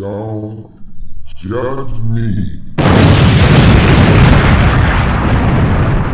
Don't 0.00 0.72
judge 1.36 1.96
me. 2.00 2.60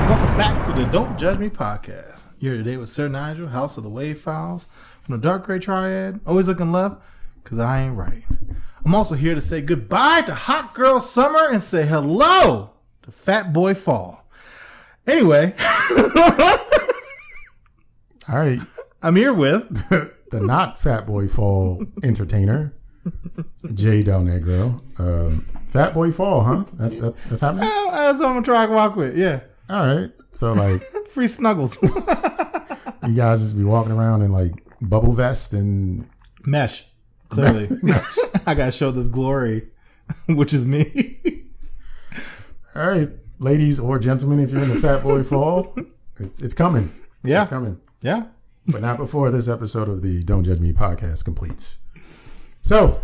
Welcome 0.07 0.37
back 0.37 0.67
to 0.67 0.73
the 0.75 0.87
Don't 0.93 1.19
Judge 1.19 1.39
Me 1.39 1.49
podcast. 1.49 2.21
You're 2.39 2.57
here 2.57 2.63
today 2.63 2.77
with 2.77 2.91
Sir 2.91 3.09
Nigel, 3.09 3.47
House 3.49 3.79
of 3.79 3.85
the 3.85 3.89
Wave 3.89 4.21
Files, 4.21 4.69
from 5.03 5.13
the 5.17 5.23
Dark 5.23 5.47
Gray 5.47 5.59
Triad. 5.59 6.21
Always 6.27 6.47
looking 6.47 6.73
left, 6.73 6.97
because 7.43 7.59
I 7.59 7.81
ain't 7.85 7.97
right. 7.97 8.23
I'm 8.85 8.95
also 8.95 9.15
here 9.15 9.35
to 9.35 9.41
say 9.41 9.63
goodbye 9.63 10.23
to 10.23 10.35
Hot 10.35 10.75
Girl 10.75 11.01
Summer 11.01 11.49
and 11.49 11.63
say 11.63 11.87
hello 11.87 12.73
to 13.05 13.11
Fat 13.11 13.51
Boy 13.55 13.73
Fall. 13.73 14.27
Anyway, 15.07 15.55
All 18.29 18.39
right. 18.39 18.61
I'm 19.03 19.17
here 19.17 19.33
with. 19.33 19.89
the 20.31 20.41
not 20.41 20.79
Fat 20.79 21.07
Boy 21.07 21.29
Fall 21.29 21.87
entertainer, 22.03 22.75
Jay 23.75 24.03
Del 24.03 24.23
Negro. 24.23 24.81
Um, 24.99 25.47
Fat 25.67 25.95
Boy 25.95 26.11
Fall, 26.11 26.43
huh? 26.43 26.65
That's 26.75 26.99
that's, 26.99 27.19
that's 27.29 27.41
happening. 27.41 27.69
That's 27.69 28.19
what 28.19 28.29
I'm 28.29 28.35
gonna 28.35 28.43
try 28.43 28.67
to 28.67 28.73
walk 28.73 28.97
with. 28.97 29.17
Yeah, 29.17 29.41
All 29.69 29.87
right. 29.87 30.11
So 30.33 30.53
like, 30.53 30.83
free 31.09 31.29
snuggles, 31.29 31.77
you 31.83 33.15
guys 33.15 33.41
just 33.41 33.57
be 33.57 33.65
walking 33.65 33.93
around 33.93 34.23
in 34.23 34.33
like 34.33 34.53
bubble 34.81 35.13
vest 35.13 35.53
and 35.55 36.09
mesh. 36.45 36.85
Clearly, 37.29 37.69
mesh. 37.83 38.17
I 38.47 38.55
gotta 38.55 38.73
show 38.73 38.91
this 38.91 39.07
glory, 39.09 39.69
which 40.27 40.53
is 40.53 40.67
me. 40.67 41.45
all 42.75 42.87
right, 42.89 43.11
ladies 43.39 43.79
or 43.79 43.99
gentlemen, 43.99 44.41
if 44.41 44.51
you're 44.51 44.63
in 44.63 44.69
the 44.71 44.81
Fat 44.81 45.03
Boy 45.03 45.23
Fall, 45.23 45.77
it's 46.19 46.41
it's 46.41 46.55
coming. 46.55 46.93
Yeah. 47.23 47.43
It's 47.43 47.51
coming. 47.51 47.81
yeah, 48.03 48.25
but 48.67 48.81
not 48.83 48.97
before 48.97 49.31
this 49.31 49.47
episode 49.47 49.89
of 49.89 50.03
the 50.03 50.23
Don't 50.23 50.43
Judge 50.45 50.59
Me 50.61 50.73
podcast 50.73 51.25
completes. 51.25 51.79
So, 52.63 53.01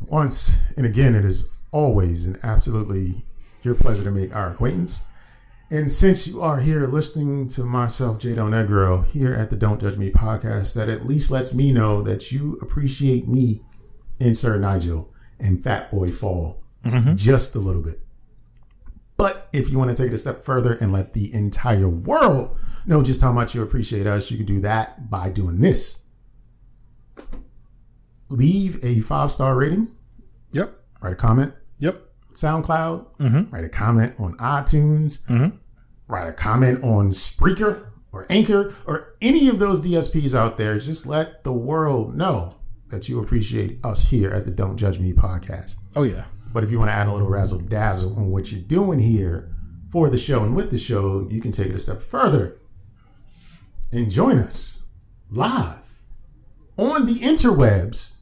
once 0.00 0.58
and 0.76 0.86
again, 0.86 1.14
it 1.14 1.24
is 1.24 1.48
always 1.70 2.24
and 2.24 2.38
absolutely 2.42 3.24
your 3.62 3.74
pleasure 3.74 4.04
to 4.04 4.10
make 4.10 4.34
our 4.34 4.50
acquaintance. 4.50 5.00
And 5.70 5.90
since 5.90 6.26
you 6.26 6.42
are 6.42 6.60
here 6.60 6.86
listening 6.86 7.48
to 7.48 7.64
myself, 7.64 8.18
Jay 8.18 8.34
Del 8.34 8.48
Negro, 8.48 9.06
here 9.06 9.34
at 9.34 9.50
the 9.50 9.56
Don't 9.56 9.80
Judge 9.80 9.96
Me 9.96 10.10
podcast, 10.10 10.74
that 10.74 10.88
at 10.88 11.06
least 11.06 11.30
lets 11.30 11.54
me 11.54 11.72
know 11.72 12.02
that 12.02 12.30
you 12.30 12.58
appreciate 12.60 13.26
me 13.26 13.62
and 14.20 14.36
Sir 14.36 14.58
Nigel 14.58 15.12
and 15.40 15.64
Fat 15.64 15.90
Boy 15.90 16.12
Fall 16.12 16.62
mm-hmm. 16.84 17.16
just 17.16 17.56
a 17.56 17.58
little 17.58 17.82
bit. 17.82 18.00
But 19.16 19.48
if 19.52 19.70
you 19.70 19.78
want 19.78 19.90
to 19.90 20.00
take 20.00 20.12
it 20.12 20.14
a 20.14 20.18
step 20.18 20.44
further 20.44 20.74
and 20.74 20.92
let 20.92 21.14
the 21.14 21.32
entire 21.32 21.88
world 21.88 22.56
know 22.86 23.02
just 23.02 23.20
how 23.20 23.32
much 23.32 23.54
you 23.54 23.62
appreciate 23.62 24.06
us, 24.06 24.30
you 24.30 24.36
can 24.36 24.46
do 24.46 24.60
that 24.60 25.08
by 25.08 25.30
doing 25.30 25.60
this. 25.60 26.03
Leave 28.28 28.82
a 28.84 29.00
five 29.00 29.30
star 29.30 29.56
rating, 29.56 29.88
yep, 30.52 30.74
write 31.02 31.12
a 31.12 31.16
comment, 31.16 31.52
yep. 31.78 32.00
SoundCloud, 32.32 33.06
Mm-hmm. 33.20 33.54
write 33.54 33.64
a 33.64 33.68
comment 33.68 34.14
on 34.18 34.36
iTunes, 34.38 35.18
Mhm. 35.28 35.52
write 36.08 36.28
a 36.28 36.32
comment 36.32 36.82
on 36.82 37.10
Spreaker 37.10 37.84
or 38.12 38.26
Anchor 38.30 38.74
or 38.86 39.14
any 39.20 39.48
of 39.48 39.58
those 39.58 39.80
DSPs 39.80 40.34
out 40.34 40.56
there. 40.58 40.78
Just 40.78 41.06
let 41.06 41.44
the 41.44 41.52
world 41.52 42.16
know 42.16 42.54
that 42.90 43.08
you 43.08 43.20
appreciate 43.20 43.78
us 43.84 44.04
here 44.04 44.30
at 44.30 44.46
the 44.46 44.50
Don't 44.50 44.76
Judge 44.76 44.98
Me 44.98 45.12
podcast. 45.12 45.76
Oh 45.94 46.02
yeah, 46.02 46.24
But 46.52 46.62
if 46.64 46.70
you 46.70 46.78
want 46.78 46.88
to 46.90 46.94
add 46.94 47.06
a 47.08 47.12
little 47.12 47.28
razzle 47.28 47.58
dazzle 47.58 48.16
on 48.16 48.30
what 48.30 48.50
you're 48.52 48.60
doing 48.60 49.00
here 49.00 49.54
for 49.90 50.08
the 50.08 50.18
show 50.18 50.42
and 50.44 50.54
with 50.56 50.70
the 50.70 50.78
show, 50.78 51.26
you 51.30 51.40
can 51.40 51.52
take 51.52 51.68
it 51.68 51.74
a 51.74 51.78
step 51.80 52.02
further 52.02 52.56
and 53.92 54.10
join 54.10 54.38
us 54.38 54.78
live 55.30 56.00
on 56.76 57.06
the 57.06 57.20
interwebs 57.20 58.13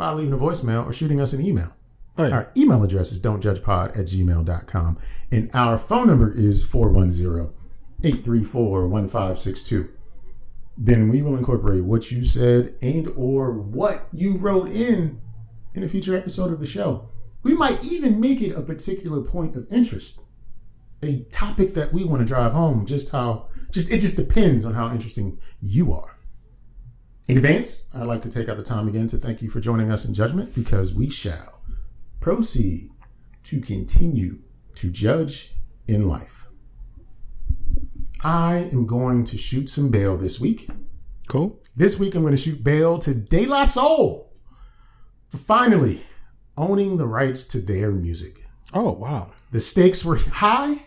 by 0.00 0.12
leaving 0.12 0.32
a 0.32 0.38
voicemail 0.38 0.86
or 0.86 0.94
shooting 0.94 1.20
us 1.20 1.34
an 1.34 1.44
email. 1.44 1.74
oh 2.16 2.24
yeah. 2.24 2.34
Our 2.34 2.52
email 2.56 2.82
address 2.82 3.12
is 3.12 3.20
don'tjudgepod 3.20 3.98
at 3.98 4.06
gmail.com. 4.06 4.98
And 5.30 5.50
our 5.52 5.78
phone 5.78 6.08
number 6.08 6.32
is 6.32 6.64
410 6.64 7.52
834 8.02 8.88
1562. 8.88 9.90
Then 10.78 11.10
we 11.10 11.20
will 11.20 11.36
incorporate 11.36 11.84
what 11.84 12.10
you 12.10 12.24
said 12.24 12.74
and 12.80 13.12
or 13.14 13.52
what 13.52 14.08
you 14.10 14.38
wrote 14.38 14.70
in 14.70 15.20
in 15.74 15.84
a 15.84 15.88
future 15.88 16.16
episode 16.16 16.50
of 16.50 16.60
the 16.60 16.66
show. 16.66 17.10
We 17.42 17.52
might 17.52 17.84
even 17.84 18.20
make 18.20 18.40
it 18.40 18.56
a 18.56 18.62
particular 18.62 19.20
point 19.20 19.54
of 19.54 19.70
interest, 19.70 20.20
a 21.02 21.24
topic 21.24 21.74
that 21.74 21.92
we 21.92 22.04
want 22.04 22.20
to 22.20 22.26
drive 22.26 22.52
home. 22.52 22.86
Just 22.86 23.10
how, 23.10 23.48
just 23.70 23.90
it 23.90 24.00
just 24.00 24.16
depends 24.16 24.64
on 24.64 24.72
how 24.72 24.90
interesting 24.90 25.38
you 25.60 25.92
are. 25.92 26.16
In 27.30 27.36
advance, 27.36 27.84
I'd 27.94 28.08
like 28.08 28.22
to 28.22 28.28
take 28.28 28.48
out 28.48 28.56
the 28.56 28.64
time 28.64 28.88
again 28.88 29.06
to 29.06 29.16
thank 29.16 29.40
you 29.40 29.48
for 29.48 29.60
joining 29.60 29.92
us 29.92 30.04
in 30.04 30.12
judgment 30.12 30.52
because 30.52 30.92
we 30.92 31.08
shall 31.08 31.60
proceed 32.18 32.90
to 33.44 33.60
continue 33.60 34.38
to 34.74 34.90
judge 34.90 35.54
in 35.86 36.08
life. 36.08 36.48
I 38.24 38.68
am 38.72 38.84
going 38.84 39.22
to 39.26 39.38
shoot 39.38 39.68
some 39.68 39.90
bail 39.90 40.16
this 40.16 40.40
week. 40.40 40.68
Cool. 41.28 41.60
This 41.76 42.00
week, 42.00 42.16
I'm 42.16 42.22
going 42.22 42.34
to 42.34 42.42
shoot 42.42 42.64
bail 42.64 42.98
to 42.98 43.14
De 43.14 43.46
La 43.46 43.64
Soul 43.64 44.32
for 45.28 45.36
finally 45.38 46.00
owning 46.56 46.96
the 46.96 47.06
rights 47.06 47.44
to 47.44 47.60
their 47.60 47.92
music. 47.92 48.44
Oh 48.74 48.90
wow. 48.90 49.30
The 49.52 49.60
stakes 49.60 50.04
were 50.04 50.16
high, 50.16 50.82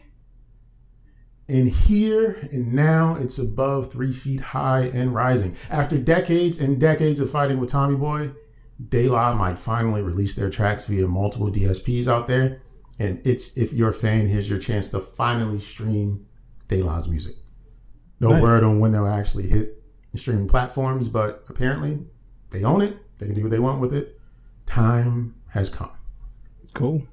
and 1.49 1.69
here 1.69 2.37
and 2.51 2.73
now 2.73 3.15
it's 3.15 3.37
above 3.37 3.91
three 3.91 4.13
feet 4.13 4.39
high 4.39 4.83
and 4.85 5.13
rising. 5.13 5.55
After 5.69 5.97
decades 5.97 6.59
and 6.59 6.79
decades 6.79 7.19
of 7.19 7.29
fighting 7.29 7.59
with 7.59 7.69
Tommy 7.69 7.95
Boy, 7.95 8.31
De 8.89 9.07
La 9.07 9.33
might 9.33 9.59
finally 9.59 10.01
release 10.01 10.35
their 10.35 10.49
tracks 10.49 10.85
via 10.85 11.07
multiple 11.07 11.51
DSPs 11.51 12.07
out 12.07 12.27
there. 12.27 12.61
And 12.99 13.25
it's 13.25 13.57
if 13.57 13.73
you're 13.73 13.89
a 13.89 13.93
fan, 13.93 14.27
here's 14.27 14.49
your 14.49 14.59
chance 14.59 14.89
to 14.91 14.99
finally 14.99 15.59
stream 15.59 16.25
De 16.67 16.81
La's 16.81 17.07
music. 17.09 17.35
No 18.19 18.29
Nice. 18.31 18.41
word 18.41 18.63
on 18.63 18.79
when 18.79 18.91
they'll 18.91 19.07
actually 19.07 19.49
hit 19.49 19.83
the 20.11 20.17
streaming 20.17 20.47
platforms, 20.47 21.09
but 21.09 21.43
apparently 21.49 21.99
they 22.51 22.63
own 22.63 22.81
it. 22.81 22.97
They 23.17 23.25
can 23.25 23.35
do 23.35 23.41
what 23.43 23.51
they 23.51 23.59
want 23.59 23.81
with 23.81 23.93
it. 23.93 24.19
Time 24.65 25.35
has 25.49 25.69
come. 25.69 25.91
Cool. 26.73 27.03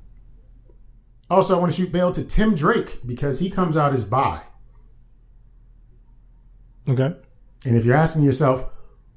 Also, 1.31 1.57
I 1.57 1.61
want 1.61 1.73
to 1.73 1.77
shoot 1.81 1.93
bail 1.93 2.11
to 2.13 2.25
Tim 2.25 2.55
Drake 2.55 2.99
because 3.07 3.39
he 3.39 3.51
comes 3.51 3.77
out 3.77 3.93
as 3.93 4.05
bi. 4.05 4.43
Okay. 6.89 7.15
And 7.65 7.77
if 7.77 7.85
you're 7.85 7.97
asking 7.97 8.23
yourself, 8.23 8.65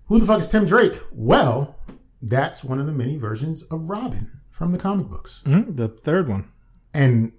who 0.08 0.20
the 0.20 0.26
fuck 0.26 0.40
is 0.40 0.50
Tim 0.50 0.66
Drake? 0.66 1.00
Well, 1.12 1.80
that's 2.22 2.64
one 2.64 2.80
of 2.80 2.86
the 2.86 2.92
many 2.92 3.18
versions 3.18 3.64
of 3.64 3.90
Robin 3.90 4.32
from 4.52 4.72
the 4.72 4.78
comic 4.78 5.08
books. 5.08 5.42
Mhm, 5.46 5.76
The 5.76 5.88
third 5.88 6.28
one. 6.30 6.50
And 6.94 7.32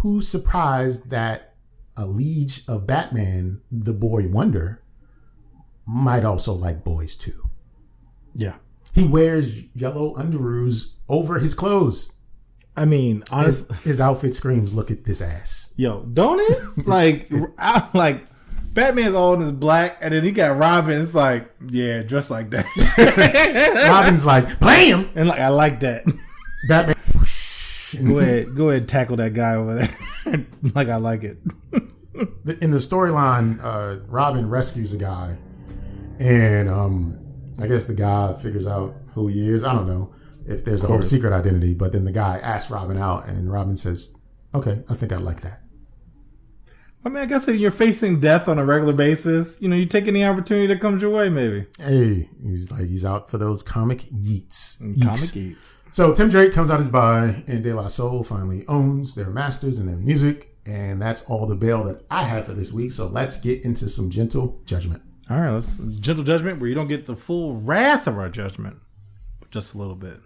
who's 0.00 0.26
surprised 0.26 1.10
that 1.10 1.54
a 1.96 2.06
liege 2.06 2.64
of 2.66 2.86
Batman, 2.86 3.60
the 3.70 3.92
boy 3.92 4.28
wonder, 4.28 4.82
might 5.86 6.24
also 6.24 6.52
like 6.54 6.84
boys 6.84 7.16
too? 7.16 7.48
Yeah. 8.34 8.54
He 8.94 9.06
wears 9.06 9.54
yellow 9.74 10.14
underoos 10.14 10.94
over 11.08 11.38
his 11.38 11.54
clothes. 11.54 12.12
I 12.76 12.84
mean, 12.84 13.20
His, 13.20 13.32
honestly, 13.32 13.76
his 13.84 14.00
outfit 14.00 14.34
screams, 14.34 14.74
look 14.74 14.90
at 14.90 15.04
this 15.04 15.22
ass. 15.22 15.72
yo, 15.76 16.02
don't 16.02 16.40
it? 16.40 16.86
like, 16.86 17.32
I, 17.58 17.88
like 17.94 18.26
Batman's 18.74 19.14
all 19.14 19.34
in 19.34 19.40
his 19.40 19.52
black, 19.52 19.96
and 20.02 20.12
then 20.12 20.22
he 20.22 20.32
got 20.32 20.58
Robin. 20.58 21.00
It's 21.00 21.14
like, 21.14 21.50
yeah, 21.70 22.02
dressed 22.02 22.30
like 22.30 22.50
that. 22.50 22.66
Robin's 23.88 24.26
like, 24.26 24.58
blam! 24.60 25.08
and 25.14 25.28
like, 25.28 25.40
I 25.40 25.48
like 25.48 25.80
that. 25.80 26.04
Batman. 26.68 26.96
whoosh, 27.14 27.94
Go 27.94 28.18
ahead, 28.18 28.54
go 28.54 28.68
ahead, 28.68 28.88
tackle 28.88 29.16
that 29.16 29.32
guy 29.32 29.54
over 29.54 29.74
there. 29.74 30.46
like, 30.74 30.88
I 30.88 30.96
like 30.96 31.24
it. 31.24 31.38
in 32.60 32.70
the 32.70 32.78
storyline, 32.78 33.62
uh, 33.64 34.00
Robin 34.08 34.50
rescues 34.50 34.92
a 34.92 34.98
guy, 34.98 35.38
and 36.18 36.68
um, 36.68 37.18
I 37.58 37.66
guess 37.68 37.86
the 37.86 37.94
guy 37.94 38.34
figures 38.42 38.66
out 38.66 38.94
who 39.14 39.28
he 39.28 39.48
is. 39.48 39.64
I 39.64 39.72
don't 39.72 39.86
know 39.86 40.12
if 40.46 40.64
there's 40.64 40.84
a 40.84 40.86
whole 40.86 41.02
secret 41.02 41.32
identity, 41.32 41.74
but 41.74 41.92
then 41.92 42.04
the 42.04 42.12
guy 42.12 42.38
asks 42.38 42.70
Robin 42.70 42.98
out, 42.98 43.26
and 43.26 43.50
Robin 43.50 43.76
says, 43.76 44.14
"Okay, 44.54 44.82
I 44.88 44.94
think 44.94 45.12
I 45.12 45.16
like 45.16 45.40
that." 45.42 45.62
I 47.04 47.08
mean, 47.08 47.22
I 47.22 47.26
guess 47.26 47.46
if 47.46 47.54
you're 47.54 47.70
facing 47.70 48.18
death 48.18 48.48
on 48.48 48.58
a 48.58 48.64
regular 48.64 48.92
basis, 48.92 49.62
you 49.62 49.68
know, 49.68 49.76
you 49.76 49.86
take 49.86 50.08
any 50.08 50.24
opportunity 50.24 50.66
that 50.66 50.80
comes 50.80 51.02
your 51.02 51.12
way, 51.12 51.28
maybe. 51.28 51.66
Hey, 51.78 52.28
he's 52.42 52.72
like 52.72 52.88
he's 52.88 53.04
out 53.04 53.30
for 53.30 53.38
those 53.38 53.62
comic 53.62 54.00
yeets. 54.10 54.80
Mm, 54.80 54.96
Yeeks. 54.96 55.04
Comic 55.04 55.32
geeks. 55.32 55.76
So 55.92 56.12
Tim 56.12 56.28
Drake 56.28 56.52
comes 56.52 56.68
out 56.68 56.80
as 56.80 56.88
bi, 56.88 57.44
and 57.46 57.62
De 57.62 57.72
La 57.72 57.88
Soul 57.88 58.24
finally 58.24 58.64
owns 58.66 59.14
their 59.14 59.30
masters 59.30 59.78
and 59.78 59.88
their 59.88 59.96
music, 59.96 60.56
and 60.66 61.00
that's 61.00 61.22
all 61.22 61.46
the 61.46 61.54
bail 61.54 61.84
that 61.84 62.02
I 62.10 62.24
have 62.24 62.46
for 62.46 62.54
this 62.54 62.72
week. 62.72 62.90
So 62.90 63.06
let's 63.06 63.38
get 63.38 63.64
into 63.64 63.88
some 63.88 64.10
gentle 64.10 64.60
judgment. 64.64 65.02
All 65.30 65.40
right, 65.40 65.50
let's 65.50 65.76
gentle 66.00 66.24
judgment 66.24 66.58
where 66.60 66.68
you 66.68 66.74
don't 66.74 66.88
get 66.88 67.06
the 67.06 67.16
full 67.16 67.54
wrath 67.60 68.08
of 68.08 68.18
our 68.18 68.28
judgment, 68.28 68.78
but 69.38 69.50
just 69.52 69.74
a 69.74 69.78
little 69.78 69.94
bit. 69.94 70.18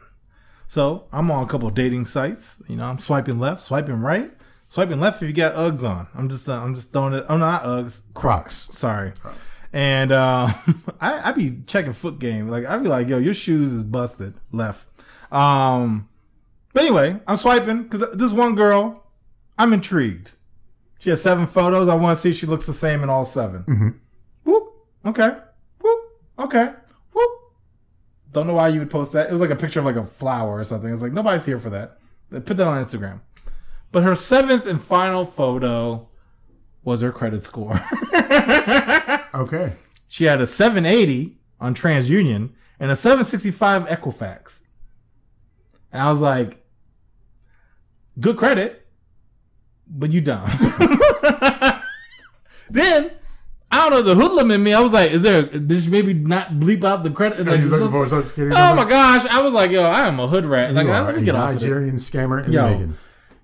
So 0.71 1.09
I'm 1.13 1.33
on 1.33 1.43
a 1.43 1.49
couple 1.49 1.67
of 1.67 1.75
dating 1.75 2.05
sites. 2.05 2.63
You 2.69 2.77
know, 2.77 2.85
I'm 2.85 3.01
swiping 3.01 3.41
left, 3.41 3.61
swiping 3.61 4.01
right, 4.01 4.31
swiping 4.69 5.01
left 5.01 5.21
if 5.21 5.27
you 5.29 5.35
got 5.35 5.57
Uggs 5.57 5.83
on. 5.83 6.07
I'm 6.15 6.29
just 6.29 6.49
uh, 6.49 6.53
I'm 6.53 6.77
just 6.77 6.93
throwing 6.93 7.13
it. 7.13 7.25
Oh, 7.29 7.37
no, 7.37 7.45
not 7.51 7.65
Uggs, 7.65 8.03
Crocs. 8.15 8.69
Sorry. 8.71 9.13
And 9.73 10.13
uh, 10.13 10.55
I 11.01 11.31
I 11.31 11.33
be 11.33 11.59
checking 11.67 11.93
foot 11.93 12.21
game. 12.21 12.47
Like 12.47 12.67
I 12.67 12.79
be 12.79 12.87
like, 12.87 13.09
yo, 13.09 13.19
your 13.19 13.35
shoes 13.35 13.73
is 13.73 13.83
busted 13.83 14.35
left. 14.53 14.87
Um, 15.33 16.09
but 16.73 16.85
anyway, 16.85 17.19
I'm 17.27 17.37
swiping 17.37 17.83
because 17.89 18.17
this 18.17 18.31
one 18.31 18.55
girl, 18.55 19.03
I'm 19.59 19.73
intrigued. 19.73 20.31
She 21.01 21.11
has 21.11 21.21
seven 21.21 21.49
photos. 21.49 21.89
I 21.89 21.97
want 21.97 22.17
to 22.17 22.23
see 22.23 22.31
if 22.31 22.37
she 22.37 22.47
looks 22.47 22.67
the 22.67 22.75
same 22.75 23.03
in 23.03 23.11
all 23.11 23.25
7 23.25 23.65
Mhm. 23.65 23.95
Whoop. 24.45 24.73
Okay. 25.05 25.31
Whoop. 25.81 26.01
Okay. 26.39 26.69
Don't 28.33 28.47
know 28.47 28.55
why 28.55 28.69
you 28.69 28.79
would 28.79 28.91
post 28.91 29.13
that. 29.13 29.29
It 29.29 29.33
was 29.33 29.41
like 29.41 29.51
a 29.51 29.57
picture 29.57 29.81
of 29.81 29.87
like 29.87 29.97
a 29.97 30.07
flower 30.07 30.59
or 30.59 30.65
something. 30.65 30.93
It's 30.93 31.03
like 31.03 31.13
nobody's 31.13 31.45
here 31.45 31.59
for 31.59 31.71
that. 31.71 31.99
They 32.31 32.41
Put 32.41 32.57
that 32.59 32.67
on 32.67 32.83
Instagram. 32.85 33.21
But 33.93 34.05
her 34.05 34.15
seventh 34.15 34.67
and 34.67 34.83
final 34.83 35.25
photo 35.27 36.09
was 36.85 37.01
her 37.01 37.13
credit 37.13 37.45
score. 37.45 37.83
Okay. 39.33 39.75
she 40.09 40.25
had 40.25 40.41
a 40.41 40.47
780 40.47 41.37
on 41.61 41.73
TransUnion 41.75 42.51
and 42.81 42.91
a 42.91 42.97
765 42.97 43.85
Equifax. 43.87 44.61
And 45.93 46.03
I 46.03 46.11
was 46.11 46.19
like, 46.19 46.65
good 48.19 48.37
credit, 48.37 48.87
but 49.89 50.11
you 50.11 50.21
dumb. 50.21 50.51
then 52.71 53.13
I 53.73 53.89
don't 53.89 53.91
know 53.91 54.03
the 54.03 54.21
hoodlum 54.21 54.51
in 54.51 54.63
me. 54.63 54.73
I 54.73 54.81
was 54.81 54.93
like, 54.93 55.13
is 55.13 55.23
there? 55.23 55.43
Did 55.43 55.71
you 55.85 55.91
maybe 55.91 56.13
not 56.13 56.51
bleep 56.55 56.83
out 56.85 57.05
the 57.05 57.11
credit? 57.11 57.47
Like, 57.47 57.61
you 57.61 57.67
looking 57.67 57.87
so- 57.87 57.91
for 57.93 58.07
social 58.07 58.23
security 58.29 58.57
oh 58.57 58.59
number? 58.59 58.83
my 58.85 58.91
gosh! 58.91 59.25
I 59.27 59.41
was 59.43 59.53
like, 59.55 59.71
yo, 59.71 59.83
I 59.85 60.07
am 60.09 60.19
a 60.19 60.27
hood 60.27 60.45
rat. 60.45 60.75
Like, 60.75 60.87
you 60.87 60.93
I 60.93 60.99
are 60.99 61.05
let 61.05 61.17
me 61.17 61.23
a 61.23 61.25
get 61.25 61.35
off 61.37 61.51
of 61.51 61.57
it. 61.57 61.61
Nigerian 61.67 61.95
scammer 61.97 62.45
in 62.45 62.53
Yo. 62.53 62.65
the 62.65 62.71
making. 62.77 62.97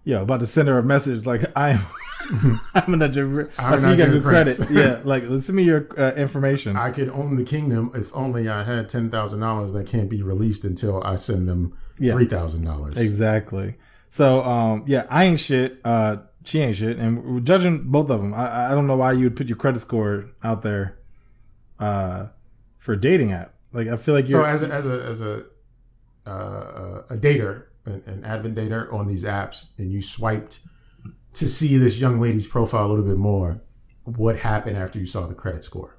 Yo, 0.05 0.23
about 0.23 0.41
to 0.41 0.47
send 0.47 0.69
her 0.69 0.79
a 0.79 0.83
message 0.83 1.27
like 1.27 1.43
I 1.57 1.71
am. 1.71 2.61
I'm 2.75 2.93
a 2.95 2.97
Nigerian. 2.97 3.51
I'm 3.57 3.75
I 3.75 3.77
a 3.77 3.81
see 3.81 3.91
you 3.91 3.97
got 3.97 4.09
Nigerian 4.09 4.13
good 4.13 4.23
credit. 4.25 4.71
yeah, 4.71 5.01
like 5.05 5.23
send 5.25 5.51
me 5.55 5.63
your 5.63 5.87
uh, 5.97 6.13
information. 6.17 6.77
I 6.77 6.91
could 6.91 7.09
own 7.11 7.37
the 7.37 7.45
kingdom 7.45 7.93
if 7.95 8.11
only 8.13 8.49
I 8.49 8.65
had 8.65 8.89
ten 8.89 9.11
thousand 9.11 9.41
dollars 9.41 9.73
that 9.75 9.87
can't 9.87 10.11
be 10.11 10.23
released 10.23 10.65
until 10.65 11.03
I 11.05 11.15
send 11.17 11.49
them 11.49 11.79
Yeah. 12.01 12.15
three 12.15 12.27
thousand 12.27 12.65
dollars. 12.65 12.97
Exactly. 12.97 13.77
So, 14.11 14.43
um, 14.43 14.85
yeah, 14.89 15.05
I 15.11 15.25
ain't 15.25 15.39
shit. 15.39 15.79
Uh, 15.85 16.17
she 16.47 16.61
ain't 16.61 16.77
shit, 16.77 16.99
and 16.99 17.25
we're 17.25 17.41
judging 17.41 17.91
both 17.91 18.09
of 18.09 18.21
them. 18.21 18.33
I, 18.33 18.71
I 18.71 18.71
don't 18.71 18.87
know 18.87 18.97
why 18.97 19.13
you 19.13 19.25
would 19.25 19.37
put 19.37 19.49
your 19.49 19.57
credit 19.57 19.81
score 19.81 20.31
out 20.45 20.63
there, 20.63 20.99
uh, 21.79 22.27
for 22.79 22.93
a 22.93 23.01
dating 23.01 23.33
app. 23.33 23.55
Like, 23.73 23.89
I 23.89 23.97
feel 23.97 24.15
like 24.15 24.29
you're. 24.29 24.43
so 24.43 24.45
as 24.45 24.63
a 24.63 24.73
as 24.73 24.87
a 24.87 25.03
as 25.05 25.21
a 25.21 25.45
uh, 26.27 27.03
a 27.11 27.17
dater, 27.17 27.65
an, 27.85 28.03
an 28.07 28.25
advent 28.25 28.57
dater 28.57 28.93
on 28.93 29.07
these 29.07 29.25
apps, 29.25 29.67
and 29.77 29.91
you 29.91 30.01
swiped 30.01 30.61
to 31.35 31.49
see 31.49 31.77
this 31.77 31.99
young 31.99 32.21
lady's 32.21 32.47
profile 32.47 32.87
a 32.87 32.89
little 32.89 33.05
bit 33.05 33.19
more. 33.19 33.63
What 34.05 34.39
happened 34.39 34.77
after 34.77 34.99
you 34.99 35.07
saw 35.07 35.27
the 35.27 35.35
credit 35.35 35.65
score? 35.65 35.97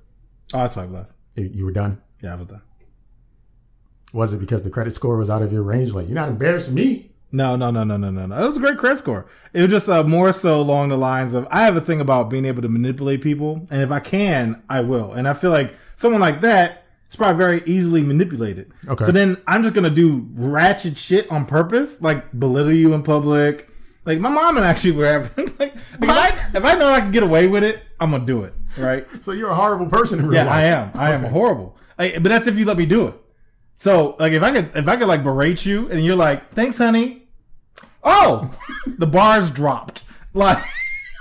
oh, 0.54 0.60
that's 0.60 0.76
five 0.76 0.92
left. 0.92 1.12
You 1.36 1.66
were 1.66 1.74
done. 1.74 2.02
Yeah, 2.22 2.34
I 2.34 2.36
was 2.38 2.48
done. 2.48 2.62
Was 4.14 4.34
it 4.34 4.40
because 4.40 4.64
the 4.64 4.70
credit 4.70 4.92
score 4.92 5.18
was 5.18 5.30
out 5.30 5.42
of 5.42 5.52
your 5.52 5.64
range? 5.64 5.92
Like 5.92 6.08
you're 6.08 6.16
not 6.16 6.30
embarrassing 6.30 6.74
me. 6.74 7.12
No, 7.32 7.56
no, 7.58 7.72
no, 7.72 7.84
no, 7.84 7.98
no, 7.98 8.10
no, 8.10 8.26
no. 8.26 8.44
It 8.44 8.48
was 8.48 8.58
a 8.58 8.60
great 8.62 8.78
credit 8.78 9.00
score. 9.00 9.26
It 9.54 9.62
was 9.62 9.70
just 9.70 9.90
uh, 9.90 10.04
more 10.04 10.32
so 10.32 10.62
along 10.62 10.90
the 10.90 10.98
lines 10.98 11.34
of 11.34 11.46
I 11.52 11.66
have 11.66 11.76
a 11.76 11.82
thing 11.82 12.00
about 12.00 12.30
being 12.30 12.46
able 12.46 12.62
to 12.62 12.70
manipulate 12.70 13.22
people, 13.22 13.68
and 13.70 13.82
if 13.82 13.92
I 13.92 14.00
can, 14.00 14.62
I 14.70 14.82
will. 14.82 15.14
And 15.14 15.28
I 15.28 15.34
feel 15.34 15.52
like 15.52 15.74
someone 15.98 16.22
like 16.22 16.40
that 16.42 16.86
is 17.10 17.16
probably 17.18 17.38
very 17.38 17.64
easily 17.66 18.02
manipulated. 18.02 18.72
Okay. 18.88 19.06
So 19.06 19.12
then 19.12 19.38
I'm 19.46 19.62
just 19.64 19.76
gonna 19.76 19.90
do 19.90 20.26
ratchet 20.36 20.98
shit 20.98 21.30
on 21.30 21.46
purpose, 21.46 22.02
like 22.02 22.38
belittle 22.40 22.72
you 22.74 22.94
in 22.94 23.04
public. 23.04 23.70
Like 24.06 24.20
my 24.20 24.30
mom 24.30 24.56
and 24.56 24.66
actually 24.66 24.92
were 24.92 25.06
having 25.06 25.54
like, 25.60 25.76
if, 25.76 26.10
I, 26.10 26.28
if 26.56 26.64
I 26.64 26.76
know 26.76 26.88
I 26.88 27.02
can 27.02 27.12
get 27.12 27.24
away 27.24 27.48
with 27.48 27.64
it, 27.66 27.82
I'm 28.00 28.12
gonna 28.12 28.26
do 28.26 28.44
it. 28.44 28.54
Right. 28.78 29.06
So 29.22 29.34
you're 29.34 29.50
a 29.50 29.56
horrible 29.56 29.88
person 29.88 30.20
in 30.20 30.28
real 30.28 30.36
Yeah, 30.36 30.46
life. 30.46 30.54
I 30.56 30.64
am. 30.64 30.92
I 30.94 31.12
am 31.14 31.24
horrible. 31.26 31.76
Like, 32.00 32.14
but 32.24 32.30
that's 32.30 32.48
if 32.48 32.58
you 32.58 32.64
let 32.66 32.78
me 32.78 32.86
do 32.86 33.08
it. 33.08 33.16
So, 33.78 34.16
like, 34.20 34.34
if 34.34 34.42
I 34.42 34.52
could, 34.52 34.72
if 34.76 34.88
I 34.88 34.96
could 34.98 35.08
like 35.08 35.24
berate 35.24 35.66
you, 35.66 35.90
and 35.90 36.04
you're 36.04 36.16
like, 36.16 36.54
"Thanks, 36.54 36.78
honey." 36.78 37.28
Oh, 38.04 38.52
the 38.88 39.08
bar's 39.08 39.50
dropped. 39.50 40.04
Like, 40.34 40.64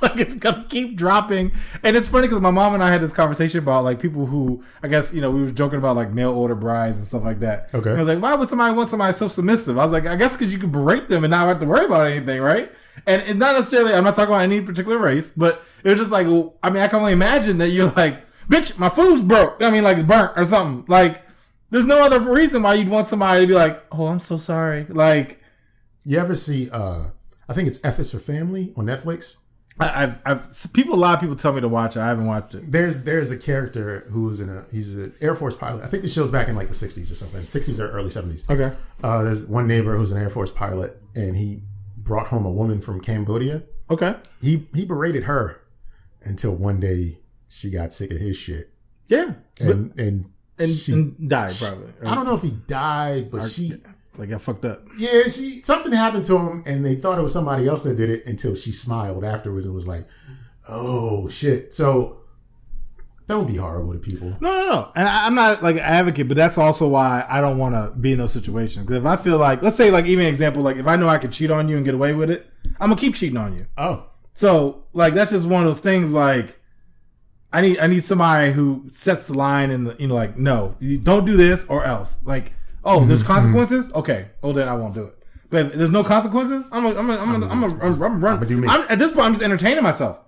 like 0.03 0.19
it's 0.19 0.35
gonna 0.35 0.67
keep 0.69 0.95
dropping. 0.95 1.53
And 1.83 1.97
it's 1.97 2.07
funny 2.07 2.27
because 2.27 2.43
my 2.43 2.51
mom 2.51 2.75
and 2.75 2.85
I 2.85 2.91
had 2.91 3.01
this 3.01 3.13
conversation 3.13 3.61
about 3.61 3.85
like 3.85 3.99
people 3.99 4.27
who, 4.27 4.63
I 4.83 4.89
guess, 4.89 5.11
you 5.15 5.23
know, 5.23 5.31
we 5.31 5.41
were 5.41 5.51
joking 5.51 5.79
about 5.79 5.97
like 5.97 6.13
mail 6.13 6.33
order 6.33 6.55
brides 6.55 6.99
and 6.99 7.07
stuff 7.07 7.25
like 7.25 7.41
that. 7.41 7.71
Okay. 7.73 7.91
And 7.91 7.99
I 7.99 8.03
was 8.03 8.09
like, 8.09 8.23
why 8.23 8.35
would 8.35 8.51
somebody 8.51 8.75
want 8.75 8.91
somebody 8.91 9.15
so 9.15 9.27
submissive? 9.29 9.79
I 9.79 9.85
was 9.85 9.93
like, 9.93 10.05
I 10.05 10.17
guess 10.17 10.37
because 10.37 10.53
you 10.53 10.59
could 10.59 10.71
berate 10.71 11.09
them 11.09 11.25
and 11.25 11.31
not 11.31 11.49
have 11.49 11.61
to 11.61 11.67
worry 11.67 11.87
about 11.87 12.09
anything, 12.09 12.43
right? 12.43 12.71
And 13.07 13.23
it's 13.23 13.39
not 13.39 13.55
necessarily, 13.55 13.95
I'm 13.95 14.05
not 14.05 14.17
talking 14.17 14.35
about 14.35 14.43
any 14.43 14.61
particular 14.61 14.99
race, 14.99 15.33
but 15.35 15.65
it 15.83 15.89
was 15.89 15.99
just 15.99 16.11
like, 16.11 16.27
I 16.63 16.69
mean, 16.69 16.83
I 16.83 16.89
can 16.89 16.99
only 16.99 17.13
imagine 17.13 17.57
that 17.59 17.69
you're 17.69 17.93
like, 17.93 18.21
bitch, 18.51 18.79
my 18.79 18.91
food's 18.91 19.23
broke. 19.23 19.63
I 19.63 19.71
mean, 19.71 19.85
like 19.85 19.97
it's 19.97 20.07
burnt 20.07 20.33
or 20.37 20.45
something. 20.45 20.85
Like, 20.93 21.23
there's 21.71 21.85
no 21.85 21.99
other 22.05 22.21
reason 22.21 22.63
why 22.63 22.75
you'd 22.75 22.89
want 22.89 23.09
somebody 23.09 23.41
to 23.43 23.47
be 23.47 23.55
like, 23.55 23.83
oh, 23.93 24.07
I'm 24.07 24.21
so 24.21 24.37
sorry. 24.37 24.87
Like, 24.89 25.41
You 26.05 26.19
ever 26.19 26.35
see? 26.35 26.71
uh 26.71 27.11
I 27.49 27.53
think 27.55 27.69
it's 27.69 27.79
F 27.85 27.99
is 28.01 28.11
for 28.11 28.19
Family 28.19 28.73
on 28.77 28.87
Netflix. 28.87 29.37
I, 29.79 30.03
I've, 30.05 30.15
I've, 30.25 30.73
people, 30.73 30.95
a 30.95 30.97
lot 30.97 31.15
of 31.15 31.21
people 31.21 31.37
tell 31.37 31.53
me 31.53 31.61
to 31.61 31.69
watch 31.69 31.97
it. 31.97 32.01
I 32.01 32.07
haven't 32.09 32.25
watched 32.27 32.55
it. 32.55 32.73
There's 32.73 33.03
there's 33.03 33.31
a 33.31 33.37
character 33.37 34.07
who's 34.11 34.41
in 34.41 34.49
a 34.49 34.65
he's 34.73 34.95
an 34.95 35.15
Air 35.21 35.35
Force 35.35 35.55
pilot. 35.55 35.85
I 35.85 35.89
think 35.89 36.03
the 36.03 36.09
show's 36.09 36.31
back 36.31 36.49
in 36.49 36.57
like 36.57 36.69
the 36.69 36.75
60s 36.75 37.13
or 37.13 37.15
something, 37.15 37.43
60s 37.43 37.79
or 37.79 37.91
early 37.91 38.09
70s. 38.11 38.49
Okay. 38.51 38.77
Uh, 39.05 39.23
there's 39.23 39.47
one 39.47 39.67
neighbor 39.69 39.95
who's 39.97 40.11
an 40.13 40.19
Air 40.21 40.31
Force 40.31 40.51
pilot, 40.51 41.01
and 41.15 41.37
he 41.37 41.61
brought 41.99 42.29
home 42.29 42.47
a 42.47 42.51
woman 42.51 42.81
from 42.81 43.01
Cambodia. 43.03 43.65
Okay. 43.91 44.17
He 44.41 44.67
he 44.75 44.85
berated 44.87 45.25
her 45.25 45.61
until 46.23 46.55
one 46.55 46.81
day 46.81 47.19
she 47.49 47.69
got 47.71 47.93
sick 47.93 48.11
of 48.11 48.17
his 48.19 48.37
shit, 48.37 48.71
Yeah. 49.09 49.35
and 49.61 49.93
and 50.01 50.31
and, 50.59 50.71
she, 50.75 50.93
and 50.93 51.29
died 51.29 51.55
probably. 51.59 51.93
I 52.05 52.15
don't 52.15 52.25
know 52.27 52.35
if 52.35 52.43
he 52.43 52.51
died, 52.67 53.31
but 53.31 53.49
she 53.51 53.75
Like, 54.17 54.33
I 54.33 54.39
fucked 54.39 54.65
up. 54.65 54.83
yeah 54.99 55.25
she 55.29 55.61
something 55.63 55.93
happened 55.93 56.25
to 56.27 56.37
him, 56.39 56.63
and 56.67 56.85
they 56.85 56.97
thought 56.97 57.19
it 57.19 57.23
was 57.23 57.33
somebody 57.33 57.69
else 57.69 57.83
that 57.85 57.97
did 57.97 58.11
it 58.11 58.27
until 58.27 58.55
she 58.55 58.73
smiled 58.73 59.25
afterwards 59.25 59.67
and 59.67 59.75
was 59.75 59.87
like, 59.89 60.07
oh 60.69 61.29
shit. 61.29 61.75
So 61.75 62.19
that 63.27 63.37
would 63.37 63.49
be 63.49 63.57
horrible 63.57 63.93
to 63.93 63.99
people. 63.99 64.31
No, 64.41 64.51
no, 64.53 64.67
no. 64.71 64.93
And 64.95 65.09
I, 65.09 65.27
I'm 65.27 65.35
not 65.35 65.63
like 65.63 65.77
an 65.77 65.83
advocate, 65.83 66.29
but 66.29 66.37
that's 66.37 66.57
also 66.59 66.87
why 66.89 67.27
I 67.29 67.41
don't 67.41 67.59
want 67.59 67.75
to 67.75 67.91
be 67.99 68.13
in 68.13 68.19
those 68.19 68.33
situations. 68.33 68.87
Because 68.87 69.01
if 69.01 69.07
I 69.07 69.17
feel 69.17 69.37
like, 69.39 69.63
let's 69.63 69.77
say, 69.77 69.91
like 69.91 70.05
even 70.07 70.27
example, 70.27 70.63
like 70.63 70.77
if 70.77 70.87
I 70.87 70.95
know 70.97 71.09
I 71.09 71.19
can 71.19 71.31
cheat 71.33 71.51
on 71.51 71.69
you 71.69 71.77
and 71.77 71.85
get 71.85 71.95
away 71.95 72.15
with 72.15 72.31
it, 72.31 72.47
I'm 72.81 72.91
gonna 72.91 73.01
keep 73.01 73.15
cheating 73.17 73.37
on 73.37 73.55
you. 73.59 73.67
Oh, 73.77 74.07
So 74.35 74.85
like 74.93 75.15
that's 75.15 75.33
just 75.33 75.47
one 75.47 75.67
of 75.67 75.75
those 75.75 75.83
things. 75.83 76.11
Like 76.13 76.56
I 77.53 77.61
need 77.61 77.79
I 77.79 77.87
need 77.87 78.05
somebody 78.05 78.53
who 78.53 78.85
sets 78.93 79.27
the 79.27 79.35
line 79.35 79.71
and 79.71 79.87
the, 79.87 79.97
you 79.99 80.09
know 80.09 80.15
like 80.15 80.37
no, 80.37 80.77
you 80.81 80.99
don't 80.99 81.25
do 81.25 81.37
this 81.37 81.65
or 81.69 81.85
else. 81.85 82.17
Like 82.25 82.53
oh, 82.85 83.05
there's 83.05 83.23
consequences. 83.23 83.91
Okay, 83.95 84.29
oh 84.43 84.53
then 84.53 84.69
I 84.69 84.75
won't 84.75 84.95
do 84.95 85.05
it. 85.05 85.15
But 85.49 85.67
if 85.67 85.73
there's 85.75 85.91
no 85.91 86.03
consequences, 86.03 86.65
I'm 86.73 86.85
a, 86.85 86.91
I'm 86.97 87.09
a, 87.09 87.17
I'm 87.17 87.31
a, 87.31 87.35
I'm 87.35 87.43
a, 87.43 87.47
I'm, 87.47 87.71
just- 87.71 87.85
I'm, 87.85 88.03
I'm, 88.03 88.25
run. 88.25 88.35
I'ma 88.35 88.45
do 88.45 88.57
me. 88.57 88.69
I'm 88.69 88.85
at 88.89 88.99
this 88.99 89.13
point 89.13 89.27
I'm 89.27 89.33
just 89.33 89.45
entertaining 89.45 89.83
myself. 89.83 90.19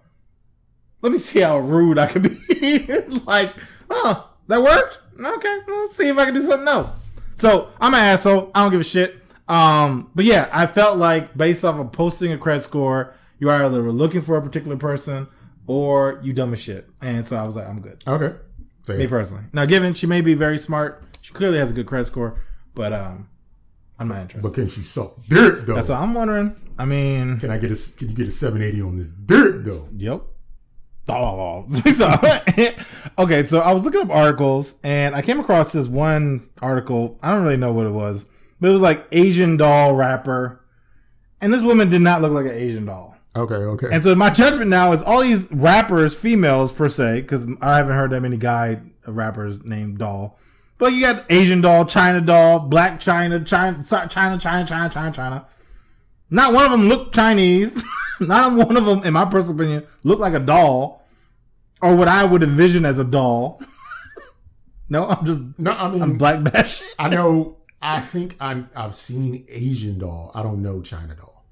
Let 1.03 1.13
me 1.13 1.19
see 1.19 1.41
how 1.41 1.59
rude 1.59 1.99
I 1.99 2.07
can 2.07 2.23
be. 2.23 2.87
like 3.27 3.55
oh 3.91 4.31
that 4.47 4.63
worked. 4.63 5.01
Okay, 5.19 5.59
well, 5.67 5.81
let's 5.83 5.97
see 5.97 6.09
if 6.09 6.17
I 6.17 6.25
can 6.25 6.35
do 6.35 6.43
something 6.43 6.69
else. 6.69 6.91
So 7.37 7.71
I'm 7.81 7.95
an 7.95 8.01
asshole. 8.01 8.51
I 8.55 8.63
don't 8.63 8.71
give 8.71 8.81
a 8.81 8.85
shit. 8.85 9.17
Um, 9.49 10.11
but 10.15 10.25
yeah, 10.25 10.49
I 10.53 10.67
felt 10.67 10.99
like 10.99 11.37
based 11.37 11.65
off 11.65 11.79
of 11.79 11.91
posting 11.93 12.33
a 12.33 12.39
credit 12.39 12.65
score, 12.65 13.15
you 13.39 13.51
either 13.51 13.83
were 13.83 13.93
looking 13.93 14.21
for 14.21 14.37
a 14.37 14.43
particular 14.43 14.77
person 14.77 15.27
or 15.69 16.19
you 16.25 16.33
dumb 16.33 16.53
as 16.53 16.59
shit. 16.61 16.89
And 17.01 17.25
so 17.25 17.37
I 17.37 17.45
was 17.45 17.55
like, 17.55 17.69
I'm 17.69 17.81
good. 17.81 18.03
okay. 18.09 18.35
So, 18.87 18.97
Me 18.97 19.07
personally. 19.07 19.45
Now, 19.53 19.67
given 19.67 19.93
she 19.95 20.07
may 20.07 20.23
be 20.23 20.33
very 20.35 20.59
smart, 20.59 21.05
she 21.21 21.33
clearly 21.35 21.59
has 21.59 21.71
a 21.71 21.75
good 21.75 21.87
credit 21.87 22.07
score, 22.07 22.41
but 22.75 22.93
um, 22.93 23.29
I'm 23.99 24.09
not 24.09 24.23
interested. 24.23 24.43
but 24.43 24.55
can 24.55 24.67
she 24.69 24.83
suck 24.83 25.23
dirt 25.29 25.67
though? 25.67 25.75
That's 25.75 25.89
what 25.91 25.99
I'm 25.99 26.15
wondering. 26.15 26.57
I 26.79 26.85
mean, 26.87 27.39
Can 27.39 27.51
I 27.51 27.59
get 27.59 27.71
a 27.71 27.93
can 27.99 28.09
you 28.09 28.15
get 28.15 28.29
a 28.29 28.31
780 28.31 28.83
on 28.83 28.97
this 28.97 29.11
dirt 29.11 29.65
though? 29.65 29.89
Yep. 29.97 30.23
so, 31.97 32.15
okay, 33.19 33.43
so 33.47 33.61
I 33.61 33.73
was 33.73 33.83
looking 33.83 34.01
up 34.03 34.11
articles 34.11 34.75
and 34.85 35.15
I 35.17 35.23
came 35.23 35.41
across 35.41 35.73
this 35.73 35.87
one 35.87 36.49
article. 36.63 37.19
I 37.23 37.31
don't 37.31 37.43
really 37.43 37.57
know 37.57 37.73
what 37.73 37.87
it 37.87 37.93
was, 37.93 38.27
but 38.61 38.69
it 38.69 38.73
was 38.73 38.83
like 38.83 39.07
Asian 39.13 39.57
doll 39.57 39.95
rapper. 39.95 40.61
And 41.41 41.53
this 41.53 41.63
woman 41.63 41.89
did 41.89 42.01
not 42.03 42.21
look 42.23 42.33
like 42.33 42.47
an 42.47 42.53
Asian 42.53 42.85
doll. 42.87 43.17
Okay, 43.37 43.55
okay. 43.55 43.89
And 43.93 44.03
so 44.03 44.15
my 44.15 44.31
judgment 44.31 44.71
now 44.71 44.93
is 44.93 45.03
all 45.03 45.23
these 45.23 45.51
rappers, 45.53 46.15
females 46.15 46.73
per 46.73 46.89
se, 46.89 47.23
because 47.23 47.47
I 47.61 47.77
haven't 47.77 47.95
heard 47.95 48.11
that 48.11 48.21
many 48.21 48.37
guy 48.37 48.81
uh, 49.07 49.13
rappers 49.13 49.63
named 49.65 49.99
doll. 49.99 50.39
But 50.79 50.93
you 50.93 51.01
got 51.01 51.25
Asian 51.29 51.61
doll, 51.61 51.85
China 51.87 52.21
doll, 52.21 52.61
Black 52.61 53.01
China, 53.01 53.43
China, 53.45 53.85
China, 53.85 54.09
China, 54.09 54.39
China, 54.39 54.67
China, 54.67 55.13
China. 55.13 55.47
Not 56.31 56.53
one 56.53 56.65
of 56.65 56.71
them 56.71 56.89
looked 56.89 57.15
Chinese. 57.15 57.77
Not 58.21 58.55
one 58.55 58.77
of 58.77 58.85
them, 58.85 59.05
in 59.05 59.13
my 59.13 59.25
personal 59.25 59.55
opinion, 59.55 59.87
looked 60.03 60.21
like 60.21 60.35
a 60.35 60.41
doll, 60.41 61.07
or 61.81 61.95
what 61.95 62.09
I 62.09 62.25
would 62.25 62.43
envision 62.43 62.85
as 62.85 62.99
a 62.99 63.05
doll. 63.05 63.63
no, 64.89 65.07
I'm 65.09 65.25
just 65.25 65.41
no, 65.59 65.71
I 65.73 65.89
mean, 65.89 66.03
I'm 66.03 66.19
black 66.19 66.43
bashing. 66.43 66.87
I 66.99 67.09
know. 67.09 67.57
I 67.83 68.01
think 68.01 68.35
I'm. 68.41 68.69
I've 68.75 68.95
seen 68.97 69.45
Asian 69.49 70.01
doll. 70.01 70.33
I 70.35 70.43
don't 70.43 70.63
know 70.63 70.83
China 70.83 71.15
doll. 71.15 71.45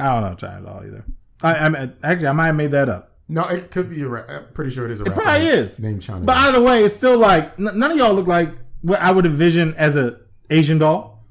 I 0.00 0.06
don't 0.08 0.22
know 0.22 0.34
China 0.34 0.66
doll 0.66 0.82
either. 0.84 1.04
I, 1.42 1.54
I 1.54 1.88
actually 2.02 2.28
I 2.28 2.32
might 2.32 2.46
have 2.46 2.56
made 2.56 2.72
that 2.72 2.88
up. 2.88 3.16
No, 3.28 3.44
it 3.44 3.70
could 3.70 3.90
be 3.90 4.02
I'm 4.04 4.46
pretty 4.54 4.70
sure 4.70 4.86
it 4.86 4.90
is 4.90 5.00
a. 5.00 5.04
It 5.04 5.14
probably 5.14 5.48
is. 5.48 5.78
named 5.78 6.00
China. 6.00 6.24
But 6.24 6.38
either 6.38 6.62
way, 6.62 6.84
it's 6.84 6.96
still 6.96 7.18
like 7.18 7.58
n- 7.58 7.78
none 7.78 7.90
of 7.90 7.96
y'all 7.96 8.14
look 8.14 8.26
like 8.26 8.50
what 8.80 9.00
I 9.00 9.10
would 9.10 9.26
envision 9.26 9.74
as 9.74 9.96
a 9.96 10.18
Asian 10.50 10.78
doll. 10.78 11.24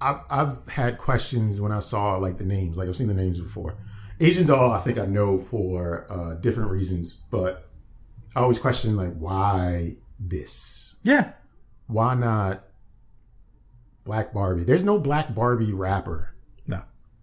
I've, 0.00 0.20
I've 0.30 0.68
had 0.68 0.98
questions 0.98 1.60
when 1.60 1.72
I 1.72 1.80
saw 1.80 2.16
like 2.16 2.38
the 2.38 2.44
names. 2.44 2.78
Like 2.78 2.88
I've 2.88 2.96
seen 2.96 3.08
the 3.08 3.14
names 3.14 3.40
before. 3.40 3.76
Asian 4.20 4.46
doll, 4.46 4.72
I 4.72 4.78
think 4.80 4.98
I 4.98 5.06
know 5.06 5.38
for 5.38 6.06
uh, 6.10 6.34
different 6.34 6.70
reasons, 6.70 7.18
but 7.30 7.68
I 8.36 8.40
always 8.40 8.58
question 8.58 8.96
like 8.96 9.14
why 9.16 9.96
this? 10.20 10.96
Yeah. 11.02 11.32
Why 11.88 12.14
not 12.14 12.64
Black 14.04 14.32
Barbie? 14.32 14.64
There's 14.64 14.84
no 14.84 14.98
Black 14.98 15.34
Barbie 15.34 15.72
rapper. 15.72 16.34
No. 16.66 16.82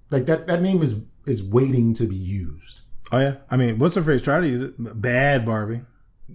Like 0.10 0.26
that 0.26 0.48
that 0.48 0.62
name 0.62 0.82
is 0.82 0.96
is 1.26 1.44
waiting 1.44 1.94
to 1.96 2.06
be 2.08 2.16
used. 2.16 2.82
Oh 3.12 3.20
yeah. 3.20 3.36
I 3.50 3.58
mean, 3.58 3.78
what's 3.80 3.96
the 3.96 4.04
phrase? 4.04 4.22
Try 4.22 4.40
to 4.42 4.48
use 4.48 4.62
it. 4.62 4.74
Bad 5.02 5.46
Barbie. 5.46 5.82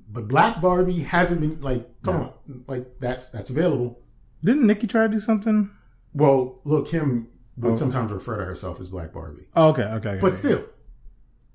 But 0.09 0.29
Black 0.29 0.61
Barbie 0.61 1.03
hasn't 1.03 1.41
been 1.41 1.61
like 1.61 1.89
come 2.03 2.17
on, 2.17 2.33
like 2.69 2.99
that's 3.01 3.29
that's 3.29 3.51
available. 3.51 3.99
Didn't 4.45 4.67
Nikki 4.67 4.87
try 4.87 5.03
to 5.03 5.09
do 5.09 5.21
something? 5.21 5.71
Well, 6.15 6.61
look, 6.65 6.89
Kim 6.89 7.29
would 7.57 7.73
Oh. 7.73 7.77
sometimes 7.77 8.11
refer 8.13 8.39
to 8.39 8.45
herself 8.45 8.81
as 8.81 8.89
Black 8.89 9.13
Barbie, 9.13 9.49
Oh, 9.55 9.69
okay. 9.71 9.83
Okay. 9.83 10.09
okay. 10.11 10.19
but 10.21 10.37
still, 10.37 10.65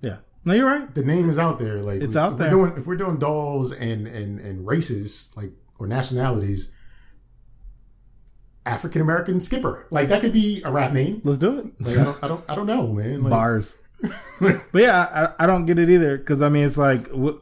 yeah. 0.01 0.17
No, 0.43 0.53
you're 0.53 0.67
right. 0.67 0.93
the 0.93 1.03
name 1.03 1.29
is 1.29 1.39
out 1.39 1.57
there. 1.59 1.81
Like 1.81 2.01
It's 2.01 2.13
we- 2.13 2.19
out 2.19 2.37
there. 2.37 2.47
We're 2.55 2.67
doing 2.67 2.77
if 2.77 2.85
we're 2.85 2.95
doing 2.97 3.17
dolls 3.17 3.71
and 3.71 4.07
and 4.07 4.39
and 4.39 4.67
races 4.67 5.31
like 5.35 5.51
or 5.79 5.87
nationalities, 5.87 6.69
African 8.65 9.01
American 9.01 9.39
skipper 9.39 9.87
like 9.91 10.07
that 10.09 10.21
could 10.21 10.33
be 10.33 10.61
a 10.63 10.71
rap 10.71 10.91
name. 10.93 11.21
Let's 11.23 11.37
do 11.39 11.59
it. 11.59 11.81
Like 11.81 11.97
I 11.97 12.03
don't 12.03 12.23
I 12.23 12.27
don't 12.27 12.51
I 12.51 12.55
don't 12.55 12.65
know, 12.65 12.87
man. 12.87 13.23
Like, 13.23 13.29
Bars. 13.29 13.77
but 14.41 14.61
yeah, 14.73 15.31
I, 15.39 15.43
I 15.43 15.47
don't 15.47 15.65
get 15.65 15.79
it 15.79 15.89
either 15.89 16.17
because 16.17 16.41
I 16.41 16.49
mean, 16.49 16.65
it's 16.65 16.77
like, 16.77 17.07
wh- 17.09 17.39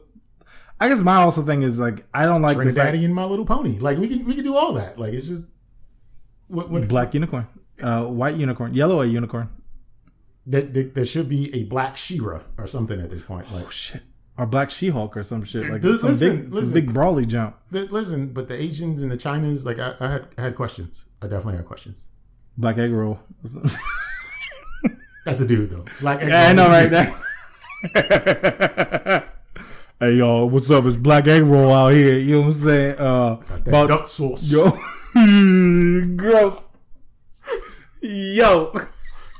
I 0.80 0.88
guess 0.88 1.00
my 1.00 1.16
also 1.16 1.42
thing 1.42 1.62
is 1.62 1.78
like, 1.78 2.06
I 2.14 2.26
don't 2.26 2.42
like 2.42 2.56
the 2.56 2.72
fact, 2.72 2.96
Trinidadian 2.96 3.10
My 3.10 3.24
Little 3.24 3.44
Pony. 3.44 3.78
Like 3.78 3.98
we 3.98 4.08
can 4.08 4.24
we 4.24 4.34
can 4.34 4.44
do 4.44 4.56
all 4.56 4.72
that. 4.74 4.98
Like 4.98 5.12
it's 5.12 5.26
just 5.26 5.48
what 6.48 6.70
what 6.70 6.86
black 6.88 7.12
unicorn, 7.14 7.46
uh, 7.82 8.04
white 8.04 8.36
unicorn, 8.36 8.72
yellow 8.74 9.02
unicorn. 9.02 9.48
there, 10.46 10.62
there, 10.62 10.84
there 10.84 11.04
should 11.06 11.28
be 11.28 11.52
a 11.54 11.64
black 11.64 11.96
She-Ra 11.96 12.42
or 12.58 12.66
something 12.66 13.00
at 13.00 13.10
this 13.10 13.24
point. 13.24 13.50
Like 13.52 13.66
Oh 13.66 13.70
shit, 13.70 14.02
or 14.36 14.46
black 14.46 14.70
She-Hulk 14.70 15.16
or 15.16 15.22
some 15.22 15.44
shit 15.44 15.70
like 15.70 15.82
Th- 15.82 16.00
some 16.00 16.10
big, 16.10 16.52
listen. 16.52 16.64
some 16.64 16.72
big 16.74 16.92
brawly 16.92 17.24
jump. 17.26 17.56
th- 17.72 17.90
listen, 17.90 18.32
but 18.32 18.48
the 18.48 18.60
Asians 18.60 19.00
and 19.02 19.10
the 19.12 19.16
Chinas, 19.16 19.64
like 19.64 19.78
I, 19.78 19.94
I 20.00 20.10
had 20.12 20.26
I 20.38 20.42
had 20.42 20.56
questions. 20.56 21.06
I 21.22 21.26
definitely 21.28 21.56
had 21.56 21.66
questions. 21.66 22.08
Black 22.56 22.78
egg 22.78 22.92
roll. 22.92 23.20
That's 25.24 25.40
a 25.40 25.46
dude 25.46 25.70
though. 25.70 25.84
Black 26.00 26.22
egg 26.22 26.28
yeah, 26.28 26.48
I 26.48 26.52
know, 26.52 26.68
right? 26.68 26.90
That. 26.90 27.14
hey 30.00 30.12
y'all, 30.14 30.48
what's 30.48 30.70
up? 30.70 30.84
It's 30.84 30.96
black 30.96 31.26
egg 31.26 31.44
roll 31.44 31.72
out 31.72 31.92
here. 31.94 32.18
You 32.18 32.40
know 32.40 32.46
what 32.48 32.56
I'm 32.56 32.62
saying? 32.62 32.98
Uh, 32.98 33.36
That 33.36 33.68
about 33.68 33.88
duck 33.88 34.06
sauce. 34.06 34.50
yo, 34.50 34.70
gross. 36.16 36.64
Yo. 38.00 38.72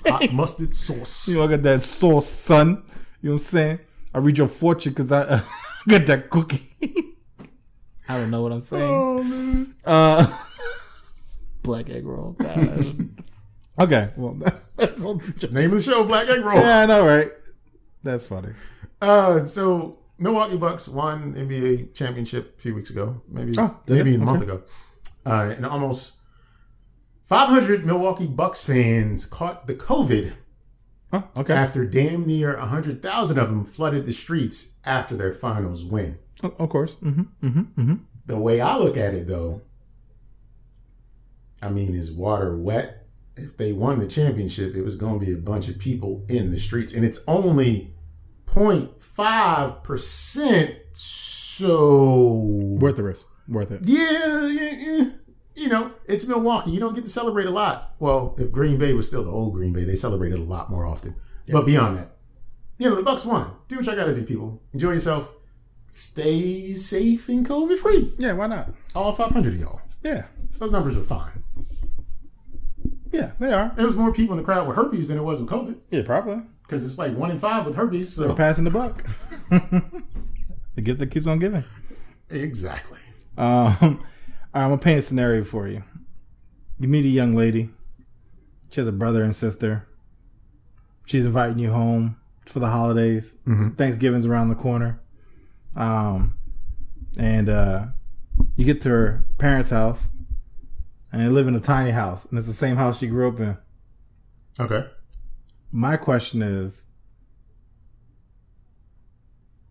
hot 0.07 0.33
mustard 0.33 0.75
sauce. 0.75 1.29
You 1.29 1.43
I 1.43 1.47
got 1.49 1.63
that 1.63 1.83
sauce, 1.83 2.29
son. 2.29 2.83
You 3.21 3.31
know 3.31 3.35
what 3.35 3.43
I'm 3.43 3.47
saying? 3.47 3.79
I 4.15 4.19
read 4.19 4.39
your 4.39 4.49
fortune 4.49 4.93
because 4.93 5.11
I 5.13 5.23
uh, 5.23 5.41
got 5.89 6.07
that 6.07 6.31
cookie. 6.31 6.71
I 8.09 8.19
don't 8.19 8.31
know 8.31 8.43
what 8.43 8.53
I'm 8.53 8.61
saying. 8.61 8.95
Oh 8.95 9.23
man. 9.23 9.75
Uh, 9.85 10.39
black 11.63 11.91
egg 11.91 12.07
roll. 12.07 12.37
Okay, 13.77 14.11
well, 14.17 14.35
name 14.35 14.53
of 14.79 15.77
the 15.77 15.83
show, 15.83 16.05
Black 16.05 16.29
Egg 16.29 16.45
Roll. 16.45 16.61
yeah, 16.61 16.83
I 16.83 16.87
know, 16.87 17.05
right? 17.05 17.33
That's 18.05 18.25
funny. 18.25 18.51
Uh, 19.03 19.45
so 19.47 19.99
Milwaukee 20.17 20.57
Bucks 20.57 20.87
won 20.87 21.35
NBA 21.35 21.93
championship 21.93 22.57
a 22.57 22.61
few 22.63 22.73
weeks 22.77 22.91
ago, 22.91 23.23
maybe 23.29 23.55
Oh, 23.59 23.77
maybe 23.89 24.13
it? 24.15 24.21
a 24.21 24.25
month 24.25 24.43
Okay. 24.43 24.53
ago, 24.53 24.63
uh, 25.27 25.55
and 25.57 25.67
almost 25.67 26.13
500 27.27 27.85
Milwaukee 27.85 28.29
Bucks 28.29 28.63
fans 28.63 29.25
caught 29.27 29.67
the 29.67 29.75
COVID 29.75 30.35
Oh, 31.15 31.25
okay. 31.39 31.55
after 31.55 31.85
damn 31.87 32.27
near 32.27 32.57
100,000 32.59 33.39
of 33.39 33.49
them 33.49 33.65
flooded 33.65 34.05
the 34.07 34.13
streets 34.13 34.75
after 34.85 35.17
their 35.17 35.33
finals 35.33 35.85
win. 35.85 36.19
O- 36.43 36.55
of 36.59 36.69
course. 36.71 36.95
Mm-hmm. 37.03 37.47
Mm-hmm. 37.47 37.81
Mm-hmm. 37.81 37.95
The 38.27 38.39
way 38.39 38.61
I 38.61 38.77
look 38.79 38.97
at 38.97 39.15
it, 39.15 39.29
though, 39.29 39.63
I 41.63 41.69
mean, 41.69 41.95
is 41.95 42.11
water 42.11 42.57
wet? 42.57 43.07
If 43.37 43.57
they 43.57 43.73
won 43.73 43.99
the 43.99 44.07
championship, 44.07 44.75
it 44.75 44.83
was 44.83 44.97
going 44.97 45.19
to 45.21 45.27
be 45.27 45.33
a 45.33 45.37
bunch 45.37 45.69
of 45.69 45.79
people 45.79 46.25
in 46.29 46.51
the 46.51 46.59
streets, 46.59 46.93
and 46.93 47.05
it's 47.05 47.21
only 47.27 47.95
0.5 48.47 49.83
percent. 49.83 50.75
So 50.93 52.77
Worth 52.81 52.97
the 52.97 53.03
risk. 53.05 53.27
Worth 53.49 53.71
it. 53.71 53.81
yeah, 53.85 54.47
yeah, 54.47 54.71
yeah. 54.73 55.11
You 55.55 55.69
know, 55.69 55.93
it's 56.07 56.27
Milwaukee. 56.27 56.71
You 56.73 56.81
don't 56.81 56.95
get 56.95 57.05
to 57.05 57.11
celebrate 57.11 57.47
a 57.47 57.51
lot. 57.51 57.95
Well, 57.99 58.35
if 58.39 58.51
Green 58.53 58.77
Bay 58.79 58.93
was 58.93 59.07
still 59.07 59.25
the 59.25 59.31
old 59.31 59.55
Green 59.55 59.73
Bay, 59.73 59.85
they 59.85 59.97
celebrated 59.97 60.39
a 60.39 60.43
lot 60.43 60.71
more 60.71 60.87
often. 60.87 61.15
But 61.49 61.67
beyond 61.67 61.97
that, 61.99 62.11
you 62.79 62.89
know, 62.91 62.97
the 62.97 63.03
Bucks 63.03 63.25
won. 63.25 63.53
Do 63.69 63.77
what 63.77 63.85
y'all 63.87 63.95
got 63.97 64.07
to 64.07 64.15
do, 64.15 64.23
people. 64.25 64.61
Enjoy 64.73 64.93
yourself. 64.93 65.31
Stay 65.93 66.75
safe 66.75 67.29
and 67.29 67.47
COVID 67.47 67.79
free. 67.79 68.13
Yeah, 68.19 68.33
why 68.33 68.49
not? 68.49 68.71
All 68.95 69.13
500 69.13 69.55
of 69.55 69.61
y'all. 69.61 69.81
Yeah. 70.03 70.25
Those 70.59 70.73
numbers 70.73 70.97
are 70.97 71.03
fine. 71.03 71.45
Yeah, 73.13 73.33
they 73.39 73.53
are. 73.53 73.73
There 73.77 73.87
was 73.87 73.95
more 73.97 74.13
people 74.13 74.33
in 74.35 74.39
the 74.39 74.45
crowd 74.45 74.67
with 74.67 74.77
herpes 74.77 75.07
than 75.09 75.19
it 75.19 75.23
was 75.23 75.41
with 75.41 75.49
COVID 75.49 75.77
Yeah, 75.91 76.03
probably. 76.05 76.43
because 76.65 76.85
it's 76.85 76.99
like 76.99 77.15
one 77.17 77.31
in 77.31 77.39
five 77.39 77.65
with 77.65 77.77
herpes. 77.77 78.17
They're 78.17 78.29
So 78.29 78.35
passing 78.35 78.65
the 78.65 78.71
buck. 78.71 79.05
the 80.75 80.83
gift 80.83 80.99
that 80.99 81.11
keeps 81.13 81.27
on 81.29 81.39
giving. 81.39 81.63
exactly. 82.29 82.99
Um, 83.39 84.05
I'm 84.55 84.71
gonna 84.71 84.79
paint 84.79 85.01
a 85.01 85.03
scenario 85.03 85.45
for 85.45 85.67
you. 85.69 85.83
You 86.79 86.89
meet 86.89 87.05
a 87.05 87.09
young 87.09 87.35
lady. 87.35 87.71
She 88.71 88.81
has 88.81 88.89
a 88.89 88.93
brother 88.93 89.23
and 89.23 89.35
sister. 89.35 89.87
She's 91.07 91.27
inviting 91.27 91.59
you 91.59 91.71
home 91.73 92.17
for 92.47 92.61
the 92.61 92.69
holidays. 92.69 93.35
Mhm. 93.47 93.77
Thanksgiving's 93.77 94.27
around 94.27 94.49
the 94.49 94.55
corner. 94.55 95.01
Um, 95.77 96.35
and 97.17 97.49
uh, 97.49 97.87
you 98.57 98.65
get 98.65 98.81
to 98.83 98.89
her 98.91 99.27
parents' 99.39 99.71
house, 99.71 100.05
and 101.13 101.21
they 101.23 101.29
live 101.29 101.49
in 101.49 101.55
a 101.57 101.61
tiny 101.61 101.91
house, 101.91 102.25
and 102.27 102.39
it's 102.39 102.47
the 102.49 102.55
same 102.55 102.77
house 102.77 102.99
she 102.99 103.07
grew 103.09 103.29
up 103.29 103.41
in. 103.41 103.57
Okay. 104.61 104.87
My 105.73 105.97
question 105.97 106.43
is, 106.43 106.87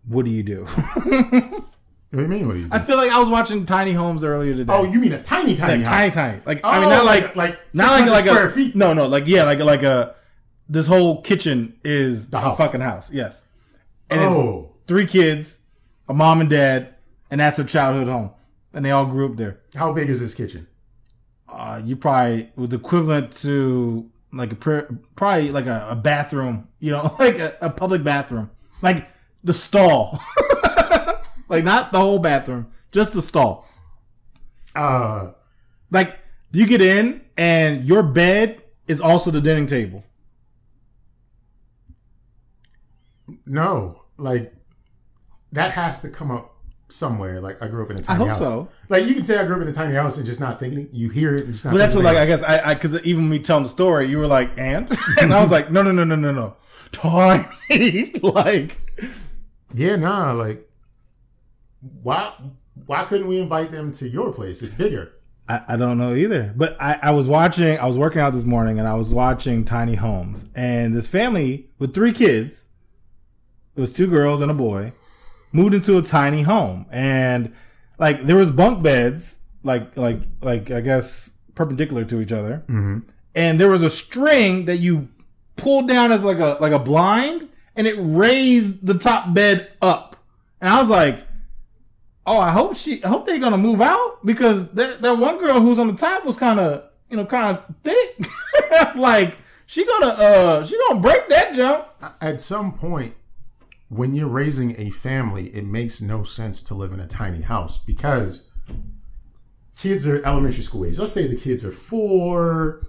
what 0.06 0.24
do 0.26 0.30
you 0.30 0.42
do? 0.42 0.66
What 2.14 2.20
do 2.20 2.22
you 2.22 2.28
mean? 2.28 2.46
What 2.46 2.54
do 2.54 2.60
you 2.60 2.68
do? 2.68 2.74
I 2.74 2.78
feel 2.78 2.96
like 2.96 3.10
I 3.10 3.18
was 3.18 3.28
watching 3.28 3.66
Tiny 3.66 3.92
Homes 3.92 4.22
earlier 4.24 4.54
today. 4.54 4.72
oh, 4.72 4.84
you 4.84 5.00
mean 5.00 5.12
a 5.12 5.22
tiny, 5.22 5.56
tiny 5.56 5.78
like, 5.82 5.86
house? 5.86 6.14
tiny, 6.14 6.32
tiny. 6.32 6.42
Like 6.46 6.60
Oh, 6.64 6.68
I 6.70 6.80
mean, 6.80 6.90
not 6.90 7.04
like 7.04 7.34
like 7.36 7.58
not 7.74 8.00
like 8.00 8.08
like 8.10 8.24
square 8.24 8.46
a 8.46 8.50
feet. 8.50 8.76
no, 8.76 8.92
no, 8.92 9.06
like 9.06 9.26
yeah, 9.26 9.42
like 9.44 9.58
like 9.58 9.82
a 9.82 10.14
this 10.68 10.86
whole 10.86 11.22
kitchen 11.22 11.74
is 11.84 12.28
The 12.30 12.38
a 12.38 12.40
house. 12.40 12.58
fucking 12.58 12.80
house. 12.80 13.10
Yes, 13.10 13.42
and 14.10 14.20
it's 14.20 14.30
Oh, 14.30 14.74
three 14.86 15.06
kids, 15.06 15.58
a 16.08 16.14
mom 16.14 16.40
and 16.40 16.48
dad, 16.48 16.94
and 17.30 17.40
that's 17.40 17.58
her 17.58 17.64
childhood 17.64 18.08
home, 18.08 18.30
and 18.72 18.84
they 18.84 18.90
all 18.92 19.06
grew 19.06 19.26
up 19.30 19.36
there. 19.36 19.58
how 19.74 19.92
big 19.92 20.08
is 20.08 20.20
this 20.20 20.34
kitchen? 20.34 20.66
Uh, 21.48 21.80
you 21.84 21.96
probably 21.96 22.50
with 22.56 22.72
equivalent 22.72 23.34
to 23.38 24.08
like 24.32 24.52
a 24.52 24.86
probably 25.16 25.50
like 25.50 25.66
a, 25.66 25.86
a 25.90 25.94
bathroom, 25.96 26.68
you 26.80 26.90
know, 26.92 27.14
like 27.20 27.38
a, 27.38 27.56
a 27.60 27.70
public 27.70 28.02
bathroom, 28.04 28.50
like 28.82 29.08
the 29.44 29.52
stall, 29.52 30.20
like 31.48 31.64
not 31.64 31.92
the 31.92 32.00
whole 32.00 32.18
bathroom, 32.18 32.66
just 32.92 33.12
the 33.12 33.22
stall. 33.22 33.68
Uh, 34.74 35.32
Like 35.90 36.18
you 36.52 36.66
get 36.66 36.80
in 36.80 37.22
and 37.36 37.84
your 37.84 38.02
bed 38.02 38.62
is 38.86 39.00
also 39.00 39.30
the 39.30 39.40
dining 39.40 39.66
table. 39.66 40.04
no, 43.46 44.02
like 44.16 44.54
that 45.52 45.72
has 45.72 46.00
to 46.00 46.08
come 46.10 46.30
up 46.30 46.54
somewhere. 46.88 47.40
Like 47.40 47.62
I 47.62 47.68
grew 47.68 47.82
up 47.82 47.90
in 47.90 47.98
a 47.98 48.02
tiny 48.02 48.26
house. 48.26 48.40
I 48.40 48.44
hope 48.44 48.58
house. 48.58 48.68
so. 48.68 48.68
Like 48.88 49.06
you 49.06 49.14
can 49.14 49.24
say 49.24 49.38
I 49.38 49.44
grew 49.44 49.56
up 49.56 49.62
in 49.62 49.68
a 49.68 49.72
tiny 49.72 49.94
house 49.94 50.16
and 50.16 50.26
just 50.26 50.40
not 50.40 50.58
thinking. 50.58 50.88
You 50.92 51.08
hear 51.10 51.34
it 51.34 51.44
and 51.44 51.52
just 51.52 51.64
not. 51.64 51.72
But 51.72 51.78
that's 51.78 51.94
what, 51.94 52.04
like. 52.04 52.16
I 52.16 52.26
guess 52.26 52.42
I, 52.42 52.70
I, 52.70 52.74
because 52.74 53.00
even 53.04 53.28
me 53.28 53.38
telling 53.38 53.64
the 53.64 53.68
story, 53.70 54.06
you 54.08 54.18
were 54.18 54.26
like, 54.26 54.56
and, 54.58 54.90
and 55.20 55.32
I 55.32 55.42
was 55.42 55.50
like, 55.50 55.70
no, 55.70 55.82
no, 55.82 55.92
no, 55.92 56.04
no, 56.04 56.14
no, 56.14 56.32
no, 56.32 56.56
tiny, 56.92 58.12
like, 58.22 58.78
yeah, 59.72 59.96
nah. 59.96 60.32
Like 60.32 60.68
why? 62.02 62.32
Why 62.86 63.04
couldn't 63.04 63.26
we 63.28 63.38
invite 63.40 63.70
them 63.70 63.92
to 63.94 64.08
your 64.08 64.32
place? 64.32 64.62
It's 64.62 64.74
bigger. 64.74 65.12
I, 65.48 65.60
I 65.68 65.76
don't 65.76 65.98
know 65.98 66.14
either. 66.14 66.52
But 66.56 66.76
I, 66.80 66.98
I 67.02 67.10
was 67.12 67.26
watching, 67.28 67.78
I 67.78 67.86
was 67.86 67.96
working 67.98 68.20
out 68.20 68.32
this 68.32 68.44
morning, 68.44 68.78
and 68.78 68.88
I 68.88 68.94
was 68.94 69.10
watching 69.10 69.64
Tiny 69.64 69.94
Homes, 69.94 70.46
and 70.54 70.94
this 70.94 71.06
family 71.06 71.68
with 71.78 71.94
three 71.94 72.12
kids, 72.12 72.64
it 73.76 73.80
was 73.80 73.92
two 73.92 74.06
girls 74.06 74.40
and 74.40 74.50
a 74.50 74.54
boy, 74.54 74.92
moved 75.52 75.74
into 75.74 75.98
a 75.98 76.02
tiny 76.02 76.42
home, 76.42 76.86
and 76.90 77.52
like 77.98 78.26
there 78.26 78.36
was 78.36 78.50
bunk 78.50 78.82
beds, 78.82 79.38
like 79.62 79.96
like 79.96 80.20
like 80.40 80.70
I 80.70 80.80
guess 80.80 81.30
perpendicular 81.54 82.04
to 82.06 82.20
each 82.20 82.32
other, 82.32 82.62
Mm-hmm. 82.68 82.98
and 83.34 83.60
there 83.60 83.70
was 83.70 83.82
a 83.82 83.90
string 83.90 84.64
that 84.66 84.78
you 84.78 85.08
pulled 85.56 85.86
down 85.88 86.10
as 86.10 86.22
like 86.24 86.38
a 86.38 86.56
like 86.60 86.72
a 86.72 86.78
blind 86.78 87.48
and 87.76 87.86
it 87.86 87.94
raised 87.98 88.84
the 88.84 88.94
top 88.94 89.32
bed 89.34 89.70
up 89.80 90.16
and 90.60 90.68
i 90.68 90.80
was 90.80 90.88
like 90.90 91.24
oh 92.26 92.38
i 92.38 92.50
hope 92.50 92.76
she 92.76 93.02
i 93.04 93.08
hope 93.08 93.26
they're 93.26 93.38
gonna 93.38 93.58
move 93.58 93.80
out 93.80 94.24
because 94.24 94.68
that, 94.70 95.02
that 95.02 95.18
one 95.18 95.38
girl 95.38 95.60
who's 95.60 95.78
on 95.78 95.86
the 95.88 95.94
top 95.94 96.24
was 96.24 96.36
kind 96.36 96.58
of 96.58 96.84
you 97.14 97.16
know, 97.16 97.26
kind 97.26 97.56
of 97.56 97.74
thick. 97.84 98.26
like 98.96 99.36
she 99.66 99.86
gonna 99.86 100.06
uh 100.06 100.66
she 100.66 100.76
gonna 100.88 101.00
break 101.00 101.28
that 101.28 101.54
jump. 101.54 101.88
At 102.20 102.38
some 102.38 102.72
point, 102.72 103.14
when 103.88 104.14
you're 104.14 104.28
raising 104.28 104.78
a 104.80 104.90
family, 104.90 105.46
it 105.54 105.64
makes 105.64 106.00
no 106.00 106.24
sense 106.24 106.62
to 106.64 106.74
live 106.74 106.92
in 106.92 107.00
a 107.00 107.06
tiny 107.06 107.42
house 107.42 107.78
because 107.78 108.42
kids 109.76 110.06
are 110.06 110.24
elementary 110.26 110.64
school 110.64 110.84
age. 110.84 110.98
Let's 110.98 111.12
say 111.12 111.26
the 111.26 111.36
kids 111.36 111.64
are 111.64 111.72
four, 111.72 112.82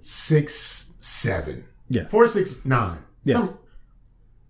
six, 0.00 0.92
seven. 0.98 1.64
Yeah. 1.88 2.06
Four, 2.06 2.28
six, 2.28 2.64
nine. 2.64 2.98
Yeah. 3.24 3.34
Some- 3.36 3.58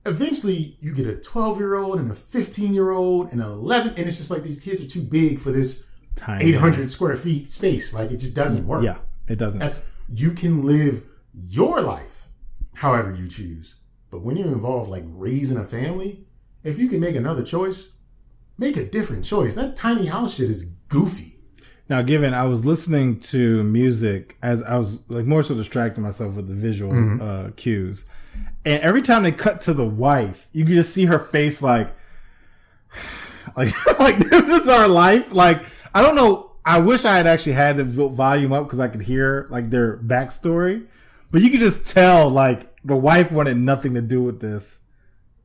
eventually, 0.07 0.77
you 0.81 0.93
get 0.93 1.07
a 1.07 1.17
12 1.17 1.59
year 1.59 1.77
old 1.77 1.99
and 1.99 2.11
a 2.11 2.15
15 2.15 2.75
year 2.75 2.91
old 2.91 3.33
and 3.33 3.41
an 3.41 3.51
11, 3.51 3.95
and 3.97 4.07
it's 4.07 4.19
just 4.19 4.31
like 4.31 4.43
these 4.43 4.61
kids 4.61 4.83
are 4.83 4.89
too 4.89 5.03
big 5.03 5.41
for 5.41 5.51
this 5.51 5.85
Tiny. 6.17 6.45
800 6.55 6.91
square 6.91 7.17
feet 7.17 7.51
space. 7.51 7.93
Like 7.93 8.11
it 8.11 8.19
just 8.19 8.35
doesn't 8.35 8.67
work. 8.67 8.85
Yeah, 8.85 8.99
it 9.29 9.37
doesn't. 9.37 9.59
That's 9.59 9.89
you 10.09 10.33
can 10.33 10.63
live 10.63 11.03
your 11.49 11.81
life 11.81 12.29
however 12.75 13.13
you 13.13 13.29
choose. 13.29 13.75
But 14.11 14.23
when 14.23 14.37
you're 14.37 14.49
involved 14.49 14.91
like 14.91 15.03
raising 15.07 15.57
a 15.57 15.65
family, 15.65 16.25
if 16.63 16.79
you 16.79 16.89
can 16.89 17.01
make 17.01 17.17
another 17.17 17.43
choice, 17.43 17.89
make 18.57 18.77
a 18.77 18.85
different 18.85 19.25
choice. 19.25 19.55
That 19.55 19.77
tiny 19.77 20.07
house 20.07 20.35
shit 20.35 20.51
is 20.51 20.65
goofy. 20.89 21.39
Now, 21.89 22.01
given 22.01 22.33
I 22.33 22.45
was 22.45 22.65
listening 22.65 23.21
to 23.21 23.63
music 23.65 24.39
as 24.43 24.63
I 24.63 24.79
was 24.79 24.99
like 25.09 25.27
more 25.27 25.43
so 25.43 25.55
distracting 25.55 26.03
myself 26.03 26.35
with 26.35 26.49
the 26.49 26.55
visual 26.55 27.23
uh, 27.23 27.51
cues, 27.57 28.07
and 28.65 28.81
every 28.83 29.03
time 29.03 29.23
they 29.23 29.33
cut 29.33 29.61
to 29.63 29.75
the 29.75 29.87
wife, 29.87 30.49
you 30.53 30.65
could 30.65 30.75
just 30.75 30.95
see 30.95 31.05
her 31.07 31.19
face 31.19 31.61
like, 31.61 31.95
like, 33.57 33.73
like 33.99 34.19
this 34.19 34.63
is 34.63 34.69
our 34.69 34.89
life. 34.89 35.33
Like 35.33 35.63
I 35.95 36.03
don't 36.03 36.15
know. 36.15 36.53
I 36.67 36.79
wish 36.79 37.05
I 37.05 37.17
had 37.17 37.27
actually 37.27 37.53
had 37.53 37.77
the 37.77 37.85
volume 37.85 38.53
up 38.53 38.65
because 38.65 38.81
I 38.81 38.89
could 38.89 39.03
hear 39.03 39.47
like 39.51 39.69
their 39.69 39.99
backstory, 39.99 40.87
but 41.31 41.43
you 41.43 41.51
could 41.51 41.61
just 41.61 41.87
tell 41.87 42.31
like 42.31 42.75
the 42.85 42.97
wife 42.97 43.31
wanted 43.31 43.59
nothing 43.59 43.95
to 43.95 44.01
do 44.01 44.23
with 44.23 44.41
this 44.41 44.81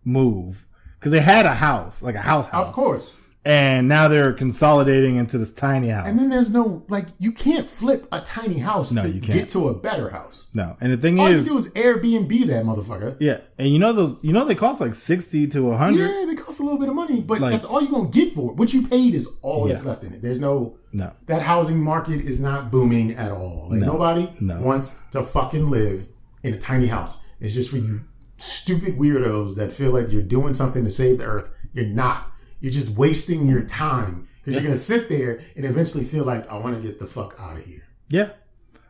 move 0.05 0.65
because 0.97 1.11
they 1.11 1.19
had 1.19 1.45
a 1.45 1.55
house, 1.55 2.01
like 2.01 2.15
a 2.15 2.21
house 2.21 2.47
house, 2.47 2.67
Of 2.67 2.73
course. 2.73 3.11
And 3.45 3.87
now 3.87 4.07
they're 4.09 4.33
consolidating 4.33 5.15
into 5.15 5.37
this 5.37 5.51
tiny 5.51 5.87
house. 5.87 6.05
And 6.07 6.19
then 6.19 6.29
there's 6.29 6.49
no 6.49 6.83
like 6.89 7.05
you 7.19 7.31
can't 7.31 7.69
flip 7.69 8.05
a 8.11 8.19
tiny 8.19 8.57
house 8.59 8.91
No, 8.91 9.01
to 9.03 9.07
you 9.09 9.21
can't. 9.21 9.39
get 9.39 9.49
to 9.49 9.69
a 9.69 9.73
better 9.73 10.09
house. 10.09 10.47
No, 10.53 10.75
and 10.81 10.91
the 10.91 10.97
thing 10.97 11.19
All 11.19 11.27
is, 11.27 11.45
you 11.45 11.51
do 11.53 11.57
is 11.57 11.69
Airbnb 11.69 12.47
that 12.47 12.65
motherfucker. 12.65 13.15
yeah, 13.19 13.39
and 13.57 13.69
you 13.69 13.79
know 13.79 13.93
those, 13.93 14.17
you 14.23 14.33
know 14.33 14.43
they 14.45 14.55
cost 14.55 14.81
like 14.81 14.93
sixty 14.93 15.47
to 15.47 15.71
a 15.71 15.77
hundred. 15.77 16.09
Yeah, 16.09 16.25
they 16.25 16.35
cost 16.35 16.59
a 16.59 16.63
little 16.63 16.77
bit 16.77 16.89
of 16.89 16.95
money, 16.95 17.21
but 17.21 17.39
Like- 17.39 17.51
that's 17.53 17.65
all 17.65 17.81
you're 17.81 17.91
gonna 17.91 18.09
get 18.09 18.35
for 18.35 18.51
it. 18.51 18.57
What 18.57 18.73
you 18.73 18.85
paid 18.87 19.15
is 19.15 19.27
all 19.41 19.67
that's 19.67 19.85
left 19.85 20.03
in 20.03 20.13
it. 20.13 20.21
There's 20.21 20.41
no 20.41 20.75
No, 20.91 21.11
that 21.27 21.41
housing 21.41 21.81
market 21.83 22.19
is 22.21 22.41
not 22.41 22.71
booming 22.71 23.13
at 23.13 23.31
all. 23.31 23.67
Like 23.69 23.79
nobody 23.81 24.29
no. 24.41 24.59
wants 24.59 24.95
to 25.11 25.23
fucking 25.23 25.69
live 25.69 26.07
in 26.43 26.53
a 26.53 26.57
tiny 26.57 26.87
house. 26.87 27.17
It's 27.39 27.53
just 27.53 27.69
for 27.69 27.77
you 27.77 28.01
stupid 28.37 28.97
weirdos 28.97 29.55
that 29.55 29.71
feel 29.71 29.91
like 29.91 30.11
you're 30.11 30.21
doing 30.21 30.53
something 30.53 30.83
to 30.83 30.89
save 30.91 31.19
the 31.19 31.25
earth. 31.25 31.49
You're 31.73 31.85
not. 31.85 32.31
You're 32.59 32.71
just 32.71 32.91
wasting 32.91 33.47
your 33.47 33.61
time 33.61 34.27
because 34.37 34.55
you're 34.55 34.63
gonna 34.63 34.77
sit 34.77 35.09
there 35.09 35.41
and 35.55 35.65
eventually 35.65 36.03
feel 36.03 36.25
like 36.25 36.49
I 36.49 36.57
want 36.57 36.75
to 36.75 36.81
get 36.81 36.99
the 36.99 37.07
fuck 37.07 37.35
out 37.39 37.57
of 37.57 37.65
here. 37.65 37.83
yeah, 38.09 38.31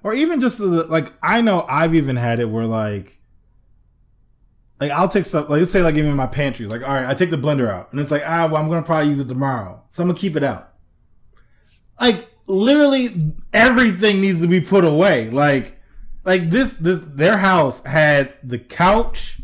or 0.04 0.14
even 0.14 0.42
just 0.42 0.58
the, 0.58 0.66
like 0.66 1.14
I 1.22 1.42
know 1.42 1.66
I've 1.68 1.96
even 1.96 2.16
had 2.16 2.40
it 2.40 2.46
where 2.46 2.66
like, 2.66 3.20
like 4.80 4.92
I'll 4.92 5.10
take 5.10 5.26
stuff 5.26 5.50
like 5.50 5.60
let's 5.60 5.72
say 5.72 5.82
like 5.82 5.96
even 5.96 6.12
in 6.12 6.18
my 6.18 6.28
pantry, 6.28 6.66
like 6.66 6.82
all 6.82 6.94
right, 6.94 7.08
I 7.08 7.14
take 7.14 7.30
the 7.30 7.38
blender 7.38 7.70
out, 7.70 7.92
and 7.92 8.00
it's 8.00 8.12
like 8.12 8.24
ah, 8.26 8.48
well 8.48 8.62
I'm 8.62 8.70
gonna 8.70 8.84
probably 8.84 9.10
use 9.10 9.20
it 9.20 9.28
tomorrow, 9.28 9.84
so 9.90 10.04
I'm 10.04 10.10
gonna 10.10 10.20
keep 10.20 10.36
it 10.36 10.44
out. 10.44 10.74
Like 12.00 12.30
literally 12.50 13.34
everything 13.54 14.22
needs 14.22 14.42
to 14.42 14.48
be 14.48 14.60
put 14.60 14.84
away. 14.84 15.30
Like, 15.30 15.78
like 16.26 16.50
this 16.50 16.74
this 16.74 17.00
their 17.06 17.38
house 17.38 17.84
had 17.84 18.34
the 18.44 18.60
couch 18.60 19.42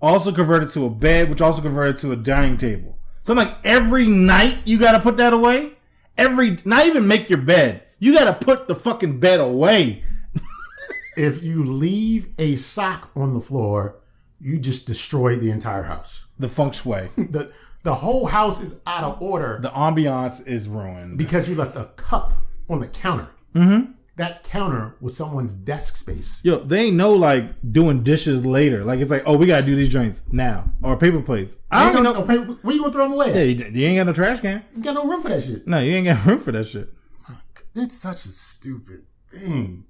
also 0.00 0.32
converted 0.32 0.70
to 0.70 0.86
a 0.86 0.90
bed, 0.90 1.28
which 1.28 1.40
also 1.40 1.60
converted 1.60 1.98
to 2.00 2.12
a 2.12 2.16
dining 2.16 2.56
table. 2.56 2.93
So 3.24 3.32
I'm 3.32 3.36
like, 3.38 3.56
every 3.64 4.06
night 4.06 4.58
you 4.64 4.78
got 4.78 4.92
to 4.92 5.00
put 5.00 5.16
that 5.16 5.32
away. 5.32 5.72
Every, 6.16 6.58
not 6.64 6.86
even 6.86 7.08
make 7.08 7.28
your 7.28 7.40
bed. 7.40 7.82
You 7.98 8.14
got 8.14 8.26
to 8.38 8.44
put 8.44 8.68
the 8.68 8.74
fucking 8.76 9.18
bed 9.18 9.40
away. 9.40 10.04
If 11.16 11.42
you 11.44 11.64
leave 11.64 12.28
a 12.40 12.56
sock 12.56 13.10
on 13.14 13.34
the 13.34 13.40
floor, 13.40 14.00
you 14.40 14.58
just 14.58 14.84
destroy 14.86 15.36
the 15.36 15.50
entire 15.50 15.84
house. 15.84 16.24
The 16.40 16.48
feng 16.48 16.72
shui, 16.72 17.08
the 17.16 17.52
The 17.84 17.94
whole 17.94 18.26
house 18.26 18.60
is 18.60 18.80
out 18.86 19.04
of 19.04 19.22
order 19.22 19.58
the 19.62 19.68
ambiance 19.70 20.44
is 20.46 20.66
ruined. 20.68 21.16
because 21.16 21.48
you 21.48 21.54
left 21.54 21.76
a 21.76 21.84
cup 21.96 22.34
on 22.68 22.80
the 22.80 22.88
counter. 22.88 23.28
Mm-hmm. 23.54 23.92
That 24.16 24.44
counter 24.44 24.94
was 25.00 25.16
someone's 25.16 25.54
desk 25.54 25.96
space. 25.96 26.40
Yo, 26.44 26.58
they 26.60 26.82
ain't 26.82 26.96
no 26.96 27.12
like 27.14 27.46
doing 27.72 28.04
dishes 28.04 28.46
later. 28.46 28.84
Like 28.84 29.00
it's 29.00 29.10
like, 29.10 29.24
oh, 29.26 29.36
we 29.36 29.46
gotta 29.46 29.66
do 29.66 29.74
these 29.74 29.88
joints 29.88 30.22
now 30.30 30.70
or 30.82 30.96
paper 30.96 31.20
plates. 31.20 31.56
I 31.70 31.82
don't 31.82 31.92
even 31.92 32.02
know. 32.04 32.12
no 32.12 32.22
paper- 32.22 32.58
where 32.62 32.74
you 32.76 32.80
gonna 32.82 32.92
throw 32.92 33.04
them 33.04 33.12
away? 33.14 33.34
Yeah, 33.34 33.42
you, 33.66 33.72
you 33.72 33.86
ain't 33.88 33.98
got 33.98 34.06
no 34.06 34.12
trash 34.12 34.40
can. 34.40 34.64
You 34.76 34.82
got 34.82 34.94
no 34.94 35.04
room 35.08 35.20
for 35.20 35.30
that 35.30 35.42
shit. 35.42 35.66
No, 35.66 35.80
you 35.80 35.94
ain't 35.96 36.06
got 36.06 36.24
room 36.26 36.38
for 36.38 36.52
that 36.52 36.66
shit. 36.66 36.90
It's 37.74 37.96
such 37.96 38.24
a 38.26 38.30
stupid 38.30 39.02
thing. 39.32 39.84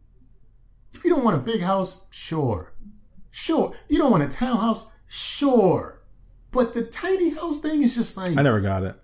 If 0.94 1.04
you 1.04 1.10
don't 1.10 1.24
want 1.24 1.36
a 1.36 1.40
big 1.40 1.60
house, 1.60 2.06
sure. 2.10 2.72
Sure. 3.30 3.74
You 3.88 3.98
don't 3.98 4.10
want 4.10 4.22
a 4.22 4.28
townhouse, 4.28 4.90
sure. 5.06 6.00
But 6.50 6.72
the 6.72 6.84
tiny 6.86 7.30
house 7.30 7.60
thing 7.60 7.82
is 7.82 7.94
just 7.96 8.16
like 8.16 8.38
I 8.38 8.42
never 8.42 8.60
got 8.60 8.84
it. 8.84 8.96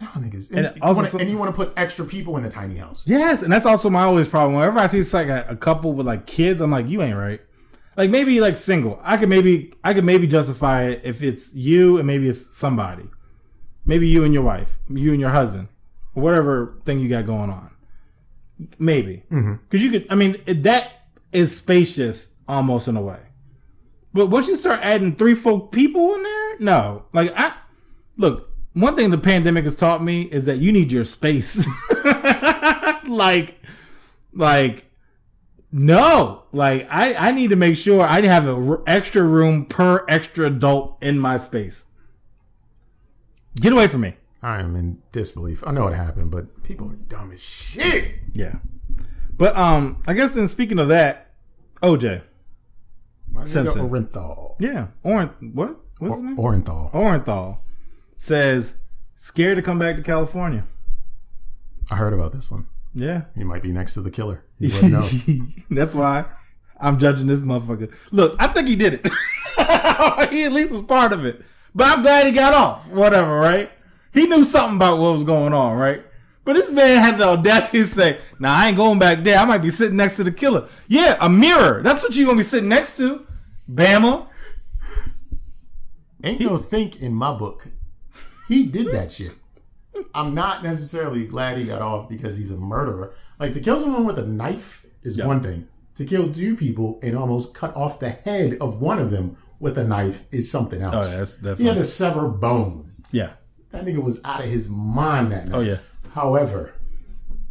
I 0.00 0.04
don't 0.12 0.22
think 0.22 0.34
it's 0.34 0.50
And 0.50 0.66
and, 0.66 0.76
you 0.76 0.82
wanna- 0.82 1.16
and 1.18 1.30
you 1.30 1.38
want 1.38 1.50
to 1.50 1.56
put 1.56 1.72
extra 1.76 2.04
people 2.04 2.36
in 2.36 2.42
the 2.42 2.50
tiny 2.50 2.76
house. 2.76 3.02
Yes, 3.06 3.42
and 3.42 3.50
that's 3.52 3.64
also 3.64 3.88
my 3.88 4.04
always 4.04 4.28
problem. 4.28 4.56
Whenever 4.56 4.78
I 4.78 4.86
see 4.88 4.98
it's 4.98 5.12
like 5.14 5.28
a, 5.28 5.46
a 5.48 5.56
couple 5.56 5.92
with 5.94 6.06
like 6.06 6.26
kids, 6.26 6.60
I'm 6.60 6.70
like, 6.70 6.88
you 6.88 7.02
ain't 7.02 7.16
right. 7.16 7.40
Like 7.96 8.10
maybe 8.10 8.40
like 8.40 8.56
single. 8.56 9.00
I 9.02 9.16
could 9.16 9.30
maybe 9.30 9.72
I 9.82 9.94
could 9.94 10.04
maybe 10.04 10.26
justify 10.26 10.82
it 10.84 11.00
if 11.04 11.22
it's 11.22 11.52
you 11.54 11.96
and 11.96 12.06
maybe 12.06 12.28
it's 12.28 12.54
somebody. 12.54 13.04
Maybe 13.86 14.06
you 14.08 14.24
and 14.24 14.34
your 14.34 14.42
wife, 14.42 14.68
you 14.90 15.12
and 15.12 15.20
your 15.20 15.30
husband, 15.30 15.68
whatever 16.12 16.78
thing 16.84 16.98
you 16.98 17.08
got 17.08 17.24
going 17.24 17.50
on. 17.50 17.70
Maybe 18.78 19.22
mm-hmm. 19.30 19.54
because 19.68 19.82
you 19.82 19.90
could. 19.90 20.06
I 20.10 20.14
mean, 20.14 20.36
it, 20.46 20.62
that 20.64 20.90
is 21.32 21.56
spacious 21.56 22.28
almost 22.48 22.88
in 22.88 22.96
a 22.96 23.02
way. 23.02 23.20
But 24.12 24.26
once 24.26 24.48
you 24.48 24.56
start 24.56 24.80
adding 24.82 25.16
three, 25.16 25.34
four 25.34 25.68
people 25.68 26.14
in 26.14 26.22
there, 26.22 26.58
no. 26.58 27.04
Like 27.12 27.32
I 27.36 27.54
look. 28.18 28.45
One 28.76 28.94
thing 28.94 29.08
the 29.08 29.16
pandemic 29.16 29.64
has 29.64 29.74
taught 29.74 30.04
me 30.04 30.24
is 30.24 30.44
that 30.44 30.58
you 30.58 30.70
need 30.70 30.92
your 30.92 31.06
space. 31.06 31.66
like, 33.08 33.58
like, 34.34 34.84
no. 35.72 36.42
Like 36.52 36.86
I, 36.90 37.14
I 37.14 37.30
need 37.30 37.48
to 37.50 37.56
make 37.56 37.76
sure 37.76 38.02
I 38.02 38.20
have 38.20 38.46
an 38.46 38.68
r- 38.68 38.82
extra 38.86 39.22
room 39.22 39.64
per 39.64 40.04
extra 40.10 40.48
adult 40.48 40.98
in 41.00 41.18
my 41.18 41.38
space. 41.38 41.86
Get 43.58 43.72
away 43.72 43.88
from 43.88 44.02
me. 44.02 44.16
I 44.42 44.60
am 44.60 44.76
in 44.76 45.02
disbelief. 45.10 45.64
I 45.66 45.70
know 45.70 45.84
what 45.84 45.94
happened, 45.94 46.30
but 46.30 46.62
people 46.62 46.90
are 46.90 46.96
dumb 46.96 47.32
as 47.32 47.40
shit. 47.42 48.16
Yeah. 48.34 48.56
But 49.38 49.56
um, 49.56 50.02
I 50.06 50.12
guess 50.12 50.32
then 50.32 50.48
speaking 50.48 50.78
of 50.78 50.88
that, 50.88 51.30
OJ. 51.82 52.20
My 53.30 53.46
Simpson. 53.46 53.88
Orenthal. 53.88 54.56
Yeah. 54.60 54.88
Oren 55.02 55.30
what? 55.54 55.78
What's 55.98 56.16
his 56.16 56.24
name? 56.24 56.36
Orenthal. 56.36 56.92
Orenthal 56.92 57.60
says 58.16 58.76
scared 59.20 59.56
to 59.56 59.62
come 59.62 59.78
back 59.78 59.96
to 59.96 60.02
California. 60.02 60.64
I 61.90 61.96
heard 61.96 62.12
about 62.12 62.32
this 62.32 62.50
one. 62.50 62.66
Yeah. 62.94 63.22
He 63.36 63.44
might 63.44 63.62
be 63.62 63.72
next 63.72 63.94
to 63.94 64.00
the 64.00 64.10
killer. 64.10 64.42
You 64.58 64.72
wouldn't 64.72 64.92
know. 64.94 65.46
That's 65.70 65.94
why 65.94 66.24
I'm 66.80 66.98
judging 66.98 67.26
this 67.26 67.40
motherfucker. 67.40 67.92
Look, 68.10 68.36
I 68.38 68.46
think 68.46 68.68
he 68.68 68.74
did 68.74 68.94
it. 68.94 69.12
he 70.32 70.44
at 70.44 70.52
least 70.52 70.72
was 70.72 70.80
part 70.80 71.12
of 71.12 71.26
it. 71.26 71.42
But 71.74 71.88
I'm 71.88 72.02
glad 72.02 72.24
he 72.24 72.32
got 72.32 72.54
off. 72.54 72.86
Whatever, 72.88 73.38
right? 73.38 73.70
He 74.14 74.26
knew 74.26 74.46
something 74.46 74.76
about 74.76 74.98
what 74.98 75.12
was 75.12 75.24
going 75.24 75.52
on, 75.52 75.76
right? 75.76 76.02
But 76.46 76.54
this 76.54 76.70
man 76.70 77.02
had 77.02 77.18
the 77.18 77.24
audacity 77.24 77.80
to 77.80 77.86
say, 77.86 78.18
nah, 78.38 78.54
I 78.54 78.68
ain't 78.68 78.78
going 78.78 78.98
back 78.98 79.24
there. 79.24 79.38
I 79.38 79.44
might 79.44 79.58
be 79.58 79.70
sitting 79.70 79.96
next 79.98 80.16
to 80.16 80.24
the 80.24 80.32
killer. 80.32 80.68
Yeah, 80.88 81.18
a 81.20 81.28
mirror. 81.28 81.82
That's 81.82 82.02
what 82.02 82.14
you're 82.14 82.24
going 82.24 82.38
to 82.38 82.44
be 82.44 82.48
sitting 82.48 82.70
next 82.70 82.96
to. 82.96 83.26
Bama. 83.70 84.28
Ain't 86.24 86.40
no 86.40 86.56
think 86.56 87.02
in 87.02 87.12
my 87.12 87.36
book. 87.36 87.66
He 88.48 88.64
did 88.64 88.92
that 88.92 89.10
shit. 89.10 89.32
I'm 90.14 90.34
not 90.34 90.62
necessarily 90.62 91.26
glad 91.26 91.58
he 91.58 91.64
got 91.64 91.82
off 91.82 92.08
because 92.08 92.36
he's 92.36 92.50
a 92.50 92.56
murderer. 92.56 93.14
Like 93.38 93.52
to 93.52 93.60
kill 93.60 93.80
someone 93.80 94.04
with 94.04 94.18
a 94.18 94.26
knife 94.26 94.86
is 95.02 95.20
one 95.20 95.42
thing. 95.42 95.68
To 95.96 96.04
kill 96.04 96.32
two 96.32 96.56
people 96.56 97.00
and 97.02 97.16
almost 97.16 97.54
cut 97.54 97.74
off 97.74 98.00
the 98.00 98.10
head 98.10 98.58
of 98.60 98.80
one 98.80 98.98
of 98.98 99.10
them 99.10 99.38
with 99.58 99.78
a 99.78 99.84
knife 99.84 100.24
is 100.30 100.50
something 100.50 100.82
oh, 100.82 100.90
else. 100.90 101.06
Oh, 101.06 101.10
yeah, 101.10 101.16
that's 101.16 101.34
definitely. 101.36 101.64
he 101.64 101.68
had 101.68 101.76
to 101.78 101.84
sever 101.84 102.28
bone. 102.28 102.92
Yeah. 103.12 103.32
That 103.70 103.84
nigga 103.84 104.02
was 104.02 104.20
out 104.24 104.44
of 104.44 104.50
his 104.50 104.68
mind 104.68 105.32
that 105.32 105.44
oh, 105.46 105.48
night. 105.48 105.56
Oh, 105.56 105.60
yeah. 105.60 105.78
However, 106.12 106.74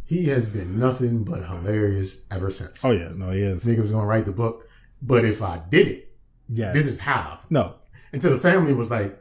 he 0.04 0.26
has 0.26 0.48
been 0.48 0.78
nothing 0.78 1.24
but 1.24 1.44
hilarious 1.46 2.24
ever 2.30 2.50
since. 2.50 2.84
Oh, 2.84 2.92
yeah. 2.92 3.10
No, 3.14 3.32
he 3.32 3.40
is. 3.40 3.64
Nigga 3.64 3.80
was 3.80 3.90
gonna 3.90 4.06
write 4.06 4.26
the 4.26 4.32
book, 4.32 4.68
but 5.02 5.24
if 5.24 5.42
I 5.42 5.62
did 5.68 5.88
it, 5.88 6.16
Yeah. 6.48 6.72
this 6.72 6.86
is 6.86 7.00
how. 7.00 7.40
No. 7.50 7.74
And 8.12 8.22
so 8.22 8.30
the 8.30 8.38
family 8.38 8.72
was 8.72 8.90
like, 8.90 9.20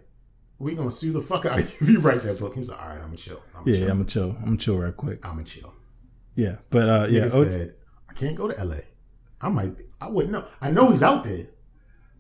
we 0.60 0.74
gonna 0.76 0.92
sue 0.92 1.12
the 1.12 1.22
fuck 1.22 1.46
out 1.46 1.60
of 1.60 1.70
you 1.70 1.78
if 1.82 1.90
you 1.90 2.00
write 2.00 2.24
that 2.24 2.40
book. 2.40 2.54
He 2.54 2.60
was 2.60 2.70
like, 2.70 2.82
all 2.82 2.90
right, 2.90 2.96
I'm 2.98 3.06
gonna 3.06 3.18
chill. 3.18 3.42
I'm 3.56 3.68
Yeah, 3.68 3.74
chill. 3.76 3.92
I'm 3.92 4.06
to 4.06 4.12
chill. 4.12 4.38
I'm 4.44 4.58
to 4.58 4.64
chill 4.64 4.78
right 4.78 4.96
quick. 4.96 5.26
I'm 5.26 5.34
gonna 5.34 5.44
chill. 5.44 5.74
Yeah. 6.36 6.56
But, 6.70 6.90
uh, 6.90 7.08
yeah. 7.10 7.22
Nigga 7.26 7.34
O- 7.34 7.44
said, 7.44 7.76
I 8.10 8.14
can't 8.14 8.36
go 8.36 8.48
to 8.48 8.64
LA. 8.64 8.78
I 9.42 9.50
might. 9.50 9.78
Be, 9.78 9.84
I 10.02 10.08
wouldn't 10.10 10.32
know. 10.34 10.46
I 10.62 10.72
know 10.72 10.90
he's 10.92 11.04
out 11.04 11.24
there. 11.24 11.48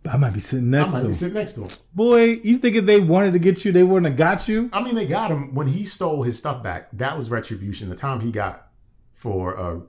But 0.04 0.14
I 0.14 0.18
might 0.18 0.34
be 0.34 0.40
sitting 0.40 0.70
next. 0.70 0.90
I 0.90 0.92
might 0.92 1.02
to 1.02 1.08
be 1.08 1.14
sitting 1.14 1.34
next 1.34 1.54
to 1.54 1.64
him. 1.64 1.70
Boy, 1.94 2.24
you 2.44 2.60
think 2.60 2.76
if 2.76 2.86
they 2.86 3.00
wanted 3.00 3.34
to 3.34 3.40
get 3.40 3.66
you, 3.66 3.72
they 3.72 3.84
wouldn't 3.84 4.06
have 4.06 4.18
got 4.18 4.48
you? 4.48 4.70
I 4.72 4.84
mean, 4.84 4.94
they 4.94 5.08
got 5.08 5.32
him 5.32 5.56
when 5.56 5.68
he 5.68 5.84
stole 5.84 6.22
his 6.24 6.38
stuff 6.38 6.62
back. 6.62 6.92
That 6.92 7.18
was 7.18 7.32
retribution. 7.32 7.90
The 7.90 7.96
time 7.96 8.20
he 8.20 8.32
got 8.32 8.68
for 9.14 9.58
uh, 9.58 9.80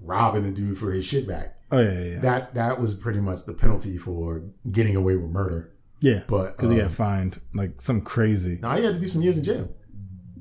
robbing 0.00 0.44
the 0.44 0.52
dude 0.52 0.78
for 0.78 0.92
his 0.92 1.04
shit 1.04 1.26
back. 1.26 1.56
Oh 1.72 1.80
yeah, 1.80 1.90
yeah, 1.92 2.04
yeah. 2.04 2.18
That 2.20 2.54
that 2.54 2.80
was 2.80 2.94
pretty 2.94 3.18
much 3.20 3.44
the 3.44 3.54
penalty 3.54 3.98
for 3.98 4.44
getting 4.70 4.94
away 4.94 5.16
with 5.16 5.30
murder. 5.32 5.72
Yeah. 6.00 6.22
But 6.26 6.56
Because 6.56 6.70
he 6.70 6.80
um, 6.80 6.86
got 6.88 6.94
fined 6.96 7.40
like 7.54 7.80
some 7.80 8.00
crazy. 8.00 8.58
now 8.60 8.76
he 8.76 8.84
had 8.84 8.94
to 8.94 9.00
do 9.00 9.08
some 9.08 9.22
years 9.22 9.38
in 9.38 9.44
jail. 9.44 9.68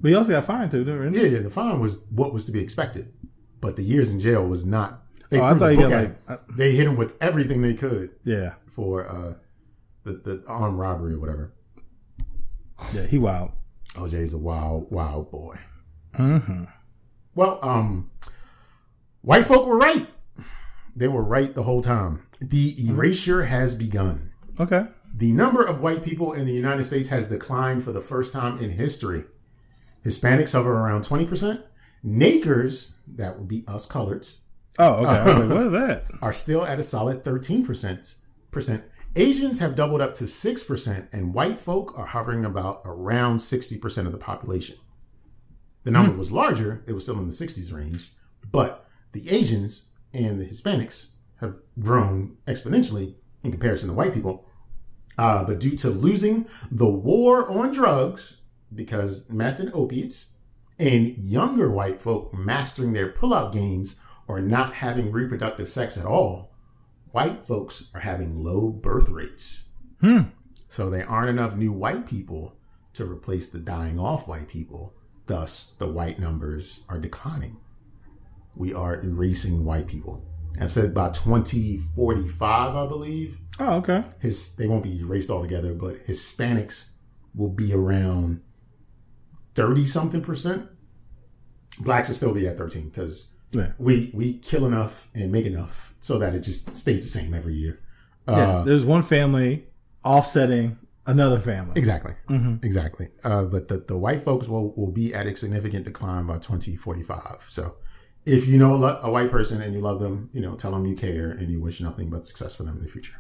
But 0.02 0.10
he 0.10 0.16
also 0.16 0.32
got 0.32 0.46
fined 0.46 0.72
too, 0.72 0.84
didn't 0.84 1.14
he? 1.14 1.22
Yeah, 1.22 1.28
yeah. 1.28 1.40
The 1.40 1.50
fine 1.50 1.80
was 1.80 2.06
what 2.12 2.34
was 2.34 2.46
to 2.46 2.52
be 2.52 2.60
expected, 2.60 3.14
but 3.62 3.76
the 3.76 3.84
years 3.84 4.12
in 4.12 4.20
jail 4.20 4.46
was 4.46 4.66
not. 4.66 5.02
They 5.30 5.40
Oh, 5.40 5.44
I 5.46 5.58
thought 5.58 5.72
he 5.72 5.78
got 5.78 5.90
like. 5.92 6.02
him. 6.08 6.18
uh, 6.28 6.38
They 6.56 6.72
hit 6.76 6.86
him 6.88 6.96
with 6.96 7.16
everything 7.22 7.62
they 7.62 7.74
could 7.74 8.16
yeah, 8.24 8.54
for 8.72 9.08
uh, 9.08 9.34
the 10.04 10.14
the 10.14 10.44
armed 10.48 10.78
robbery 10.78 11.14
or 11.14 11.20
whatever. 11.20 11.54
yeah, 12.94 13.06
he 13.08 13.18
wild. 13.18 13.52
OJ's 13.94 14.34
a 14.34 14.38
wild, 14.38 14.92
wild 14.92 15.32
boy. 15.32 15.58
Mm-hmm. 16.16 16.66
Well, 17.34 17.60
um, 17.62 18.12
white 19.22 19.46
folk 19.46 19.66
were 19.66 19.78
right. 19.78 20.08
They 20.96 21.08
were 21.08 21.24
right 21.24 21.54
the 21.56 21.64
whole 21.64 21.82
time. 21.82 22.28
The 22.42 22.76
erasure 22.88 23.46
has 23.46 23.74
begun. 23.76 24.34
Okay. 24.60 24.86
The 25.18 25.32
number 25.32 25.64
of 25.64 25.80
white 25.80 26.04
people 26.04 26.34
in 26.34 26.46
the 26.46 26.54
United 26.54 26.84
States 26.86 27.08
has 27.08 27.30
declined 27.30 27.84
for 27.84 27.92
the 27.92 28.02
first 28.02 28.34
time 28.34 28.58
in 28.60 28.72
history. 28.72 29.24
Hispanics 30.06 30.52
hover 30.52 30.74
around 30.74 31.06
20%. 31.06 31.64
Nakers, 32.04 32.92
that 33.08 33.40
would 33.40 33.48
be 33.48 33.64
us 33.68 33.88
coloreds, 33.88 34.40
Oh, 34.78 35.06
okay. 35.06 35.24
Was 35.24 35.40
like, 35.40 35.50
what 35.50 35.66
is 35.68 35.72
that? 35.72 36.06
are 36.22 36.34
still 36.34 36.66
at 36.66 36.80
a 36.80 36.84
solid 36.84 37.24
13%. 37.24 38.16
Percent. 38.52 38.84
Asians 39.16 39.60
have 39.60 39.76
doubled 39.76 40.02
up 40.02 40.14
to 40.16 40.26
6%, 40.26 41.08
and 41.14 41.34
white 41.34 41.58
folk 41.58 41.98
are 41.98 42.08
hovering 42.08 42.44
about 42.44 42.82
around 42.84 43.38
60% 43.38 44.06
of 44.06 44.12
the 44.12 44.18
population. 44.18 44.76
The 45.84 45.92
number 45.92 46.12
hmm. 46.12 46.18
was 46.18 46.32
larger, 46.32 46.84
it 46.88 46.94
was 46.94 47.04
still 47.04 47.20
in 47.20 47.28
the 47.28 47.34
60s 47.34 47.74
range, 47.74 48.12
but 48.52 48.86
the 49.14 49.30
Asians 49.30 49.90
and 50.14 50.40
the 50.40 50.46
Hispanics 50.46 51.08
have 51.40 51.56
grown 51.80 52.38
exponentially 52.48 53.16
in 53.44 53.52
comparison 53.52 53.90
to 53.90 53.94
white 53.94 54.14
people. 54.14 54.50
Uh, 55.18 55.44
but 55.44 55.60
due 55.60 55.76
to 55.78 55.90
losing 55.90 56.48
the 56.70 56.90
war 56.90 57.50
on 57.50 57.72
drugs, 57.72 58.38
because 58.74 59.30
meth 59.30 59.60
and 59.60 59.74
opiates, 59.74 60.32
and 60.78 61.18
younger 61.18 61.72
white 61.72 62.02
folk 62.02 62.34
mastering 62.34 62.94
their 62.94 63.12
pullout 63.12 63.54
games 63.54 63.96
or 64.28 64.42
not 64.42 64.76
having 64.76 65.12
reproductive 65.12 65.70
sex 65.70 65.98
at 65.98 66.06
all, 66.06 66.52
white 67.12 67.46
folks 67.46 67.86
are 67.94 68.02
having 68.02 68.40
low 68.40 68.70
birth 68.70 69.08
rates. 69.10 69.66
Hmm. 70.02 70.24
So 70.68 70.90
there 70.90 71.10
aren't 71.10 71.30
enough 71.30 71.56
new 71.56 71.72
white 71.72 72.06
people 72.06 72.58
to 72.94 73.06
replace 73.06 73.50
the 73.50 73.60
dying 73.60 74.00
off 74.00 74.28
white 74.28 74.48
people. 74.48 74.94
Thus, 75.28 75.74
the 75.80 75.88
white 75.88 76.20
numbers 76.20 76.82
are 76.90 77.00
declining. 77.00 77.58
We 78.58 78.74
are 78.74 79.00
erasing 79.02 79.64
white 79.64 79.88
people. 79.88 80.26
And 80.56 80.64
I 80.64 80.68
said 80.68 80.94
by 80.94 81.10
2045, 81.10 82.76
I 82.76 82.86
believe, 82.88 83.40
Oh, 83.60 83.76
okay. 83.78 84.04
his 84.20 84.56
they 84.56 84.68
won't 84.68 84.84
be 84.84 85.00
erased 85.02 85.30
altogether, 85.30 85.74
but 85.74 86.06
Hispanics 86.08 86.90
will 87.34 87.50
be 87.50 87.74
around 87.74 88.42
30 89.56 89.86
something 89.86 90.22
percent. 90.22 90.68
Blacks 91.80 92.08
will 92.08 92.16
still 92.16 92.34
be 92.34 92.48
at 92.48 92.58
13 92.58 92.90
because 92.90 93.28
Yeah. 93.52 93.72
we 93.78 94.12
we 94.14 94.38
kill 94.40 94.66
enough 94.66 95.08
and 95.14 95.32
make 95.32 95.46
enough 95.46 95.94
so 96.00 96.18
that 96.20 96.34
it 96.36 96.42
just 96.42 96.76
stays 96.76 97.04
the 97.04 97.10
same 97.20 97.34
every 97.34 97.54
year. 97.54 97.80
Yeah. 98.28 98.34
Uh, 98.60 98.64
There's 98.64 98.84
one 98.84 99.04
family 99.04 99.68
offsetting 100.04 100.78
another 101.06 101.40
family. 101.40 101.74
exactly, 101.76 102.14
Mhm. 102.30 102.64
exactly. 102.64 103.10
Uh, 103.24 103.46
but 103.46 103.68
the, 103.68 103.78
the 103.78 103.98
white 103.98 104.24
folks 104.24 104.48
will, 104.48 104.74
will 104.76 104.92
be 104.92 105.14
at 105.14 105.28
a 105.28 105.36
significant 105.36 105.86
decline 105.86 106.26
by 106.26 106.38
2045. 106.38 107.44
So 107.48 107.76
if 108.26 108.48
you 108.48 108.58
know 108.58 108.84
a, 108.84 109.10
white 109.12 109.30
person 109.32 109.62
and 109.62 109.74
you 109.74 109.80
love 109.80 110.00
them, 110.00 110.30
you 110.34 110.42
know, 110.42 110.56
tell 110.56 110.72
them 110.72 110.86
you 110.86 110.96
care 110.96 111.30
and 111.32 111.50
you 111.52 111.60
wish 111.62 111.80
nothing 111.82 112.10
but 112.10 112.26
success 112.26 112.56
for 112.56 112.64
them 112.64 112.78
in 112.78 112.82
the 112.84 112.90
future. 112.90 113.20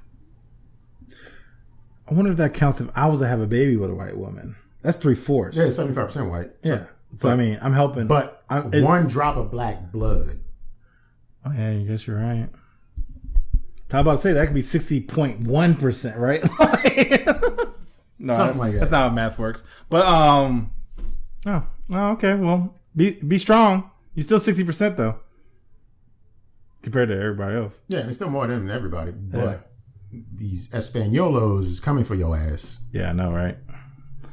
I 2.08 2.14
wonder 2.14 2.32
if 2.32 2.38
that 2.38 2.54
counts 2.54 2.80
if 2.82 2.90
I 2.96 3.08
was 3.08 3.20
to 3.20 3.28
have 3.28 3.40
a 3.42 3.48
baby 3.48 3.76
with 3.78 3.90
a 3.90 3.96
white 3.96 4.18
woman. 4.18 4.56
That's 4.82 4.98
three 4.98 5.16
fourths. 5.16 5.58
Yeah, 5.58 5.66
75% 5.66 6.30
white. 6.30 6.52
So- 6.64 6.70
Yeah. 6.74 6.84
So 7.18 7.30
I 7.30 7.36
mean, 7.36 7.58
I'm 7.62 7.72
helping. 7.74 8.08
But 8.08 8.44
I'm- 8.50 8.70
one 8.84 9.08
drop 9.08 9.38
of 9.38 9.50
black 9.50 9.92
blood. 9.92 10.40
oh 11.46 11.52
yeah, 11.56 11.70
I 11.70 11.84
guess 11.84 12.06
you're 12.06 12.18
right. 12.20 12.50
How 13.90 14.02
about 14.02 14.18
to 14.18 14.22
say 14.22 14.34
that 14.34 14.46
could 14.48 14.54
be 14.56 14.62
sixty 14.62 15.00
point 15.00 15.42
one 15.42 15.76
percent, 15.76 16.18
right? 16.18 16.44
no, 18.20 18.36
Something 18.36 18.58
like 18.58 18.74
that. 18.74 18.80
That's 18.80 18.92
not 18.92 19.10
how 19.10 19.10
math 19.12 19.40
works. 19.40 19.64
But 19.90 20.06
um, 20.06 20.72
oh, 21.46 21.64
oh 21.94 22.10
okay. 22.14 22.34
Well, 22.34 22.76
be 22.96 23.12
be 23.12 23.38
strong. 23.38 23.90
You're 24.16 24.24
still 24.24 24.40
sixty 24.40 24.64
percent 24.64 24.98
though, 24.98 25.20
compared 26.82 27.10
to 27.10 27.16
everybody 27.16 27.58
else. 27.58 27.76
Yeah, 27.90 28.08
it's 28.08 28.18
still 28.18 28.30
more 28.30 28.48
than 28.48 28.72
everybody. 28.72 29.12
But 29.12 29.72
these 30.12 30.68
Espanolos 30.70 31.66
is 31.66 31.80
coming 31.80 32.06
for 32.06 32.16
your 32.16 32.36
ass. 32.36 32.80
Yeah, 32.92 33.10
I 33.10 33.14
know, 33.14 33.32
right? 33.32 33.58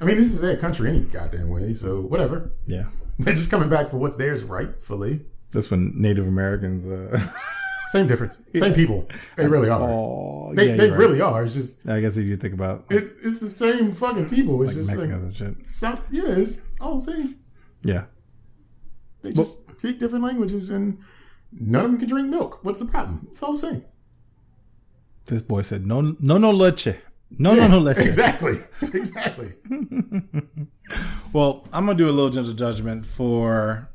I 0.00 0.04
mean, 0.04 0.16
this 0.16 0.32
is 0.32 0.40
their 0.40 0.56
country 0.56 0.88
any 0.88 1.00
goddamn 1.00 1.48
way, 1.48 1.74
so 1.74 2.00
whatever. 2.00 2.52
Yeah, 2.66 2.86
They're 3.18 3.34
just 3.34 3.50
coming 3.50 3.68
back 3.68 3.90
for 3.90 3.98
what's 3.98 4.16
theirs 4.16 4.42
rightfully. 4.42 5.20
that's 5.50 5.70
when 5.70 5.92
Native 5.94 6.26
Americans. 6.26 6.86
Uh, 6.86 7.28
Same 7.88 8.06
difference. 8.06 8.38
Same 8.56 8.72
people. 8.72 9.06
They 9.36 9.46
really 9.46 9.68
are. 9.68 9.82
oh, 9.82 10.54
they 10.54 10.68
yeah, 10.68 10.76
they 10.76 10.90
right. 10.90 10.98
really 10.98 11.20
are. 11.20 11.44
It's 11.44 11.52
just, 11.52 11.86
I 11.86 12.00
guess 12.00 12.16
if 12.16 12.26
you 12.26 12.38
think 12.38 12.54
about 12.54 12.90
like, 12.90 13.02
it, 13.02 13.12
it's 13.22 13.38
the 13.40 13.50
same 13.50 13.92
fucking 13.92 14.30
people. 14.30 14.62
It's 14.62 14.72
just 14.72 14.88
Mexicans 14.88 15.38
like, 15.38 15.66
some, 15.66 16.00
yeah, 16.10 16.22
it's 16.28 16.62
all 16.80 16.94
the 16.94 17.00
same. 17.02 17.36
Yeah. 17.82 18.04
They 19.20 19.32
just 19.32 19.58
speak 19.82 19.98
different 19.98 20.24
languages 20.24 20.70
and 20.70 20.98
none 21.52 21.84
of 21.84 21.90
them 21.90 21.98
can 22.00 22.08
drink 22.08 22.28
milk. 22.28 22.60
What's 22.62 22.78
the 22.78 22.86
problem? 22.86 23.26
It's 23.30 23.42
all 23.42 23.52
the 23.52 23.58
same. 23.58 23.84
This 25.26 25.42
boy 25.42 25.62
said, 25.62 25.86
"No, 25.86 26.00
no, 26.20 26.38
no 26.38 26.50
leche, 26.52 26.94
no, 27.38 27.54
no, 27.54 27.66
no 27.66 27.78
leche." 27.78 27.98
Exactly. 27.98 28.58
Exactly. 28.94 29.54
Well, 31.32 31.66
I'm 31.72 31.86
gonna 31.86 31.96
do 31.96 32.10
a 32.10 32.12
little 32.12 32.28
gentle 32.28 32.52
judgment 32.52 33.06
for 33.06 33.88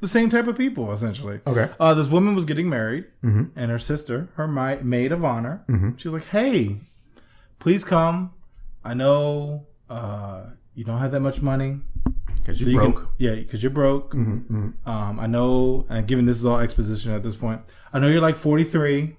the 0.00 0.08
same 0.08 0.28
type 0.30 0.48
of 0.48 0.56
people, 0.58 0.92
essentially. 0.92 1.38
Okay. 1.46 1.70
Uh, 1.78 1.94
this 1.94 2.08
woman 2.08 2.34
was 2.34 2.44
getting 2.44 2.68
married, 2.68 3.04
Mhm. 3.22 3.50
and 3.54 3.70
her 3.70 3.78
sister, 3.78 4.28
her 4.34 4.48
mi- 4.48 4.82
maid 4.82 5.12
of 5.12 5.24
honor, 5.24 5.62
Mhm. 5.68 5.96
she 5.98 6.08
was 6.08 6.14
like, 6.20 6.28
"Hey, 6.30 6.80
please 7.60 7.84
come. 7.84 8.32
I 8.84 8.94
know 8.94 9.66
uh, 9.88 10.46
you 10.74 10.82
don't 10.82 10.98
have 10.98 11.12
that 11.12 11.20
much 11.20 11.40
money. 11.40 11.80
Because 12.36 12.58
so 12.58 12.64
you 12.66 12.78
can- 12.78 12.92
broke. 12.92 13.08
yeah, 13.18 13.34
because 13.34 13.62
you're 13.62 13.70
broke. 13.70 14.12
Mhm, 14.14 14.44
mhm. 14.50 14.72
Um, 14.86 15.18
I 15.20 15.26
know, 15.26 15.86
and 15.88 16.06
given 16.06 16.26
this 16.26 16.38
is 16.38 16.44
all 16.46 16.58
exposition 16.60 17.12
at 17.12 17.22
this 17.22 17.36
point, 17.36 17.60
I 17.92 17.98
know 17.98 18.08
you're 18.08 18.20
like 18.20 18.36
43. 18.36 19.16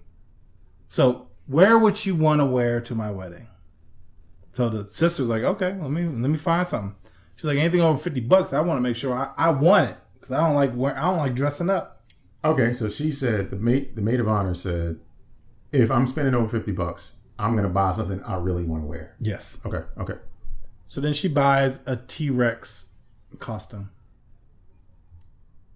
So 0.88 1.28
wear 1.48 1.78
what 1.80 2.06
you 2.06 2.16
want 2.16 2.42
to 2.42 2.46
wear 2.46 2.80
to 2.82 2.96
my 2.96 3.10
wedding. 3.12 3.48
So 4.54 4.70
the 4.70 4.88
sister's 4.88 5.28
like, 5.28 5.44
okay, 5.44 5.76
let 5.82 5.92
me 5.92 6.04
let 6.06 6.30
me 6.30 6.38
find 6.38 6.66
something. 6.68 6.96
She's 7.36 7.46
like, 7.46 7.58
anything 7.58 7.82
over 7.82 8.00
50 8.00 8.22
bucks, 8.22 8.54
I 8.54 8.62
want 8.62 8.78
to 8.78 8.82
make 8.82 8.96
sure 8.96 9.14
I, 9.14 9.32
I 9.38 9.50
want 9.50 9.90
it 9.90 9.98
because 10.14 10.32
I 10.32 10.46
don't 10.46 10.56
like 10.56 10.74
wear, 10.76 10.98
I 10.98 11.02
don't 11.10 11.18
like 11.18 11.36
dressing 11.36 11.70
up. 11.70 12.04
Okay, 12.46 12.72
so 12.74 12.88
she 12.90 13.12
said 13.12 13.50
the 13.52 13.58
maid 13.58 13.96
the 13.96 14.02
maid 14.02 14.20
of 14.20 14.28
honor 14.28 14.54
said, 14.54 15.00
if 15.72 15.90
I'm 15.92 16.06
spending 16.08 16.36
over 16.36 16.48
fifty 16.48 16.72
bucks, 16.72 17.18
I'm 17.40 17.56
gonna 17.56 17.70
buy 17.70 17.92
something 17.92 18.22
I 18.24 18.36
really 18.36 18.64
want 18.64 18.84
to 18.84 18.88
wear. 18.88 19.16
Yes. 19.20 19.58
Okay, 19.66 19.82
okay. 19.98 20.14
So 20.88 21.02
then 21.02 21.14
she 21.14 21.28
buys 21.28 21.80
a 21.86 21.98
T 21.98 22.30
Rex 22.30 22.85
costume. 23.36 23.90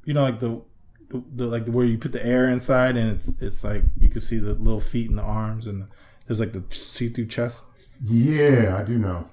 You 0.06 0.14
know, 0.14 0.24
like 0.24 0.40
the, 0.40 0.62
the, 1.10 1.24
the 1.36 1.46
like 1.46 1.66
where 1.68 1.86
you 1.86 1.98
put 1.98 2.12
the 2.12 2.26
air 2.26 2.50
inside, 2.50 2.98
and 2.98 3.12
it's 3.18 3.30
it's 3.40 3.64
like 3.64 3.84
you 4.00 4.10
can 4.10 4.22
see 4.22 4.38
the 4.38 4.54
little 4.54 4.82
feet 4.82 5.10
and 5.10 5.20
the 5.20 5.24
arms, 5.24 5.68
and 5.68 5.88
there's 6.28 6.40
like 6.40 6.54
the 6.54 6.64
see 6.74 7.10
through 7.10 7.28
chest. 7.28 7.62
Yeah, 8.02 8.78
I 8.80 8.84
do 8.84 8.98
know. 8.98 9.30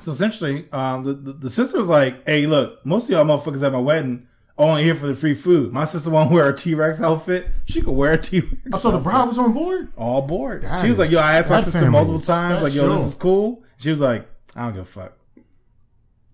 So 0.00 0.12
essentially, 0.12 0.68
um, 0.72 1.04
the, 1.04 1.12
the 1.14 1.32
the 1.32 1.50
sister 1.50 1.78
was 1.78 1.88
like, 1.88 2.24
"Hey, 2.24 2.46
look, 2.46 2.84
most 2.86 3.04
of 3.04 3.10
y'all 3.10 3.24
motherfuckers 3.24 3.62
at 3.62 3.72
my 3.72 3.78
wedding 3.78 4.28
only 4.56 4.82
here 4.82 4.94
for 4.94 5.06
the 5.06 5.14
free 5.14 5.34
food. 5.34 5.72
My 5.72 5.84
sister 5.84 6.10
won't 6.10 6.30
wear 6.30 6.48
a 6.48 6.56
T 6.56 6.74
Rex 6.74 7.00
outfit. 7.00 7.48
She 7.64 7.80
could 7.80 7.92
wear 7.92 8.12
a 8.12 8.18
T 8.18 8.40
Rex. 8.40 8.54
Oh, 8.72 8.78
so 8.78 8.90
the 8.90 8.98
bride 8.98 9.24
was 9.24 9.38
on 9.38 9.52
board. 9.52 9.92
all 9.96 10.22
board. 10.22 10.62
That 10.62 10.82
she 10.82 10.90
was 10.90 10.98
like, 10.98 11.10
"Yo, 11.10 11.18
I 11.18 11.38
asked 11.38 11.50
my 11.50 11.62
sister 11.62 11.90
multiple 11.90 12.16
is 12.16 12.26
times, 12.26 12.62
like, 12.62 12.74
yo, 12.74 12.96
this 12.96 13.08
is 13.08 13.14
cool." 13.14 13.62
She 13.78 13.90
was 13.90 14.00
like, 14.00 14.28
"I 14.54 14.64
don't 14.64 14.74
give 14.74 14.82
a 14.82 14.84
fuck." 14.84 15.12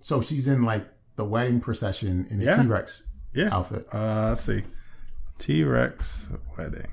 So 0.00 0.20
she's 0.20 0.46
in 0.46 0.62
like 0.62 0.87
the 1.16 1.24
wedding 1.24 1.61
procession 1.61 2.27
in 2.31 2.40
a 2.40 2.44
Yeah. 2.44 2.66
Rex 2.66 3.05
Yeah. 3.33 3.55
outfit. 3.55 3.87
Uh, 3.92 4.27
let's 4.31 4.40
see. 4.42 4.64
T 5.38 5.64
Rex 5.64 6.29
wedding. 6.57 6.88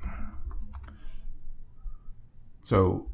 So 2.62 3.06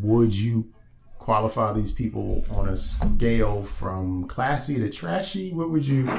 would 0.00 0.34
you 0.34 0.72
qualify 1.18 1.72
these 1.72 1.92
people 1.92 2.44
on 2.50 2.68
a 2.68 2.76
scale 2.76 3.64
from 3.64 4.26
classy 4.26 4.76
to 4.76 4.88
trashy? 4.90 5.52
What 5.52 5.70
would 5.70 5.86
you? 5.86 6.10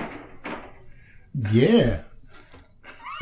Yeah. 1.51 2.01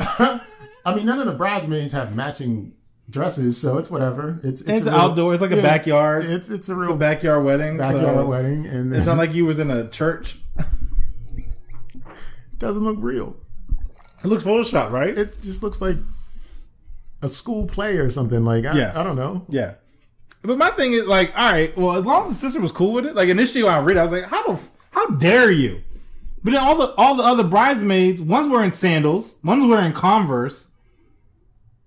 I 0.00 0.94
mean, 0.94 1.06
none 1.06 1.18
of 1.18 1.26
the 1.26 1.34
bridesmaids 1.34 1.92
have 1.92 2.14
matching 2.14 2.74
dresses, 3.10 3.58
so 3.60 3.78
it's 3.78 3.90
whatever. 3.90 4.38
It's 4.42 4.60
it's, 4.60 4.70
It's 4.70 4.82
real- 4.82 4.94
outdoors, 4.94 5.36
it's 5.36 5.42
like 5.42 5.52
a 5.52 5.56
yeah, 5.56 5.62
backyard. 5.62 6.24
It's 6.24 6.48
it's 6.48 6.50
a 6.50 6.54
It's 6.54 6.68
a 6.68 6.74
real 6.74 6.96
backyard 6.96 7.44
wedding. 7.44 7.76
backyard 7.78 8.04
so 8.16 8.26
wedding, 8.26 8.66
and 8.66 8.94
It's 8.94 9.06
not 9.06 9.18
like 9.18 9.32
you 9.34 9.44
was 9.46 9.58
in 9.58 9.70
a 9.70 9.88
church. 9.88 10.38
Doesn't 12.58 12.84
look 12.84 12.96
real. 12.98 13.36
It 14.22 14.26
looks 14.26 14.44
Photoshop, 14.44 14.90
right? 14.90 15.16
It 15.16 15.38
just 15.40 15.62
looks 15.62 15.80
like 15.80 15.96
a 17.22 17.28
school 17.28 17.66
play 17.66 17.96
or 17.96 18.10
something. 18.10 18.44
Like 18.44 18.64
I, 18.64 18.76
Yeah. 18.76 18.92
I 18.94 19.02
don't 19.02 19.16
know. 19.16 19.44
Yeah. 19.48 19.74
But 20.42 20.58
my 20.58 20.70
thing 20.70 20.92
is 20.92 21.06
like, 21.06 21.36
all 21.36 21.50
right, 21.52 21.76
well, 21.76 21.96
as 21.96 22.04
long 22.04 22.28
as 22.28 22.34
the 22.34 22.38
sister 22.46 22.60
was 22.60 22.72
cool 22.72 22.92
with 22.92 23.06
it, 23.06 23.14
like 23.14 23.28
initially 23.28 23.62
when 23.64 23.74
I 23.74 23.80
read 23.80 23.96
it, 23.96 24.00
I 24.00 24.04
was 24.04 24.12
like, 24.12 24.24
how 24.24 24.46
the 24.46 24.58
how 24.90 25.06
dare 25.08 25.50
you? 25.50 25.82
But 26.42 26.52
then 26.52 26.60
all 26.60 26.76
the 26.76 26.94
all 26.94 27.14
the 27.16 27.24
other 27.24 27.42
bridesmaids, 27.44 28.20
one's 28.20 28.48
wearing 28.48 28.70
sandals, 28.70 29.34
one's 29.42 29.68
wearing 29.68 29.92
Converse, 29.92 30.68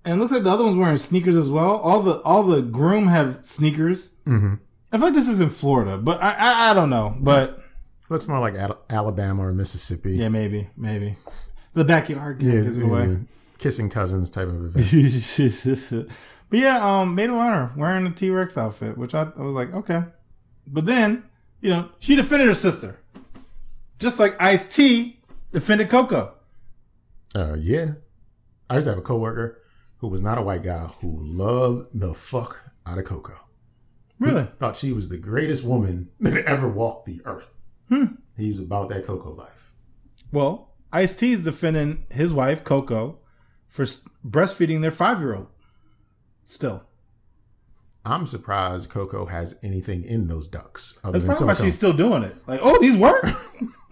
and 0.04 0.16
it 0.16 0.18
looks 0.20 0.32
like 0.34 0.44
the 0.44 0.50
other 0.52 0.64
one's 0.66 0.76
wearing 0.76 0.98
sneakers 0.98 1.36
as 1.38 1.50
well. 1.50 1.78
All 1.78 2.02
the 2.04 2.22
all 2.22 2.44
the 2.44 2.62
groom 2.62 3.08
have 3.08 3.40
sneakers. 3.44 4.10
Mm-hmm. 4.26 4.56
I 4.92 4.98
feel 4.98 5.06
like 5.08 5.14
this 5.16 5.30
is 5.30 5.40
in 5.40 5.50
Florida, 5.50 5.98
but 5.98 6.22
I 6.22 6.32
I, 6.34 6.72
I 6.72 6.74
don't 6.74 6.90
know. 6.90 7.16
But 7.20 7.61
Looks 8.12 8.28
more 8.28 8.40
like 8.40 8.56
Al- 8.56 8.78
Alabama 8.90 9.48
or 9.48 9.54
Mississippi. 9.54 10.18
yeah, 10.18 10.28
maybe 10.28 10.70
maybe 10.76 11.16
the 11.74 11.86
backyard 11.86 12.44
yeah, 12.44 12.52
gives 12.52 12.78
it 12.78 12.84
away. 12.84 13.08
yeah. 13.08 13.16
kissing 13.58 13.90
cousins 13.90 14.30
type 14.30 14.50
of 14.50 14.76
event. 14.76 16.10
but 16.50 16.60
yeah, 16.60 16.80
um, 17.00 17.16
Maid 17.16 17.30
of 17.30 17.38
Honor 17.38 17.72
wearing 17.78 18.06
a 18.06 18.12
T 18.12 18.30
Rex 18.30 18.58
outfit, 18.58 18.98
which 18.98 19.16
I, 19.16 19.30
I 19.38 19.42
was 19.42 19.56
like, 19.56 19.74
okay. 19.74 20.04
But 20.68 20.86
then, 20.86 21.24
you 21.62 21.70
know, 21.70 21.88
she 22.00 22.18
defended 22.18 22.50
her 22.50 22.54
sister, 22.54 23.00
just 23.98 24.20
like 24.20 24.36
Ice 24.42 24.68
T 24.68 25.22
defended 25.54 25.90
Coco. 25.90 26.34
Uh, 27.34 27.54
yeah. 27.54 27.94
I 28.70 28.76
used 28.76 28.88
to 28.88 28.92
have 28.92 29.00
a 29.00 29.04
coworker 29.04 29.62
who 30.00 30.10
was 30.10 30.22
not 30.22 30.38
a 30.38 30.42
white 30.42 30.64
guy 30.64 30.88
who 31.00 31.18
loved 31.22 31.98
the 31.98 32.14
fuck 32.14 32.72
out 32.86 32.98
of 32.98 33.06
Coco. 33.06 33.38
Really? 34.20 34.50
Thought 34.60 34.76
she 34.76 34.92
was 34.92 35.08
the 35.08 35.18
greatest 35.18 35.64
woman 35.64 36.10
that 36.20 36.44
ever 36.44 36.68
walked 36.68 37.06
the 37.06 37.22
earth. 37.24 37.48
Hmm. 37.92 38.06
He 38.38 38.48
was 38.48 38.60
about 38.60 38.90
that 38.90 39.06
Coco 39.06 39.34
life. 39.34 39.72
Well, 40.32 40.70
Ice 40.94 41.14
T 41.14 41.34
is 41.34 41.42
defending 41.44 42.06
his 42.10 42.32
wife 42.34 42.64
Coco 42.64 43.20
for 43.68 43.86
breastfeeding 44.26 44.82
their 44.82 44.92
five 44.92 45.20
year 45.20 45.36
old. 45.36 45.48
Still, 46.46 46.84
I'm 48.06 48.26
surprised 48.26 48.90
Coco 48.90 49.26
has 49.28 49.58
anything 49.62 50.04
in 50.04 50.28
those 50.28 50.48
ducks 50.48 50.98
other 51.04 51.20
that's 51.20 51.40
probably 51.40 51.56
why 51.64 51.66
she's 51.70 51.76
still 51.78 51.94
doing 51.94 52.24
it. 52.24 52.36
Like, 52.48 52.60
oh, 52.64 52.80
these 52.80 52.96
work. 52.98 53.24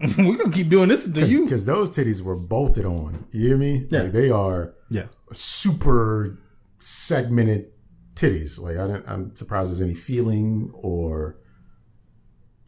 We're 0.18 0.36
gonna 0.36 0.50
keep 0.50 0.68
doing 0.70 0.88
this 0.88 1.04
until 1.06 1.28
you. 1.28 1.44
Because 1.44 1.66
those 1.66 1.90
titties 1.90 2.22
were 2.22 2.36
bolted 2.36 2.86
on. 2.86 3.26
You 3.32 3.48
hear 3.48 3.56
me? 3.58 3.86
Yeah. 3.90 4.02
Like 4.04 4.12
they 4.12 4.30
are 4.30 4.74
Yeah. 4.88 5.06
super 5.32 6.38
segmented 6.78 7.70
titties. 8.14 8.58
Like 8.58 8.76
I 8.78 8.86
don't, 8.86 9.04
I'm 9.08 9.36
surprised 9.36 9.70
there's 9.70 9.80
any 9.82 9.94
feeling 9.94 10.70
or 10.74 11.36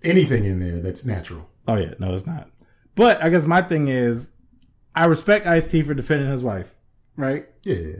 anything 0.04 0.44
in 0.44 0.60
there 0.60 0.80
that's 0.80 1.04
natural. 1.04 1.48
Oh 1.68 1.76
yeah, 1.76 1.94
no, 1.98 2.14
it's 2.14 2.26
not. 2.26 2.50
But 2.94 3.22
I 3.22 3.28
guess 3.30 3.44
my 3.46 3.62
thing 3.62 3.88
is, 3.88 4.28
I 4.94 5.06
respect 5.06 5.46
Ice 5.46 5.70
T 5.70 5.82
for 5.82 5.94
defending 5.94 6.30
his 6.30 6.42
wife, 6.42 6.74
right? 7.16 7.46
Yeah. 7.64 7.96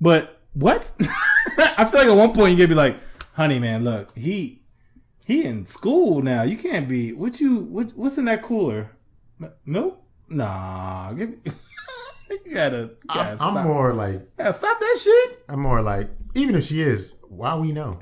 But 0.00 0.40
what? 0.54 0.90
I 1.58 1.84
feel 1.84 2.00
like 2.00 2.08
at 2.08 2.16
one 2.16 2.32
point 2.32 2.52
you 2.52 2.56
gotta 2.58 2.68
be 2.68 2.74
like, 2.74 2.98
"Honey, 3.34 3.58
man, 3.58 3.84
look, 3.84 4.16
he 4.16 4.62
he 5.26 5.44
in 5.44 5.66
school 5.66 6.22
now. 6.22 6.42
You 6.42 6.56
can't 6.56 6.88
be. 6.88 7.12
What 7.12 7.40
you 7.40 7.56
what, 7.56 7.96
what's 7.96 8.16
in 8.18 8.24
that 8.26 8.42
cooler? 8.42 8.90
M- 9.40 9.52
milk? 9.66 10.02
Nah, 10.28 11.12
give 11.12 11.30
me, 11.30 11.36
you 12.46 12.54
gotta, 12.54 12.78
you 12.78 12.96
gotta 13.08 13.36
I'm. 13.42 13.56
I'm 13.56 13.66
more 13.66 13.92
like 13.92 14.26
stop 14.38 14.80
that 14.80 14.98
shit. 15.02 15.44
I'm 15.48 15.60
more 15.60 15.82
like 15.82 16.08
even 16.34 16.54
if 16.54 16.64
she 16.64 16.80
is, 16.80 17.14
why 17.28 17.56
we 17.56 17.72
know? 17.72 17.98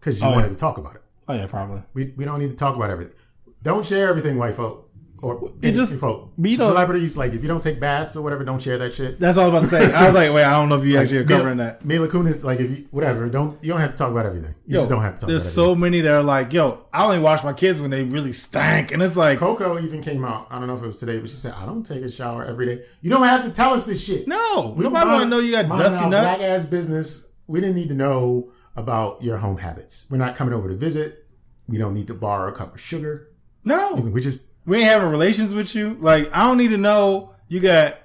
Because 0.00 0.18
you 0.20 0.26
Oh, 0.26 0.30
wanted 0.30 0.46
yeah. 0.46 0.52
to 0.54 0.58
talk 0.58 0.78
about 0.78 0.96
it. 0.96 0.99
Oh 1.30 1.34
yeah, 1.34 1.46
probably. 1.46 1.82
We 1.94 2.12
we 2.16 2.24
don't 2.24 2.40
need 2.40 2.50
to 2.50 2.56
talk 2.56 2.74
about 2.76 2.90
everything. 2.90 3.14
Don't 3.62 3.84
share 3.86 4.08
everything, 4.08 4.36
white 4.36 4.56
folk 4.56 4.90
or 5.22 5.52
any 5.62 5.76
just- 5.76 5.94
folk. 5.96 6.32
you 6.38 6.56
don't- 6.56 6.68
Celebrities 6.70 7.14
like 7.16 7.34
if 7.34 7.42
you 7.42 7.48
don't 7.48 7.62
take 7.62 7.78
baths 7.78 8.16
or 8.16 8.22
whatever, 8.22 8.42
don't 8.42 8.60
share 8.60 8.78
that 8.78 8.92
shit. 8.94 9.20
That's 9.20 9.36
all 9.36 9.44
I 9.44 9.60
was 9.60 9.68
about 9.70 9.78
to 9.80 9.86
say. 9.90 9.94
I 9.94 10.06
was 10.06 10.14
like, 10.14 10.32
wait, 10.32 10.44
I 10.44 10.52
don't 10.52 10.70
know 10.70 10.78
if 10.78 10.84
you 10.86 10.96
actually 10.98 11.18
are 11.18 11.24
Mila- 11.24 11.38
covering 11.38 11.58
that. 11.58 11.84
Mila 11.84 12.08
Kunis, 12.08 12.42
like 12.42 12.58
if 12.58 12.70
you 12.70 12.88
whatever, 12.90 13.28
don't 13.28 13.62
you 13.62 13.70
don't 13.70 13.80
have 13.80 13.90
to 13.92 13.96
talk 13.96 14.10
about 14.10 14.24
everything. 14.26 14.54
You 14.66 14.74
Yo, 14.74 14.80
just 14.80 14.90
don't 14.90 15.02
have 15.02 15.14
to 15.16 15.20
talk 15.20 15.28
There's 15.28 15.52
so 15.52 15.74
many 15.74 16.00
that 16.00 16.12
are 16.12 16.22
like, 16.22 16.52
yo, 16.52 16.86
I 16.92 17.04
only 17.04 17.18
wash 17.20 17.44
my 17.44 17.52
kids 17.52 17.78
when 17.78 17.90
they 17.90 18.02
really 18.04 18.32
stank, 18.32 18.90
and 18.92 19.02
it's 19.02 19.14
like, 19.14 19.38
Coco 19.38 19.78
even 19.78 20.02
came 20.02 20.24
out. 20.24 20.48
I 20.50 20.58
don't 20.58 20.66
know 20.66 20.74
if 20.74 20.82
it 20.82 20.86
was 20.86 20.96
today, 20.98 21.18
but 21.18 21.28
she 21.30 21.36
said, 21.36 21.52
"I 21.56 21.64
don't 21.66 21.84
take 21.84 22.02
a 22.02 22.10
shower 22.10 22.44
every 22.44 22.66
day. 22.66 22.82
You 23.02 23.10
don't 23.10 23.22
have 23.24 23.44
to 23.44 23.50
tell 23.50 23.74
us 23.74 23.84
this 23.84 24.02
shit. 24.02 24.26
no, 24.26 24.74
We 24.76 24.84
nobody 24.84 25.18
to 25.20 25.26
know 25.26 25.38
you 25.38 25.52
got 25.52 25.68
dusty 25.68 26.08
nuts. 26.08 26.38
Black 26.38 26.40
ass 26.40 26.64
business. 26.66 27.24
We 27.46 27.60
didn't 27.60 27.76
need 27.76 27.88
to 27.90 27.94
know 27.94 28.52
about 28.76 29.22
your 29.22 29.38
home 29.38 29.58
habits. 29.58 30.06
We're 30.10 30.18
not 30.18 30.36
coming 30.36 30.54
over 30.54 30.68
to 30.68 30.74
visit. 30.74 31.26
We 31.68 31.78
don't 31.78 31.94
need 31.94 32.06
to 32.08 32.14
borrow 32.14 32.48
a 32.48 32.52
cup 32.52 32.74
of 32.74 32.80
sugar. 32.80 33.28
No, 33.64 33.94
We 33.94 34.20
just 34.20 34.46
we 34.66 34.78
ain't 34.78 34.86
having 34.88 35.08
relations 35.08 35.52
with 35.54 35.74
you. 35.74 35.96
Like, 36.00 36.30
I 36.32 36.44
don't 36.46 36.56
need 36.58 36.68
to 36.68 36.78
know 36.78 37.34
you 37.48 37.60
got 37.60 37.98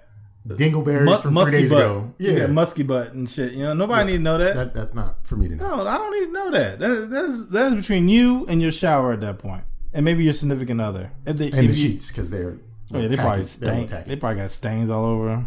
dingleberries 0.48 1.06
mu- 1.06 1.16
from 1.18 1.34
musky 1.34 1.52
three 1.52 1.62
days 1.62 1.70
butt. 1.72 1.82
ago. 1.82 2.14
You 2.18 2.32
Yeah, 2.32 2.40
got 2.42 2.50
musky 2.52 2.84
butt 2.84 3.14
and 3.14 3.30
shit. 3.30 3.54
You 3.54 3.64
know, 3.64 3.74
nobody 3.74 4.12
need 4.12 4.18
to 4.18 4.24
know 4.24 4.38
that. 4.38 4.56
that, 4.56 4.74
that's 4.74 4.94
not 4.94 5.26
for 5.26 5.36
me 5.38 5.48
to 5.48 5.56
know. 5.56 5.78
No, 5.78 5.88
I 5.88 5.98
don't 5.98 6.12
need 6.12 6.26
to 6.28 6.32
know 6.32 6.52
that. 6.52 6.80
that 6.80 7.10
that's 7.10 7.46
that's 7.48 7.76
between 7.76 8.10
you 8.10 8.46
and 8.48 8.62
your 8.62 8.72
shower 8.72 9.14
at 9.14 9.22
that 9.22 9.40
point, 9.40 9.64
and 9.94 10.04
maybe 10.06 10.24
your 10.24 10.34
significant 10.34 10.82
other. 10.82 11.12
If 11.26 11.38
they, 11.38 11.46
And 11.52 11.56
if 11.56 11.62
the 11.62 11.68
you- 11.68 11.74
sheets 11.90 12.10
because 12.12 12.30
they're 12.30 12.58
Oh 12.94 13.00
yeah, 13.00 13.08
they 13.08 13.16
probably 13.16 13.46
tacky. 13.46 13.58
They're 13.66 13.88
stain. 13.88 14.04
They 14.08 14.16
probably 14.16 14.42
got 14.42 14.52
stains 14.52 14.90
all 14.92 15.06
over. 15.06 15.46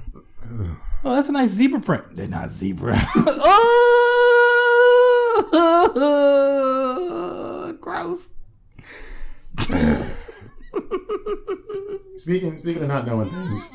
Oh, 1.05 1.15
that's 1.15 1.29
a 1.29 1.33
nice 1.33 1.51
zebra 1.51 1.81
print. 1.81 2.17
They're 2.17 2.27
not 2.27 2.51
zebra. 2.51 2.99
oh, 3.17 4.38
gross. 7.81 8.29
Speaking 12.17 12.59
speaking 12.59 12.83
of 12.83 12.89
not 12.89 13.07
knowing 13.07 13.31
things, 13.31 13.69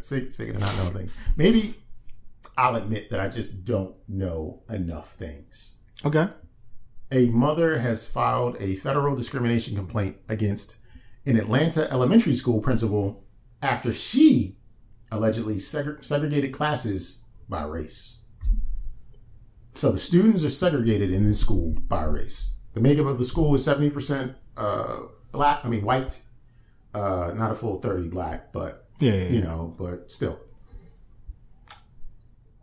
speak, 0.04 0.32
speaking 0.32 0.56
of 0.56 0.60
not 0.60 0.76
knowing 0.76 0.92
things, 0.92 1.14
maybe 1.36 1.76
I'll 2.56 2.76
admit 2.76 3.10
that 3.10 3.20
I 3.20 3.28
just 3.28 3.64
don't 3.64 3.96
know 4.08 4.62
enough 4.68 5.14
things. 5.14 5.70
Okay. 6.04 6.28
A 7.10 7.26
mother 7.26 7.78
has 7.78 8.06
filed 8.06 8.56
a 8.58 8.76
federal 8.76 9.14
discrimination 9.14 9.76
complaint 9.76 10.16
against 10.28 10.76
an 11.24 11.38
Atlanta 11.38 11.90
elementary 11.92 12.34
school 12.34 12.60
principal 12.60 13.24
after 13.60 13.92
she 13.92 14.56
allegedly 15.10 15.56
segre- 15.56 16.04
segregated 16.04 16.52
classes 16.52 17.22
by 17.48 17.62
race. 17.62 18.18
So 19.74 19.90
the 19.90 19.98
students 19.98 20.44
are 20.44 20.50
segregated 20.50 21.10
in 21.10 21.24
this 21.26 21.40
school 21.40 21.74
by 21.88 22.04
race. 22.04 22.58
The 22.74 22.80
makeup 22.80 23.06
of 23.06 23.18
the 23.18 23.24
school 23.24 23.54
is 23.54 23.66
70% 23.66 24.34
uh, 24.56 24.98
black, 25.32 25.64
I 25.64 25.68
mean 25.68 25.82
white, 25.84 26.20
uh, 26.94 27.32
not 27.34 27.50
a 27.52 27.54
full 27.54 27.80
30 27.80 28.08
black, 28.08 28.52
but 28.52 28.86
Yeah. 29.00 29.12
yeah, 29.14 29.28
you 29.28 29.40
know, 29.40 29.74
but 29.78 30.10
still. 30.10 30.38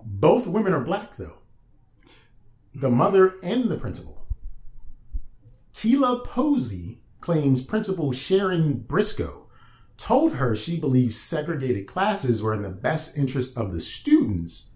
Both 0.03 0.47
women 0.47 0.73
are 0.73 0.79
black, 0.83 1.17
though. 1.17 1.39
The 2.73 2.89
mother 2.89 3.35
and 3.43 3.65
the 3.69 3.77
principal. 3.77 4.25
Kila 5.73 6.23
Posey 6.23 7.01
claims 7.21 7.61
Principal 7.63 8.11
Sharyn 8.11 8.87
Briscoe 8.87 9.47
told 9.97 10.35
her 10.35 10.55
she 10.55 10.79
believes 10.79 11.19
segregated 11.19 11.85
classes 11.87 12.41
were 12.41 12.53
in 12.53 12.61
the 12.61 12.69
best 12.69 13.17
interest 13.17 13.57
of 13.57 13.73
the 13.73 13.81
students. 13.81 14.68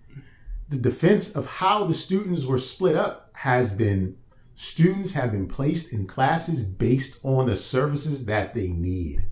The 0.74 0.80
defense 0.80 1.36
of 1.36 1.46
how 1.46 1.86
the 1.86 1.94
students 1.94 2.46
were 2.46 2.58
split 2.58 2.96
up 2.96 3.30
has 3.34 3.72
been 3.76 4.18
students 4.56 5.14
have 5.14 5.32
been 5.32 5.48
placed 5.48 5.94
in 5.94 6.08
classes 6.08 6.64
based 6.64 7.20
on 7.22 7.46
the 7.46 7.56
services 7.56 8.26
that 8.26 8.56
they 8.56 8.70
need. 8.70 9.28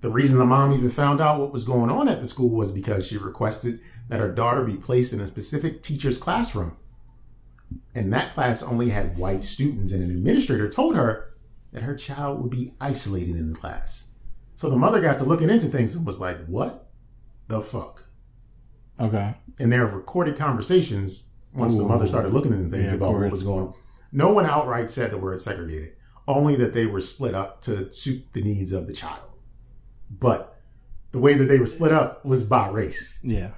The 0.00 0.10
reason 0.10 0.38
the 0.38 0.44
mom 0.44 0.72
even 0.72 0.90
found 0.90 1.20
out 1.20 1.40
what 1.40 1.52
was 1.52 1.64
going 1.64 1.90
on 1.90 2.06
at 2.06 2.20
the 2.20 2.28
school 2.28 2.50
was 2.50 2.70
because 2.70 3.08
she 3.08 3.18
requested 3.18 3.80
that 4.10 4.20
her 4.20 4.30
daughter 4.30 4.62
be 4.62 4.76
placed 4.76 5.12
in 5.12 5.20
a 5.20 5.26
specific 5.26 5.82
teacher's 5.82 6.18
classroom. 6.18 6.76
And 7.92 8.12
that 8.12 8.32
class 8.32 8.62
only 8.62 8.90
had 8.90 9.18
white 9.18 9.42
students, 9.42 9.90
and 9.90 10.04
an 10.04 10.10
administrator 10.12 10.68
told 10.68 10.94
her 10.94 11.34
that 11.72 11.82
her 11.82 11.96
child 11.96 12.40
would 12.40 12.52
be 12.52 12.74
isolated 12.80 13.34
in 13.34 13.54
the 13.54 13.58
class. 13.58 14.12
So 14.54 14.70
the 14.70 14.76
mother 14.76 15.00
got 15.00 15.18
to 15.18 15.24
looking 15.24 15.50
into 15.50 15.66
things 15.66 15.96
and 15.96 16.06
was 16.06 16.20
like, 16.20 16.46
What 16.46 16.86
the 17.48 17.60
fuck? 17.60 18.04
Okay. 19.00 19.34
And 19.58 19.72
there 19.72 19.84
are 19.84 19.96
recorded 19.96 20.36
conversations 20.36 21.24
once 21.52 21.76
the 21.76 21.84
mother 21.84 22.06
started 22.06 22.32
looking 22.32 22.52
into 22.52 22.68
things 22.70 22.90
Yeah, 22.92 22.96
about 22.96 23.14
what 23.14 23.30
was 23.30 23.42
going 23.42 23.68
on. 23.68 23.74
No 24.12 24.32
one 24.32 24.46
outright 24.46 24.90
said 24.90 25.10
the 25.10 25.18
word 25.18 25.40
segregated, 25.40 25.92
only 26.26 26.56
that 26.56 26.74
they 26.74 26.86
were 26.86 27.00
split 27.00 27.34
up 27.34 27.60
to 27.62 27.90
suit 27.92 28.26
the 28.32 28.42
needs 28.42 28.72
of 28.72 28.86
the 28.86 28.92
child. 28.92 29.30
But 30.10 30.58
the 31.12 31.18
way 31.18 31.34
that 31.34 31.44
they 31.44 31.58
were 31.58 31.66
split 31.66 31.92
up 31.92 32.24
was 32.24 32.44
by 32.44 32.68
race. 32.68 33.18
Yeah. 33.22 33.50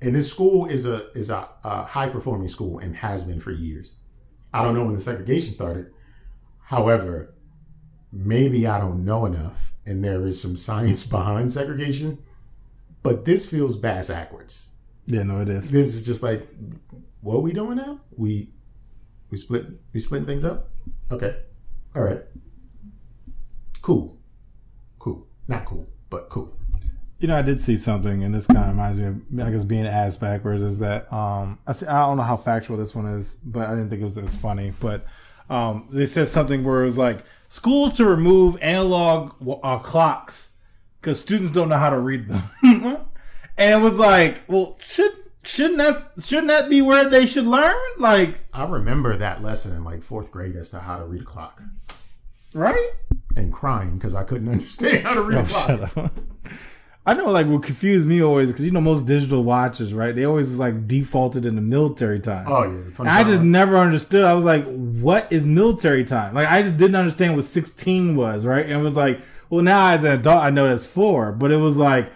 And 0.00 0.14
this 0.14 0.30
school 0.30 0.66
is 0.66 0.86
a 0.86 1.10
is 1.12 1.30
a, 1.30 1.48
a 1.62 1.84
high 1.84 2.08
performing 2.08 2.48
school 2.48 2.78
and 2.78 2.96
has 2.96 3.24
been 3.24 3.40
for 3.40 3.50
years. 3.50 3.96
I 4.52 4.64
don't 4.64 4.74
know 4.74 4.84
when 4.84 4.94
the 4.94 5.00
segregation 5.00 5.52
started. 5.52 5.92
However, 6.64 7.34
maybe 8.12 8.66
I 8.66 8.78
don't 8.78 9.04
know 9.04 9.26
enough, 9.26 9.72
and 9.84 10.02
there 10.02 10.26
is 10.26 10.40
some 10.40 10.56
science 10.66 11.04
behind 11.06 11.52
segregation. 11.52 12.18
But 13.02 13.24
this 13.24 13.48
feels 13.48 13.76
bass 13.76 14.08
backwards. 14.08 14.68
Yeah, 15.10 15.24
no, 15.24 15.40
it 15.40 15.48
is. 15.48 15.70
This 15.70 15.94
is 15.94 16.06
just 16.06 16.22
like, 16.22 16.46
what 17.20 17.36
are 17.36 17.40
we 17.40 17.52
doing 17.52 17.76
now? 17.76 18.00
We 18.16 18.48
we 19.30 19.38
split 19.38 19.66
we 19.92 20.00
splitting 20.00 20.26
things 20.26 20.44
up. 20.44 20.70
Okay, 21.10 21.36
all 21.96 22.02
right, 22.02 22.22
cool, 23.82 24.16
cool, 24.98 25.26
not 25.48 25.64
cool, 25.64 25.86
but 26.10 26.28
cool. 26.28 26.56
You 27.18 27.28
know, 27.28 27.36
I 27.36 27.42
did 27.42 27.60
see 27.60 27.76
something, 27.76 28.24
and 28.24 28.34
this 28.34 28.46
kind 28.46 28.60
of 28.60 28.68
reminds 28.68 28.98
me 28.98 29.06
of, 29.40 29.46
I 29.46 29.50
guess, 29.50 29.64
being 29.64 29.86
ass 29.86 30.16
backwards. 30.16 30.62
Is 30.62 30.78
that 30.78 31.12
um, 31.12 31.58
I, 31.66 31.72
see, 31.72 31.86
I 31.86 32.06
don't 32.06 32.16
know 32.16 32.22
how 32.22 32.36
factual 32.36 32.76
this 32.76 32.94
one 32.94 33.06
is, 33.06 33.36
but 33.44 33.66
I 33.66 33.70
didn't 33.70 33.90
think 33.90 34.00
it 34.00 34.04
was 34.04 34.16
as 34.16 34.34
funny. 34.36 34.72
But 34.78 35.04
um, 35.50 35.88
they 35.90 36.06
said 36.06 36.28
something 36.28 36.62
where 36.64 36.82
it 36.82 36.86
was 36.86 36.96
like 36.96 37.24
schools 37.48 37.94
to 37.94 38.04
remove 38.04 38.56
analog 38.62 39.34
uh, 39.62 39.80
clocks 39.80 40.50
because 41.00 41.20
students 41.20 41.52
don't 41.52 41.68
know 41.68 41.78
how 41.78 41.90
to 41.90 41.98
read 41.98 42.28
them, 42.28 42.42
and 43.56 43.80
it 43.80 43.84
was 43.84 43.94
like, 43.98 44.42
well, 44.48 44.78
should 44.84 45.12
shouldn't 45.42 45.78
that 45.78 46.22
shouldn't 46.24 46.48
that 46.48 46.68
be 46.68 46.82
where 46.82 47.08
they 47.08 47.26
should 47.26 47.46
learn? 47.46 47.74
Like, 47.98 48.40
I 48.52 48.64
remember 48.64 49.16
that 49.16 49.42
lesson 49.42 49.74
in 49.74 49.82
like 49.84 50.02
fourth 50.02 50.30
grade 50.30 50.56
as 50.56 50.70
to 50.70 50.80
how 50.80 50.98
to 50.98 51.04
read 51.04 51.22
a 51.22 51.24
clock, 51.24 51.62
right? 52.54 52.90
and 53.36 53.52
crying 53.52 53.94
because 53.94 54.14
I 54.14 54.24
couldn't 54.24 54.48
understand 54.52 55.04
how 55.04 55.14
to 55.14 55.22
read 55.22 55.38
a 55.38 55.44
clock. 55.44 55.70
Oh, 55.70 55.76
Shut 55.86 55.98
up. 55.98 56.12
I 57.06 57.14
know, 57.14 57.30
like, 57.30 57.46
what 57.46 57.62
confused 57.62 58.06
me 58.06 58.22
always 58.22 58.50
because 58.50 58.64
you 58.64 58.70
know 58.72 58.80
most 58.80 59.06
digital 59.06 59.42
watches, 59.42 59.94
right? 59.94 60.14
They 60.14 60.26
always 60.26 60.48
was 60.48 60.58
like 60.58 60.86
defaulted 60.86 61.46
in 61.46 61.54
the 61.54 61.62
military 61.62 62.20
time. 62.20 62.44
Oh 62.46 62.62
yeah, 62.64 62.82
And 62.98 63.08
I 63.08 63.24
just 63.24 63.42
never 63.42 63.78
understood. 63.78 64.24
I 64.24 64.34
was 64.34 64.44
like, 64.44 64.64
what 64.66 65.26
is 65.32 65.44
military 65.44 66.04
time? 66.04 66.34
Like, 66.34 66.46
I 66.48 66.60
just 66.62 66.76
didn't 66.76 66.96
understand 66.96 67.36
what 67.36 67.46
16 67.46 68.16
was, 68.16 68.44
right? 68.44 68.64
And 68.66 68.74
it 68.74 68.82
was 68.82 68.94
like, 68.94 69.20
well, 69.48 69.62
now 69.62 69.88
as 69.92 70.04
an 70.04 70.12
adult, 70.12 70.44
I 70.44 70.50
know 70.50 70.68
that's 70.68 70.84
four, 70.86 71.32
but 71.32 71.50
it 71.50 71.56
was 71.56 71.76
like, 71.76 72.12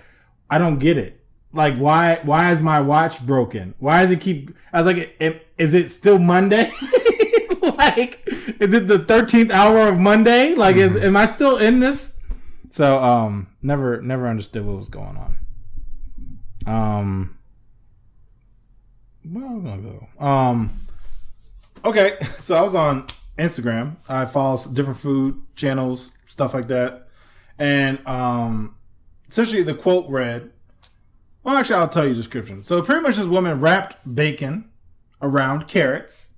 I 0.51 0.59
don't 0.59 0.79
get 0.79 0.99
it. 0.99 1.24
Like, 1.55 1.77
why, 1.77 2.21
why 2.23 2.53
is 2.53 2.61
my 2.61 2.81
watch 2.81 3.25
broken? 3.25 3.75
Why 3.79 4.03
does 4.03 4.11
it 4.11 4.21
keep, 4.21 4.55
I 4.73 4.83
was 4.83 4.87
like, 4.93 5.17
"Am- 5.21 5.41
is 5.57 5.73
it 5.73 5.91
still 5.91 6.19
Monday? 6.19 6.73
like, 7.63 8.23
is 8.27 8.73
it 8.73 8.89
the 8.89 8.99
13th 8.99 9.51
hour 9.51 9.89
of 9.89 9.99
Monday? 9.99 10.55
Like, 10.55 10.77
is, 10.77 10.97
am 10.97 11.17
I 11.17 11.27
still 11.27 11.57
in 11.59 11.81
this? 11.81 12.15
So, 12.71 13.01
um, 13.03 13.49
never, 13.63 14.03
never 14.03 14.27
understood 14.27 14.67
what 14.67 14.77
was 14.77 14.89
going 14.89 15.17
on. 15.17 15.39
Um, 16.67 17.39
where 19.31 19.47
am 19.47 19.65
gonna 19.65 19.83
go? 19.83 20.25
Um, 20.25 20.87
okay, 21.85 22.19
so 22.39 22.55
I 22.55 22.63
was 22.63 22.75
on 22.75 23.07
Instagram. 23.39 23.97
I 24.09 24.27
follow 24.27 24.61
different 24.73 24.99
food 24.99 25.41
channels, 25.57 26.11
stuff 26.27 26.55
like 26.55 26.69
that, 26.69 27.09
and 27.59 28.07
um, 28.07 28.77
essentially 29.29 29.63
the 29.63 29.75
quote 29.75 30.09
read. 30.09 30.51
Well, 31.45 31.57
actually, 31.57 31.77
I'll 31.77 31.89
tell 31.89 32.05
you 32.05 32.11
the 32.15 32.17
description. 32.17 32.63
So 32.65 32.83
pretty 32.83 33.03
much, 33.03 33.17
this 33.17 33.27
woman 33.27 33.61
wrapped 33.61 33.97
bacon 34.15 34.71
around 35.21 35.69
carrots, 35.69 36.31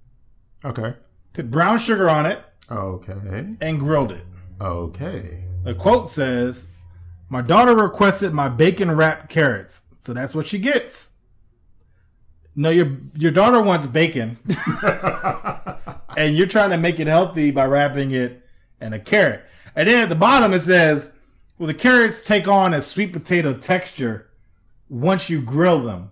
Okay. 0.65 0.95
put 1.33 1.51
brown 1.51 1.79
sugar 1.79 2.11
on 2.11 2.27
it, 2.27 2.41
Okay. 2.71 3.55
and 3.61 3.79
grilled 3.81 4.11
it. 4.13 4.25
Okay. 4.61 5.45
The 5.65 5.75
quote 5.75 6.11
says, 6.11 6.67
"My 7.29 7.41
daughter 7.41 7.75
requested 7.75 8.33
my 8.33 8.49
bacon 8.49 8.91
wrapped 8.97 9.29
carrots, 9.29 9.83
so 10.03 10.13
that's 10.13 10.35
what 10.35 10.47
she 10.47 10.59
gets." 10.59 11.11
No, 12.57 12.71
your 12.71 12.97
your 13.15 13.31
daughter 13.31 13.61
wants 13.61 13.87
bacon, 13.87 14.39
and 16.17 16.37
you're 16.37 16.47
trying 16.47 16.71
to 16.71 16.79
make 16.79 16.99
it 16.99 17.07
healthy 17.07 17.51
by 17.51 17.67
wrapping 17.67 18.11
it 18.13 18.43
in 18.81 18.93
a 18.93 18.99
carrot. 18.99 19.45
And 19.75 19.89
then 19.89 20.03
at 20.05 20.09
the 20.09 20.15
bottom 20.15 20.53
it 20.55 20.63
says, 20.63 21.13
"Well, 21.59 21.67
the 21.67 21.75
carrots 21.75 22.23
take 22.23 22.49
on 22.49 22.73
a 22.75 22.81
sweet 22.81 23.13
potato 23.13 23.53
texture 23.55 24.29
once 24.89 25.29
you 25.31 25.41
grill 25.41 25.83
them." 25.83 26.11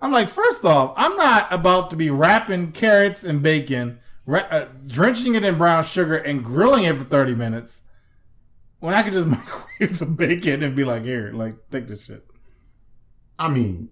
I'm 0.00 0.12
like, 0.12 0.28
first 0.28 0.64
off, 0.64 0.94
I'm 0.96 1.16
not 1.16 1.52
about 1.52 1.90
to 1.90 1.96
be 1.96 2.10
wrapping 2.10 2.70
carrots 2.70 3.24
and 3.24 3.42
bacon, 3.42 3.98
ra- 4.26 4.46
uh, 4.48 4.68
drenching 4.86 5.34
it 5.34 5.42
in 5.44 5.58
brown 5.58 5.84
sugar, 5.84 6.16
and 6.16 6.44
grilling 6.44 6.84
it 6.84 6.96
for 6.96 7.02
30 7.04 7.34
minutes 7.34 7.82
when 8.78 8.94
I 8.94 9.02
could 9.02 9.12
just 9.12 9.26
microwave 9.36 9.96
some 9.96 10.14
bacon 10.14 10.62
and 10.62 10.76
be 10.76 10.84
like, 10.84 11.04
here, 11.04 11.32
like, 11.32 11.56
take 11.72 11.88
this 11.88 12.04
shit. 12.04 12.24
I 13.38 13.48
mean, 13.48 13.90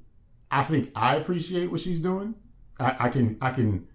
I 0.51 0.63
think 0.63 0.91
I 0.95 1.17
appreciate 1.17 1.71
what 1.71 1.81
she's 1.81 2.01
doing. 2.01 2.35
I, 2.79 2.97
I 3.01 3.09
can 3.09 3.39
I 3.41 3.51
can 3.51 3.89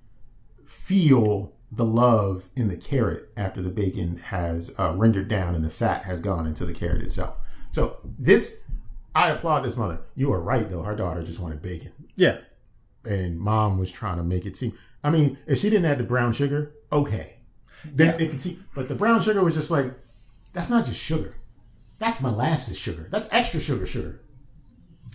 feel 0.66 1.54
the 1.72 1.86
love 1.86 2.50
in 2.56 2.68
the 2.68 2.76
carrot 2.76 3.30
after 3.38 3.62
the 3.62 3.70
bacon 3.70 4.18
has 4.18 4.72
uh, 4.78 4.94
rendered 4.96 5.30
down 5.30 5.56
and 5.56 5.64
the 5.64 5.70
fat 5.70 6.04
has 6.04 6.20
gone 6.20 6.46
into 6.46 6.66
the 6.66 6.74
carrot 6.74 7.02
itself. 7.02 7.38
So 7.70 7.98
this, 8.04 8.58
I 9.14 9.30
applaud 9.30 9.62
this 9.62 9.76
mother. 9.78 10.00
You 10.16 10.32
are 10.34 10.42
right 10.42 10.70
though. 10.70 10.84
Her 10.84 10.96
daughter 10.96 11.22
just 11.24 11.40
wanted 11.40 11.62
bacon, 11.62 11.92
Yeah. 12.16 12.38
and 13.06 13.40
mom 13.40 13.78
was 13.78 13.92
trying 13.92 14.18
to 14.18 14.24
make 14.24 14.46
it 14.46 14.56
seem. 14.56 14.78
I 15.04 15.10
mean, 15.10 15.38
if 15.48 15.60
she 15.60 15.70
didn't 15.70 15.86
add 15.86 15.98
the 15.98 16.04
brown 16.04 16.32
sugar, 16.34 16.74
okay, 16.92 17.38
then 17.86 18.18
they 18.18 18.28
could 18.28 18.40
see. 18.42 18.60
But 18.76 18.88
the 18.88 18.96
brown 18.96 19.22
sugar 19.22 19.44
was 19.44 19.56
just 19.56 19.72
like, 19.72 19.94
that's 20.54 20.70
not 20.70 20.86
just 20.86 21.00
sugar. 21.00 21.36
That's 22.00 22.22
molasses 22.22 22.78
sugar. 22.78 23.08
That's 23.12 23.28
extra 23.32 23.60
sugar 23.60 23.86
sugar 23.86 24.22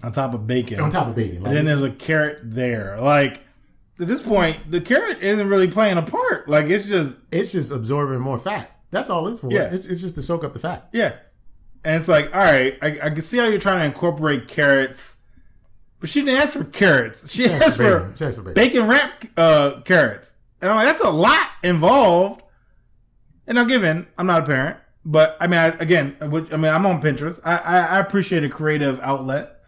On 0.02 0.12
top 0.12 0.34
of 0.34 0.46
bacon. 0.46 0.80
on 0.80 0.90
top 0.90 1.08
of 1.08 1.14
bacon. 1.14 1.38
Like, 1.42 1.48
and 1.48 1.56
then 1.56 1.64
there's 1.64 1.82
a 1.82 1.90
carrot 1.90 2.40
there. 2.42 2.98
Like, 3.00 3.40
at 4.00 4.06
this 4.08 4.20
point, 4.20 4.70
the 4.70 4.80
carrot 4.80 5.20
isn't 5.22 5.48
really 5.48 5.68
playing 5.70 5.96
a 5.98 6.02
part. 6.02 6.48
Like, 6.48 6.66
it's 6.66 6.86
just, 6.86 7.14
it's 7.32 7.52
just 7.52 7.70
absorbing 7.72 8.20
more 8.20 8.38
fat. 8.38 8.70
That's 8.90 9.10
all 9.10 9.26
it's 9.28 9.40
for. 9.40 9.50
Yeah. 9.50 9.72
It's, 9.72 9.86
it's 9.86 10.00
just 10.00 10.14
to 10.16 10.22
soak 10.22 10.44
up 10.44 10.52
the 10.52 10.58
fat. 10.60 10.88
yeah. 10.92 11.16
And 11.86 12.00
it's 12.00 12.08
like, 12.08 12.34
all 12.34 12.42
right, 12.42 12.76
I, 12.82 12.98
I 13.00 13.10
can 13.10 13.22
see 13.22 13.38
how 13.38 13.44
you're 13.44 13.60
trying 13.60 13.78
to 13.78 13.84
incorporate 13.84 14.48
carrots, 14.48 15.14
but 16.00 16.10
she 16.10 16.22
didn't 16.22 16.40
ask 16.40 16.54
for 16.54 16.64
carrots. 16.64 17.30
She 17.30 17.44
She 17.44 17.48
asked 17.48 17.64
asked 17.64 17.76
for 17.76 18.00
bacon. 18.00 18.14
She 18.16 18.24
asked 18.24 18.38
for 18.38 18.42
bacon. 18.42 18.54
bacon 18.54 18.88
wrapped 18.88 19.26
uh, 19.38 19.80
carrots. 19.82 20.32
And 20.60 20.68
I'm 20.68 20.78
like, 20.78 20.86
that's 20.86 21.00
a 21.00 21.10
lot 21.10 21.46
involved. 21.62 22.42
And 23.46 23.54
now, 23.54 23.62
given 23.62 24.08
I'm 24.18 24.26
not 24.26 24.42
a 24.42 24.46
parent, 24.46 24.78
but 25.04 25.36
I 25.38 25.46
mean, 25.46 25.60
I, 25.60 25.66
again, 25.78 26.16
which, 26.22 26.52
I 26.52 26.56
mean, 26.56 26.72
I'm 26.72 26.84
on 26.86 27.00
Pinterest. 27.00 27.38
I, 27.44 27.56
I, 27.56 27.78
I 27.78 27.98
appreciate 28.00 28.42
a 28.42 28.48
creative 28.48 28.98
outlet. 28.98 29.60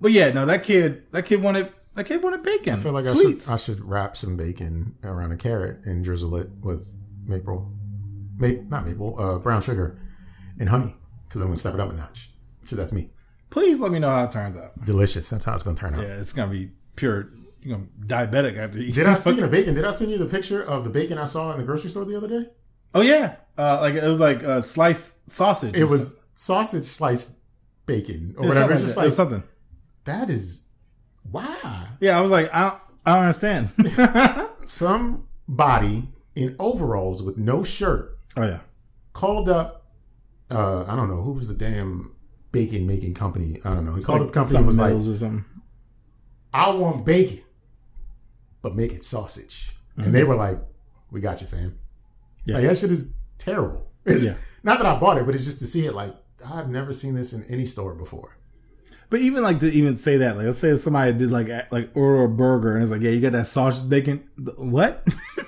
But 0.00 0.12
yeah, 0.12 0.32
no, 0.32 0.46
that 0.46 0.62
kid, 0.62 1.12
that 1.12 1.26
kid 1.26 1.42
wanted, 1.42 1.74
that 1.94 2.04
kid 2.04 2.22
wanted 2.22 2.42
bacon. 2.42 2.72
I 2.72 2.76
feel 2.78 2.92
like 2.92 3.04
I 3.04 3.14
should 3.14 3.48
I 3.50 3.58
should 3.58 3.84
wrap 3.84 4.16
some 4.16 4.38
bacon 4.38 4.96
around 5.04 5.32
a 5.32 5.36
carrot 5.36 5.84
and 5.84 6.02
drizzle 6.02 6.36
it 6.36 6.48
with 6.62 6.90
maple, 7.26 7.70
maple 8.38 8.64
not 8.70 8.86
maple, 8.86 9.20
uh, 9.20 9.36
brown 9.36 9.60
sugar 9.60 10.00
and 10.58 10.70
honey 10.70 10.96
because 11.32 11.40
I'm 11.40 11.48
gonna 11.48 11.58
step 11.58 11.72
it 11.72 11.80
up 11.80 11.90
a 11.90 11.94
notch. 11.94 12.30
Because 12.60 12.76
that's 12.76 12.92
me. 12.92 13.08
Please 13.48 13.78
let 13.78 13.90
me 13.90 13.98
know 13.98 14.10
how 14.10 14.24
it 14.24 14.32
turns 14.32 14.54
out. 14.54 14.84
Delicious. 14.84 15.30
That's 15.30 15.46
how 15.46 15.54
it's 15.54 15.62
gonna 15.62 15.76
turn 15.76 15.94
out. 15.94 16.02
Yeah, 16.02 16.20
it's 16.20 16.34
gonna 16.34 16.52
be 16.52 16.72
pure. 16.94 17.30
You're 17.62 17.78
be 17.78 17.88
diabetic 18.06 18.58
after 18.58 18.82
you. 18.82 18.92
Did 18.92 19.06
I 19.06 19.18
speaking 19.18 19.42
of 19.42 19.50
bacon? 19.50 19.74
Did 19.74 19.86
I 19.86 19.92
send 19.92 20.10
you 20.10 20.18
the 20.18 20.26
picture 20.26 20.62
of 20.62 20.84
the 20.84 20.90
bacon 20.90 21.16
I 21.16 21.24
saw 21.24 21.50
in 21.52 21.58
the 21.58 21.64
grocery 21.64 21.88
store 21.88 22.04
the 22.04 22.16
other 22.16 22.28
day? 22.28 22.50
Oh 22.94 23.00
yeah, 23.00 23.36
uh, 23.56 23.80
like 23.80 23.94
it 23.94 24.06
was 24.06 24.20
like 24.20 24.44
uh, 24.44 24.60
sliced 24.60 25.14
sausage. 25.30 25.74
It 25.74 25.84
was 25.84 26.22
sausage 26.34 26.84
sliced 26.84 27.30
bacon 27.86 28.34
or 28.36 28.44
It 28.44 28.48
was 28.48 28.54
whatever. 28.56 28.72
It's 28.74 28.82
just 28.82 28.96
like 28.98 29.04
like. 29.04 29.12
It 29.12 29.16
something. 29.16 29.42
that 30.04 30.28
is 30.28 30.64
wow. 31.30 31.86
Yeah, 32.00 32.18
I 32.18 32.20
was 32.20 32.30
like, 32.30 32.52
I 32.52 32.62
don't, 32.62 32.80
I 33.06 33.14
don't 33.14 33.24
understand. 33.24 34.50
Some 34.66 35.28
body 35.48 36.08
in 36.34 36.56
overalls 36.58 37.22
with 37.22 37.38
no 37.38 37.62
shirt 37.62 38.16
oh 38.36 38.42
yeah. 38.42 38.60
called 39.12 39.48
up 39.48 39.81
uh 40.52 40.84
I 40.88 40.96
don't 40.96 41.08
know 41.08 41.22
who 41.22 41.32
was 41.32 41.48
the 41.48 41.54
damn 41.54 42.14
bacon 42.52 42.86
making 42.86 43.14
company. 43.14 43.60
I 43.64 43.70
don't 43.74 43.84
know. 43.86 43.94
He 43.94 44.02
called 44.02 44.20
up 44.20 44.26
the 44.28 44.32
company 44.34 44.56
and 44.58 44.66
was 44.66 44.78
like, 44.78 44.92
or 44.92 45.02
something. 45.02 45.44
I 46.54 46.70
want 46.70 47.04
bacon, 47.06 47.40
but 48.60 48.74
make 48.76 48.92
it 48.92 49.02
sausage. 49.02 49.74
And 49.96 50.04
Mm-hmm. 50.06 50.12
they 50.12 50.24
were 50.24 50.34
like, 50.36 50.58
We 51.10 51.20
got 51.20 51.40
you, 51.40 51.46
fam. 51.46 51.78
Yeah. 52.44 52.56
Like 52.56 52.64
that 52.66 52.78
shit 52.78 52.92
is 52.92 53.12
terrible. 53.38 53.88
It's, 54.04 54.24
Yeah. 54.24 54.34
Not 54.64 54.78
that 54.78 54.86
I 54.86 54.98
bought 54.98 55.18
it, 55.18 55.26
but 55.26 55.34
it's 55.34 55.44
just 55.44 55.58
to 55.60 55.66
see 55.66 55.86
it 55.86 55.94
like 55.94 56.14
I've 56.44 56.68
never 56.68 56.92
seen 56.92 57.14
this 57.14 57.32
in 57.32 57.44
any 57.44 57.66
store 57.66 57.94
before. 57.94 58.36
But 59.10 59.20
even 59.20 59.42
like 59.42 59.60
to 59.60 59.70
even 59.70 59.96
say 59.96 60.16
that, 60.18 60.36
like 60.36 60.46
let's 60.46 60.58
say 60.58 60.76
somebody 60.76 61.12
did 61.12 61.30
like 61.30 61.48
like 61.72 61.90
order 61.94 62.24
a 62.24 62.28
burger 62.28 62.74
and 62.74 62.82
it's 62.82 62.90
like, 62.92 63.02
yeah, 63.02 63.10
you 63.10 63.20
got 63.20 63.32
that 63.32 63.46
sausage 63.46 63.88
bacon. 63.88 64.24
What? 64.56 65.06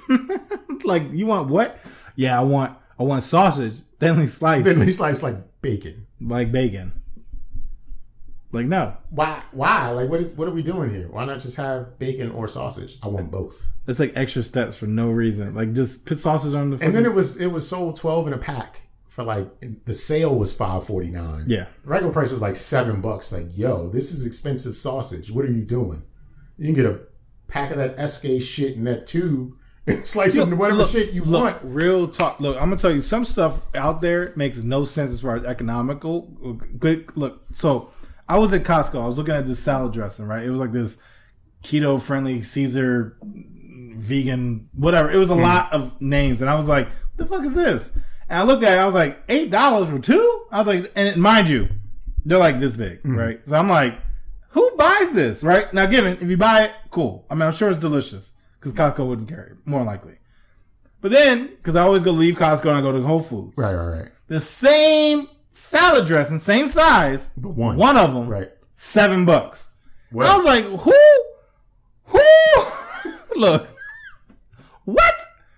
like 0.84 1.02
you 1.12 1.26
want 1.26 1.48
what? 1.48 1.78
Yeah, 2.16 2.38
I 2.38 2.42
want 2.42 2.76
I 2.98 3.02
want 3.02 3.22
sausage 3.24 3.74
thinly 4.04 4.28
sliced 4.28 4.64
Then 4.64 4.80
he's 4.80 5.00
like, 5.00 5.20
like 5.22 5.36
bacon. 5.62 6.06
like 6.20 6.52
bacon. 6.52 6.92
Like 8.52 8.66
no, 8.66 8.96
Why? 9.10 9.42
Why? 9.50 9.90
Like, 9.90 10.08
what 10.08 10.20
is? 10.20 10.32
What 10.34 10.46
are 10.46 10.52
we 10.52 10.62
doing 10.62 10.94
here? 10.94 11.08
Why 11.10 11.24
not 11.24 11.40
just 11.40 11.56
have 11.56 11.98
bacon 11.98 12.30
or 12.30 12.46
sausage? 12.46 12.98
I 13.02 13.08
want 13.08 13.32
both. 13.32 13.60
it's 13.88 13.98
like 13.98 14.12
extra 14.14 14.44
steps 14.44 14.76
for 14.76 14.86
no 14.86 15.10
reason. 15.10 15.56
Like 15.56 15.72
just 15.72 16.04
put 16.04 16.20
sausage 16.20 16.54
on 16.54 16.70
the. 16.70 16.84
And 16.84 16.94
then 16.94 17.04
it 17.04 17.12
was 17.12 17.36
it 17.40 17.48
was 17.48 17.68
sold 17.68 17.96
twelve 17.96 18.28
in 18.28 18.32
a 18.32 18.38
pack 18.38 18.82
for 19.08 19.24
like 19.24 19.48
the 19.86 19.92
sale 19.94 20.36
was 20.36 20.52
five 20.52 20.86
forty 20.86 21.10
nine. 21.10 21.46
yeah, 21.48 21.66
regular 21.82 22.12
price 22.12 22.30
was 22.30 22.40
like 22.40 22.54
seven 22.54 23.00
bucks. 23.00 23.32
Like, 23.32 23.46
yo, 23.56 23.88
this 23.88 24.12
is 24.12 24.24
expensive 24.24 24.76
sausage. 24.76 25.32
What 25.32 25.44
are 25.44 25.50
you 25.52 25.62
doing? 25.64 26.04
You 26.56 26.66
can 26.66 26.74
get 26.74 26.86
a 26.86 27.00
pack 27.48 27.72
of 27.72 27.78
that 27.78 28.08
SK 28.08 28.40
shit 28.40 28.76
in 28.76 28.84
that 28.84 29.08
tube 29.08 29.54
slice 30.04 30.34
it 30.34 30.42
into 30.42 30.56
whatever 30.56 30.80
Look, 30.80 30.90
shape 30.90 31.12
you 31.12 31.24
look, 31.24 31.42
want. 31.42 31.58
Real 31.62 32.08
talk. 32.08 32.40
Look, 32.40 32.56
I'm 32.56 32.70
gonna 32.70 32.80
tell 32.80 32.92
you 32.92 33.00
some 33.00 33.24
stuff 33.24 33.60
out 33.74 34.00
there 34.00 34.32
makes 34.36 34.58
no 34.58 34.84
sense 34.84 35.10
as 35.10 35.20
far 35.20 35.36
as 35.36 35.44
economical. 35.44 36.22
But 36.72 37.16
look, 37.16 37.44
so 37.52 37.90
I 38.28 38.38
was 38.38 38.52
at 38.52 38.64
Costco. 38.64 39.02
I 39.02 39.06
was 39.06 39.18
looking 39.18 39.34
at 39.34 39.46
this 39.46 39.58
salad 39.58 39.92
dressing, 39.92 40.26
right? 40.26 40.44
It 40.44 40.50
was 40.50 40.60
like 40.60 40.72
this 40.72 40.98
keto 41.62 42.00
friendly 42.00 42.42
Caesar 42.42 43.16
vegan, 43.20 44.68
whatever. 44.72 45.10
It 45.10 45.18
was 45.18 45.30
a 45.30 45.34
hmm. 45.34 45.42
lot 45.42 45.72
of 45.72 46.00
names. 46.00 46.40
And 46.40 46.48
I 46.48 46.54
was 46.54 46.66
like, 46.66 46.86
what 46.86 47.16
the 47.16 47.26
fuck 47.26 47.44
is 47.44 47.54
this? 47.54 47.90
And 48.28 48.38
I 48.38 48.42
looked 48.42 48.64
at 48.64 48.72
it, 48.72 48.80
I 48.80 48.86
was 48.86 48.94
like, 48.94 49.26
$8 49.28 49.90
for 49.90 49.98
two? 49.98 50.46
I 50.50 50.58
was 50.58 50.66
like, 50.66 50.92
and 50.96 51.20
mind 51.20 51.48
you, 51.48 51.68
they're 52.24 52.38
like 52.38 52.58
this 52.58 52.74
big, 52.74 53.00
hmm. 53.00 53.16
right? 53.16 53.40
So 53.46 53.54
I'm 53.54 53.68
like, 53.68 53.98
who 54.48 54.70
buys 54.76 55.12
this, 55.12 55.42
right? 55.42 55.72
Now, 55.74 55.86
given, 55.86 56.16
if 56.20 56.28
you 56.28 56.36
buy 56.36 56.64
it, 56.64 56.72
cool. 56.90 57.26
I 57.28 57.34
mean, 57.34 57.42
I'm 57.42 57.52
sure 57.52 57.68
it's 57.68 57.78
delicious 57.78 58.30
because 58.64 58.72
Costco 58.94 59.06
wouldn't 59.06 59.28
carry 59.28 59.50
it, 59.52 59.56
more 59.64 59.82
likely. 59.84 60.14
But 61.00 61.10
then, 61.12 61.48
because 61.48 61.76
I 61.76 61.82
always 61.82 62.02
go 62.02 62.12
leave 62.12 62.34
Costco 62.36 62.64
and 62.66 62.76
I 62.78 62.80
go 62.80 62.90
to 62.92 63.02
Whole 63.02 63.20
Foods, 63.20 63.52
Right, 63.56 63.74
right, 63.74 63.98
right. 64.00 64.08
the 64.28 64.40
same 64.40 65.28
salad 65.50 66.06
dressing, 66.06 66.38
same 66.38 66.68
size, 66.68 67.28
But 67.36 67.50
one. 67.50 67.76
one 67.76 67.96
of 67.96 68.14
them, 68.14 68.28
Right. 68.28 68.50
seven 68.76 69.24
bucks. 69.26 69.68
Well, 70.12 70.30
I 70.32 70.36
was 70.36 70.44
like, 70.46 70.64
who? 70.64 70.94
Who? 72.06 73.10
Look. 73.36 73.68
What? 74.84 75.14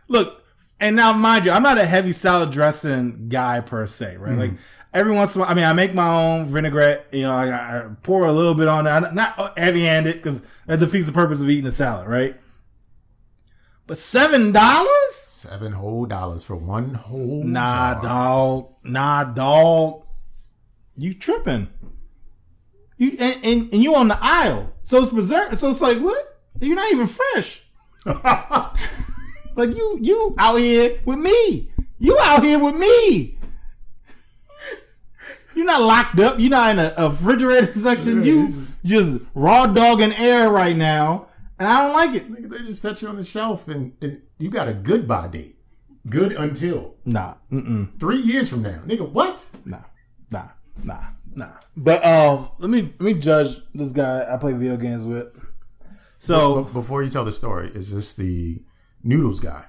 Look. 0.09 0.43
And 0.81 0.95
now, 0.97 1.13
mind 1.13 1.45
you, 1.47 1.53
I'm 1.53 1.63
not 1.63 1.79
a 1.79 1.87
heavy 1.87 2.13
salad 2.13 2.51
dressing 2.51 3.29
guy 3.29 3.61
per 3.61 3.87
se, 3.87 4.17
right? 4.19 4.31
Mm-hmm. 4.33 4.41
Like 4.41 4.51
every 4.93 5.13
once 5.13 5.35
in 5.35 5.41
a 5.41 5.45
while, 5.45 5.51
I 5.51 5.55
mean, 5.55 5.65
I 5.65 5.73
make 5.73 5.95
my 5.95 6.09
own 6.09 6.49
vinaigrette. 6.49 7.07
You 7.13 7.23
know, 7.23 7.31
I, 7.35 7.49
I 7.79 7.83
pour 8.03 8.27
a 8.27 8.33
little 8.33 8.55
bit 8.55 8.69
on 8.69 8.85
that, 8.85 9.15
not 9.15 9.59
heavy 9.59 9.85
handed 9.85 10.17
because 10.17 10.43
that 10.67 10.79
defeats 10.79 11.07
the 11.07 11.13
purpose 11.13 11.41
of 11.41 11.49
eating 11.49 11.67
a 11.67 11.73
salad, 11.73 12.09
right? 12.09 12.37
But 13.87 13.99
seven 13.99 14.53
dollars? 14.53 14.89
seven 15.15 15.73
whole 15.73 16.07
dollars 16.07 16.43
for 16.43 16.57
one 16.57 16.95
whole. 16.95 17.45
Nah, 17.45 17.95
jar. 17.95 18.03
dog. 18.03 18.69
Nah, 18.85 19.25
dog. 19.25 20.03
You 20.97 21.15
tripping? 21.15 21.69
You 22.99 23.11
and, 23.21 23.45
and, 23.45 23.73
and 23.75 23.83
you 23.83 23.95
on 23.95 24.09
the 24.09 24.19
aisle, 24.21 24.73
so 24.83 25.03
it's 25.05 25.13
preserved. 25.13 25.59
So 25.59 25.71
it's 25.71 25.81
like 25.83 25.99
what? 25.99 26.41
You're 26.61 26.75
not 26.77 26.91
even 26.93 27.07
fresh. 27.07 27.63
Like 29.57 29.75
you, 29.75 29.99
you 30.03 30.35
out 30.37 30.57
here 30.57 31.01
with 31.07 31.19
me. 31.19 31.71
You 31.99 32.19
out 32.21 32.45
here 32.45 32.59
with 32.59 32.75
me. 32.77 33.39
You're 35.55 35.65
not 35.65 35.81
locked 35.81 36.21
up. 36.21 36.39
You're 36.39 36.51
not 36.51 36.73
in 36.73 36.79
a, 36.79 36.93
a 36.99 37.09
refrigerator 37.09 37.73
section. 37.81 38.19
Yeah, 38.19 38.33
you 38.33 38.49
just- 38.49 38.85
just 38.85 39.21
raw 39.35 39.65
dog 39.67 40.03
in 40.03 40.13
air 40.13 40.51
right 40.51 40.77
now, 40.77 41.26
and 41.59 41.69
I 41.69 41.83
don't 41.85 41.93
like 41.95 42.15
it. 42.15 42.31
Nigga, 42.31 42.51
They 42.51 42.59
just 42.67 42.83
set 42.83 43.03
you 43.03 43.09
on 43.09 43.17
the 43.17 43.25
shelf 43.25 43.69
and, 43.69 43.93
and 44.01 44.23
you 44.39 44.51
got 44.51 44.69
a 44.69 44.75
goodbye 44.75 45.29
date. 45.29 45.55
Good 46.09 46.33
until 46.33 46.95
Nah, 47.05 47.35
mm-mm. 47.51 47.99
three 47.99 48.19
years 48.21 48.49
from 48.49 48.63
now. 48.63 48.81
Nigga, 48.87 49.11
what? 49.11 49.45
nah, 49.65 49.81
nah, 50.31 50.49
nah, 50.85 51.01
nah. 51.35 51.49
But 51.77 52.05
um, 52.07 52.51
let 52.59 52.71
me 52.71 52.95
let 53.01 53.01
me 53.01 53.15
judge 53.15 53.57
this 53.75 53.91
guy 53.93 54.25
I 54.33 54.37
play 54.37 54.53
video 54.53 54.77
games 54.77 55.05
with. 55.05 55.27
So 56.21 56.63
But 56.65 56.73
before 56.73 57.03
you 57.03 57.09
tell 57.09 57.25
the 57.25 57.33
story, 57.33 57.69
is 57.75 57.93
this 57.93 58.15
the 58.15 58.63
noodles 59.03 59.41
guy? 59.41 59.65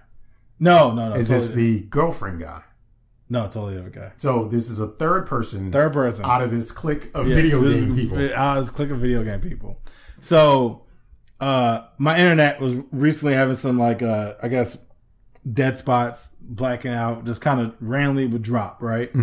no, 0.59 0.91
no, 0.93 1.09
no. 1.09 1.15
Is 1.15 1.27
totally, 1.29 1.39
this 1.47 1.55
the 1.55 1.79
girlfriend 1.87 2.39
guy? 2.39 2.61
no 3.29 3.43
totally 3.45 3.73
different 3.75 3.95
guy? 3.95 4.11
So 4.17 4.47
this 4.47 4.69
is 4.69 4.79
a 4.79 4.87
third 4.87 5.25
person 5.27 5.71
Third 5.71 5.91
person. 5.93 6.23
out 6.23 6.41
of 6.41 6.49
this 6.51 6.71
clique 6.71 7.09
of 7.15 7.27
Yeah, 7.27 7.35
video 7.35 7.61
this 7.61 7.73
game 7.81 7.93
is- 7.93 7.99
people. 7.99 8.33
I 8.37 8.57
was 8.59 8.69
clicking 8.69 8.99
video 8.99 9.23
game 9.23 9.41
people. 9.41 9.81
So, 10.21 10.83
uh, 11.39 11.87
my 11.97 12.17
internet 12.17 12.59
was 12.59 12.73
recently 12.91 13.33
having 13.33 13.55
some 13.55 13.77
like, 13.77 14.01
uh, 14.01 14.35
I 14.41 14.47
guess, 14.47 14.77
dead 15.53 15.77
spots, 15.77 16.29
blacking 16.41 16.93
out, 16.93 17.25
just 17.25 17.41
kind 17.41 17.59
of 17.59 17.75
randomly 17.79 18.27
would 18.27 18.41
drop. 18.41 18.81
Right. 18.81 19.13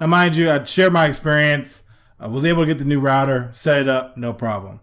Now, 0.00 0.06
mind 0.06 0.36
you, 0.36 0.50
I 0.50 0.64
shared 0.64 0.92
my 0.92 1.06
experience. 1.06 1.82
I 2.18 2.28
was 2.28 2.44
able 2.44 2.62
to 2.62 2.66
get 2.66 2.78
the 2.78 2.84
new 2.84 3.00
router, 3.00 3.50
set 3.54 3.80
it 3.80 3.88
up, 3.88 4.16
no 4.16 4.32
problem. 4.32 4.80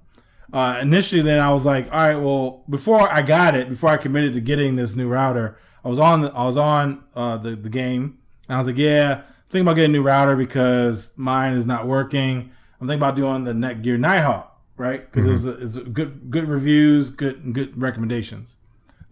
Uh, 0.52 0.78
initially, 0.82 1.22
then 1.22 1.40
I 1.40 1.52
was 1.52 1.66
like, 1.66 1.86
all 1.92 1.98
right, 1.98 2.16
well, 2.16 2.64
before 2.70 3.12
I 3.12 3.24
got 3.24 3.56
it, 3.56 3.70
before 3.70 3.90
I 3.90 3.98
committed 3.98 4.36
to 4.36 4.42
getting 4.42 4.76
this 4.76 4.96
new 4.96 5.08
router, 5.08 5.58
I 5.84 5.90
was 5.90 5.98
on, 5.98 6.22
the, 6.22 6.32
I 6.32 6.46
was 6.46 6.58
on 6.58 7.04
uh, 7.16 7.38
the 7.38 7.56
the 7.56 7.70
game, 7.70 8.20
and 8.48 8.56
I 8.56 8.60
was 8.60 8.68
like, 8.68 8.78
yeah, 8.78 9.16
I'm 9.16 9.24
thinking 9.50 9.62
about 9.68 9.76
getting 9.76 9.92
a 9.92 9.94
new 9.94 10.04
router 10.04 10.36
because 10.36 11.12
mine 11.16 11.54
is 11.54 11.66
not 11.66 11.88
working. 11.88 12.52
I'm 12.80 12.88
thinking 12.88 13.02
about 13.02 13.16
doing 13.16 13.44
the 13.46 13.54
Netgear 13.54 14.00
Nighthawk, 14.00 14.53
right? 14.78 15.10
Because 15.10 15.28
it 15.28 15.32
was 15.32 15.42
mm-hmm. 15.42 15.62
a, 15.62 15.66
it's 15.66 15.76
a 15.76 15.82
good 15.82 16.30
good 16.30 16.48
reviews, 16.48 17.10
good 17.10 17.54
good 17.54 17.80
recommendations. 17.80 18.58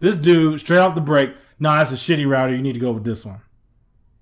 This 0.00 0.16
dude 0.16 0.60
straight 0.60 0.78
off 0.78 0.94
the 0.94 1.00
break, 1.00 1.34
no, 1.58 1.70
that's 1.70 1.92
a 1.92 1.94
shitty 1.94 2.28
router. 2.28 2.54
You 2.54 2.62
need 2.62 2.72
to 2.74 2.80
go 2.80 2.92
with 2.92 3.04
this 3.04 3.24
one. 3.24 3.40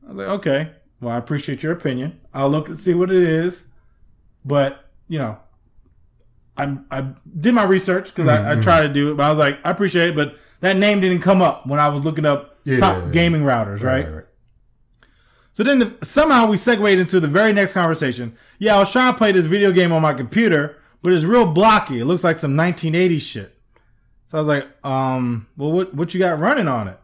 I 0.05 0.09
was 0.09 0.17
like, 0.17 0.29
okay, 0.29 0.71
well, 1.01 1.15
I 1.15 1.19
appreciate 1.19 1.63
your 1.63 1.73
opinion. 1.73 2.21
I'll 2.35 2.51
look 2.51 2.69
and 2.69 2.79
see 2.79 2.95
what 2.95 3.11
it 3.11 3.23
is, 3.23 3.67
but 4.45 4.85
you 5.09 5.19
know, 5.19 5.39
I 6.57 6.77
I 6.91 7.07
did 7.41 7.55
my 7.55 7.65
research 7.65 8.07
because 8.07 8.29
I, 8.29 8.37
I 8.37 8.53
mm-hmm. 8.53 8.63
tried 8.63 8.83
to 8.83 8.89
do 8.89 9.13
it, 9.13 9.17
but 9.17 9.25
I 9.25 9.31
was 9.31 9.39
like, 9.39 9.59
I 9.65 9.71
appreciate 9.71 10.11
it, 10.11 10.17
but 10.17 10.37
that 10.61 10.77
name 10.77 11.01
didn't 11.01 11.23
come 11.23 11.41
up 11.43 11.67
when 11.67 11.81
I 11.81 11.89
was 11.89 12.05
looking 12.05 12.27
up 12.27 12.59
Yeah, 12.65 12.79
top 12.79 12.97
yeah, 12.97 13.07
yeah. 13.07 13.13
gaming 13.13 13.43
routers, 13.43 13.83
right? 13.83 14.07
So 15.53 15.65
then 15.65 15.79
the, 15.81 15.99
somehow 16.03 16.47
we 16.47 16.57
segued 16.57 16.99
into 16.99 17.21
the 17.21 17.29
very 17.29 17.53
next 17.53 17.73
conversation. 17.73 18.37
Yeah, 18.59 18.77
I 18.77 18.79
was 18.79 18.93
trying 18.93 19.13
to 19.13 19.19
play 19.19 19.33
this 19.33 19.47
video 19.47 19.73
game 19.73 19.93
on 19.93 20.01
my 20.01 20.15
computer, 20.15 20.80
but 21.03 21.13
it's 21.13 21.25
real 21.25 21.47
blocky. 21.47 22.01
It 22.01 22.05
looks 22.05 22.25
like 22.25 22.39
some 22.39 22.55
1980s 22.55 23.21
shit. 23.21 23.57
So 24.31 24.39
I 24.39 24.41
was 24.41 24.49
like, 24.49 24.67
um, 24.85 25.47
well, 25.57 25.73
what 25.73 25.95
what 25.95 26.15
you 26.15 26.21
got 26.21 26.39
running 26.39 26.69
on 26.69 26.89
it? 26.89 26.99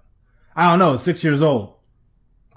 I 0.55 0.71
don't 0.71 0.79
know. 0.79 0.95
It's 0.95 1.03
six 1.03 1.23
years 1.25 1.43
old. 1.43 1.75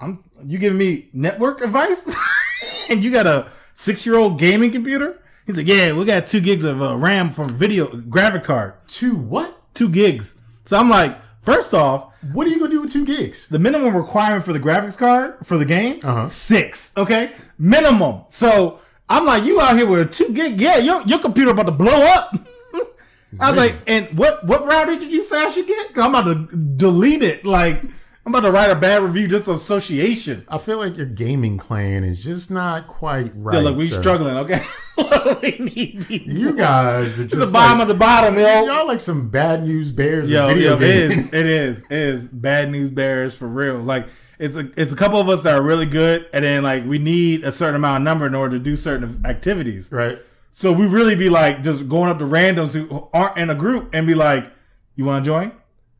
I'm 0.00 0.22
you 0.44 0.58
giving 0.58 0.78
me 0.78 1.08
network 1.12 1.60
advice, 1.60 2.08
and 2.88 3.02
you 3.04 3.10
got 3.10 3.26
a 3.26 3.48
six 3.74 4.06
year 4.06 4.16
old 4.16 4.38
gaming 4.38 4.70
computer? 4.70 5.22
He's 5.46 5.56
like, 5.56 5.66
yeah, 5.66 5.92
we 5.92 6.04
got 6.04 6.26
two 6.28 6.40
gigs 6.40 6.62
of 6.64 6.80
uh, 6.80 6.96
RAM 6.96 7.30
from 7.32 7.56
video 7.56 7.88
graphic 7.96 8.44
card, 8.44 8.74
Two 8.86 9.16
what? 9.16 9.56
two 9.74 9.88
gigs. 9.88 10.34
So 10.64 10.76
I'm 10.78 10.88
like, 10.88 11.18
first 11.42 11.74
off, 11.74 12.12
What 12.32 12.46
are 12.46 12.50
you 12.50 12.58
gonna 12.60 12.70
do 12.70 12.82
with 12.82 12.92
two 12.92 13.04
gigs? 13.04 13.48
the 13.48 13.58
minimum 13.58 13.96
requirement 13.96 14.44
for 14.44 14.52
the 14.52 14.60
graphics 14.60 14.96
card 14.96 15.34
for 15.44 15.58
the 15.58 15.64
game 15.64 15.98
Uh-huh. 16.04 16.28
six 16.28 16.92
okay 16.96 17.32
minimum 17.58 18.22
so 18.30 18.78
i'm 19.10 19.26
like 19.26 19.44
you 19.44 19.60
out 19.60 19.76
here 19.76 19.86
with 19.86 20.00
a 20.00 20.06
two 20.06 20.32
gig 20.32 20.60
yeah 20.60 20.78
your, 20.78 21.02
your 21.02 21.18
computer 21.18 21.50
about 21.50 21.64
to 21.66 21.72
blow 21.72 22.00
up 22.02 22.34
i 23.40 23.50
was 23.50 23.58
like 23.60 23.74
and 23.86 24.06
what 24.16 24.44
what 24.46 24.64
router 24.66 24.98
did 24.98 25.12
you 25.12 25.22
say 25.22 25.36
i 25.44 25.50
should 25.50 25.66
get 25.66 25.92
'Cause 25.94 26.04
i'm 26.04 26.14
about 26.14 26.24
to 26.50 26.56
delete 26.56 27.22
it 27.22 27.44
like 27.44 27.82
i'm 27.82 28.34
about 28.34 28.40
to 28.40 28.50
write 28.50 28.70
a 28.70 28.74
bad 28.74 29.02
review 29.02 29.28
just 29.28 29.46
of 29.48 29.56
association 29.56 30.44
I 30.48 30.58
feel 30.58 30.78
like 30.78 30.96
your 30.96 31.06
gaming 31.06 31.58
clan 31.58 32.04
is 32.04 32.24
just 32.24 32.50
not 32.50 32.86
quite 32.86 33.32
right. 33.34 33.54
yeah, 33.56 33.60
look 33.60 33.76
we 33.76 33.88
sir. 33.88 34.00
struggling 34.00 34.36
okay 34.38 34.64
we 35.42 35.56
need 35.58 36.04
people. 36.06 36.30
You 36.30 36.54
guys 36.54 37.18
are 37.18 37.24
just 37.24 37.46
the 37.46 37.50
bottom 37.50 37.78
like, 37.78 37.82
of 37.82 37.88
the 37.88 37.94
bottom 37.94 38.38
yo 38.38 38.66
y'all 38.66 38.86
like 38.86 39.00
some 39.00 39.30
bad 39.30 39.64
news 39.64 39.92
bears. 39.92 40.30
Yo, 40.30 40.48
yo, 40.50 40.74
it 40.76 40.82
is, 40.82 41.12
it 41.32 41.46
is, 41.46 41.78
it 41.78 41.90
is 41.90 42.28
bad 42.28 42.70
news 42.70 42.90
bears 42.90 43.34
for 43.34 43.48
real. 43.48 43.76
Like 43.78 44.08
it's 44.40 44.56
a, 44.56 44.70
it's 44.80 44.92
a 44.92 44.96
couple 44.96 45.20
of 45.20 45.28
us 45.28 45.42
that 45.44 45.54
are 45.54 45.62
really 45.62 45.86
good, 45.86 46.26
and 46.32 46.44
then 46.44 46.62
like 46.62 46.84
we 46.86 46.98
need 46.98 47.44
a 47.44 47.52
certain 47.52 47.76
amount 47.76 48.02
of 48.02 48.04
number 48.04 48.26
in 48.26 48.34
order 48.34 48.56
to 48.58 48.62
do 48.62 48.76
certain 48.76 49.22
activities. 49.24 49.90
right? 49.92 50.18
So 50.52 50.72
we 50.72 50.86
really 50.86 51.14
be 51.14 51.28
like 51.28 51.62
just 51.62 51.88
going 51.88 52.10
up 52.10 52.18
to 52.18 52.24
randoms 52.24 52.72
who 52.72 53.08
aren't 53.12 53.36
in 53.38 53.50
a 53.50 53.54
group 53.54 53.90
and 53.94 54.06
be 54.06 54.14
like, 54.14 54.50
"You 54.96 55.04
want 55.04 55.24
to 55.24 55.28
join?" 55.28 55.52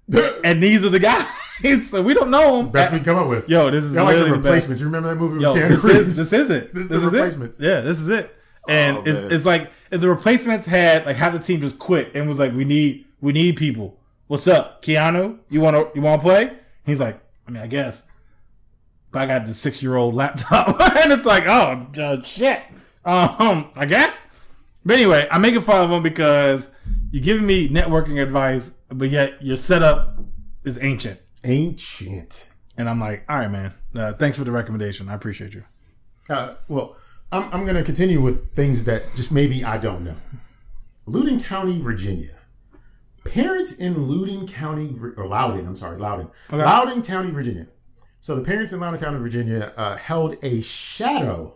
And 0.45 0.63
these 0.63 0.83
are 0.85 0.89
the 0.89 0.99
guys. 0.99 1.27
so 1.91 2.03
we 2.03 2.15
don't 2.15 2.31
know 2.31 2.63
them. 2.63 2.73
Best 2.73 2.93
we 2.93 3.01
come 3.01 3.17
up 3.19 3.29
with. 3.29 3.49
Yo, 3.49 3.71
this 3.71 3.85
is 3.85 3.95
Y'all 3.95 4.05
like 4.05 4.15
the 4.17 4.23
literally 4.23 4.41
the 4.43 4.49
replacements. 4.49 4.81
You 4.81 4.87
remember 4.87 5.11
that 5.11 5.17
movie 5.17 5.35
with 5.35 5.43
Yo, 5.43 5.55
this 5.55 5.85
Reeves? 5.85 6.09
is 6.09 6.17
this 6.17 6.33
is 6.33 6.51
it. 6.51 6.75
This 6.75 6.83
is 6.85 6.89
This 6.89 7.01
the 7.03 7.07
is 7.07 7.13
replacements. 7.13 7.59
It. 7.59 7.63
Yeah, 7.65 7.81
this 7.83 8.01
is 8.01 8.09
it. 8.09 8.35
And 8.69 8.97
Oh, 8.99 9.03
it's, 9.05 9.33
it's 9.35 9.45
like 9.45 9.71
if 9.91 10.01
the 10.01 10.09
replacements 10.09 10.67
had 10.67 11.05
like 11.07 11.17
half 11.17 11.33
the 11.35 11.39
team 11.39 11.61
just 11.61 11.79
quit 11.79 12.15
and 12.15 12.29
was 12.29 12.39
like, 12.39 12.53
"We 12.55 12.65
need 12.65 13.05
we 13.21 13.33
need 13.33 13.57
people. 13.57 13.99
What's 14.29 14.49
up, 14.49 14.83
Keanu? 14.83 15.39
You 15.51 15.61
want 15.61 15.77
to 15.77 15.91
you 15.95 16.01
want 16.03 16.21
to 16.23 16.27
play?" 16.27 16.53
He's 16.87 16.99
like, 17.01 17.21
"I 17.47 17.51
mean, 17.51 17.63
I 17.63 17.67
guess." 17.67 18.03
But 19.13 19.23
I 19.23 19.27
got 19.27 19.47
the 19.47 19.55
six 19.55 19.83
year 19.83 19.97
old 19.97 20.15
laptop, 20.15 20.81
and 20.97 21.13
it's 21.13 21.25
like, 21.25 21.45
"Oh 21.47 21.87
uh, 22.01 22.23
shit." 22.23 22.63
Um, 23.05 23.71
I 23.75 23.87
guess. 23.87 24.17
But 24.85 24.95
anyway, 24.97 25.29
I'm 25.31 25.43
making 25.43 25.63
fun 25.63 25.85
of 25.85 25.91
him 25.91 26.03
because 26.03 26.71
you're 27.11 27.23
giving 27.23 27.47
me 27.47 27.69
networking 27.69 28.23
advice, 28.23 28.73
but 28.89 29.11
yet 29.11 29.43
your 29.43 29.57
setup 29.57 30.19
is 30.65 30.79
ancient. 30.81 31.21
Ancient. 31.45 32.49
And 32.77 32.89
I'm 32.89 33.01
like, 33.01 33.25
all 33.29 33.39
right, 33.39 33.51
man. 33.51 33.75
Uh, 33.95 34.13
thanks 34.15 34.39
for 34.39 34.45
the 34.45 34.53
recommendation. 34.53 35.09
I 35.09 35.15
appreciate 35.15 35.53
you. 35.53 35.65
Uh, 36.29 36.55
well, 36.69 36.97
I'm, 37.33 37.45
I'm 37.53 37.65
going 37.65 37.77
to 37.77 37.83
continue 37.83 38.21
with 38.21 38.55
things 38.55 38.85
that 38.85 39.15
just 39.15 39.33
maybe 39.33 39.65
I 39.65 39.77
don't 39.77 40.03
know. 40.03 40.17
Loudoun 41.07 41.41
County, 41.41 41.81
Virginia. 41.81 42.37
Parents 43.25 43.73
in 43.73 44.09
Loudoun 44.09 44.47
County, 44.47 44.97
or 45.17 45.27
Loudon, 45.27 45.67
I'm 45.67 45.77
sorry, 45.77 45.99
Loudon. 45.99 46.31
Okay. 46.49 46.65
Loudon 46.65 47.03
County, 47.03 47.31
Virginia. 47.31 47.67
So 48.21 48.37
the 48.37 48.43
parents 48.43 48.73
in 48.73 48.81
Loudon 48.81 49.01
County, 49.01 49.19
Virginia 49.19 49.73
uh, 49.77 49.97
held 49.97 50.37
a 50.43 50.61
shadow 50.61 51.55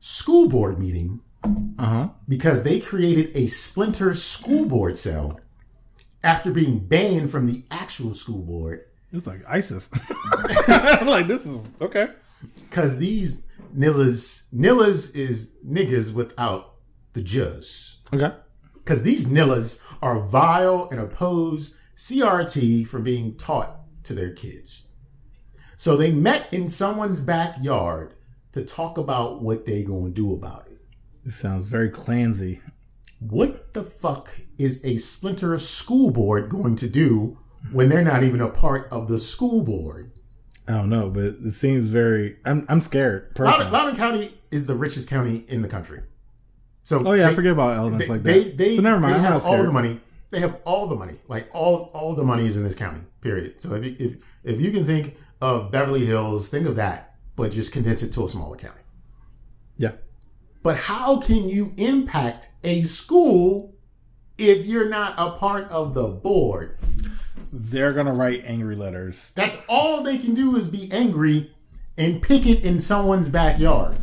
school 0.00 0.48
board 0.48 0.78
meeting 0.78 1.20
Uh 1.44 1.84
huh. 1.84 2.08
because 2.28 2.62
they 2.62 2.80
created 2.80 3.30
a 3.36 3.46
splinter 3.46 4.14
school 4.14 4.66
board 4.66 4.96
cell 4.96 5.38
after 6.24 6.50
being 6.50 6.78
banned 6.78 7.30
from 7.30 7.46
the 7.46 7.62
actual 7.70 8.14
school 8.14 8.42
board 8.42 8.84
It's 9.12 9.26
like 9.26 9.42
ISIS. 9.48 9.88
I'm 10.68 11.06
like, 11.16 11.26
this 11.28 11.44
is 11.46 11.66
okay. 11.80 12.08
because 12.68 12.98
these 12.98 13.42
nillas 13.76 14.44
nillas 14.54 15.14
is 15.14 15.50
niggas 15.66 16.12
without 16.14 16.74
the 17.12 17.22
Juz. 17.22 17.98
Okay. 18.12 18.34
Because 18.74 19.02
these 19.02 19.26
Nillas 19.26 19.80
are 20.00 20.20
vile 20.20 20.86
and 20.92 21.00
oppose 21.00 21.76
CRT 21.96 22.86
from 22.86 23.02
being 23.02 23.34
taught 23.34 23.80
to 24.04 24.14
their 24.14 24.30
kids. 24.32 24.84
So 25.76 25.96
they 25.96 26.10
met 26.10 26.52
in 26.52 26.68
someone's 26.68 27.20
backyard 27.20 28.14
to 28.52 28.64
talk 28.64 28.98
about 28.98 29.42
what 29.42 29.66
they 29.66 29.82
gonna 29.82 30.10
do 30.10 30.32
about 30.32 30.66
it. 30.68 30.78
It 31.26 31.32
sounds 31.32 31.66
very 31.66 31.90
clansy. 31.90 32.60
What 33.20 33.72
the 33.74 33.84
fuck 33.84 34.30
is 34.58 34.84
a 34.84 34.98
splinter 34.98 35.58
school 35.58 36.10
board 36.10 36.48
going 36.48 36.76
to 36.76 36.88
do 36.88 37.38
when 37.72 37.88
they're 37.88 38.02
not 38.02 38.22
even 38.24 38.40
a 38.40 38.48
part 38.48 38.88
of 38.90 39.08
the 39.08 39.18
school 39.18 39.62
board? 39.62 40.12
I 40.68 40.72
don't 40.72 40.88
know, 40.88 41.10
but 41.10 41.24
it 41.24 41.52
seems 41.52 41.90
very. 41.90 42.36
I'm 42.44 42.66
I'm 42.68 42.80
scared. 42.80 43.32
Loudoun 43.38 43.96
County 43.96 44.34
is 44.50 44.66
the 44.66 44.74
richest 44.74 45.08
county 45.08 45.44
in 45.48 45.62
the 45.62 45.68
country. 45.68 46.02
So 46.82 47.06
Oh 47.06 47.12
yeah, 47.12 47.28
I 47.28 47.34
forget 47.34 47.52
about 47.52 47.76
elements 47.76 48.06
they, 48.06 48.12
like 48.12 48.22
that. 48.22 48.32
they, 48.32 48.50
they, 48.50 48.76
so 48.76 48.82
never 48.82 48.98
mind. 48.98 49.14
They 49.14 49.18
I'm 49.18 49.32
have 49.32 49.46
all 49.46 49.62
the 49.62 49.72
money. 49.72 50.00
They 50.30 50.40
have 50.40 50.58
all 50.64 50.86
the 50.86 50.96
money. 50.96 51.16
Like 51.28 51.48
all 51.52 51.90
all 51.92 52.14
the 52.14 52.24
money 52.24 52.46
is 52.46 52.56
in 52.56 52.64
this 52.64 52.74
county. 52.74 53.00
Period. 53.20 53.60
So 53.60 53.74
if 53.74 53.84
you, 53.84 53.96
if 53.98 54.16
if 54.44 54.60
you 54.60 54.70
can 54.70 54.84
think 54.86 55.16
of 55.40 55.70
Beverly 55.70 56.06
Hills, 56.06 56.48
think 56.48 56.66
of 56.66 56.76
that, 56.76 57.14
but 57.34 57.52
just 57.52 57.72
condense 57.72 58.02
it 58.02 58.12
to 58.12 58.24
a 58.24 58.28
smaller 58.28 58.56
county. 58.56 58.80
Yeah. 59.76 59.92
But 60.62 60.76
how 60.76 61.20
can 61.20 61.48
you 61.48 61.72
impact 61.76 62.48
a 62.64 62.82
school 62.82 63.74
if 64.38 64.64
you're 64.64 64.88
not 64.88 65.14
a 65.16 65.30
part 65.30 65.68
of 65.70 65.94
the 65.94 66.08
board? 66.08 66.78
They're 67.52 67.92
gonna 67.92 68.14
write 68.14 68.44
angry 68.46 68.76
letters. 68.76 69.32
That's 69.34 69.58
all 69.68 70.02
they 70.02 70.18
can 70.18 70.34
do 70.34 70.56
is 70.56 70.68
be 70.68 70.90
angry 70.90 71.54
and 71.96 72.20
pick 72.20 72.46
it 72.46 72.64
in 72.64 72.80
someone's 72.80 73.28
backyard. 73.28 73.98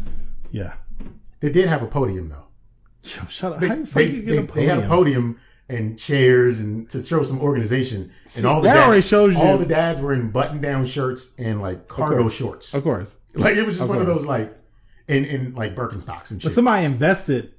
Yeah. 0.51 0.73
They 1.39 1.51
did 1.51 1.67
have 1.67 1.83
a 1.83 1.87
podium 1.87 2.29
though. 2.29 2.47
Yo, 3.03 3.25
Shut 3.27 3.53
up. 3.53 3.59
They, 3.59 3.67
How 3.67 3.75
the 3.75 3.85
fuck 3.85 3.93
they, 3.95 4.11
get 4.21 4.25
they, 4.25 4.61
they 4.61 4.65
had 4.65 4.79
a 4.79 4.87
podium? 4.87 5.39
And 5.73 5.97
chairs 5.97 6.59
and 6.59 6.89
to 6.89 7.01
show 7.01 7.23
some 7.23 7.39
organization. 7.41 8.11
and 8.35 8.45
all 8.45 8.61
the 8.61 8.67
that 8.67 8.77
already 8.85 9.01
shows 9.01 9.33
you- 9.33 9.39
all 9.41 9.57
the 9.57 9.65
dads 9.65 9.99
were 10.01 10.13
in 10.13 10.29
button 10.31 10.61
down 10.61 10.85
shirts 10.85 11.33
and 11.37 11.61
like 11.61 11.87
cargo 11.87 12.21
course. 12.21 12.33
shorts. 12.33 12.73
Of 12.73 12.83
course. 12.83 13.15
Like 13.35 13.55
it 13.55 13.65
was 13.65 13.75
just 13.75 13.83
Of 13.83 13.89
one 13.89 13.99
of 13.99 14.07
those 14.07 14.25
like 14.25 14.55
in 15.07 15.25
in 15.25 15.55
like 15.55 15.75
Birkenstocks 15.75 16.31
and 16.31 16.41
But 16.41 16.51
somebody 16.51 16.85
invested 16.85 17.53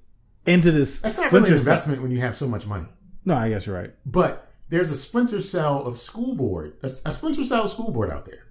into 0.47 0.71
this. 0.71 1.01
That's 1.01 1.17
not 1.17 1.33
really 1.33 1.47
splinter 1.49 1.57
an 1.57 1.63
cell. 1.63 1.73
investment 1.73 2.03
when 2.03 2.11
you 2.11 2.19
have 2.21 2.37
so 2.37 2.47
much 2.47 2.67
money. 2.67 2.87
No, 3.25 3.35
I 3.35 3.49
guess 3.49 3.67
you're 3.67 3.75
right. 3.77 3.93
But 4.07 4.51
there's 4.69 4.91
a 4.91 4.97
splinter 4.97 5.41
cell 5.41 5.83
of 5.87 5.99
school 5.99 6.35
board, 6.35 6.75
a, 6.83 6.91
a 7.07 7.13
splinter 7.13 7.43
cell 7.45 7.65
of 7.65 7.71
school 7.71 7.91
board 7.91 8.11
out 8.11 8.25
there. 8.27 8.45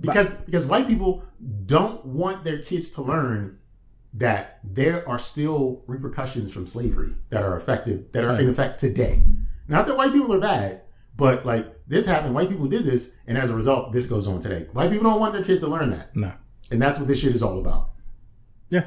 Because 0.00 0.34
because 0.46 0.66
white 0.66 0.86
people 0.88 1.24
don't 1.66 2.04
want 2.06 2.44
their 2.44 2.58
kids 2.58 2.90
to 2.92 3.02
learn 3.02 3.58
that 4.12 4.58
there 4.64 5.08
are 5.08 5.18
still 5.18 5.82
repercussions 5.86 6.52
from 6.52 6.66
slavery 6.66 7.14
that 7.30 7.42
are 7.42 7.56
effective 7.56 8.10
that 8.12 8.24
are 8.24 8.36
in 8.38 8.48
effect 8.48 8.80
today. 8.80 9.22
Not 9.68 9.86
that 9.86 9.96
white 9.96 10.12
people 10.12 10.34
are 10.34 10.40
bad, 10.40 10.82
but 11.16 11.46
like 11.46 11.66
this 11.86 12.06
happened, 12.06 12.34
white 12.34 12.48
people 12.48 12.66
did 12.66 12.84
this, 12.84 13.14
and 13.26 13.38
as 13.38 13.50
a 13.50 13.54
result, 13.54 13.92
this 13.92 14.06
goes 14.06 14.26
on 14.26 14.40
today. 14.40 14.66
White 14.72 14.90
people 14.90 15.10
don't 15.10 15.20
want 15.20 15.32
their 15.32 15.44
kids 15.44 15.60
to 15.60 15.68
learn 15.68 15.90
that. 15.90 16.14
No. 16.16 16.32
And 16.70 16.80
that's 16.80 16.98
what 16.98 17.08
this 17.08 17.18
shit 17.18 17.34
is 17.34 17.42
all 17.42 17.58
about. 17.60 17.90
Yeah. 18.68 18.86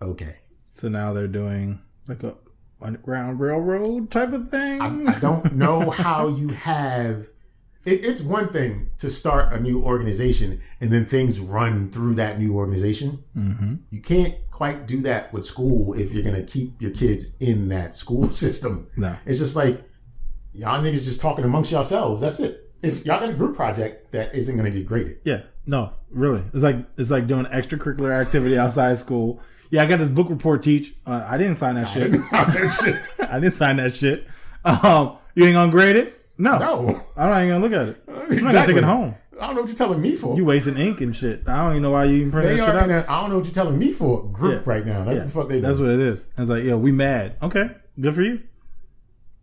Okay. 0.00 0.36
So 0.72 0.88
now 0.88 1.12
they're 1.12 1.26
doing 1.28 1.80
like 2.08 2.22
a 2.22 2.34
underground 2.82 3.40
railroad 3.40 4.10
type 4.10 4.32
of 4.32 4.50
thing. 4.50 4.80
I, 4.80 5.16
I 5.16 5.18
don't 5.18 5.54
know 5.54 5.90
how 5.90 6.28
you 6.28 6.48
have. 6.48 7.28
It, 7.84 8.04
it's 8.04 8.20
one 8.20 8.48
thing 8.48 8.90
to 8.98 9.10
start 9.10 9.52
a 9.52 9.60
new 9.60 9.82
organization 9.82 10.60
and 10.80 10.90
then 10.90 11.04
things 11.04 11.38
run 11.40 11.90
through 11.90 12.14
that 12.14 12.38
new 12.38 12.56
organization. 12.56 13.24
mm-hmm. 13.36 13.74
You 13.90 14.00
can't 14.00 14.34
quite 14.50 14.86
do 14.86 15.02
that 15.02 15.32
with 15.32 15.44
school 15.44 15.94
if 15.94 16.12
you're 16.12 16.22
going 16.22 16.36
to 16.36 16.44
keep 16.44 16.80
your 16.80 16.92
kids 16.92 17.36
in 17.40 17.68
that 17.68 17.94
school 17.94 18.30
system. 18.44 18.88
No. 18.96 19.16
It's 19.26 19.38
just 19.38 19.56
like 19.56 19.82
y'all 20.52 20.80
niggas 20.80 21.04
just 21.04 21.20
talking 21.20 21.44
amongst 21.44 21.70
yourselves. 21.70 22.22
That's 22.22 22.40
it. 22.40 22.72
It's 22.82 23.04
y'all 23.04 23.20
got 23.20 23.30
a 23.30 23.34
group 23.34 23.56
project 23.56 24.12
that 24.12 24.34
isn't 24.34 24.56
going 24.56 24.70
to 24.70 24.78
get 24.78 24.86
graded. 24.86 25.18
Yeah. 25.24 25.42
No, 25.66 25.92
really. 26.10 26.42
It's 26.52 26.62
like 26.62 26.76
it's 26.98 27.10
like 27.10 27.26
doing 27.26 27.46
extracurricular 27.46 28.12
activity 28.20 28.58
outside 28.58 28.98
school. 28.98 29.40
Yeah, 29.70 29.82
I 29.82 29.86
got 29.86 29.98
this 29.98 30.10
book 30.10 30.28
report 30.28 30.62
teach. 30.62 30.94
Uh, 31.06 31.26
I 31.26 31.38
didn't 31.38 31.56
sign 31.56 31.76
that 31.76 31.88
shit. 31.88 32.12
Shit. 32.84 33.00
I 33.30 33.40
didn't 33.40 33.54
sign 33.54 33.76
that 33.76 33.94
shit. 33.94 34.26
Um, 34.64 35.16
you 35.34 35.46
ain't 35.46 35.54
gonna 35.54 35.72
grade 35.72 35.96
it? 35.96 36.23
No. 36.36 36.58
no, 36.58 37.00
I'm 37.16 37.30
not 37.30 37.42
even 37.44 37.48
gonna 37.62 37.64
look 37.64 37.72
at 37.72 37.88
it. 37.88 38.02
I'm 38.08 38.14
not 38.14 38.28
gonna 38.28 38.44
Exactly. 38.46 38.74
take 38.74 38.82
it 38.82 38.86
home. 38.86 39.14
I 39.40 39.46
don't 39.46 39.54
know 39.56 39.60
what 39.62 39.68
you're 39.68 39.76
telling 39.76 40.00
me 40.00 40.16
for. 40.16 40.36
You 40.36 40.44
wasting 40.44 40.76
ink 40.78 41.00
and 41.00 41.14
shit. 41.14 41.42
I 41.46 41.56
don't 41.56 41.70
even 41.72 41.82
know 41.82 41.90
why 41.90 42.04
you 42.04 42.16
even 42.16 42.30
print 42.32 42.46
they 42.48 42.56
that 42.56 42.66
shit 42.66 42.74
are 42.74 42.78
out. 42.78 42.90
a, 42.90 43.10
I 43.10 43.20
don't 43.20 43.30
know 43.30 43.36
what 43.36 43.44
you're 43.46 43.54
telling 43.54 43.78
me 43.78 43.92
for 43.92 44.24
group 44.30 44.64
Yeah. 44.66 44.72
right 44.72 44.86
now. 44.86 45.04
That's 45.04 45.18
Yeah, 45.18 45.24
the 45.24 45.30
fuck 45.30 45.48
they 45.48 45.56
do. 45.56 45.60
That's 45.62 45.78
what 45.78 45.90
it 45.90 46.00
is. 46.00 46.20
And 46.36 46.44
it's 46.44 46.50
like, 46.50 46.62
yo, 46.64 46.78
we 46.78 46.92
mad. 46.92 47.36
Okay, 47.42 47.70
good 48.00 48.14
for 48.14 48.22
you. 48.22 48.40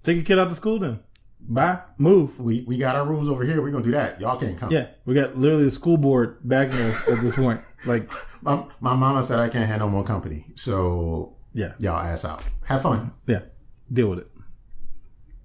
Take 0.04 0.16
your 0.16 0.26
kid 0.26 0.39
out 0.39 0.50
to 0.50 0.56
school 0.56 0.80
then. 0.80 1.00
Bye. 1.42 1.80
Move. 1.98 2.39
we 2.39 2.64
we 2.68 2.78
got 2.78 2.96
our 2.96 3.06
rules 3.06 3.28
over 3.28 3.44
here. 3.44 3.62
We're 3.62 3.72
gonna 3.72 3.84
do 3.84 3.92
that. 3.92 4.22
Y'all 4.22 4.38
can't 4.39 4.58
come. 4.58 4.72
Yeah, 4.72 4.88
we 5.06 5.14
got 5.16 5.38
literally 5.38 5.66
the 5.66 5.72
school 5.72 5.98
board 5.98 6.38
backing 6.44 6.80
us 6.80 7.08
at 7.10 7.22
this 7.22 7.36
point. 7.36 7.62
Like, 7.84 8.08
My, 8.44 8.64
my 8.80 8.94
mama 8.94 9.24
said 9.24 9.39
I 9.39 9.50
can't 9.50 9.68
have 9.68 9.80
no 9.80 9.89
more 9.89 10.04
company. 10.04 10.46
So 10.54 11.36
yeah, 11.52 11.74
y'all 11.80 11.98
ass 11.98 12.24
out. 12.24 12.44
Have 12.66 12.84
fun. 12.84 13.12
yeah, 13.26 13.39
deal 13.92 14.08
with 14.10 14.20
it. 14.20 14.28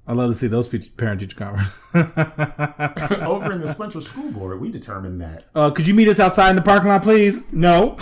I 0.09 0.13
love 0.13 0.31
to 0.33 0.39
see 0.39 0.47
those 0.47 0.69
parent 0.69 1.21
teacher 1.21 1.37
conferences. 1.37 1.73
Over 3.23 3.53
in 3.53 3.61
the 3.61 3.69
Splinter 3.73 4.01
School 4.01 4.31
Board, 4.31 4.61
we 4.61 4.71
determined 4.71 5.21
that 5.21 5.47
uh, 5.55 5.71
could 5.71 5.87
you 5.87 5.95
meet 5.95 6.09
us 6.09 6.21
outside 6.21 6.51
in 6.51 6.57
the 6.57 6.63
parking 6.63 6.89
lot, 6.89 7.03
please? 7.03 7.41
No. 7.53 7.97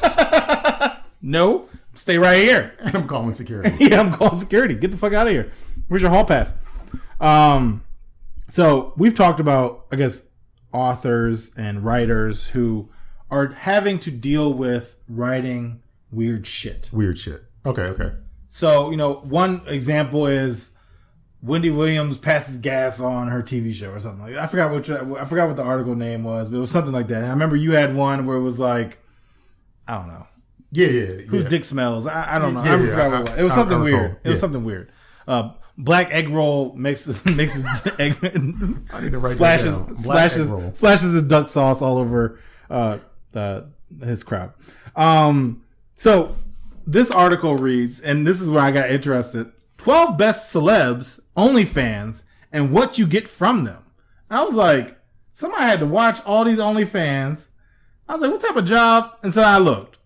no. 1.22 1.68
Stay 1.94 2.16
right 2.16 2.40
here. 2.40 2.74
I'm 2.94 3.08
calling 3.08 3.34
security. 3.34 3.76
yeah, 3.84 4.00
I'm 4.00 4.12
calling 4.12 4.38
security. 4.38 4.74
Get 4.74 4.92
the 4.92 4.96
fuck 4.96 5.12
out 5.12 5.26
of 5.26 5.32
here. 5.32 5.52
Where's 5.88 6.02
your 6.02 6.10
hall 6.10 6.24
pass? 6.24 6.52
Um, 7.20 7.84
so 8.48 8.94
we've 8.96 9.14
talked 9.14 9.40
about, 9.40 9.86
I 9.90 9.96
guess, 9.96 10.22
authors 10.72 11.50
and 11.56 11.84
writers 11.84 12.46
who 12.48 12.88
are 13.30 13.48
having 13.48 13.98
to 14.00 14.10
deal 14.10 14.52
with 14.52 14.96
writing 15.08 15.82
weird 16.10 16.46
shit. 16.46 16.88
Weird 16.92 17.18
shit. 17.18 17.42
Okay, 17.66 17.82
okay. 17.82 18.12
So, 18.50 18.90
you 18.90 18.96
know, 18.96 19.14
one 19.14 19.62
example 19.66 20.26
is 20.26 20.71
Wendy 21.42 21.70
Williams 21.70 22.18
passes 22.18 22.58
gas 22.58 23.00
on 23.00 23.28
her 23.28 23.42
TV 23.42 23.74
show 23.74 23.90
or 23.90 23.98
something 24.00 24.22
like 24.22 24.34
that. 24.34 24.42
I 24.44 24.46
forgot 24.46 24.70
what 24.70 25.20
I 25.20 25.24
forgot 25.24 25.48
what 25.48 25.56
the 25.56 25.62
article 25.64 25.96
name 25.96 26.22
was, 26.22 26.48
but 26.48 26.56
it 26.56 26.60
was 26.60 26.70
something 26.70 26.92
like 26.92 27.08
that. 27.08 27.24
I 27.24 27.30
remember 27.30 27.56
you 27.56 27.72
had 27.72 27.94
one 27.96 28.26
where 28.26 28.36
it 28.36 28.42
was 28.42 28.58
like, 28.60 28.98
I 29.88 29.94
don't 29.98 30.06
know, 30.08 30.26
Yeah, 30.70 30.86
yeah, 30.86 31.04
whose 31.22 31.48
dick 31.48 31.64
smells. 31.64 32.06
I, 32.06 32.36
I 32.36 32.38
don't 32.38 32.54
know. 32.54 32.62
Yeah, 32.64 32.74
I 32.74 32.76
yeah, 32.80 32.90
forgot 32.90 33.10
what 33.10 33.14
I- 33.14 33.18
it 33.18 33.22
was. 33.30 33.38
It 33.38 33.42
was 33.42 33.52
I- 33.52 33.56
something 33.56 33.78
I 33.78 33.82
weird. 33.82 34.10
It 34.22 34.28
was 34.28 34.34
Yeah. 34.36 34.40
something 34.40 34.64
weird. 34.64 34.92
Uh, 35.26 35.50
black 35.78 36.12
egg 36.12 36.28
roll 36.28 36.74
makes 36.74 37.06
makes 37.24 37.24
mixes 37.26 37.64
egg, 37.98 38.16
I 38.92 39.00
need 39.00 39.12
to 39.12 39.18
write 39.18 39.34
splashes 39.36 39.74
splashes 40.00 40.48
splashes 40.76 41.12
his 41.14 41.22
duck 41.24 41.48
sauce 41.48 41.82
all 41.82 41.98
over 41.98 42.38
uh, 42.70 42.98
uh, 43.34 43.62
his 44.04 44.22
crap. 44.22 44.56
Um, 44.94 45.62
so 45.96 46.36
this 46.86 47.10
article 47.10 47.56
reads, 47.56 47.98
and 48.00 48.24
this 48.26 48.40
is 48.40 48.48
where 48.48 48.62
I 48.62 48.70
got 48.70 48.90
interested: 48.90 49.50
twelve 49.82 50.16
best 50.16 50.54
celebs, 50.54 51.18
OnlyFans, 51.36 52.22
and 52.52 52.70
what 52.70 52.98
you 52.98 53.06
get 53.06 53.26
from 53.26 53.64
them. 53.64 53.82
I 54.30 54.42
was 54.44 54.54
like, 54.54 54.96
somebody 55.34 55.64
had 55.64 55.80
to 55.80 55.86
watch 55.86 56.20
all 56.24 56.44
these 56.44 56.58
OnlyFans. 56.58 57.46
I 58.08 58.14
was 58.14 58.22
like, 58.22 58.30
what 58.30 58.40
type 58.40 58.56
of 58.56 58.64
job? 58.64 59.18
And 59.24 59.34
so 59.34 59.42
I 59.42 59.58
looked. 59.58 59.98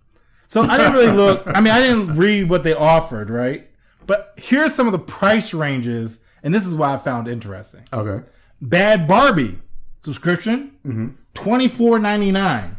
So 0.48 0.62
I 0.62 0.78
didn't 0.78 0.94
really 0.94 1.12
look. 1.12 1.42
I 1.46 1.60
mean, 1.60 1.72
I 1.72 1.80
didn't 1.80 2.16
read 2.16 2.48
what 2.48 2.62
they 2.62 2.72
offered, 2.72 3.28
right? 3.28 3.68
But 4.06 4.32
here's 4.36 4.74
some 4.74 4.86
of 4.86 4.92
the 4.92 4.98
price 4.98 5.52
ranges, 5.52 6.20
and 6.42 6.54
this 6.54 6.64
is 6.64 6.74
why 6.74 6.94
I 6.94 6.96
found 6.96 7.28
interesting. 7.28 7.82
Okay. 7.92 8.24
Bad 8.62 9.06
Barbie 9.06 9.58
subscription, 10.02 10.72
mm-hmm. 10.86 11.08
twenty 11.34 11.68
four 11.68 11.98
ninety 11.98 12.30
nine. 12.30 12.78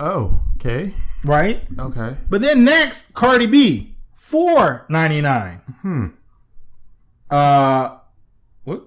Oh, 0.00 0.40
okay. 0.56 0.94
right? 1.24 1.62
Okay. 1.78 2.16
But 2.28 2.40
then 2.40 2.64
next, 2.64 3.12
Cardi 3.14 3.46
B, 3.46 3.87
four 4.28 4.84
ninety 4.88 5.20
nine. 5.20 5.60
Hmm. 5.82 6.06
Uh, 7.30 7.98
what? 8.64 8.82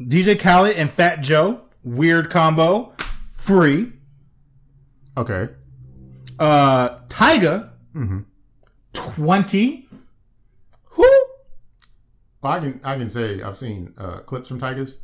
DJ 0.00 0.38
Khaled 0.38 0.76
and 0.76 0.90
Fat 0.90 1.20
Joe, 1.20 1.62
weird 1.82 2.30
combo, 2.30 2.92
free. 3.32 3.92
Okay. 5.16 5.48
Uh, 6.38 6.98
Tyga, 7.08 7.70
Mm-hmm. 7.94 8.20
twenty. 8.92 9.88
Who? 10.84 11.02
Well, 12.42 12.52
I 12.52 12.60
can 12.60 12.80
I 12.84 12.96
can 12.96 13.08
say 13.08 13.40
I've 13.42 13.56
seen 13.56 13.94
uh, 13.98 14.18
clips 14.20 14.48
from 14.48 14.60
Tyga's. 14.60 14.98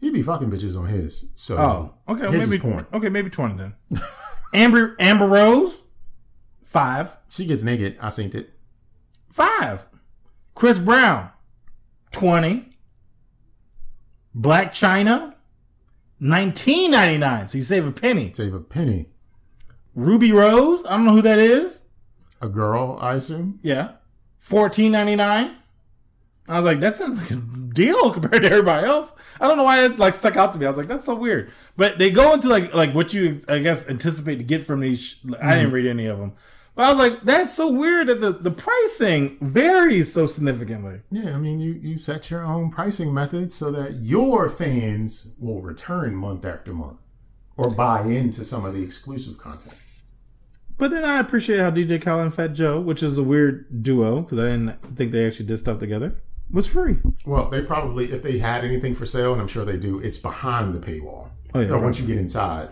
He'd 0.00 0.12
be 0.12 0.22
fucking 0.22 0.50
bitches 0.50 0.76
on 0.78 0.86
his. 0.88 1.24
So 1.34 1.56
Oh, 1.56 1.94
okay, 2.12 2.28
maybe 2.36 2.58
porn. 2.58 2.86
okay, 2.92 3.08
maybe 3.10 3.28
twenty 3.30 3.56
then. 3.56 3.74
Amber 4.54 4.96
Amber 4.98 5.26
Rose, 5.26 5.74
five, 6.64 7.10
She 7.28 7.46
gets 7.46 7.62
naked. 7.62 7.96
I 8.00 8.08
seen 8.08 8.30
it. 8.34 8.50
five. 9.30 9.84
Chris 10.54 10.78
Brown, 10.78 11.30
twenty. 12.12 12.70
Blac 14.38 14.72
Chyna, 14.72 15.34
nineteen 16.20 16.90
ninety 16.90 17.16
nine. 17.16 17.48
So 17.48 17.56
you 17.58 17.64
save 17.64 17.86
a 17.86 17.92
penny. 17.92 18.32
Save 18.34 18.52
a 18.52 18.60
penny. 18.60 19.06
Ruby 19.94 20.30
Rose, 20.30 20.84
I 20.84 20.90
don't 20.90 21.06
know 21.06 21.14
who 21.14 21.22
that 21.22 21.38
is. 21.38 21.82
A 22.42 22.48
girl, 22.48 22.98
I 23.00 23.14
assume. 23.14 23.60
Yeah, 23.62 23.92
fourteen 24.38 24.92
ninety 24.92 25.16
nine. 25.16 25.56
I 26.48 26.56
was 26.58 26.66
like, 26.66 26.80
that 26.80 26.96
sounds 26.96 27.18
like 27.18 27.30
a 27.30 27.36
deal 27.36 28.12
compared 28.12 28.42
to 28.42 28.50
everybody 28.50 28.86
else. 28.86 29.12
I 29.40 29.48
don't 29.48 29.56
know 29.56 29.64
why 29.64 29.84
it 29.84 29.98
like 29.98 30.12
stuck 30.14 30.36
out 30.36 30.52
to 30.52 30.58
me. 30.58 30.66
I 30.66 30.68
was 30.68 30.78
like, 30.78 30.86
that's 30.86 31.06
so 31.06 31.14
weird. 31.14 31.50
But 31.76 31.98
they 31.98 32.10
go 32.10 32.34
into 32.34 32.48
like 32.48 32.74
like 32.74 32.94
what 32.94 33.14
you 33.14 33.42
I 33.48 33.58
guess 33.60 33.88
anticipate 33.88 34.36
to 34.36 34.44
get 34.44 34.66
from 34.66 34.80
these. 34.80 35.00
sh- 35.00 35.14
I 35.40 35.54
didn't 35.54 35.68
mm-hmm. 35.68 35.74
read 35.74 35.86
any 35.86 36.06
of 36.06 36.18
them, 36.18 36.34
but 36.76 36.84
I 36.84 36.90
was 36.90 36.98
like, 36.98 37.22
that's 37.22 37.54
so 37.54 37.68
weird 37.68 38.06
that 38.06 38.20
the 38.20 38.32
the 38.32 38.50
pricing 38.50 39.38
varies 39.40 40.12
so 40.12 40.26
significantly. 40.26 41.00
Yeah, 41.10 41.34
I 41.34 41.38
mean, 41.38 41.58
you 41.58 41.72
you 41.72 41.98
set 41.98 42.30
your 42.30 42.44
own 42.44 42.70
pricing 42.70 43.12
method 43.12 43.50
so 43.50 43.72
that 43.72 43.94
your 43.94 44.48
fans 44.48 45.28
will 45.38 45.60
return 45.60 46.14
month 46.14 46.44
after 46.44 46.72
month 46.72 46.98
or 47.56 47.70
buy 47.70 48.02
into 48.02 48.44
some 48.44 48.64
of 48.64 48.74
the 48.74 48.82
exclusive 48.82 49.38
content. 49.38 49.74
But 50.78 50.90
then 50.90 51.04
I 51.04 51.18
appreciate 51.18 51.60
how 51.60 51.70
DJ 51.70 52.02
Khaled 52.02 52.26
and 52.26 52.34
Fat 52.34 52.52
Joe, 52.52 52.78
which 52.78 53.02
is 53.02 53.16
a 53.16 53.22
weird 53.22 53.82
duo 53.82 54.20
because 54.20 54.38
I 54.38 54.42
didn't 54.42 54.96
think 54.96 55.10
they 55.12 55.26
actually 55.26 55.46
did 55.46 55.58
stuff 55.58 55.78
together, 55.78 56.16
was 56.50 56.66
free. 56.66 56.98
Well, 57.24 57.48
they 57.48 57.62
probably, 57.62 58.12
if 58.12 58.22
they 58.22 58.38
had 58.38 58.62
anything 58.62 58.94
for 58.94 59.06
sale, 59.06 59.32
and 59.32 59.40
I'm 59.40 59.48
sure 59.48 59.64
they 59.64 59.78
do, 59.78 59.98
it's 59.98 60.18
behind 60.18 60.74
the 60.74 60.78
paywall. 60.78 61.30
Oh, 61.54 61.60
yeah, 61.60 61.68
so 61.68 61.74
right. 61.76 61.84
once 61.84 61.98
you 61.98 62.06
get 62.06 62.18
inside, 62.18 62.68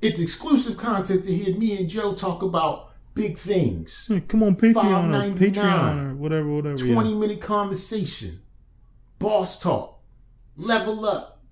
it's 0.00 0.20
exclusive 0.20 0.76
content 0.76 1.24
to 1.24 1.34
hear 1.34 1.56
me 1.56 1.76
and 1.76 1.88
Joe 1.88 2.14
talk 2.14 2.42
about 2.42 2.91
big 3.14 3.38
things. 3.38 4.06
Hey, 4.08 4.20
come 4.20 4.42
on, 4.42 4.56
Patreon 4.56 5.34
or 5.34 5.34
Patreon 5.38 6.12
or 6.12 6.14
whatever, 6.16 6.48
whatever. 6.48 6.84
yeah. 6.84 6.94
20 6.94 7.14
minute 7.14 7.40
conversation, 7.40 8.42
boss 9.18 9.58
talk, 9.58 10.00
level 10.56 11.04
up, 11.04 11.42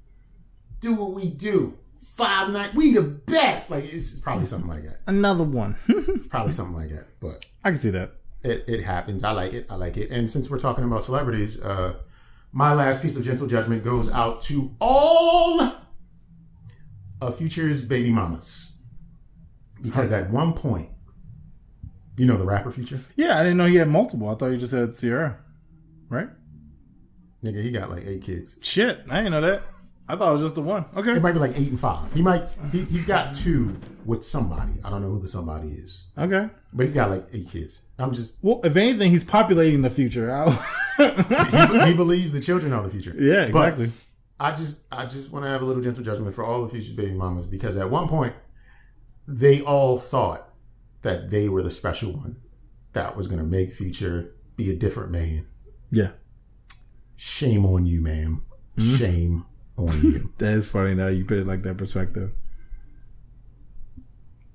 do 0.81 0.95
what 0.95 1.13
we 1.13 1.31
do. 1.31 1.77
Five 2.03 2.51
night, 2.51 2.75
we 2.75 2.93
the 2.93 3.03
best. 3.03 3.71
Like 3.71 3.85
it's 3.93 4.11
probably 4.11 4.45
something 4.47 4.69
like 4.69 4.85
that. 4.85 4.99
Another 5.07 5.45
one. 5.45 5.77
It's 5.89 6.27
probably 6.27 6.53
something 6.53 6.77
like 6.77 6.91
that. 6.91 7.07
But 7.19 7.47
I 7.65 7.71
can 7.71 7.79
see 7.79 7.91
that. 7.91 8.13
it, 8.43 8.65
it 8.69 8.83
happens. 8.83 9.25
I 9.25 9.31
like 9.31 9.55
it. 9.55 9.67
I 9.71 9.77
like 9.77 9.97
it. 9.97 10.11
And 10.11 10.31
since 10.31 10.51
we're 10.51 10.59
talking 10.59 10.85
about 10.85 11.03
celebrities, 11.03 11.59
uh, 11.61 11.95
my 12.53 12.75
last 12.75 13.01
piece 13.01 13.17
of 13.17 13.25
gentle 13.25 13.47
judgment 13.47 13.83
goes 13.85 14.11
out 14.11 14.43
to 14.43 14.75
all 14.81 15.63
of 17.23 17.39
Future's 17.39 17.85
baby 17.85 18.11
mamas. 18.11 18.73
Because 19.81 20.13
at 20.13 20.29
one 20.31 20.53
point, 20.53 20.91
you 22.21 22.27
know 22.27 22.37
the 22.37 22.45
rapper 22.45 22.71
Future? 22.71 23.01
Yeah, 23.17 23.39
I 23.39 23.43
didn't 23.43 23.57
know 23.59 23.67
he 23.67 23.77
had 23.77 23.89
multiple. 23.89 24.29
I 24.29 24.35
thought 24.35 24.49
you 24.49 24.59
just 24.59 24.73
had 24.73 24.99
Ciara, 24.99 25.39
right? 26.09 26.29
Nigga, 27.45 27.63
he 27.63 27.71
got 27.71 27.91
like 27.91 28.05
eight 28.07 28.23
kids. 28.23 28.57
Shit, 28.61 29.01
I 29.09 29.17
didn't 29.19 29.33
know 29.33 29.41
that. 29.41 29.63
I 30.09 30.17
thought 30.17 30.31
it 30.31 30.33
was 30.33 30.43
just 30.43 30.57
the 30.57 30.61
one. 30.63 30.85
Okay. 30.97 31.13
It 31.13 31.23
might 31.23 31.33
be 31.33 31.39
like 31.39 31.57
eight 31.59 31.69
and 31.69 31.79
five. 31.79 32.13
He 32.13 32.21
might, 32.21 32.43
he, 32.73 32.83
he's 32.85 33.05
got 33.05 33.33
two 33.33 33.79
with 34.05 34.25
somebody. 34.25 34.73
I 34.85 34.91
don't 34.91 35.03
know 35.03 35.09
who 35.09 35.21
the 35.21 35.29
somebody 35.29 35.69
is. 35.69 36.07
Okay. 36.19 36.49
But 36.73 36.83
he's 36.83 36.95
got 36.95 37.11
like 37.11 37.23
eight 37.33 37.49
kids. 37.49 37.87
I'm 37.97 38.13
just, 38.13 38.39
Well, 38.43 38.61
if 38.65 38.75
anything, 38.77 39.13
he's 39.13 39.23
populating 39.25 39.83
the 39.83 39.91
future. 39.91 40.29
He, 41.01 41.07
he 41.87 41.95
believes 41.95 42.35
the 42.35 42.41
children 42.41 42.75
are 42.75 42.83
the 42.83 42.91
future. 42.91 43.15
yeah, 43.19 43.49
But- 43.51 43.69
exactly. 43.79 43.91
I 44.39 44.53
just 44.53 44.83
I 44.93 45.07
just 45.07 45.31
want 45.33 45.45
to 45.47 45.51
have 45.51 45.63
a 45.63 45.65
little 45.65 45.83
gentle 45.83 46.03
judgment 46.05 46.35
for 46.35 46.45
all 46.45 46.63
the 46.63 46.69
future's 46.69 46.93
baby 46.95 47.13
mamas 47.13 47.47
because 47.47 47.77
at 47.79 47.89
one 47.91 48.07
point 48.09 48.35
they 49.29 49.61
all 49.63 49.99
thought 49.99 50.50
that 51.03 51.31
they 51.31 51.49
were 51.49 51.63
the 51.63 51.71
special 51.71 52.13
one 52.13 52.37
that 52.93 53.17
was 53.17 53.27
going 53.27 53.39
to 53.39 53.47
make 53.47 53.73
future 53.73 54.35
be 54.57 54.71
a 54.71 54.77
different 54.77 55.11
man. 55.11 55.47
yeah. 55.91 56.13
Shame 57.17 57.67
on 57.67 57.85
you, 57.85 58.01
ma'am. 58.01 58.43
Mm-hmm. 58.79 58.95
Shame 58.97 59.47
on 59.77 60.01
you. 60.03 60.33
That 60.39 60.55
is 60.55 60.69
funny 60.71 60.95
now 60.95 61.09
you 61.09 61.25
put 61.27 61.37
it 61.39 61.47
like 61.47 61.63
that 61.65 61.77
perspective. 61.77 62.33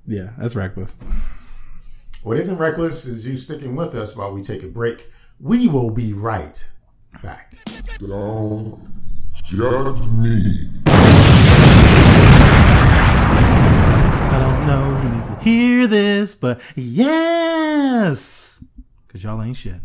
Yeah, 0.07 0.31
that's 0.37 0.55
reckless. 0.55 0.95
what 2.23 2.37
isn't 2.37 2.57
reckless 2.57 3.05
is 3.05 3.25
you 3.25 3.37
sticking 3.37 3.75
with 3.75 3.93
us 3.95 4.15
while 4.15 4.31
we 4.31 4.41
take 4.41 4.63
a 4.63 4.67
break. 4.67 5.11
We 5.39 5.67
will 5.67 5.91
be 5.91 6.13
right 6.13 6.65
back. 7.21 7.55
Don't 7.99 8.91
judge 9.43 10.01
me. 10.07 10.69
I 14.31 14.39
don't 14.65 14.79
know 14.79 14.95
who 14.95 15.15
needs 15.15 15.27
to 15.27 15.35
hear 15.43 15.87
this, 15.87 16.33
but 16.33 16.59
yes, 16.75 18.59
because 19.05 19.23
y'all 19.23 19.41
ain't 19.41 19.57
shit. 19.57 19.75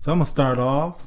So 0.00 0.12
I'm 0.12 0.18
gonna 0.18 0.26
start 0.26 0.58
off. 0.58 1.06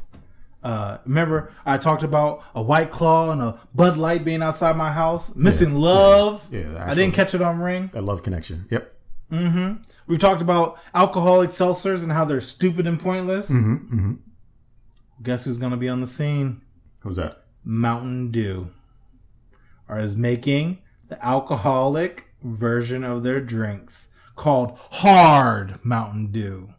Uh, 0.63 0.97
remember, 1.05 1.53
I 1.63 1.77
talked 1.77 2.01
about 2.01 2.43
a 2.55 2.61
White 2.61 2.91
Claw 2.91 3.29
and 3.29 3.41
a 3.41 3.59
Bud 3.75 3.97
Light 3.97 4.25
being 4.25 4.41
outside 4.41 4.75
my 4.77 4.91
house, 4.91 5.35
missing 5.35 5.75
love. 5.75 6.47
Yeah, 6.49 6.69
the 6.69 6.79
I 6.79 6.95
didn't 6.95 7.13
catch 7.13 7.35
it 7.35 7.41
on 7.41 7.59
ring. 7.59 7.91
That 7.93 8.03
love 8.03 8.23
connection. 8.23 8.65
Yep. 8.71 8.93
Mm-hmm. 9.31 9.83
We've 10.07 10.19
talked 10.19 10.41
about 10.41 10.79
alcoholic 10.95 11.51
seltzers 11.51 12.01
and 12.01 12.11
how 12.11 12.25
they're 12.25 12.41
stupid 12.41 12.87
and 12.87 12.99
pointless. 12.99 13.47
Mm-hmm, 13.47 13.75
mm-hmm. 13.75 14.13
Guess 15.21 15.45
who's 15.45 15.59
gonna 15.59 15.77
be 15.77 15.89
on 15.89 16.01
the 16.01 16.07
scene? 16.07 16.61
Who's 16.99 17.17
that? 17.17 17.43
Mountain 17.63 18.31
Dew 18.31 18.69
are 19.87 19.99
is 19.99 20.15
making 20.15 20.79
the 21.09 21.23
alcoholic 21.23 22.25
version 22.45 23.03
of 23.03 23.23
their 23.23 23.41
drinks 23.41 24.07
called 24.35 24.77
Hard 24.91 25.79
Mountain 25.83 26.31
Dew. 26.31 26.73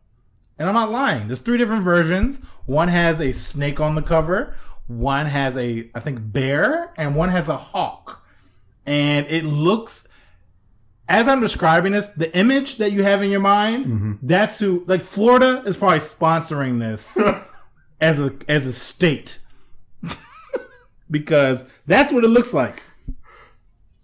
And 0.59 0.69
I'm 0.69 0.75
not 0.75 0.91
lying. 0.91 1.27
There's 1.27 1.41
three 1.41 1.59
different 1.59 1.85
versions. 1.85 2.39
One 2.65 2.89
has 2.89 3.21
a 3.21 3.33
snake 3.33 3.81
on 3.81 3.95
the 3.95 4.03
cover, 4.03 4.55
one 4.87 5.27
has 5.27 5.57
a 5.57 5.91
I 5.95 6.01
think 6.01 6.19
bear, 6.23 6.93
and 6.97 7.15
one 7.15 7.29
has 7.31 7.49
a 7.49 7.57
hawk. 7.57 8.25
And 8.87 9.27
it 9.27 9.45
looks 9.45 10.07
as 11.09 11.29
I'm 11.29 11.41
describing 11.41 11.93
this, 11.93 12.07
the 12.17 12.37
image 12.37 12.79
that 12.79 12.93
you 12.93 13.03
have 13.05 13.23
in 13.23 13.31
your 13.31 13.41
mind, 13.41 13.87
mm-hmm. 13.87 14.13
that's 14.23 14.59
who 14.59 14.85
like 14.87 15.05
Florida 15.05 15.63
is 15.67 15.77
probably 15.77 16.01
sponsoring 16.01 16.81
this 16.81 17.17
as 18.01 18.19
a 18.19 18.35
as 18.49 18.67
a 18.67 18.73
state 18.73 19.41
because 21.11 21.65
that's 21.87 22.13
what 22.13 22.25
it 22.25 22.29
looks 22.29 22.53
like. 22.53 22.83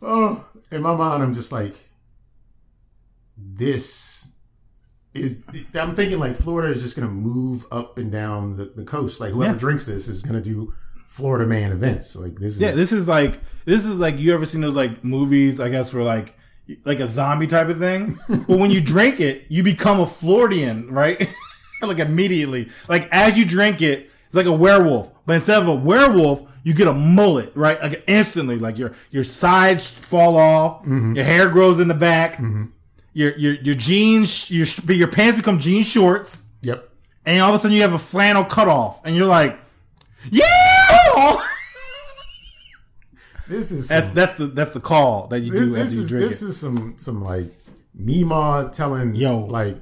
Oh, 0.00 0.44
in 0.73 0.83
my 0.83 0.95
mind, 0.95 1.23
I'm 1.23 1.35
just 1.35 1.53
like, 1.53 1.75
this 3.37 4.29
is. 5.14 5.45
I'm 5.75 5.95
thinking 5.95 6.18
like 6.18 6.37
Florida 6.37 6.73
is 6.73 6.83
just 6.83 6.97
going 6.97 7.09
to 7.09 7.14
move 7.14 7.64
up 7.70 7.99
and 7.99 8.11
down 8.11 8.57
the, 8.57 8.66
the 8.77 8.85
coast. 8.85 9.20
Like 9.20 9.33
whoever 9.33 9.53
Yeah. 9.53 9.59
drinks 9.59 9.87
this 9.87 10.09
is 10.09 10.23
going 10.23 10.41
to 10.43 10.49
do 10.51 10.75
Florida 11.07 11.47
man 11.47 11.73
events. 11.73 12.16
Like 12.16 12.37
this 12.37 12.55
is. 12.55 12.61
Yeah, 12.61 12.73
this 12.73 12.93
is 12.93 13.07
like 13.07 13.41
this 13.64 13.85
is 13.85 13.97
like 13.97 14.18
you 14.18 14.33
ever 14.35 14.47
seen 14.47 14.61
those 14.61 14.77
like 14.77 15.03
movies? 15.05 15.61
I 15.61 15.68
guess 15.68 15.93
where 15.93 16.05
like 16.05 16.35
like 16.85 17.01
a 17.01 17.09
zombie 17.09 17.47
type 17.47 17.68
of 17.68 17.79
thing. 17.79 18.18
but 18.29 18.59
when 18.59 18.70
you 18.70 18.81
drink 18.81 19.20
it, 19.20 19.45
you 19.49 19.62
become 19.62 20.01
a 20.01 20.07
Floridian, 20.07 20.91
right? 20.91 21.29
like 21.83 21.99
immediately, 21.99 22.70
like 22.89 23.09
as 23.12 23.37
you 23.37 23.45
drink 23.45 23.83
it, 23.83 24.11
it's 24.33 24.37
like 24.39 24.47
a 24.47 24.53
werewolf. 24.53 25.11
But 25.26 25.37
instead 25.37 25.61
of 25.61 25.68
a 25.68 25.74
werewolf, 25.74 26.41
you 26.62 26.72
get 26.72 26.89
a 26.89 26.95
mullet, 26.95 27.53
right? 27.55 27.78
Like 27.83 28.03
instantly, 28.07 28.57
like 28.57 28.78
your 28.78 28.95
your 29.11 29.24
sides 29.24 29.87
fall 29.87 30.39
off, 30.39 30.80
mm-hmm. 30.85 31.14
your 31.16 31.24
hair 31.26 31.51
grows 31.51 31.80
in 31.80 31.89
the 31.89 31.95
back, 31.95 32.37
mm-hmm. 32.37 32.64
your 33.12 33.37
your 33.37 33.53
your 33.57 33.74
jeans, 33.74 34.51
your 34.51 34.66
your 34.89 35.09
pants 35.09 35.37
become 35.37 35.59
jean 35.59 35.85
shorts. 35.85 36.39
Yep. 36.62 36.89
and 37.26 37.43
all 37.43 37.51
of 37.51 37.57
a 37.57 37.59
sudden 37.59 37.76
you 37.76 37.83
have 37.83 37.93
a 37.93 37.99
flannel 37.99 38.45
cutoff, 38.45 39.01
and 39.05 39.14
you're 39.14 39.26
like, 39.26 39.59
yeah. 40.30 41.43
This 43.49 43.70
is. 43.70 43.89
That's 43.89 44.07
Some, 44.07 44.14
that's 44.14 44.39
the 44.39 44.47
that's 44.47 44.70
the 44.70 44.80
call 44.80 45.26
that 45.26 45.41
you 45.41 45.53
this, 45.53 45.61
do 45.61 45.74
this 45.74 45.95
you 45.95 46.01
is 46.01 46.09
drink 46.09 46.28
this 46.30 46.43
it. 46.43 46.47
is 46.47 46.57
some 46.57 46.95
some 46.97 47.22
like 47.22 47.53
Mima 47.95 48.70
telling 48.72 49.14
Yo. 49.14 49.41
like 49.41 49.76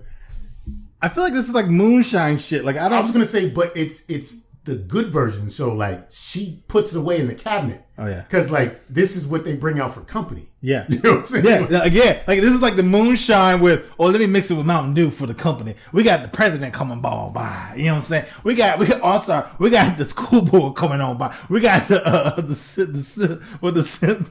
I 1.02 1.08
feel 1.08 1.22
like 1.24 1.32
this 1.32 1.48
is 1.48 1.54
like 1.54 1.66
moonshine 1.66 2.38
shit. 2.38 2.64
Like 2.64 2.76
I 2.76 2.86
I 2.86 2.88
don't. 2.88 3.02
was 3.02 3.10
gonna 3.10 3.26
say, 3.26 3.48
but 3.48 3.76
it's 3.76 4.04
it's 4.08 4.42
the 4.64 4.76
good 4.76 5.06
version. 5.06 5.48
So 5.48 5.72
like 5.72 6.06
she 6.10 6.62
puts 6.68 6.92
it 6.92 6.98
away 6.98 7.18
in 7.20 7.26
the 7.26 7.34
cabinet. 7.34 7.82
Oh, 7.96 8.06
yeah. 8.06 8.20
Because 8.22 8.50
like 8.50 8.80
this 8.88 9.16
is 9.16 9.26
what 9.26 9.42
they 9.44 9.54
bring 9.56 9.80
out 9.80 9.94
for 9.94 10.00
company. 10.02 10.50
yeah. 10.60 10.84
You 10.88 10.98
know 11.00 11.10
what 11.12 11.18
I'm 11.20 11.24
saying? 11.26 11.44
Yeah, 11.44 11.66
yeah, 11.70 11.82
again, 11.84 12.22
like 12.26 12.40
this 12.40 12.52
is 12.52 12.60
like 12.60 12.76
the 12.76 12.82
moonshine 12.82 13.60
with, 13.60 13.84
oh, 13.98 14.06
let 14.06 14.20
me 14.20 14.26
mix 14.26 14.50
it 14.50 14.54
with 14.54 14.66
Mountain 14.66 14.94
Dew 14.94 15.10
for 15.10 15.26
the 15.26 15.34
company. 15.34 15.74
We 15.92 16.02
got 16.02 16.22
the 16.22 16.28
president 16.28 16.72
coming 16.74 17.00
ball 17.00 17.30
by. 17.30 17.74
You 17.76 17.84
know 17.86 17.94
what 17.94 18.02
I'm 18.04 18.08
saying? 18.08 18.24
We 18.44 18.54
got, 18.54 18.78
we 18.78 18.86
got, 18.86 19.00
oh, 19.02 19.18
sorry, 19.20 19.48
we 19.58 19.70
got 19.70 19.96
the 19.98 20.04
school 20.04 20.42
board 20.42 20.76
coming 20.76 21.00
on 21.00 21.16
by. 21.18 21.34
We 21.48 21.60
got 21.60 21.88
the, 21.88 22.06
uh, 22.06 22.36
the, 22.40 22.54
the, 22.76 22.84
the 23.26 23.42
what 23.60 23.74
the, 23.74 24.30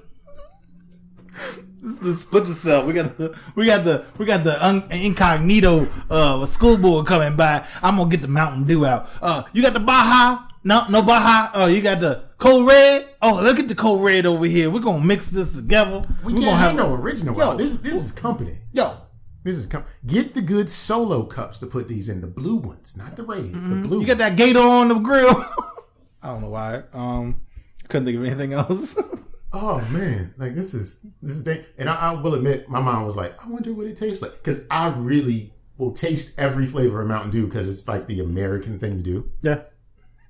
the 1.96 2.14
Splinter 2.16 2.54
Cell. 2.54 2.86
We 2.86 2.94
got 2.94 3.16
the, 3.18 3.36
we 3.56 3.66
got 3.66 3.84
the, 3.86 4.06
we 4.18 4.26
got 4.26 4.44
the 4.44 4.64
un, 4.66 4.84
incognito, 4.92 5.88
uh, 6.10 6.46
school 6.46 6.78
board 6.78 7.08
coming 7.08 7.36
by. 7.36 7.66
I'm 7.82 7.98
gonna 7.98 8.10
get 8.10 8.22
the 8.22 8.28
Mountain 8.28 8.66
Dew 8.66 8.86
out. 8.86 9.10
Uh, 9.22 9.44
you 9.54 9.62
got 9.62 9.74
the 9.74 9.80
Baja? 9.80 10.46
No, 10.64 10.86
no 10.90 11.02
Baja. 11.02 11.52
Oh, 11.54 11.66
you 11.68 11.82
got 11.82 12.00
the 12.00 12.24
Code 12.38 12.68
Red? 12.68 13.10
Oh, 13.22 13.42
look 13.42 13.60
at 13.60 13.68
the 13.68 13.76
Code 13.76 14.02
Red 14.02 14.26
over 14.26 14.46
here. 14.46 14.70
We're 14.70 14.80
gonna 14.82 15.04
mix 15.04 15.30
this 15.30 15.52
together. 15.52 16.02
We 16.24 16.34
We're 16.34 16.40
can't 16.42 16.46
gonna 16.46 16.58
have 16.58 16.68
have 16.72 16.76
no 16.76 16.94
original. 16.96 17.38
Yo. 17.38 17.56
This 17.58 17.76
this 17.78 17.96
is 18.06 18.12
company. 18.12 18.58
Yo, 18.74 18.98
This 19.44 19.58
is 19.58 19.66
com- 19.66 19.86
get 20.06 20.34
the 20.36 20.42
good 20.42 20.70
solo 20.70 21.24
cups 21.24 21.60
to 21.60 21.66
put 21.66 21.88
these 21.88 22.10
in 22.10 22.20
the 22.22 22.28
blue 22.28 22.58
ones, 22.58 22.98
not 22.98 23.16
the 23.16 23.24
red. 23.24 23.44
The 23.46 23.48
blue. 23.58 23.74
Mm-hmm. 23.84 24.02
you 24.02 24.08
got 24.08 24.18
that 24.18 24.36
gator 24.36 24.60
on 24.60 24.90
the 24.90 24.96
grill. 24.96 25.30
I 26.22 26.28
don't 26.28 26.42
know 26.42 26.50
why. 26.50 26.84
Um, 26.94 27.42
couldn't 27.88 28.06
think 28.06 28.18
of 28.18 28.26
anything 28.26 28.52
else. 28.54 28.98
Oh 29.52 29.82
man, 29.90 30.34
like 30.38 30.54
this 30.56 30.74
is 30.74 31.06
this 31.22 31.38
is 31.38 31.44
thing. 31.44 31.64
And 31.78 31.90
I, 31.90 31.96
I 31.96 32.12
will 32.12 32.36
admit, 32.36 32.70
my 32.70 32.80
mom 32.80 33.04
was 33.06 33.16
like, 33.16 33.44
I 33.44 33.50
wonder 33.50 33.74
what 33.74 33.88
it 33.88 33.98
tastes 33.98 34.22
like 34.22 34.34
because 34.34 34.66
I 34.70 34.90
really 34.90 35.54
will 35.78 35.92
taste 35.92 36.38
every 36.38 36.66
flavor 36.66 37.02
of 37.02 37.08
Mountain 37.08 37.32
Dew 37.32 37.48
because 37.48 37.68
it's 37.68 37.88
like 37.88 38.08
the 38.08 38.20
American 38.20 38.78
thing 38.78 38.98
to 38.98 39.04
do. 39.04 39.32
Yeah. 39.42 39.62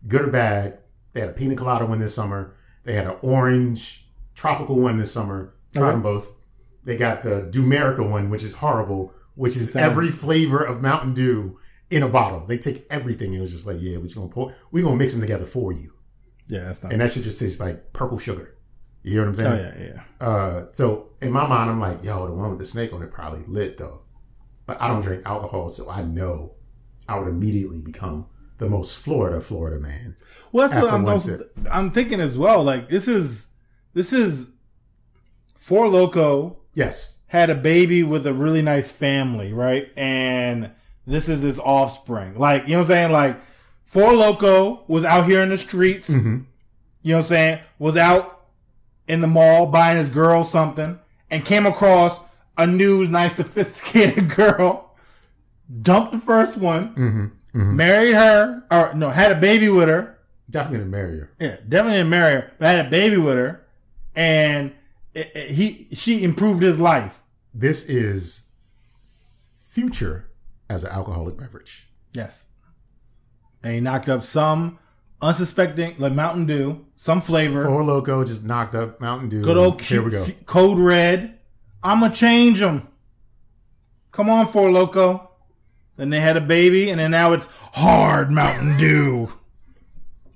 Good 0.07 0.22
or 0.22 0.28
bad. 0.28 0.80
They 1.13 1.20
had 1.22 1.30
a 1.30 1.34
pina 1.34 1.55
colada 1.55 1.86
one 1.86 1.99
this 1.99 2.13
summer. 2.15 2.55
They 2.86 2.93
had 2.93 3.07
an 3.07 3.15
orange 3.22 4.07
tropical 4.36 4.76
one 4.80 4.97
this 4.97 5.11
summer. 5.11 5.53
Tried 5.74 5.84
Okay. 5.84 5.91
them 5.91 6.01
both. 6.01 6.34
They 6.86 6.95
got 6.95 7.24
the 7.24 7.49
Dumerica 7.51 8.09
one, 8.09 8.30
which 8.30 8.41
is 8.43 8.53
horrible, 8.53 9.13
which 9.36 9.57
is 9.57 9.76
every 9.76 10.11
flavor 10.11 10.63
of 10.63 10.82
Mountain 10.82 11.13
Dew 11.13 11.59
in 11.89 12.03
a 12.03 12.07
bottle. 12.07 12.45
They 12.45 12.57
take 12.57 12.86
everything. 12.89 13.34
It 13.34 13.41
was 13.41 13.51
just 13.51 13.67
like, 13.67 13.78
yeah, 13.82 13.97
we're 13.97 14.03
just 14.03 14.15
gonna 14.15 14.30
pour, 14.30 14.55
we're 14.72 14.84
gonna 14.86 14.95
mix 14.95 15.11
them 15.11 15.22
together 15.22 15.45
for 15.45 15.74
you, 15.74 15.91
Yeah, 16.47 16.65
that's 16.65 16.82
not. 16.84 16.91
and 16.93 17.01
that 17.01 17.11
shit 17.11 17.24
just 17.24 17.38
tastes 17.39 17.59
like 17.59 17.91
purple 17.91 18.17
sugar. 18.17 18.55
You 19.04 19.12
hear 19.12 19.22
what 19.22 19.39
I'm 19.39 19.45
oh 19.45 19.50
saying? 19.58 19.74
yeah, 19.80 19.86
yeah. 20.20 20.26
Uh, 20.28 20.66
so 20.72 21.10
in 21.22 21.32
my 21.32 21.47
mind, 21.47 21.70
I'm 21.70 21.80
like, 21.80 22.04
yo, 22.04 22.28
the 22.28 22.34
one 22.34 22.50
with 22.50 22.60
the 22.60 22.66
snake 22.66 22.91
on 22.93 23.02
it 23.02 23.12
probably 23.12 23.43
lit 23.47 23.78
though. 23.78 24.02
But 24.66 24.82
I 24.82 24.88
don't 24.88 25.02
drink 25.02 25.26
alcohol, 25.26 25.70
so 25.70 25.89
I 25.89 26.04
know 26.04 26.54
I 27.08 27.18
would 27.18 27.28
immediately 27.28 27.82
become 27.82 28.28
the 28.58 28.68
most 28.70 28.97
Florida 28.97 29.39
Florida 29.41 29.80
man. 29.80 30.16
Well, 30.52 30.68
that's 30.68 30.82
what 30.82 30.93
I'm, 30.93 31.08
also. 31.08 31.39
I'm 31.72 31.91
thinking 31.91 32.20
as 32.20 32.38
well. 32.38 32.64
Like 32.64 32.89
this 32.89 33.08
is 33.08 33.47
this 33.93 34.12
is 34.14 34.47
Four 35.60 35.88
Loco 35.88 36.58
Yes. 36.74 37.14
had 37.28 37.50
a 37.50 37.56
baby 37.56 38.04
with 38.04 38.26
a 38.28 38.34
really 38.34 38.62
nice 38.62 38.91
family, 38.91 39.54
right? 39.54 39.89
And 39.97 40.72
this 41.08 41.28
is 41.30 41.41
his 41.41 41.60
offspring. 41.60 42.38
Like 42.38 42.64
you 42.64 42.74
know 42.74 42.80
what 42.80 42.84
I'm 42.86 42.88
saying? 42.89 43.12
Like 43.12 43.38
Four 43.86 44.14
Loco 44.14 44.84
was 44.88 45.04
out 45.04 45.26
here 45.26 45.41
in 45.41 45.50
the 45.50 45.58
streets. 45.58 46.10
Mhm. 46.10 46.45
You 47.02 47.12
know 47.14 47.18
what 47.18 47.26
I'm 47.26 47.28
saying? 47.30 47.60
Was 47.80 47.95
out 47.97 48.39
in 49.10 49.20
the 49.22 49.28
mall 49.28 49.66
buying 49.66 49.97
his 49.97 50.07
girl 50.07 50.43
something 50.45 50.97
and 51.30 51.43
came 51.43 51.66
across 51.66 52.20
a 52.57 52.66
new, 52.66 53.05
nice, 53.07 53.36
sophisticated 53.36 54.30
girl. 54.36 54.91
Dumped 55.82 56.14
the 56.14 56.20
first 56.20 56.55
one, 56.57 56.95
Mm-hmm. 56.95 57.76
married 57.76 58.14
her, 58.14 58.64
or 58.72 58.93
no, 58.93 59.10
had 59.10 59.32
a 59.32 59.36
baby 59.36 59.68
with 59.70 59.89
her. 59.89 60.18
Definitely 60.49 60.80
gonna 60.80 60.89
marry 60.91 61.20
her. 61.20 61.32
Yeah, 61.39 61.57
definitely 61.68 61.97
didn't 61.99 62.10
marry 62.10 62.34
her, 62.36 62.51
but 62.60 62.68
had 62.68 62.86
a 62.86 62.89
baby 62.89 63.18
with 63.18 63.36
her, 63.36 63.66
and 64.16 64.72
it, 65.14 65.32
it- 65.36 65.51
he 65.51 65.88
she 65.93 66.24
improved 66.24 66.62
his 66.64 66.80
life. 66.80 67.20
This 67.53 67.84
is 67.86 68.43
future 69.70 70.30
as 70.70 70.84
an 70.84 70.91
alcoholic 70.91 71.38
beverage. 71.38 71.88
Yes, 72.14 72.45
and 73.64 73.74
he 73.74 73.80
knocked 73.80 74.10
up 74.10 74.24
some 74.24 74.80
unsuspecting 75.22 75.95
like 75.99 76.14
Mountain 76.14 76.45
Dew, 76.47 76.86
some 77.02 77.22
flavor. 77.22 77.64
Four 77.64 77.82
Loco 77.86 78.26
just 78.26 78.43
knocked 78.43 78.76
up 78.76 79.00
Mountain 79.00 79.30
Dew. 79.30 79.41
Good 79.41 79.56
old 79.56 79.82
Here 79.82 80.02
we 80.04 80.12
go. 80.12 80.28
Code 80.45 80.78
Red. 80.78 81.39
I'ma 81.82 82.10
change 82.10 82.60
them. 82.60 82.89
Come 84.12 84.30
on, 84.30 84.45
Four 84.47 84.70
Loco. 84.70 85.30
Then 85.95 86.10
they 86.10 86.20
had 86.20 86.36
a 86.36 86.41
baby, 86.41 86.89
and 86.89 87.00
then 87.00 87.12
now 87.12 87.32
it's 87.32 87.45
hard 87.74 88.32
Mountain 88.32 88.78
Dew. 88.78 89.32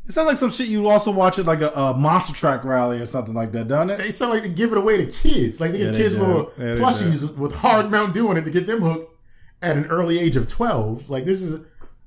It 0.07 0.13
sounds 0.13 0.27
like 0.27 0.37
some 0.37 0.51
shit 0.51 0.69
you 0.69 0.87
also 0.87 1.11
watch 1.11 1.37
at 1.37 1.45
like 1.45 1.59
a, 1.61 1.69
a 1.71 1.93
monster 1.93 2.33
track 2.33 2.63
rally 2.63 2.99
or 2.99 3.05
something 3.05 3.33
like 3.33 3.51
that, 3.53 3.67
doesn't 3.67 3.89
it? 3.89 3.97
They 3.97 4.11
sound 4.11 4.31
like 4.33 4.43
they 4.43 4.49
give 4.49 4.71
it 4.71 4.77
away 4.77 4.97
to 5.03 5.11
kids. 5.11 5.59
Like 5.59 5.71
they 5.73 5.79
Yeah, 5.79 5.85
give 5.85 5.93
they 5.93 5.99
kids 5.99 6.15
do. 6.15 6.21
little 6.25 6.51
Yeah, 6.57 6.75
plushies 6.75 7.35
with 7.35 7.53
hard 7.55 7.91
Mountain 7.91 8.13
Dew 8.13 8.31
in 8.31 8.37
it 8.37 8.43
to 8.45 8.51
get 8.51 8.67
them 8.67 8.81
hooked 8.81 9.17
at 9.61 9.75
an 9.77 9.85
early 9.87 10.17
age 10.19 10.35
of 10.37 10.45
twelve. 10.47 11.09
Like 11.09 11.23
this 11.25 11.41
is 11.41 11.61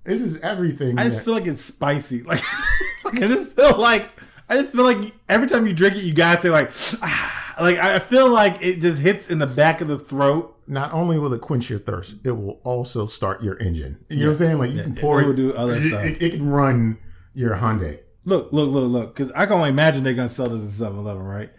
this 0.04 0.20
is 0.22 0.38
everything. 0.40 0.98
I 0.98 1.04
just 1.04 1.16
that- 1.18 1.24
feel 1.24 1.34
like 1.34 1.46
it's 1.46 1.62
spicy. 1.64 2.22
Like, 2.22 2.42
like 3.04 3.14
I 3.22 3.28
just 3.28 3.52
feel 3.52 3.78
like 3.78 4.10
I 4.48 4.56
just 4.60 4.72
feel 4.72 4.84
like 4.84 5.12
every 5.28 5.48
time 5.48 5.66
you 5.66 5.72
drink 5.72 5.96
it, 5.96 6.04
you 6.04 6.14
gotta 6.14 6.40
say 6.40 6.50
like, 6.50 6.70
ah, 7.02 7.54
like 7.60 7.78
I 7.78 7.98
feel 7.98 8.28
like 8.30 8.62
it 8.62 8.80
just 8.80 9.00
hits 9.00 9.28
in 9.28 9.38
the 9.38 9.46
back 9.46 9.80
of 9.80 9.88
the 9.88 9.98
throat. 9.98 10.56
not 10.68 10.92
only 10.92 11.18
will 11.18 11.32
it 11.32 11.40
quench 11.40 11.68
your 11.70 11.78
thirst, 11.78 12.16
it 12.24 12.32
will 12.32 12.60
also 12.64 13.06
start 13.06 13.42
your 13.42 13.56
engine. 13.58 14.04
You 14.08 14.16
know 14.18 14.24
what 14.26 14.30
I'm 14.30 14.36
saying? 14.36 14.58
Like 14.58 14.70
you 14.72 14.82
can 14.82 14.94
pour 14.96 15.20
it 15.20 15.24
it. 15.24 15.26
will 15.26 15.34
do 15.34 15.54
other 15.54 15.74
it, 15.74 15.88
stuff. 15.88 16.04
It, 16.04 16.22
it 16.22 16.30
can 16.32 16.48
run 16.48 16.98
your 17.34 17.56
Hyundai. 17.56 18.00
Look, 18.24 18.52
look, 18.52 18.70
look, 18.70 18.90
look. 18.90 19.14
Because 19.16 19.32
I 19.36 19.46
can 19.46 19.54
only 19.54 19.68
imagine 19.68 20.02
they're 20.04 20.14
gonna 20.14 20.28
sell 20.28 20.48
this 20.48 20.60
in 20.62 20.68
7-Eleven, 20.86 21.22
right? 21.22 21.50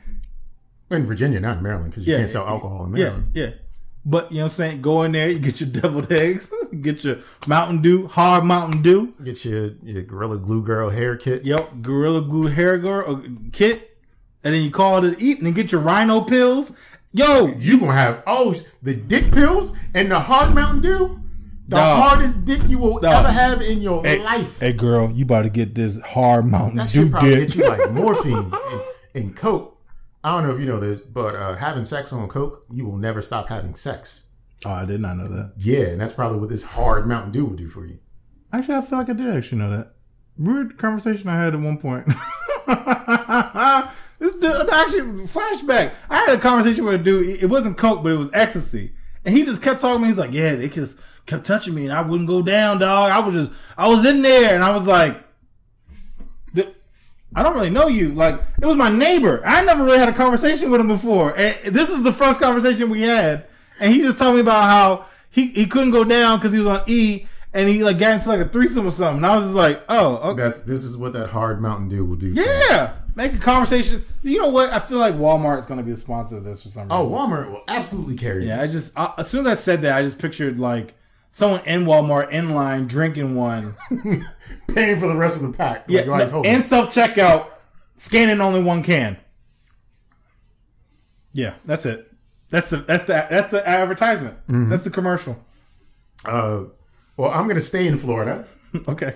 In 0.90 1.06
Virginia, 1.06 1.40
not 1.40 1.58
in 1.58 1.64
Maryland, 1.64 1.92
because 1.92 2.06
you 2.08 2.14
Yeah, 2.14 2.20
can't 2.20 2.32
sell 2.32 2.48
alcohol 2.48 2.86
in 2.86 2.96
Yeah, 2.96 3.04
Maryland. 3.06 3.32
yeah. 3.34 3.50
But 4.10 4.32
you 4.32 4.38
know 4.38 4.46
what 4.46 4.52
I'm 4.54 4.56
saying? 4.56 4.82
Go 4.82 5.04
in 5.04 5.12
there, 5.12 5.30
you 5.30 5.38
get 5.48 5.60
your 5.60 5.70
deviled 5.70 6.10
eggs, 6.12 6.50
get 6.82 7.04
your 7.04 7.18
Mountain 7.46 7.82
Dew, 7.82 8.08
hard 8.08 8.46
Mountain 8.46 8.82
Dew, 8.82 9.14
Get 9.24 9.44
your 9.44 9.72
your 9.84 10.02
Gorilla 10.04 10.38
Glue 10.38 10.64
Girl 10.64 10.90
hair 10.90 11.18
kit. 11.18 11.46
yep, 11.46 11.70
Gorilla 11.82 12.22
Glue 12.22 12.48
hair 12.48 12.78
girl 12.78 13.18
uh, 13.18 13.30
kit, 13.52 13.98
and 14.46 14.54
then 14.54 14.62
you 14.64 14.72
call 14.72 14.98
it 15.04 15.04
an 15.04 15.16
eat, 15.20 15.40
and 15.40 15.46
then 15.48 15.54
get 15.54 15.72
your 15.74 15.82
Rhino 15.82 16.22
pills. 16.22 16.72
Yo, 17.12 17.48
You 17.48 17.80
gonna 17.80 17.94
have 17.94 18.24
oh 18.28 18.56
the 18.82 18.94
dick 18.94 19.32
pills 19.32 19.74
and 19.94 20.10
the 20.10 20.20
hard 20.20 20.56
Mountain 20.56 20.82
Dew, 20.84 21.20
the 21.68 21.76
Dog. 21.76 22.00
hardest 22.02 22.46
dick 22.46 22.62
you 22.68 22.78
will 22.78 23.00
Dog. 23.00 23.12
ever 23.26 23.32
have 23.32 23.62
in 23.62 23.82
your 23.82 24.04
hey, 24.06 24.20
life. 24.24 24.60
hey 24.60 24.72
girl, 24.74 25.12
you 25.12 25.26
about 25.26 25.42
to 25.42 25.50
get 25.50 25.76
this 25.76 25.98
hard 26.00 26.46
Mountain 26.46 26.78
That 26.78 26.90
Dew 26.92 27.04
shit 27.04 27.12
probably 27.12 27.30
dick. 27.32 27.40
hit 27.50 27.56
you 27.56 27.68
like 27.68 27.92
morphine 28.00 28.54
and, 28.72 28.82
and 29.16 29.36
coke. 29.36 29.77
I 30.24 30.32
don't 30.32 30.48
know 30.48 30.54
if 30.54 30.60
you 30.60 30.66
know 30.66 30.80
this, 30.80 31.00
but 31.00 31.36
uh, 31.36 31.56
having 31.56 31.86
sex 31.86 32.12
on 32.12 32.28
coke, 32.28 32.66
you 32.70 32.86
will 32.86 32.98
never 32.98 33.22
stop 33.22 33.50
having 33.50 33.76
sex. 33.76 34.24
Oh, 34.66 34.72
I 34.72 34.86
did 34.86 35.00
not 35.00 35.18
know 35.18 35.28
that. 35.28 35.54
Yeah, 35.58 35.86
and 35.86 36.02
that's 36.02 36.14
probably 36.14 36.40
what 36.40 36.50
this 36.50 36.64
hard 36.64 37.08
Mountain 37.08 37.32
Dew 37.32 37.46
will 37.46 37.56
do 37.56 37.68
for 37.68 37.86
you. 37.86 38.00
Actually, 38.52 38.76
I 38.76 38.82
feel 38.82 39.00
like 39.00 39.10
I 39.10 39.14
did 39.14 39.36
actually 39.36 39.60
know 39.60 39.70
that. 39.70 39.94
Weird 40.38 40.78
conversation 40.78 41.30
I 41.30 41.42
had 41.42 41.54
at 41.54 41.60
one 41.60 41.78
point. 41.78 42.08
this 44.20 44.34
dude, 44.36 44.70
actually, 44.70 45.28
flashback. 45.28 45.94
I 46.10 46.20
had 46.20 46.38
a 46.38 46.42
conversation 46.42 46.86
with 46.86 46.96
a 46.96 47.04
dude. 47.04 47.42
It 47.42 47.48
wasn't 47.48 47.78
coke, 47.78 48.04
but 48.04 48.12
it 48.12 48.18
was 48.18 48.30
ecstasy, 48.34 48.94
and 49.26 49.36
he 49.36 49.46
just 49.46 49.62
kept 49.62 49.82
talking 49.82 50.00
to 50.00 50.04
me. 50.04 50.08
He's 50.10 50.18
like, 50.18 50.34
"Yeah, 50.34 50.56
they 50.56 50.70
just 50.70 50.98
kept 51.26 51.46
touching 51.46 51.74
me, 51.76 51.86
and 51.86 51.94
I 51.94 52.02
wouldn't 52.02 52.28
go 52.28 52.42
down, 52.42 52.80
dog. 52.80 53.12
I 53.12 53.20
was 53.20 53.34
just, 53.34 53.52
I 53.78 53.88
was 53.88 54.06
in 54.06 54.22
there, 54.22 54.56
and 54.56 54.64
I 54.64 54.76
was 54.76 54.88
like." 54.88 55.24
"Th- 57.34 57.38
I 57.38 57.44
don't 57.44 57.56
really 57.56 57.70
know 57.70 57.88
you. 57.88 58.14
Like, 58.14 58.42
it 58.62 58.66
was 58.66 58.76
my 58.76 58.90
neighbor. 58.90 59.42
I 59.46 59.62
never 59.62 59.84
really 59.84 60.00
had 60.00 60.10
a 60.10 60.14
conversation 60.14 60.72
with 60.72 60.82
him 60.82 60.88
before. 60.88 61.38
And 61.38 61.76
this 61.76 61.90
is 61.90 62.04
the 62.04 62.14
first 62.14 62.40
conversation 62.40 62.90
we 62.90 63.02
had. 63.02 63.46
And 63.80 63.94
he 63.94 64.02
just 64.02 64.18
told 64.18 64.36
me 64.36 64.42
about 64.42 64.64
how 64.64 65.06
he, 65.30 65.48
he 65.48 65.66
couldn't 65.68 65.92
go 65.92 66.04
down 66.04 66.40
because 66.40 66.54
he 66.54 66.60
was 66.60 66.68
on 66.68 66.84
E 66.88 67.28
and 67.54 67.70
he 67.70 67.84
like 67.84 67.98
got 67.98 68.16
into 68.16 68.30
like 68.30 68.40
a 68.40 68.50
threesome 68.50 68.88
or 68.88 68.92
something. 68.92 69.18
And 69.18 69.26
I 69.26 69.36
was 69.38 69.46
just 69.46 69.56
like, 69.56 69.84
oh, 69.90 70.18
okay. 70.32 70.44
That's 70.44 70.60
this 70.60 70.84
is 70.84 70.98
what 70.98 71.14
that 71.14 71.30
hard 71.30 71.62
Mountain 71.62 71.90
Dew 71.90 72.06
will 72.06 72.16
do. 72.16 72.30
Yeah. 72.30 72.94
Make 73.16 73.34
a 73.34 73.40
conversation. 73.40 74.06
You 74.22 74.40
know 74.40 74.50
what? 74.50 74.72
I 74.72 74.80
feel 74.80 75.00
like 75.00 75.16
Walmart's 75.16 75.66
going 75.66 75.80
to 75.80 75.84
be 75.84 75.92
a 75.92 75.98
sponsor 75.98 76.38
of 76.38 76.44
this 76.44 76.64
for 76.64 76.70
some 76.70 76.88
oh, 76.92 77.06
reason. 77.08 77.14
Oh, 77.14 77.28
Walmart 77.28 77.52
will 77.52 77.64
absolutely 77.68 78.16
carry. 78.16 78.46
yeah. 78.46 78.62
I 78.62 78.68
just, 78.68 78.92
I, 78.96 79.14
as 79.18 79.28
soon 79.28 79.48
as 79.48 79.58
I 79.58 79.62
said 79.62 79.82
that, 79.82 79.96
I 79.96 80.04
just 80.04 80.20
pictured 80.20 80.60
like 80.60 80.94
someone 81.32 81.66
in 81.66 81.86
Walmart 81.86 82.32
in 82.32 82.52
line 82.52 82.88
drinking 82.88 83.36
one. 83.36 83.76
paying 84.74 85.00
for 85.00 85.08
the 85.08 85.16
rest 85.16 85.36
of 85.38 85.44
the 85.44 85.52
pack. 85.58 85.86
Yeah. 85.88 86.02
like 86.02 86.10
Ronnie's 86.10 86.32
hoping. 86.32 86.52
and 86.52 86.66
self 86.66 86.94
checkout, 86.94 87.48
scanning 87.98 88.42
only 88.42 88.62
one 88.62 88.84
can. 88.84 89.18
Yeah. 91.34 91.54
That's 91.66 91.86
it. 91.86 92.12
That's 92.50 92.70
the 92.70 92.78
that's 92.78 93.04
the 93.06 93.28
that's 93.30 93.50
the 93.52 93.68
advertisement. 93.68 94.38
That's 94.48 94.84
the 94.84 94.90
commercial. 94.90 95.38
uh, 96.26 96.64
well, 97.18 97.30
I'm 97.32 97.48
gonna 97.48 97.62
stay 97.62 97.88
in 97.88 97.98
Florida. 97.98 98.46
Okay. 98.88 99.16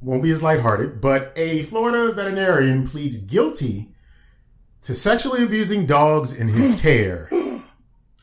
won't 0.00 0.22
be 0.22 0.30
as 0.30 0.42
lighthearted, 0.42 1.00
but 1.00 1.32
a 1.36 1.62
Florida 1.64 2.12
veterinarian 2.12 2.86
pleads 2.88 3.18
guilty 3.18 3.90
to 4.82 4.94
sexually 4.94 5.44
abusing 5.44 5.84
dogs 5.86 6.32
in 6.32 6.48
his 6.48 6.74
care. 6.80 7.28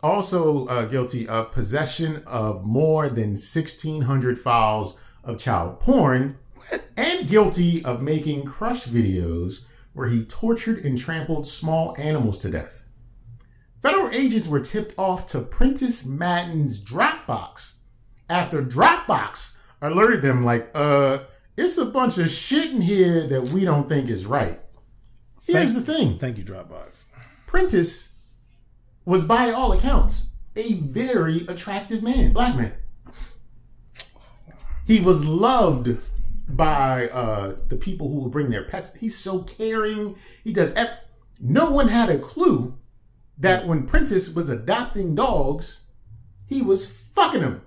Also 0.04 0.68
uh, 0.68 0.86
guilty 0.86 1.28
of 1.28 1.51
possession 1.51 2.22
of 2.28 2.66
more 2.66 3.10
than 3.10 3.30
1,600 3.30 4.38
files 4.38 4.99
of 5.24 5.39
child 5.39 5.80
porn, 5.80 6.38
and 6.97 7.28
guilty 7.28 7.84
of 7.86 8.01
making 8.01 8.45
crush 8.45 8.86
videos 8.86 9.66
where 9.93 10.10
he 10.10 10.26
tortured 10.26 10.84
and 10.84 10.97
trampled 10.97 11.47
small 11.47 11.95
animals 11.97 12.38
to 12.39 12.49
death. 12.49 12.84
Federal 13.82 14.10
agents 14.10 14.47
were 14.47 14.60
tipped 14.60 14.93
off 14.97 15.26
to 15.28 15.39
Prentice 15.39 16.06
Madden's 16.06 16.84
Dropbox 16.84 17.76
after 18.30 18.62
Dropbox 18.62 19.56
alerted 19.82 20.22
them, 20.22 20.43
like, 20.43 20.70
uh, 20.74 21.20
it's 21.56 21.78
a 21.78 21.86
bunch 21.86 22.18
of 22.18 22.30
shit 22.32 22.72
in 22.72 22.82
here 22.82 23.28
that 23.28 23.49
we 23.49 23.64
don't 23.66 23.88
think 23.88 24.10
is 24.10 24.26
right. 24.26 24.60
Here's 25.43 25.76
the 25.76 25.82
thing 25.82 26.18
Thank 26.18 26.38
you, 26.38 26.43
Dropbox. 26.43 27.04
Prentice 27.45 28.12
was, 29.06 29.24
by 29.24 29.51
all 29.51 29.72
accounts, 29.74 30.30
a 30.56 30.74
very 30.74 31.45
attractive 31.47 32.01
man, 32.04 32.34
black 32.34 32.56
man. 32.56 32.74
He 34.86 34.99
was 34.99 35.26
loved 35.26 35.97
by 36.47 37.08
uh, 37.10 37.56
the 37.70 37.76
people 37.78 38.10
who 38.10 38.20
would 38.20 38.32
bring 38.32 38.49
their 38.49 38.64
pets. 38.66 38.93
He's 38.95 39.18
so 39.18 39.39
caring. 39.43 40.16
He 40.43 40.51
does. 40.51 40.74
ev- 40.74 40.97
No 41.39 41.72
one 41.72 41.88
had 41.88 42.10
a 42.10 42.20
clue 42.20 42.78
that 43.38 43.66
when 43.66 43.86
Prentice 43.86 44.30
was 44.30 44.49
adopting 44.49 45.16
dogs, 45.16 45.82
he 46.47 46.62
was 46.62 46.86
fucking 46.86 47.41
them. 47.41 47.62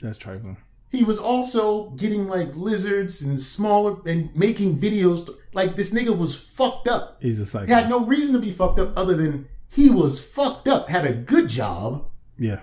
That's 0.00 0.18
trifling. 0.18 0.56
He 0.90 1.04
was 1.04 1.18
also 1.18 1.90
getting 1.90 2.26
like 2.26 2.54
lizards 2.54 3.22
and 3.22 3.38
smaller 3.38 3.96
and 4.06 4.34
making 4.36 4.78
videos. 4.78 5.28
Like 5.52 5.76
this 5.76 5.90
nigga 5.92 6.16
was 6.16 6.36
fucked 6.36 6.88
up. 6.88 7.18
He's 7.20 7.40
a 7.40 7.46
psycho. 7.46 7.66
He 7.66 7.72
had 7.72 7.88
no 7.88 8.00
reason 8.04 8.34
to 8.34 8.40
be 8.40 8.50
fucked 8.52 8.78
up 8.78 8.92
other 8.96 9.14
than 9.14 9.48
he 9.76 9.90
was 9.90 10.18
fucked 10.18 10.66
up. 10.66 10.88
Had 10.88 11.04
a 11.04 11.12
good 11.12 11.48
job 11.48 12.06
yeah. 12.38 12.60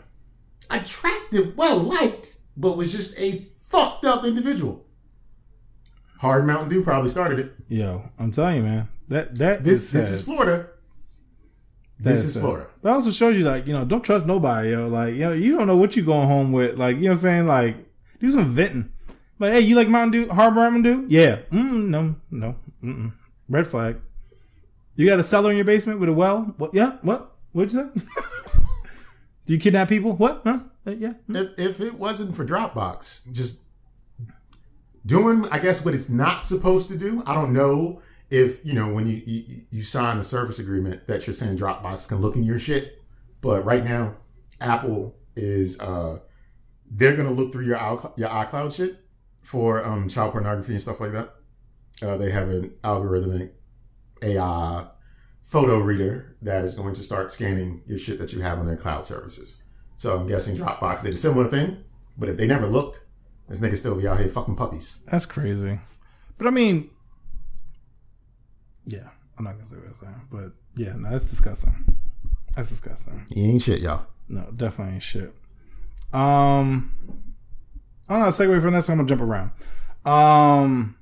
attractive, 0.69 1.55
well 1.55 1.77
liked, 1.77 2.39
but 2.57 2.75
was 2.75 2.91
just 2.91 3.17
a 3.19 3.45
fucked 3.69 4.03
up 4.03 4.25
individual. 4.25 4.85
Hard 6.17 6.47
Mountain 6.47 6.69
Dew 6.69 6.83
probably 6.83 7.11
started 7.11 7.39
it. 7.39 7.53
Yo, 7.69 8.09
I'm 8.17 8.31
telling 8.31 8.57
you, 8.57 8.63
man. 8.63 8.87
That 9.09 9.35
that 9.35 9.63
This 9.63 9.83
is 9.83 9.91
this 9.91 10.09
is 10.09 10.21
Florida. 10.21 10.69
That 11.99 12.09
This 12.09 12.23
is 12.23 12.33
sad. 12.33 12.39
Florida. 12.41 12.67
That 12.81 12.93
also 12.93 13.11
shows 13.11 13.37
you, 13.37 13.43
like, 13.43 13.67
you 13.67 13.73
know, 13.73 13.85
don't 13.85 14.01
trust 14.01 14.25
nobody, 14.25 14.71
yo. 14.71 14.87
Like, 14.87 15.13
you 15.13 15.19
know, 15.19 15.33
you 15.33 15.55
don't 15.55 15.67
know 15.67 15.77
what 15.77 15.95
you're 15.95 16.05
going 16.05 16.27
home 16.27 16.51
with. 16.51 16.77
Like, 16.79 16.95
you 16.95 17.03
know 17.03 17.09
what 17.09 17.17
I'm 17.17 17.21
saying? 17.21 17.47
Like, 17.47 17.75
do 18.19 18.31
some 18.31 18.55
venting. 18.55 18.89
Like, 19.37 19.53
hey, 19.53 19.59
you 19.59 19.75
like 19.75 19.87
Mountain 19.87 20.11
Dew? 20.11 20.33
Hard 20.33 20.55
Mountain 20.55 20.81
Dew? 20.81 21.05
Yeah. 21.09 21.41
Mm, 21.51 21.89
no, 21.89 22.15
no. 22.31 22.55
Mm-mm. 22.83 23.13
Red 23.49 23.67
flag. 23.67 23.97
You 24.95 25.07
got 25.07 25.19
a 25.19 25.23
cellar 25.23 25.51
in 25.51 25.57
your 25.57 25.65
basement 25.65 25.99
with 25.99 26.09
a 26.09 26.13
well? 26.13 26.53
What? 26.57 26.73
Yeah. 26.73 26.97
What? 27.01 27.35
What'd 27.51 27.73
you 27.73 27.91
say? 27.95 28.01
do 29.45 29.53
you 29.53 29.59
kidnap 29.59 29.89
people? 29.89 30.13
What? 30.13 30.41
Huh? 30.43 30.59
Uh, 30.85 30.91
yeah. 30.91 31.13
Mm. 31.29 31.53
If 31.57 31.59
if 31.59 31.79
it 31.81 31.95
wasn't 31.95 32.35
for 32.35 32.45
Dropbox, 32.45 33.31
just 33.31 33.61
doing, 35.05 35.47
I 35.49 35.59
guess, 35.59 35.83
what 35.83 35.93
it's 35.93 36.09
not 36.09 36.45
supposed 36.45 36.89
to 36.89 36.97
do. 36.97 37.23
I 37.25 37.33
don't 37.33 37.53
know 37.53 38.01
if 38.29 38.65
you 38.65 38.73
know 38.73 38.91
when 38.91 39.07
you 39.07 39.21
you, 39.25 39.61
you 39.69 39.83
sign 39.83 40.17
a 40.17 40.23
service 40.23 40.59
agreement 40.59 41.07
that 41.07 41.25
you're 41.25 41.33
saying 41.33 41.57
Dropbox 41.57 42.07
can 42.07 42.19
look 42.19 42.35
in 42.35 42.43
your 42.43 42.59
shit, 42.59 43.01
but 43.41 43.65
right 43.65 43.83
now, 43.83 44.15
Apple 44.61 45.15
is 45.35 45.79
uh 45.79 46.19
they're 46.89 47.15
gonna 47.15 47.31
look 47.31 47.51
through 47.51 47.65
your 47.65 47.77
your 48.17 48.29
iCloud 48.29 48.75
shit 48.75 48.97
for 49.43 49.83
um 49.83 50.07
child 50.07 50.31
pornography 50.31 50.73
and 50.73 50.81
stuff 50.81 50.99
like 50.99 51.11
that. 51.11 51.33
Uh, 52.01 52.17
they 52.17 52.31
have 52.31 52.49
an 52.49 52.73
algorithmic 52.83 53.51
AI 54.23 54.85
photo 55.41 55.77
reader 55.77 56.35
that 56.41 56.65
is 56.65 56.73
going 56.73 56.95
to 56.95 57.03
start 57.03 57.31
scanning 57.31 57.83
your 57.85 57.97
shit 57.97 58.17
that 58.17 58.33
you 58.33 58.41
have 58.41 58.57
on 58.57 58.65
their 58.65 58.75
cloud 58.75 59.05
services. 59.05 59.61
So 59.95 60.17
I'm 60.17 60.27
guessing 60.27 60.57
Dropbox 60.57 61.03
did 61.03 61.13
a 61.13 61.17
similar 61.17 61.47
thing, 61.47 61.83
but 62.17 62.29
if 62.29 62.37
they 62.37 62.47
never 62.47 62.67
looked, 62.67 63.05
this 63.47 63.59
nigga 63.59 63.77
still 63.77 63.95
be 63.95 64.07
out 64.07 64.19
here 64.19 64.29
fucking 64.29 64.55
puppies. 64.55 64.97
That's 65.05 65.25
crazy. 65.25 65.79
But 66.37 66.47
I 66.47 66.49
mean, 66.49 66.89
yeah, 68.85 69.09
I'm 69.37 69.45
not 69.45 69.57
gonna 69.57 69.69
say 69.69 69.75
what 69.75 69.87
I'm 69.87 69.95
saying, 69.95 70.21
but 70.31 70.51
yeah, 70.75 70.93
no, 70.95 71.11
that's 71.11 71.25
disgusting. 71.25 71.97
That's 72.55 72.69
disgusting. 72.69 73.25
He 73.31 73.45
ain't 73.45 73.61
shit, 73.61 73.81
y'all. 73.81 74.07
No, 74.27 74.49
definitely 74.55 74.95
ain't 74.95 75.03
shit. 75.03 75.33
Um, 76.11 76.91
I 78.09 78.13
don't 78.13 78.23
know. 78.23 78.27
Segue 78.27 78.61
from 78.61 78.73
that, 78.73 78.85
so 78.85 78.93
I'm 78.93 78.99
gonna 78.99 79.09
jump 79.09 79.21
around. 79.21 79.51
Um, 80.05 80.95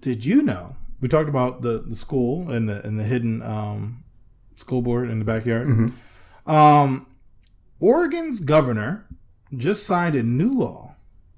did 0.00 0.24
you 0.24 0.42
know 0.42 0.76
we 1.00 1.08
talked 1.08 1.28
about 1.28 1.62
the 1.62 1.84
the 1.86 1.96
school 1.96 2.50
and 2.50 2.68
the 2.68 2.84
and 2.86 2.98
the 2.98 3.04
hidden 3.04 3.42
um 3.42 4.04
school 4.56 4.82
board 4.82 5.10
in 5.10 5.18
the 5.18 5.24
backyard? 5.24 5.66
Mhm. 5.66 5.92
Um, 6.50 7.06
Oregon's 7.80 8.40
governor 8.40 9.06
just 9.56 9.84
signed 9.84 10.14
a 10.16 10.22
new 10.22 10.50
law 10.52 10.96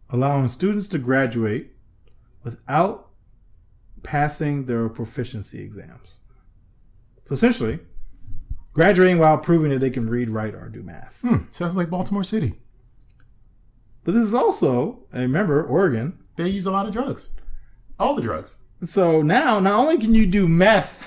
allowing 0.08 0.48
students 0.48 0.88
to 0.88 0.98
graduate 0.98 1.72
without 2.42 3.10
passing 4.02 4.64
their 4.66 4.88
proficiency 4.88 5.60
exams. 5.62 6.20
So 7.26 7.34
essentially, 7.34 7.80
graduating 8.72 9.18
while 9.18 9.38
proving 9.38 9.70
that 9.70 9.80
they 9.80 9.90
can 9.90 10.08
read, 10.08 10.30
write, 10.30 10.54
or 10.54 10.68
do 10.68 10.82
math. 10.82 11.18
Hmm, 11.22 11.44
sounds 11.50 11.76
like 11.76 11.90
Baltimore 11.90 12.24
City. 12.24 12.58
But 14.04 14.14
this 14.14 14.24
is 14.24 14.34
also, 14.34 15.00
and 15.12 15.22
remember, 15.22 15.62
Oregon. 15.62 16.18
They 16.36 16.48
use 16.48 16.64
a 16.66 16.70
lot 16.70 16.86
of 16.86 16.92
drugs. 16.92 17.28
All 17.98 18.14
the 18.14 18.22
drugs. 18.22 18.56
So 18.84 19.22
now, 19.22 19.60
not 19.60 19.78
only 19.78 19.98
can 19.98 20.14
you 20.14 20.26
do 20.26 20.48
meth, 20.48 21.06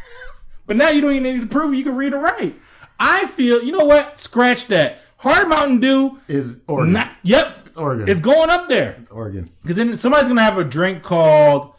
but 0.66 0.76
now 0.76 0.90
you 0.90 1.00
don't 1.00 1.12
even 1.12 1.22
need 1.24 1.40
to 1.40 1.46
prove 1.46 1.74
you 1.74 1.82
can 1.84 1.96
read 1.96 2.14
or 2.14 2.18
write. 2.20 2.56
I 2.98 3.26
feel, 3.28 3.62
you 3.62 3.72
know 3.72 3.84
what? 3.84 4.20
Scratch 4.20 4.66
that. 4.68 5.00
Hard 5.16 5.48
Mountain 5.48 5.80
Dew, 5.80 6.20
Is 6.28 6.62
Oregon. 6.68 6.92
not, 6.94 7.10
yep, 7.22 7.58
it's 7.66 7.76
Oregon. 7.76 8.08
it's 8.08 8.20
going 8.20 8.48
up 8.48 8.68
there. 8.68 8.96
It's 9.00 9.10
Oregon. 9.10 9.50
Because 9.62 9.76
then 9.76 9.98
somebody's 9.98 10.28
gonna 10.28 10.42
have 10.42 10.56
a 10.58 10.64
drink 10.64 11.02
called 11.02 11.74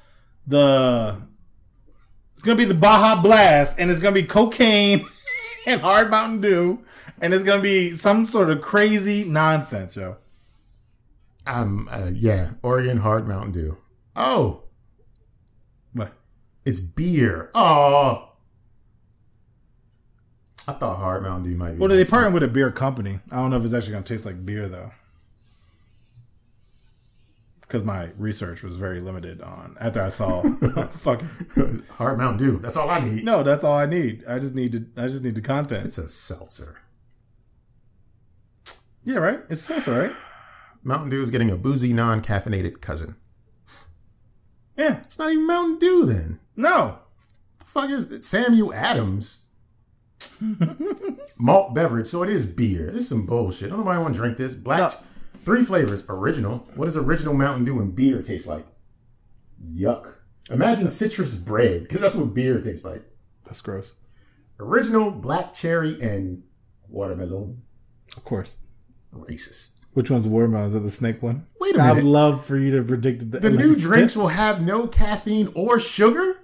the. 0.46 1.18
It's 2.36 2.44
gonna 2.44 2.58
be 2.58 2.66
the 2.66 2.74
Baja 2.76 3.22
Blast, 3.22 3.78
and 3.80 3.90
it's 3.90 4.00
gonna 4.00 4.14
be 4.14 4.24
cocaine 4.24 5.08
and 5.66 5.82
hard 5.82 6.12
Mountain 6.12 6.42
Dew, 6.42 6.84
and 7.20 7.34
it's 7.34 7.44
gonna 7.44 7.62
be 7.62 7.96
some 7.96 8.28
sort 8.28 8.50
of 8.52 8.62
crazy 8.62 9.24
nonsense, 9.24 9.96
yo. 9.96 10.18
Um, 11.48 11.90
uh, 11.92 12.12
yeah, 12.14 12.52
Oregon 12.62 12.98
Hard 12.98 13.28
Mountain 13.28 13.54
Dew. 13.54 13.78
Oh? 14.16 14.64
It's 16.66 16.80
beer. 16.80 17.50
Oh, 17.56 18.30
I 20.68 20.74
thought 20.74 20.98
Hard 20.98 21.24
Mountain 21.24 21.52
Dew 21.52 21.58
might 21.58 21.72
be. 21.74 21.78
Well, 21.80 21.90
they 21.90 22.06
partnered 22.06 22.34
with 22.34 22.44
a 22.44 22.48
beer 22.48 22.72
company. 22.72 23.20
I 23.32 23.38
don't 23.38 23.50
know 23.50 23.58
if 23.58 23.66
it's 23.66 23.74
actually 23.74 23.94
gonna 23.94 24.04
taste 24.06 24.26
like 24.26 24.46
beer 24.46 24.68
though, 24.68 24.92
because 27.62 27.84
my 27.84 28.10
research 28.18 28.62
was 28.62 28.76
very 28.76 29.02
limited 29.02 29.42
on 29.42 29.76
after 29.80 30.02
I 30.02 30.10
saw 30.10 30.42
fucking. 31.00 31.84
Hard 31.98 32.18
Mountain 32.20 32.38
Dew. 32.38 32.60
That's 32.60 32.76
all 32.76 32.90
I 32.90 33.00
need. 33.00 33.24
No, 33.26 33.42
that's 33.44 33.64
all 33.64 33.76
I 33.76 33.86
need. 33.88 34.24
I 34.28 34.38
just 34.40 34.54
need 34.54 34.72
to. 34.74 34.86
I 35.02 35.08
just 35.08 35.24
need 35.24 35.36
the 35.36 35.42
content. 35.42 35.86
It's 35.86 35.98
a 35.98 36.08
seltzer. 36.10 36.78
yeah, 39.04 39.18
right. 39.18 39.40
It's 39.50 39.64
seltzer, 39.64 40.00
right? 40.00 40.16
Mountain 40.84 41.10
Dew 41.10 41.22
is 41.22 41.30
getting 41.32 41.52
a 41.52 41.58
boozy, 41.58 41.94
non-caffeinated 41.94 42.82
cousin. 42.82 43.16
Yeah. 44.78 44.98
It's 45.04 45.20
not 45.20 45.32
even 45.32 45.46
Mountain 45.46 45.78
Dew 45.80 46.06
then. 46.06 46.40
No. 46.62 47.00
The 47.60 47.66
fuck 47.66 47.90
is 47.90 48.12
it? 48.12 48.24
Samuel 48.24 48.74
Adams. 48.74 49.40
Malt 51.38 51.74
beverage, 51.74 52.08
so 52.08 52.24
it 52.24 52.30
is 52.30 52.46
beer. 52.46 52.88
This 52.92 53.04
is 53.04 53.10
some 53.10 53.26
bullshit. 53.26 53.70
Don't 53.70 53.80
nobody 53.80 54.00
want 54.02 54.14
to 54.14 54.20
drink 54.20 54.38
this. 54.38 54.54
Black, 54.54 54.80
No. 54.80 54.90
three 55.44 55.64
flavors. 55.64 56.04
Original. 56.10 56.68
What 56.76 56.86
does 56.86 56.96
original 56.98 57.34
Mountain 57.34 57.66
Dew 57.66 57.80
and 57.80 57.96
beer 57.96 58.22
taste 58.22 58.48
like? 58.48 58.66
Yuck. 59.64 60.14
Imagine 60.50 60.90
citrus 60.90 61.34
bread, 61.36 61.84
because 61.84 62.02
that's 62.02 62.16
what 62.16 62.34
beer 62.34 62.62
tastes 62.62 62.86
like. 62.86 63.04
That's 63.46 63.62
gross. 63.62 63.94
Original 64.60 65.12
black 65.12 65.54
cherry 65.54 66.00
and 66.02 66.44
watermelon. 66.88 67.62
Of 68.16 68.24
course. 68.24 68.58
Racist. 69.16 69.80
Which 69.94 70.10
one's 70.12 70.24
the 70.24 70.30
watermelon? 70.30 70.68
Is 70.68 70.74
that 70.74 70.80
the 70.82 70.92
snake 70.92 71.22
one? 71.22 71.46
Wait 71.60 71.76
a 71.76 71.78
minute. 71.80 71.98
I'd 71.98 72.04
love 72.04 72.46
for 72.46 72.58
you 72.58 72.76
to 72.78 72.84
predict 72.84 73.32
the, 73.32 73.40
The 73.40 73.50
like, 73.50 73.60
new 73.60 73.76
drinks 73.76 74.16
will 74.16 74.30
have 74.30 74.62
no 74.62 74.88
caffeine 74.88 75.50
or 75.56 75.80
sugar? 75.80 76.38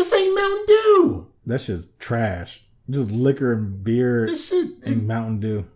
This 0.00 0.14
ain't 0.14 0.34
Mountain 0.34 0.64
Dew. 0.66 1.26
That 1.44 1.60
shit's 1.60 1.86
trash. 1.98 2.64
Just 2.88 3.10
liquor 3.10 3.52
and 3.52 3.84
beer 3.84 4.26
This 4.26 4.48
shit 4.48 4.64
and 4.82 4.94
is, 4.94 5.04
Mountain 5.04 5.40
Dew. 5.40 5.66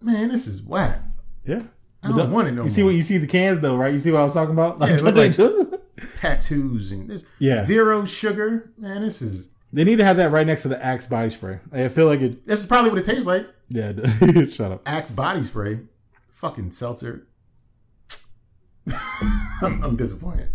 man, 0.00 0.30
this 0.30 0.46
is 0.46 0.62
whack. 0.62 1.00
Yeah. 1.44 1.64
I 2.02 2.08
don't 2.16 2.30
want 2.32 2.48
it 2.48 2.52
no 2.52 2.62
You 2.64 2.70
see 2.70 2.82
what 2.84 2.94
you 2.94 3.02
see 3.02 3.18
the 3.18 3.26
cans 3.26 3.60
though, 3.60 3.76
right? 3.76 3.92
You 3.92 3.98
see 4.00 4.10
what 4.10 4.22
I 4.22 4.24
was 4.24 4.32
talking 4.32 4.54
about? 4.54 4.78
Yeah, 4.80 4.96
it 4.96 5.02
like- 5.14 5.80
Tattoos 6.14 6.90
and 6.90 7.10
this 7.10 7.26
Yeah. 7.38 7.62
zero 7.62 8.06
sugar. 8.06 8.72
Man, 8.78 9.02
this 9.02 9.20
is 9.20 9.50
they 9.74 9.84
need 9.84 9.96
to 9.96 10.04
have 10.04 10.16
that 10.16 10.30
right 10.32 10.46
next 10.46 10.62
to 10.62 10.68
the 10.68 10.82
Axe 10.82 11.06
body 11.06 11.28
spray. 11.28 11.58
I 11.70 11.88
feel 11.88 12.06
like 12.06 12.20
it. 12.22 12.46
this 12.46 12.60
is 12.60 12.64
probably 12.66 12.88
what 12.88 12.98
it 13.00 13.04
tastes 13.04 13.26
like. 13.26 13.46
Yeah. 13.68 13.92
shut 14.50 14.72
up. 14.72 14.82
Axe 14.86 15.10
body 15.10 15.42
spray. 15.42 15.80
Fucking 16.32 16.70
seltzer. 16.70 17.26
I'm, 19.60 19.82
I'm 19.84 19.96
disappointed. 19.96 20.48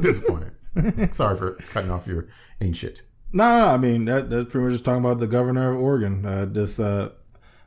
disappointed. 0.00 0.52
Sorry 1.12 1.36
for 1.36 1.52
cutting 1.72 1.90
off 1.90 2.06
your 2.06 2.28
ain't 2.60 2.76
shit. 2.76 3.02
No, 3.32 3.44
no, 3.58 3.58
no, 3.66 3.66
I 3.72 3.76
mean 3.76 4.04
that 4.06 4.28
that's 4.30 4.50
pretty 4.50 4.64
much 4.66 4.72
just 4.74 4.84
talking 4.84 5.04
about 5.04 5.20
the 5.20 5.26
governor 5.26 5.72
of 5.74 5.80
Oregon. 5.80 6.24
Uh, 6.26 6.46
just 6.46 6.80
uh, 6.80 7.10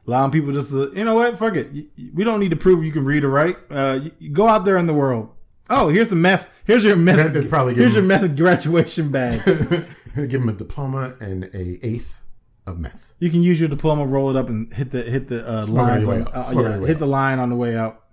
allowing 0.07 0.31
people 0.31 0.51
just 0.51 0.69
to, 0.71 0.91
you 0.95 1.03
know 1.05 1.15
what, 1.15 1.37
fuck 1.39 1.55
it. 1.55 1.69
We 2.13 2.23
don't 2.23 2.39
need 2.39 2.49
to 2.49 2.55
prove 2.57 2.83
you 2.83 2.91
can 2.91 3.05
read 3.05 3.23
or 3.23 3.29
write. 3.29 3.57
Uh, 3.69 3.99
you, 4.03 4.11
you 4.19 4.29
go 4.31 4.47
out 4.47 4.65
there 4.65 4.77
in 4.77 4.87
the 4.87 4.93
world. 4.93 5.29
Oh, 5.69 5.87
here's 5.89 6.09
some 6.09 6.21
meth. 6.21 6.45
Here's 6.65 6.83
your 6.83 6.95
meth. 6.97 7.33
That's 7.33 7.47
probably 7.47 7.73
here's 7.75 7.93
your 7.93 8.03
meth 8.03 8.35
graduation 8.35 9.11
bag. 9.11 9.41
Give 10.15 10.41
him 10.41 10.49
a 10.49 10.53
diploma 10.53 11.15
and 11.19 11.45
a 11.45 11.85
eighth 11.85 12.19
of 12.67 12.79
meth. 12.79 13.13
You 13.19 13.29
can 13.29 13.41
use 13.43 13.59
your 13.59 13.69
diploma, 13.69 14.05
roll 14.05 14.29
it 14.29 14.35
up, 14.35 14.49
and 14.49 14.71
hit 14.73 14.91
the 14.91 15.01
hit 15.03 15.27
the 15.29 15.47
uh, 15.49 15.61
it 15.63 15.69
on 15.69 15.73
lines. 15.75 16.01
your 16.01 16.09
way 16.09 16.15
on- 16.21 16.27
out. 16.27 16.33
uh, 16.35 16.43
Smoke 16.43 16.65
it 16.65 16.71
on 16.73 16.81
yeah, 16.81 16.87
hit 16.87 16.95
out. 16.97 16.99
the 16.99 17.07
line 17.07 17.39
on 17.39 17.49
the 17.49 17.55
way 17.55 17.77
out. 17.77 18.03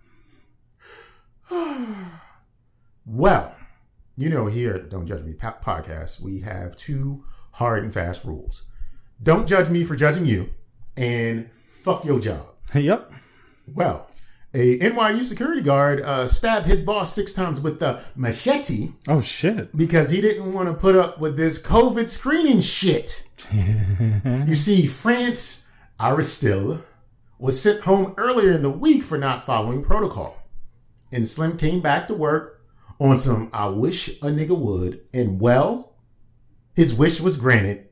Well, 3.07 3.55
you 4.21 4.29
know, 4.29 4.47
here 4.47 4.75
at 4.75 4.83
the 4.83 4.89
Don't 4.89 5.07
Judge 5.07 5.23
Me 5.23 5.33
po- 5.33 5.55
podcast, 5.64 6.21
we 6.21 6.41
have 6.41 6.77
two 6.77 7.25
hard 7.53 7.83
and 7.83 7.93
fast 7.93 8.23
rules. 8.25 8.64
Don't 9.23 9.47
judge 9.47 9.71
me 9.71 9.83
for 9.85 9.97
judging 9.97 10.27
you, 10.27 10.51
and 10.97 11.49
fuck 11.83 12.05
your 12.05 12.21
job. 12.21 12.45
yep. 12.75 13.11
Well, 13.75 14.09
a 14.53 14.79
NYU 14.79 15.25
security 15.25 15.62
guard 15.62 16.03
uh, 16.03 16.27
stabbed 16.29 16.66
his 16.66 16.83
boss 16.83 17.14
six 17.14 17.33
times 17.33 17.61
with 17.61 17.79
the 17.79 18.01
machete 18.16 18.91
Oh 19.09 19.21
shit. 19.21 19.75
because 19.77 20.11
he 20.11 20.21
didn't 20.21 20.53
want 20.53 20.68
to 20.68 20.75
put 20.75 20.97
up 20.97 21.18
with 21.21 21.37
this 21.37 21.61
COVID 21.62 22.09
screening 22.09 22.61
shit. 22.61 23.25
you 23.53 24.55
see, 24.55 24.87
France 24.87 25.66
Aristille 25.99 26.83
was 27.39 27.61
sent 27.61 27.83
home 27.83 28.12
earlier 28.18 28.53
in 28.53 28.62
the 28.62 28.71
week 28.71 29.03
for 29.05 29.16
not 29.16 29.47
following 29.47 29.83
protocol. 29.83 30.37
And 31.12 31.27
Slim 31.27 31.57
came 31.57 31.81
back 31.81 32.07
to 32.09 32.14
work 32.14 32.59
on 33.01 33.16
some 33.18 33.51
I 33.53 33.66
wish 33.68 34.09
a 34.20 34.26
nigga 34.26 34.57
would. 34.57 35.01
And 35.12 35.40
well, 35.40 35.94
his 36.74 36.94
wish 36.94 37.20
was 37.20 37.36
granted. 37.36 37.88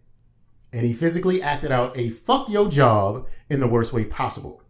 And 0.73 0.85
he 0.85 0.93
physically 0.93 1.43
acted 1.43 1.73
out 1.73 1.97
a 1.97 2.11
fuck 2.11 2.49
your 2.49 2.69
job 2.69 3.27
in 3.49 3.61
the 3.61 3.67
worst 3.67 3.93
way 3.93 4.05
possible. 4.05 4.63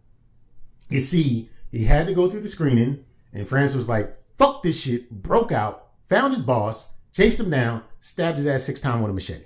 You 0.89 1.01
see, 1.01 1.49
he 1.71 1.83
had 1.83 2.07
to 2.07 2.13
go 2.13 2.29
through 2.29 2.41
the 2.41 2.49
screening, 2.49 3.03
and 3.33 3.47
France 3.47 3.75
was 3.75 3.89
like, 3.89 4.15
"Fuck 4.37 4.63
this 4.63 4.79
shit!" 4.79 5.11
Broke 5.11 5.51
out, 5.51 5.89
found 6.07 6.33
his 6.33 6.41
boss, 6.41 6.93
chased 7.11 7.39
him 7.39 7.49
down, 7.49 7.83
stabbed 7.99 8.37
his 8.37 8.47
ass 8.47 8.63
six 8.63 8.81
times 8.81 9.01
with 9.01 9.11
a 9.11 9.13
machete. 9.13 9.45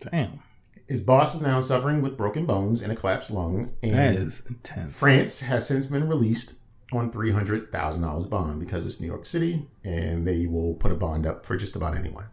Damn. 0.00 0.40
His 0.88 1.02
boss 1.02 1.34
is 1.34 1.42
now 1.42 1.60
suffering 1.60 2.00
with 2.00 2.16
broken 2.16 2.46
bones 2.46 2.80
and 2.80 2.90
a 2.90 2.96
collapsed 2.96 3.30
lung, 3.30 3.72
and 3.82 3.94
That 3.94 4.14
is 4.14 4.42
intense. 4.48 4.96
France 4.96 5.40
has 5.40 5.66
since 5.66 5.86
been 5.86 6.08
released 6.08 6.54
on 6.92 7.10
three 7.10 7.30
hundred 7.30 7.70
thousand 7.70 8.02
dollars 8.02 8.26
bond 8.26 8.60
because 8.60 8.86
it's 8.86 9.00
New 9.00 9.06
York 9.06 9.26
City, 9.26 9.66
and 9.84 10.26
they 10.26 10.46
will 10.46 10.74
put 10.74 10.92
a 10.92 10.94
bond 10.94 11.26
up 11.26 11.44
for 11.44 11.56
just 11.56 11.76
about 11.76 11.96
anyone. 11.96 12.26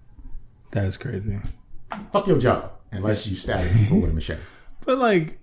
That 0.71 0.85
is 0.85 0.97
crazy. 0.97 1.39
Fuck 2.11 2.27
your 2.27 2.37
job 2.37 2.71
unless 2.91 3.27
you 3.27 3.35
stab 3.35 3.71
people 3.77 4.01
with 4.01 4.11
a 4.11 4.13
machete. 4.13 4.41
But 4.85 4.97
like, 4.97 5.39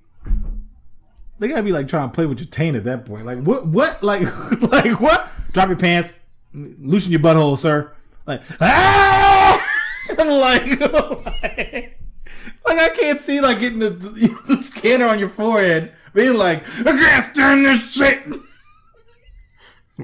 they 1.39 1.49
gotta 1.49 1.63
be 1.63 1.73
like 1.73 1.89
trying 1.89 2.09
to 2.09 2.15
play 2.15 2.27
with 2.27 2.39
your 2.39 2.49
taint 2.49 2.77
at 2.77 2.85
that 2.85 3.05
point. 3.05 3.27
Like, 3.27 3.43
what? 3.43 3.67
What? 3.67 4.03
Like, 4.03 4.23
like 4.63 5.01
what? 5.01 5.29
Drop 5.53 5.69
your 5.69 5.79
pants, 5.79 6.13
loosen 6.55 7.13
your 7.13 7.21
butthole, 7.21 7.59
sir. 7.59 7.93
Like, 8.27 8.43
ah! 8.61 9.69
like, 10.19 10.81
like, 10.81 12.79
I 12.79 12.89
can't 12.95 13.21
see 13.21 13.41
like 13.41 13.61
getting 13.61 13.81
the, 13.81 13.91
the, 13.91 14.39
the 14.49 14.63
scanner 14.63 15.07
on 15.07 15.19
your 15.19 15.29
forehead, 15.29 15.93
being 16.15 16.35
like, 16.35 16.63
I 16.81 16.85
can't 16.85 17.25
stand 17.25 17.67
this 17.67 17.83
shit. 17.91 18.23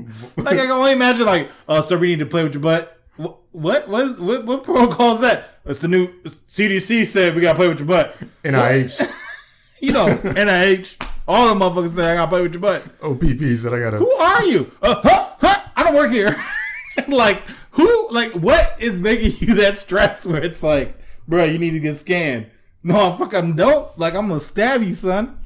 like, 0.36 0.58
I 0.58 0.62
can 0.62 0.70
only 0.70 0.92
imagine 0.92 1.26
like, 1.26 1.50
oh, 1.68 1.80
sir, 1.82 1.96
we 1.98 2.06
need 2.08 2.18
to 2.20 2.26
play 2.26 2.42
with 2.44 2.54
your 2.54 2.62
butt. 2.62 2.98
Wh- 3.16 3.36
What? 3.54 3.88
What? 3.88 4.02
Is, 4.06 4.20
what? 4.20 4.44
What 4.46 4.64
protocol 4.64 5.16
is 5.16 5.20
that? 5.22 5.48
It's 5.64 5.80
the 5.80 5.88
new 5.88 6.08
CDC 6.50 7.06
said 7.06 7.34
we 7.34 7.42
gotta 7.42 7.56
play 7.58 7.68
with 7.68 7.78
your 7.78 7.88
butt. 7.88 8.16
NIH, 8.44 9.06
You 9.80 9.92
know, 9.92 10.06
NIH, 10.08 10.96
all 11.28 11.54
the 11.54 11.54
motherfuckers 11.64 11.94
say 11.94 12.10
I 12.10 12.14
gotta 12.14 12.30
play 12.30 12.42
with 12.42 12.52
your 12.54 12.60
butt. 12.62 12.86
OPP 13.02 13.40
said 13.58 13.74
I 13.74 13.80
gotta. 13.80 13.98
Who 13.98 14.10
are 14.12 14.44
you? 14.44 14.70
Uh, 14.82 15.00
huh, 15.02 15.28
huh, 15.38 15.60
I 15.76 15.84
don't 15.84 15.94
work 15.94 16.10
here. 16.10 16.42
like, 17.08 17.42
who, 17.72 18.08
like, 18.10 18.32
what 18.32 18.74
is 18.80 19.00
making 19.00 19.36
you 19.46 19.54
that 19.56 19.78
stressed 19.78 20.26
where 20.26 20.42
it's 20.42 20.62
like, 20.62 20.96
bro, 21.28 21.44
you 21.44 21.58
need 21.58 21.70
to 21.72 21.80
get 21.80 21.98
scanned? 21.98 22.46
No, 22.82 23.16
fuck, 23.16 23.34
I'm 23.34 23.54
dope. 23.54 23.98
Like, 23.98 24.14
I'm 24.14 24.28
gonna 24.28 24.40
stab 24.40 24.82
you, 24.82 24.94
son. 24.94 25.38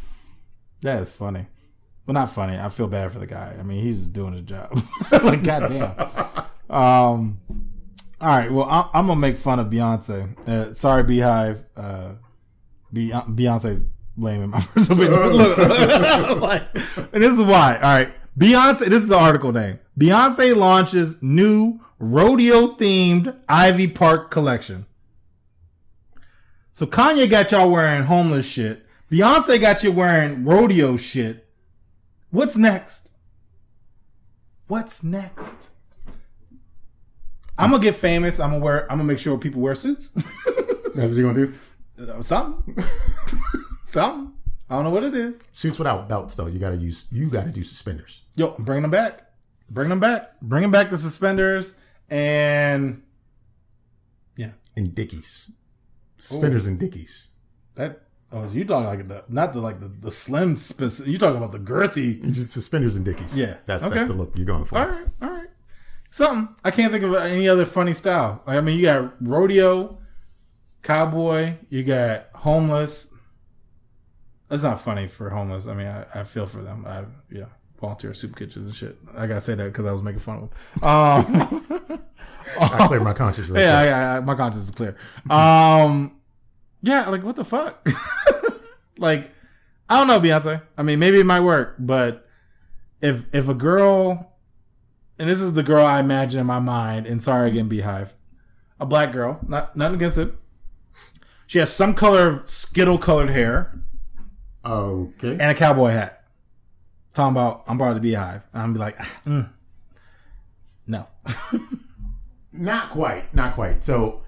That 0.83 1.03
is 1.03 1.13
funny. 1.13 1.47
Well, 2.07 2.15
not 2.15 2.33
funny. 2.33 2.59
I 2.59 2.69
feel 2.69 2.89
bad 2.89 3.13
for 3.13 3.19
the 3.21 3.27
guy. 3.27 3.55
I 3.59 3.63
mean, 3.63 3.85
he's 3.85 3.99
doing 4.07 4.33
his 4.35 4.43
job. 4.43 4.83
like, 5.13 5.45
goddamn. 5.45 5.95
Um, 6.69 7.41
all 8.21 8.29
right. 8.29 8.51
Well, 8.51 8.67
I, 8.69 8.89
I'm 8.95 9.07
gonna 9.07 9.21
make 9.21 9.39
fun 9.39 9.59
of 9.59 9.69
Beyonce. 9.69 10.49
Uh, 10.49 10.75
sorry, 10.75 11.05
BeyHive. 11.05 11.65
Uh, 11.77 12.13
Be- 12.93 13.11
Beyonce's 13.11 13.85
lame 14.17 14.43
in 14.43 14.51
my 14.51 14.61
personal 14.75 15.15
opinion. 15.15 15.33
Look, 15.37 16.41
like, 16.41 16.63
and 17.13 17.23
this 17.23 17.33
is 17.33 17.41
why. 17.41 17.77
All 17.77 17.83
right, 17.83 18.13
Beyonce. 18.39 18.87
This 18.89 19.03
is 19.03 19.09
the 19.09 19.19
article 19.19 19.53
name. 19.53 19.79
Beyonce 19.99 20.57
launches 20.57 21.17
new 21.21 21.81
rodeo 21.99 22.69
themed 22.75 23.37
Ivy 23.49 23.87
Park 23.89 24.31
collection. 24.31 24.87
So 26.75 26.87
Kanye 26.87 27.29
got 27.31 27.53
y'all 27.53 27.71
wearing 27.71 28.05
homeless 28.05 28.47
shit. 28.47 28.85
Beyonce 29.11 29.61
got 29.61 29.85
you 29.85 29.93
wearing 29.93 30.45
rodeo 30.45 30.97
shit. 30.97 31.47
What's 32.33 32.57
next? 32.57 33.11
What's 34.66 35.03
next? 35.03 35.68
I'm 37.59 37.70
gonna 37.70 37.83
get 37.83 37.95
famous. 37.97 38.41
I'm 38.41 38.51
gonna 38.53 38.64
wear. 38.64 38.91
I'm 38.91 38.97
gonna 38.99 39.05
make 39.05 39.18
sure 39.18 39.37
people 39.37 39.61
wear 39.61 39.74
suits. 39.74 40.09
That's 40.95 41.11
what 41.11 41.18
you 41.18 41.22
gonna 41.30 41.47
do? 41.47 42.22
Something. 42.22 42.83
Something. 43.87 44.33
I 44.70 44.74
don't 44.76 44.85
know 44.85 44.91
what 44.91 45.05
it 45.05 45.14
is. 45.14 45.39
Suits 45.53 45.78
without 45.78 46.09
belts 46.09 46.35
though. 46.35 46.47
You 46.47 46.59
gotta 46.59 46.76
use. 46.76 47.07
You 47.12 47.28
gotta 47.28 47.51
do 47.51 47.62
suspenders. 47.62 48.22
Yo, 48.35 48.55
I'm 48.57 48.64
bringing 48.64 48.83
them 48.83 48.91
back. 48.91 49.30
Bring 49.68 49.91
them 49.91 50.01
back. 50.01 50.41
Bringing 50.41 50.70
back 50.70 50.89
the 50.89 50.97
suspenders 50.97 51.74
and 52.09 53.03
yeah, 54.37 54.51
And 54.74 54.95
dickies. 54.95 55.51
Suspenders 56.16 56.66
and 56.66 56.78
dickies. 56.78 57.26
that. 57.74 58.02
Oh, 58.33 58.49
you 58.51 58.64
talking 58.64 58.87
like 58.87 59.07
the 59.09 59.24
not 59.28 59.53
the 59.53 59.61
like 59.61 59.80
the, 59.80 59.89
the 59.89 60.11
slim. 60.11 60.57
Spec- 60.57 61.07
you 61.07 61.18
talking 61.18 61.37
about 61.37 61.53
the 61.53 61.59
girthy? 61.59 62.30
Just 62.33 62.51
suspenders 62.51 62.97
and 62.97 63.05
dickies. 63.05 63.37
Yeah. 63.37 63.57
That's 63.66 63.85
Okay. 63.85 63.97
that's 63.99 64.09
the 64.09 64.14
look 64.14 64.33
you're 64.35 64.47
going 64.47 64.64
for. 64.64 64.78
All 64.78 64.89
right, 64.89 65.07
all 65.20 65.30
right. 65.30 65.49
Something 66.11 66.55
I 66.64 66.70
can't 66.70 66.93
think 66.93 67.05
of 67.05 67.14
any 67.14 67.49
other 67.49 67.66
funny 67.66 67.93
style. 67.93 68.43
Like, 68.47 68.57
I 68.57 68.61
mean, 68.61 68.78
you 68.78 68.87
got 68.87 69.14
rodeo, 69.26 69.99
cowboy. 70.83 71.55
You 71.68 71.83
got 71.85 72.28
homeless. 72.35 73.09
That's 74.49 74.62
not 74.62 74.80
funny 74.80 75.09
for 75.09 75.30
homeless. 75.30 75.66
I 75.66 75.74
mean, 75.74 75.87
I, 75.87 76.05
I 76.14 76.24
feel 76.24 76.47
for 76.47 76.62
them. 76.62 76.85
I 76.87 77.05
yeah, 77.30 77.47
volunteer 77.80 78.12
soup 78.14 78.37
kitchens 78.37 78.66
and 78.66 78.74
shit. 78.74 78.99
I 79.16 79.26
gotta 79.26 79.41
say 79.41 79.55
that 79.55 79.64
because 79.64 79.87
I 79.87 79.93
was 79.93 80.03
making 80.03 80.20
fun 80.20 80.49
of 80.83 81.37
them. 81.91 81.99
Um, 82.61 82.68
I 82.72 82.89
cleared 82.89 83.05
my 83.05 83.12
conscience 83.12 83.49
right 83.49 83.61
yeah. 83.61 83.78
I, 83.78 84.16
I, 84.16 84.20
my 84.20 84.35
conscience 84.35 84.64
is 84.64 84.70
clear. 84.72 84.97
Um, 85.30 86.16
yeah, 86.83 87.09
like 87.09 87.22
what 87.22 87.37
the 87.37 87.45
fuck? 87.45 87.87
like, 88.99 89.30
I 89.89 89.99
don't 89.99 90.07
know, 90.09 90.20
Beyonce. 90.20 90.62
I 90.76 90.83
mean, 90.83 90.99
maybe 90.99 91.18
it 91.20 91.26
might 91.26 91.41
work, 91.41 91.76
but 91.78 92.26
if 93.01 93.22
if 93.33 93.49
a 93.49 93.55
girl, 93.55 94.33
and 95.18 95.28
this 95.28 95.41
is 95.41 95.53
the 95.55 95.62
girl 95.62 95.85
I 95.85 96.01
imagine 96.01 96.41
in 96.41 96.47
my 96.47 96.59
mind, 96.59 97.07
and 97.07 97.22
sorry 97.22 97.51
again, 97.51 97.68
BeyHive, 97.68 98.09
a 98.80 98.87
black 98.87 99.12
girl, 99.12 99.39
not 99.47 99.76
nothing 99.76 99.97
against 99.97 100.18
it. 100.18 100.35
She 101.47 101.59
has 101.59 101.70
some 101.72 101.95
color 101.95 102.28
of 102.28 102.49
skittle 102.51 102.97
colored 102.99 103.28
hair 103.30 103.78
Okay. 104.64 105.33
and 105.33 105.43
a 105.43 105.55
cowboy 105.55 105.91
hat. 105.91 106.24
Talking 107.12 107.33
about 107.33 107.64
I'm 107.66 107.76
part 107.78 107.95
of 107.95 108.03
the 108.03 108.12
BeyHive, 108.12 108.43
and 108.55 108.62
I'm 108.62 108.72
be 108.72 108.78
like, 108.78 108.97
ah, 108.99 109.11
mm, 109.26 109.49
no. 110.87 111.07
Not 112.53 112.91
quite. 112.91 113.35
Not 113.35 113.55
quite. 113.55 113.83
So 113.85 114.22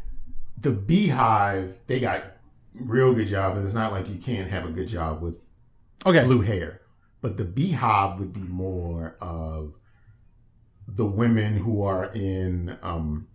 the 0.60 0.70
BeyHive, 0.72 1.74
they 1.86 2.00
got 2.00 2.24
real 2.74 3.14
good 3.14 3.28
job. 3.28 3.56
And 3.56 3.64
it's 3.64 3.74
not 3.74 3.92
like 3.92 4.08
you 4.08 4.16
can't 4.18 4.50
have 4.50 4.64
a 4.64 4.70
good 4.70 4.88
job 4.88 5.22
with 5.22 5.36
Okay, 6.06 6.24
blue 6.24 6.40
hair. 6.40 6.80
But 7.20 7.36
the 7.36 7.44
BeyHive 7.44 8.18
would 8.18 8.32
be 8.32 8.40
more 8.40 9.16
of 9.20 9.74
the 10.86 11.06
women 11.06 11.56
who 11.56 11.82
are 11.82 12.10
in 12.12 12.76
um, 12.82 13.28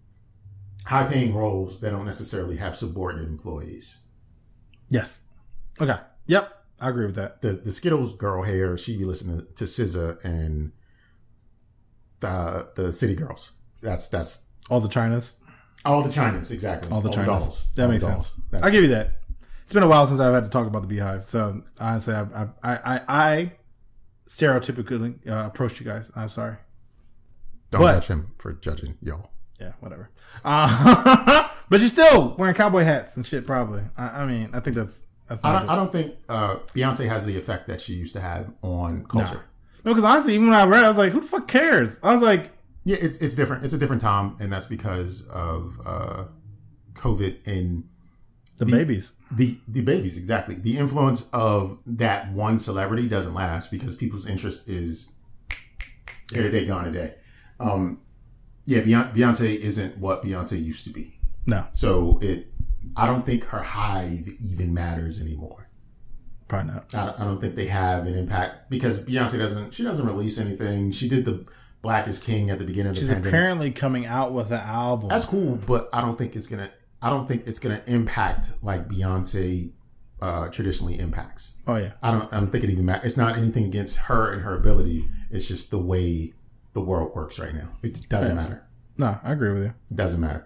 high 0.86 1.06
paying 1.08 1.34
roles 1.34 1.80
that 1.82 1.90
don't 1.90 2.06
necessarily 2.06 2.58
have 2.58 2.76
subordinate 2.76 3.28
employees. 3.28 3.98
yes, 4.90 5.22
okay, 5.82 5.98
yep, 6.28 6.64
I 6.80 6.90
agree 6.90 7.08
with 7.08 7.16
that. 7.16 7.42
The 7.42 7.54
the 7.54 7.72
Skittles 7.72 8.14
girl 8.14 8.44
hair, 8.44 8.78
she'd 8.78 9.00
be 9.00 9.06
listening 9.06 9.48
to 9.56 9.64
SZA 9.64 10.24
and 10.24 10.72
the 12.20 12.68
the 12.76 12.94
City 12.94 13.16
Girls. 13.16 13.52
That's 13.82 14.10
that's 14.10 14.40
All 14.70 14.80
the 14.82 14.90
Chinas. 14.90 15.32
all 15.86 16.04
the 16.04 16.10
Chinas, 16.10 16.52
exactly. 16.52 16.92
All 16.92 17.02
the 17.02 17.10
Chinas. 17.10 17.26
dolls. 17.26 17.68
That 17.76 17.86
All 17.86 17.92
makes 17.92 18.04
dolls. 18.04 18.28
sense. 18.28 18.42
That's- 18.52 18.68
I 18.68 18.72
give 18.72 18.84
you 18.84 18.90
that. 18.90 19.14
It's 19.70 19.74
been 19.76 19.84
a 19.84 19.88
while 19.88 20.08
since 20.08 20.20
I've 20.20 20.34
had 20.34 20.46
to 20.46 20.50
talk 20.50 20.66
about 20.66 20.90
the 20.90 20.98
BeyHive, 20.98 21.26
so 21.26 21.62
honestly, 21.80 22.16
I 22.16 22.22
I 22.24 22.48
I, 22.64 22.76
I, 22.96 23.02
I 23.08 23.52
stereotypically 24.28 25.30
uh, 25.30 25.46
approached 25.46 25.80
you 25.80 25.86
guys. 25.86 26.10
I'm 26.16 26.28
sorry. 26.30 26.56
Don't 27.70 27.84
But- 27.84 27.94
judge 28.00 28.08
him 28.08 28.32
for 28.40 28.54
judging 28.54 28.98
y'all. 29.00 29.30
Yeah, 29.60 29.74
whatever. 29.80 30.10
Uh, 30.44 31.50
but 31.70 31.82
you're 31.82 31.90
still 31.90 32.34
wearing 32.40 32.56
cowboy 32.56 32.84
hats 32.84 33.16
and 33.16 33.24
shit. 33.24 33.46
Probably. 33.46 33.84
I, 33.96 34.24
I 34.24 34.26
mean, 34.26 34.50
I 34.54 34.60
think 34.60 34.76
that's 34.76 35.02
that's 35.28 35.40
I 35.44 35.52
not. 35.54 35.60
don't, 35.60 35.70
I 35.70 35.76
don't 35.76 35.92
think 35.92 36.16
uh, 36.28 36.56
Beyonce 36.74 37.08
has 37.08 37.28
the 37.28 37.38
effect 37.38 37.68
that 37.68 37.80
she 37.80 37.94
used 37.94 38.14
to 38.14 38.22
have 38.22 38.52
on 38.64 39.06
culture. 39.06 39.44
no, 39.86 39.94
because 39.94 40.04
honestly, 40.04 40.34
even 40.34 40.50
when 40.50 40.58
I 40.58 40.66
read, 40.66 40.82
it, 40.82 40.86
I 40.86 40.88
was 40.88 40.98
like, 40.98 41.12
"Who 41.12 41.22
the 41.22 41.28
fuck 41.28 41.48
cares?" 41.48 41.96
I 42.02 42.12
was 42.12 42.24
like, 42.24 42.54
Yeah, 42.86 42.98
it's 43.00 43.18
it's 43.18 43.36
different. 43.36 43.64
It's 43.66 43.76
a 43.76 43.78
different 43.78 44.02
time, 44.02 44.36
and 44.40 44.52
that's 44.52 44.66
because 44.66 45.28
of 45.28 45.80
uh, 45.86 46.24
COVID 46.96 47.46
and 47.46 47.84
"The 48.60 48.66
babies." 48.66 49.14
the 49.32 49.60
the 49.68 49.82
babies. 49.82 50.18
Exactly, 50.18 50.56
the 50.56 50.78
influence 50.78 51.28
of 51.34 51.80
that 51.86 52.32
one 52.32 52.60
celebrity 52.60 53.08
doesn't 53.10 53.34
last 53.34 53.72
because 53.72 53.96
people's 53.96 54.26
interest 54.28 54.68
is 54.70 55.12
here 56.32 56.44
today, 56.44 56.66
gone 56.66 56.86
today. 56.86 57.16
Um, 57.60 58.02
yeah, 58.66 58.82
Beyonce, 58.82 59.56
isn't 59.58 59.98
what 59.98 60.24
Beyonce 60.24 60.64
used 60.64 60.84
to 60.86 60.92
be. 60.92 61.20
No, 61.46 61.66
So 61.72 62.20
it, 62.22 62.48
I 62.96 63.08
don't 63.08 63.26
think 63.26 63.44
her 63.46 63.64
hive 63.64 64.28
even 64.40 64.74
matters 64.74 65.20
anymore. 65.20 65.70
probably 66.48 66.74
not. 66.74 66.94
I 66.94 67.06
don't, 67.08 67.20
I 67.20 67.24
don't 67.24 67.42
think 67.42 67.56
they 67.56 67.66
have 67.66 68.06
an 68.06 68.16
impact 68.16 68.70
because 68.70 69.04
Beyonce 69.04 69.38
doesn't. 69.40 69.74
She 69.74 69.84
doesn't 69.84 70.06
release 70.06 70.38
anything. 70.38 70.92
She 70.92 71.08
did 71.10 71.26
the 71.26 71.46
Black 71.82 72.08
is 72.08 72.20
King 72.20 72.50
at 72.50 72.60
the 72.60 72.66
beginning 72.66 72.90
of 72.92 72.96
the 72.96 73.02
She's 73.02 73.08
pandemic. 73.10 73.30
apparently 73.34 73.72
coming 73.72 74.06
out 74.06 74.34
with 74.34 74.52
an 74.52 74.60
album. 74.60 75.10
That's 75.10 75.26
cool, 75.26 75.56
but 75.56 75.90
I 75.94 76.02
don't 76.02 76.18
think 76.18 76.36
it's 76.36 76.46
gonna. 76.48 76.70
I 77.02 77.10
don't 77.10 77.28
think 77.28 77.48
it's 77.48 77.60
gonna 77.60 77.82
impact 77.88 78.50
like 78.62 78.88
Beyonce 78.88 79.72
uh, 80.22 80.50
traditionally 80.50 81.00
impacts. 81.00 81.54
oh 81.68 81.78
yeah, 81.78 81.92
I 82.04 82.12
don't. 82.12 82.32
I 82.34 82.40
don't 82.40 82.52
think 82.52 82.64
it 82.64 82.70
even 82.70 82.86
matters. 82.86 83.06
It's 83.06 83.18
not 83.18 83.38
anything 83.38 83.64
against 83.66 83.96
her 83.98 84.32
and 84.34 84.42
her 84.42 84.56
ability. 84.58 85.08
It's 85.32 85.48
just 85.48 85.72
the 85.72 85.78
way 85.80 86.34
the 86.74 86.82
world 86.82 87.16
works 87.16 87.40
right 87.40 87.54
now. 87.54 87.70
It 87.84 88.08
doesn't 88.10 88.36
matter. 88.36 88.64
no, 88.98 89.18
I 89.24 89.32
agree 89.32 89.54
with 89.54 89.64
you. 89.64 89.74
It 89.92 89.96
doesn't 89.96 90.20
matter. 90.20 90.46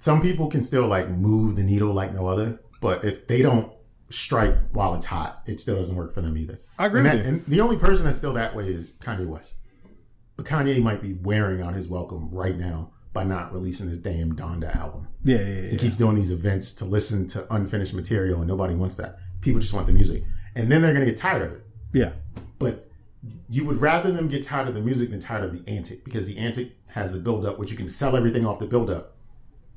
Some 0.00 0.20
people 0.20 0.48
can 0.48 0.60
still 0.62 0.86
like 0.88 1.08
move 1.08 1.54
the 1.56 1.62
needle 1.62 1.92
like 1.94 2.12
no 2.12 2.26
other, 2.26 2.60
but 2.80 3.04
if 3.04 3.28
they 3.28 3.40
don't 3.42 3.72
strike 4.10 4.56
while 4.72 4.94
it's 4.94 5.04
hot, 5.06 5.42
it 5.46 5.60
still 5.60 5.76
doesn't 5.76 5.94
work 5.96 6.12
for 6.12 6.20
them 6.20 6.36
either. 6.36 6.60
I 6.78 6.86
agree 6.86 7.00
and, 7.00 7.08
with 7.08 7.12
that- 7.22 7.24
you. 7.28 7.34
and 7.36 7.46
the 7.46 7.60
only 7.60 7.76
person 7.76 8.04
that's 8.04 8.18
still 8.18 8.32
that 8.34 8.56
way 8.56 8.66
is 8.68 8.92
Kanye 9.00 9.26
West. 9.26 9.54
But 10.36 10.46
Kanye 10.46 10.82
might 10.82 11.00
be 11.00 11.12
wearing 11.14 11.62
out 11.62 11.74
his 11.74 11.86
welcome 11.88 12.28
right 12.32 12.56
now 12.56 12.91
by 13.12 13.24
not 13.24 13.52
releasing 13.52 13.88
his 13.88 13.98
damn 13.98 14.34
Donda 14.34 14.74
album. 14.74 15.08
Yeah, 15.22 15.38
yeah, 15.38 15.44
yeah. 15.44 15.70
He 15.70 15.76
keeps 15.76 15.96
doing 15.96 16.16
these 16.16 16.30
events 16.30 16.72
to 16.74 16.84
listen 16.84 17.26
to 17.28 17.52
unfinished 17.54 17.94
material, 17.94 18.38
and 18.38 18.48
nobody 18.48 18.74
wants 18.74 18.96
that. 18.96 19.18
People 19.40 19.60
just 19.60 19.72
want 19.72 19.86
the 19.86 19.92
music, 19.92 20.22
and 20.54 20.70
then 20.70 20.82
they're 20.82 20.92
gonna 20.92 21.06
get 21.06 21.16
tired 21.16 21.42
of 21.42 21.52
it. 21.52 21.62
yeah. 21.92 22.12
But 22.58 22.88
you 23.48 23.64
would 23.64 23.80
rather 23.80 24.10
them 24.10 24.28
get 24.28 24.42
tired 24.42 24.68
of 24.68 24.74
the 24.74 24.80
music 24.80 25.10
than 25.10 25.20
tired 25.20 25.44
of 25.44 25.52
the 25.52 25.70
antic 25.70 26.04
because 26.04 26.26
the 26.26 26.38
antic 26.38 26.72
has 26.88 27.12
the 27.12 27.18
build 27.18 27.44
up, 27.44 27.58
which 27.58 27.70
you 27.70 27.76
can 27.76 27.88
sell 27.88 28.16
everything 28.16 28.46
off 28.46 28.58
the 28.58 28.66
build 28.66 28.90
up. 28.90 29.16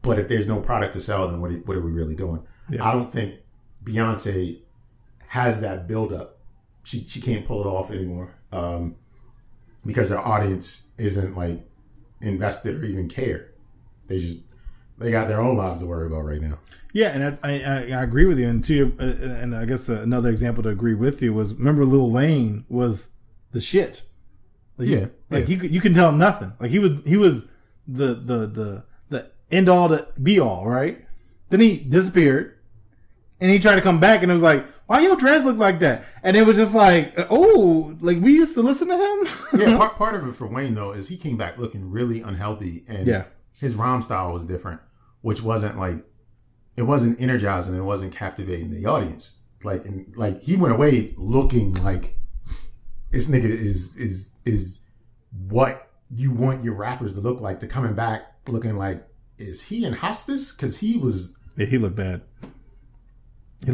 But 0.02 0.20
if 0.20 0.28
there's 0.28 0.48
no 0.48 0.60
product 0.60 0.94
to 0.94 1.02
sell, 1.02 1.28
then 1.28 1.42
what 1.42 1.52
are, 1.52 1.56
what 1.58 1.76
are 1.76 1.82
we 1.82 1.92
really 1.92 2.16
doing? 2.16 2.46
Yeah. 2.70 2.88
I 2.88 2.92
don't 2.92 3.12
think 3.12 3.36
Beyonce 3.84 4.62
has 5.28 5.62
that 5.62 5.88
build 5.88 6.14
up. 6.14 6.40
She 6.84 7.06
she 7.08 7.20
can't 7.20 7.46
pull 7.46 7.62
it 7.62 7.68
off 7.68 7.90
anymore 7.92 8.36
um, 8.52 8.96
because 9.86 10.10
her 10.10 10.20
audience 10.20 10.84
isn't 10.98 11.36
like 11.36 11.68
invested 12.22 12.76
or 12.82 12.86
even 12.86 13.08
care. 13.10 13.52
They 14.08 14.20
just 14.20 14.40
they 14.98 15.12
got 15.12 15.28
their 15.28 15.42
own 15.42 15.58
lives 15.58 15.82
to 15.82 15.88
worry 15.88 16.08
about 16.08 16.26
right 16.26 16.42
now. 16.42 16.60
Yeah, 16.94 17.10
and 17.10 17.38
I, 17.44 17.50
I, 17.52 18.00
I 18.00 18.04
agree 18.04 18.24
with 18.26 18.40
you. 18.40 18.48
And 18.48 18.64
to 18.64 18.74
your, 18.74 18.88
uh, 19.00 19.04
and 19.04 19.54
I 19.54 19.66
guess 19.66 19.90
another 19.90 20.30
example 20.30 20.64
to 20.64 20.70
agree 20.70 20.94
with 20.94 21.22
you 21.22 21.34
was 21.34 21.54
remember 21.54 21.84
Lil 21.84 22.10
Wayne 22.10 22.64
was 22.70 23.10
the 23.52 23.60
shit. 23.60 24.04
Like, 24.78 24.88
Yeah, 24.88 25.08
like 25.30 25.48
yeah. 25.50 25.58
he 25.58 25.68
you 25.68 25.82
can 25.82 25.94
tell 25.94 26.10
him 26.10 26.18
nothing. 26.18 26.54
Like 26.60 26.72
he 26.72 26.80
was 26.80 26.92
he 27.06 27.18
was 27.18 27.46
the 27.88 28.14
the 28.16 28.48
the 28.48 28.84
the 29.10 29.32
end 29.52 29.68
all 29.70 29.90
to 29.90 30.08
be 30.22 30.40
all 30.40 30.68
right. 30.68 31.06
Then 31.50 31.60
he 31.60 31.78
disappeared, 31.78 32.58
and 33.40 33.52
he 33.52 33.60
tried 33.60 33.76
to 33.76 33.82
come 33.82 34.00
back, 34.00 34.22
and 34.24 34.32
it 34.32 34.34
was 34.34 34.42
like, 34.44 34.66
why 34.88 35.00
your 35.02 35.16
dreads 35.16 35.46
look 35.46 35.58
like 35.58 35.80
that? 35.80 36.06
And 36.24 36.38
it 36.38 36.46
was 36.46 36.56
just 36.58 36.74
like, 36.74 37.14
oh, 37.30 37.96
like 38.02 38.20
we 38.20 38.34
used 38.34 38.54
to 38.56 38.62
listen 38.62 38.88
to 38.90 38.96
him. 38.98 39.60
yeah, 39.60 39.78
part, 39.80 39.96
part 39.96 40.16
of 40.16 40.28
it 40.28 40.34
for 40.36 40.48
Wayne 40.48 40.76
though 40.76 40.92
is 40.92 41.08
he 41.08 41.18
came 41.18 41.38
back 41.38 41.58
looking 41.58 41.90
really 41.92 42.22
unhealthy, 42.22 42.84
and 42.88 43.08
Yeah. 43.08 43.26
his 43.54 43.76
rhyme 43.76 44.02
style 44.02 44.32
was 44.32 44.46
different, 44.46 44.82
which 45.22 45.42
wasn't 45.42 45.78
like 45.80 46.06
it 46.78 46.84
wasn't 46.84 47.20
energizing, 47.22 47.76
it 47.76 47.82
wasn't 47.82 48.14
captivating 48.14 48.70
the 48.72 48.86
audience. 48.86 49.36
Like, 49.64 49.86
and 49.86 50.14
like 50.16 50.42
he 50.42 50.56
went 50.56 50.74
away 50.74 51.14
looking 51.18 51.74
like 51.76 52.18
this 53.12 53.28
nigga 53.28 53.46
is 53.46 53.96
is 53.98 54.38
is 54.46 54.82
what 55.48 55.90
you 56.14 56.32
want 56.32 56.64
your 56.64 56.74
rappers 56.76 57.14
to 57.16 57.22
look 57.22 57.42
like. 57.42 57.60
To 57.62 57.68
coming 57.68 57.94
back 57.94 58.24
looking 58.48 58.76
like 58.76 59.08
is 59.38 59.64
he 59.64 59.84
in 59.86 59.94
hospice? 59.94 60.52
Because 60.52 60.78
he 60.78 60.98
was 60.98 61.38
yeah, 61.58 61.66
he 61.66 61.78
looked 61.78 61.96
bad. 61.96 62.22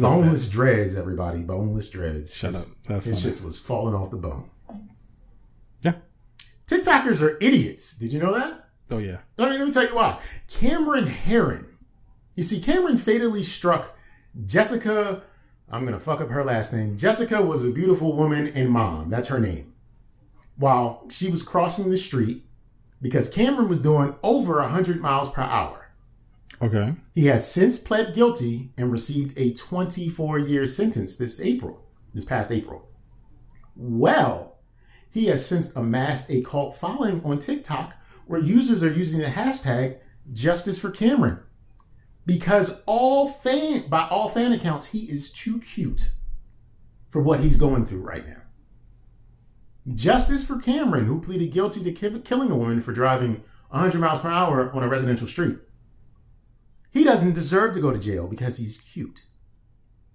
Boneless 0.00 0.48
dreads. 0.48 0.96
Everybody, 0.96 1.42
boneless 1.42 1.88
dreads. 1.88 2.34
Shut 2.36 2.54
His- 2.54 2.62
up. 2.62 2.68
That's 2.88 3.04
his 3.04 3.22
funny. 3.22 3.34
shits 3.34 3.44
was 3.44 3.58
falling 3.58 3.94
off 3.94 4.10
the 4.10 4.16
bone. 4.16 4.50
Yeah. 5.82 5.94
TikTokers 6.66 7.20
are 7.20 7.36
idiots. 7.40 7.94
Did 7.96 8.12
you 8.12 8.20
know 8.20 8.32
that? 8.34 8.68
Oh 8.90 8.98
yeah. 8.98 9.18
Let 9.38 9.50
me, 9.50 9.58
let 9.58 9.66
me 9.66 9.72
tell 9.72 9.86
you 9.86 9.94
why. 9.94 10.18
Cameron 10.48 11.06
Herrin. 11.06 11.66
You 12.34 12.42
see, 12.42 12.60
Cameron 12.60 12.96
fatally 12.98 13.42
struck 13.42 13.96
Jessica. 14.46 15.22
I'm 15.70 15.82
going 15.82 15.94
to 15.94 16.00
fuck 16.00 16.20
up 16.20 16.28
her 16.30 16.44
last 16.44 16.72
name. 16.72 16.96
Jessica 16.98 17.42
was 17.42 17.64
a 17.64 17.70
beautiful 17.70 18.14
woman 18.14 18.48
and 18.48 18.70
mom. 18.70 19.08
That's 19.10 19.28
her 19.28 19.38
name. 19.40 19.72
While 20.56 21.06
she 21.10 21.30
was 21.30 21.42
crossing 21.42 21.90
the 21.90 21.96
street 21.98 22.44
because 23.00 23.28
Cameron 23.28 23.68
was 23.68 23.80
doing 23.82 24.14
over 24.22 24.56
100 24.60 25.00
miles 25.00 25.30
per 25.30 25.42
hour. 25.42 25.81
Okay. 26.62 26.94
He 27.14 27.26
has 27.26 27.50
since 27.50 27.78
pled 27.78 28.14
guilty 28.14 28.70
and 28.76 28.92
received 28.92 29.36
a 29.36 29.52
24 29.52 30.38
year 30.38 30.66
sentence 30.66 31.16
this 31.16 31.40
April, 31.40 31.84
this 32.14 32.24
past 32.24 32.52
April. 32.52 32.88
Well, 33.74 34.58
he 35.10 35.26
has 35.26 35.44
since 35.44 35.74
amassed 35.74 36.30
a 36.30 36.42
cult 36.42 36.76
following 36.76 37.22
on 37.24 37.38
TikTok 37.38 37.96
where 38.26 38.40
users 38.40 38.82
are 38.82 38.92
using 38.92 39.20
the 39.20 39.26
hashtag 39.26 39.98
justice 40.32 40.78
for 40.78 40.90
Cameron. 40.90 41.40
Because 42.24 42.80
all 42.86 43.28
fan 43.28 43.88
by 43.88 44.06
all 44.08 44.28
fan 44.28 44.52
accounts, 44.52 44.86
he 44.86 45.10
is 45.10 45.32
too 45.32 45.58
cute 45.60 46.12
for 47.10 47.20
what 47.20 47.40
he's 47.40 47.56
going 47.56 47.84
through 47.84 48.02
right 48.02 48.26
now. 48.26 48.42
Justice 49.92 50.44
for 50.44 50.60
Cameron, 50.60 51.06
who 51.06 51.20
pleaded 51.20 51.52
guilty 51.52 51.82
to 51.82 51.92
ki- 51.92 52.20
killing 52.20 52.52
a 52.52 52.56
woman 52.56 52.80
for 52.80 52.92
driving 52.92 53.42
100 53.70 53.98
miles 54.00 54.20
per 54.20 54.30
hour 54.30 54.72
on 54.72 54.84
a 54.84 54.88
residential 54.88 55.26
street. 55.26 55.58
He 56.92 57.04
doesn't 57.04 57.32
deserve 57.32 57.74
to 57.74 57.80
go 57.80 57.90
to 57.90 57.98
jail 57.98 58.26
because 58.28 58.58
he's 58.58 58.78
cute. 58.78 59.22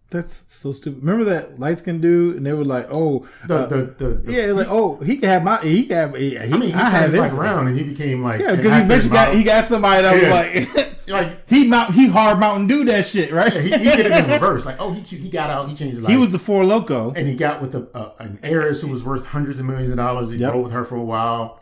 That's 0.10 0.46
so 0.48 0.72
stupid. 0.72 1.04
Remember 1.04 1.26
that 1.32 1.60
light 1.60 1.80
skinned 1.80 2.02
dude, 2.02 2.38
and 2.38 2.46
they 2.46 2.54
were 2.54 2.64
like, 2.64 2.88
"Oh, 2.90 3.28
The, 3.46 3.56
uh, 3.58 3.66
the, 3.66 3.76
the, 3.98 4.08
the- 4.24 4.32
yeah, 4.32 4.54
like 4.54 4.68
oh, 4.70 4.96
he 4.98 5.18
can 5.18 5.28
have 5.28 5.44
my, 5.44 5.60
he 5.62 5.84
can 5.84 5.96
have, 5.98 6.16
he, 6.16 6.40
I 6.40 6.46
mean, 6.48 6.62
he 6.70 6.74
I 6.74 6.90
turned 6.90 7.06
his 7.12 7.16
life 7.18 7.34
around 7.34 7.68
and 7.68 7.78
he 7.78 7.84
became 7.84 8.24
like 8.24 8.40
Yeah, 8.40 8.52
because 8.56 8.72
he 8.78 8.84
eventually 8.84 9.10
got, 9.12 9.36
he 9.36 9.44
got 9.44 9.68
somebody 9.68 10.04
that 10.04 10.22
Yeah. 10.22 10.64
was 10.64 10.76
like, 10.78 11.08
like 11.10 11.50
he 11.50 11.66
mount, 11.68 11.94
he 11.94 12.08
hard 12.08 12.40
Mountain 12.40 12.68
Dew 12.68 12.86
that 12.86 13.06
shit, 13.06 13.34
right? 13.34 13.52
he, 13.52 13.64
he 13.64 13.78
did 13.84 14.06
it 14.06 14.12
in 14.14 14.30
reverse. 14.32 14.66
Like, 14.66 14.78
oh, 14.80 14.94
he 14.94 15.02
cute. 15.02 15.20
He 15.20 15.30
got 15.30 15.50
out. 15.50 15.68
He 15.68 15.76
changed 15.76 15.96
his 15.96 16.04
life. 16.04 16.12
he 16.12 16.18
was 16.18 16.32
the 16.32 16.40
four 16.40 16.64
loco. 16.64 17.12
and 17.12 17.28
he 17.28 17.36
got 17.36 17.62
with 17.62 17.76
a, 17.76 17.90
a, 17.94 18.14
an 18.24 18.40
heiress 18.44 18.80
who 18.80 18.88
was 18.88 19.04
worth 19.04 19.26
hundreds 19.26 19.60
of 19.60 19.66
millions 19.66 19.90
of 19.92 19.98
dollars. 19.98 20.30
He 20.30 20.38
Yep. 20.38 20.54
rode 20.54 20.64
with 20.64 20.72
her 20.72 20.86
for 20.86 20.96
a 20.96 21.04
while. 21.04 21.62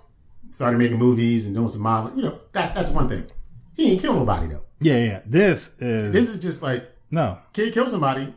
Started 0.51 0.77
making 0.77 0.99
movies 0.99 1.47
and 1.47 1.55
doing 1.55 1.69
some 1.69 1.81
modeling. 1.81 2.15
You 2.17 2.23
know, 2.25 2.39
that 2.51 2.75
that's 2.75 2.91
one 2.91 3.09
thing. 3.09 3.25
He 3.75 3.91
ain't 3.93 4.01
kill 4.01 4.13
nobody 4.13 4.47
though. 4.49 4.61
Yeah, 4.85 4.97
yeah. 4.97 5.21
This 5.25 5.71
is 5.79 6.11
This 6.13 6.29
is 6.29 6.39
just 6.39 6.61
like 6.61 6.89
no. 7.11 7.39
kid 7.53 7.73
kill 7.73 7.89
somebody. 7.89 8.33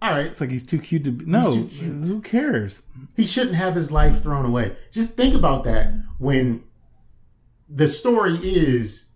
All 0.00 0.10
right, 0.10 0.26
It's 0.26 0.40
like 0.40 0.50
he's 0.50 0.64
too 0.66 0.78
cute 0.80 1.04
to 1.04 1.12
be. 1.12 1.24
No, 1.26 1.66
cute. 1.70 2.06
who 2.06 2.20
cares? 2.20 2.82
he 3.16 3.24
shouldn't 3.24 3.54
have 3.56 3.74
his 3.74 3.92
life 3.92 4.22
thrown 4.22 4.44
away. 4.44 4.76
Just 4.90 5.16
think 5.16 5.34
about 5.34 5.64
that 5.64 5.92
when 6.18 6.64
the 7.68 7.86
story 7.86 8.34
is 8.42 9.06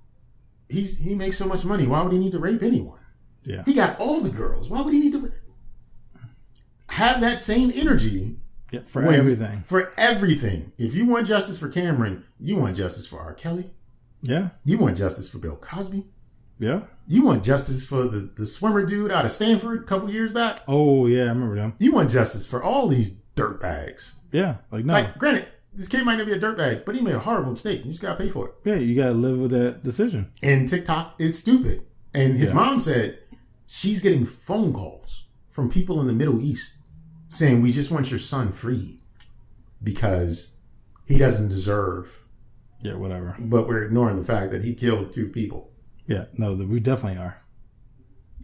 he's 0.68 0.98
he 0.98 1.14
makes 1.14 1.36
so 1.38 1.46
much 1.46 1.64
money. 1.64 1.86
Why 1.86 2.02
would 2.02 2.12
he 2.12 2.18
need 2.18 2.32
to 2.32 2.38
rape 2.38 2.62
anyone? 2.62 3.00
Yeah, 3.42 3.62
He 3.64 3.74
got 3.74 3.98
all 4.00 4.20
the 4.20 4.30
girls. 4.30 4.68
Why 4.68 4.80
would 4.82 4.92
he 4.94 5.00
need 5.00 5.12
to 5.12 5.32
have 6.90 7.20
that 7.20 7.40
same 7.40 7.72
energy 7.74 8.36
yeah 8.72 8.80
for 8.86 9.02
when- 9.02 9.14
everything. 9.14 9.64
For 9.66 9.92
everything. 9.96 10.72
If 10.78 10.94
you 10.94 11.06
want 11.06 11.26
justice 11.26 11.58
for 11.58 11.68
Cameron, 11.68 12.24
you 12.38 12.56
want 12.56 12.76
justice 12.76 13.06
for 13.06 13.18
R. 13.20 13.34
Kelly. 13.34 13.70
Yeah, 14.22 14.48
You 14.64 14.78
want 14.78 14.96
justice 14.96 15.28
for 15.28 15.38
Bill 15.38 15.56
Cosby. 15.56 16.04
Yeah. 16.58 16.82
You 17.08 17.22
want 17.22 17.44
justice 17.44 17.86
for 17.86 18.04
the, 18.08 18.30
the 18.36 18.46
swimmer 18.46 18.84
dude 18.84 19.12
out 19.12 19.24
of 19.24 19.30
Stanford 19.32 19.82
a 19.82 19.84
couple 19.84 20.10
years 20.10 20.32
back. 20.32 20.62
Oh 20.66 21.06
yeah, 21.06 21.24
I 21.24 21.28
remember 21.28 21.54
them. 21.56 21.74
You 21.78 21.92
want 21.92 22.10
justice 22.10 22.46
for 22.46 22.62
all 22.62 22.88
these 22.88 23.16
dirtbags. 23.36 24.12
Yeah, 24.32 24.56
like 24.70 24.84
no, 24.84 24.92
Like, 24.94 25.16
granted, 25.18 25.46
this 25.72 25.88
kid 25.88 26.04
might 26.04 26.16
not 26.16 26.26
be 26.26 26.32
a 26.32 26.38
dirtbag, 26.38 26.84
but 26.84 26.94
he 26.96 27.00
made 27.00 27.14
a 27.14 27.20
horrible 27.20 27.52
mistake. 27.52 27.84
You 27.84 27.90
just 27.92 28.02
gotta 28.02 28.18
pay 28.18 28.28
for 28.28 28.48
it. 28.48 28.54
yeah, 28.64 28.74
you 28.76 28.94
gotta 28.96 29.12
live 29.14 29.38
with 29.38 29.50
that 29.52 29.84
decision. 29.84 30.30
And 30.42 30.68
TikTok 30.68 31.14
is 31.20 31.38
stupid. 31.38 31.82
And 32.14 32.36
his 32.36 32.48
Yeah. 32.50 32.54
mom 32.56 32.78
said 32.80 33.18
she's 33.66 34.00
getting 34.00 34.24
phone 34.26 34.72
calls 34.72 35.24
from 35.50 35.70
people 35.70 36.00
in 36.00 36.06
the 36.06 36.12
Middle 36.12 36.40
East 36.42 36.74
saying, 37.28 37.62
We 37.62 37.72
just 37.72 37.90
want 37.90 38.10
your 38.10 38.18
son 38.18 38.50
freed 38.52 39.00
because 39.82 40.54
he 41.06 41.18
doesn't 41.18 41.48
deserve, 41.48 42.22
Yeah, 42.82 42.94
whatever. 42.96 43.36
but 43.38 43.68
we're 43.68 43.84
ignoring 43.84 44.16
the 44.16 44.24
fact 44.24 44.50
that 44.52 44.64
he 44.64 44.74
killed 44.74 45.12
two 45.12 45.28
people. 45.28 45.70
Yeah, 46.06 46.26
no, 46.36 46.54
the, 46.54 46.66
we 46.66 46.80
definitely 46.80 47.18
are. 47.18 47.38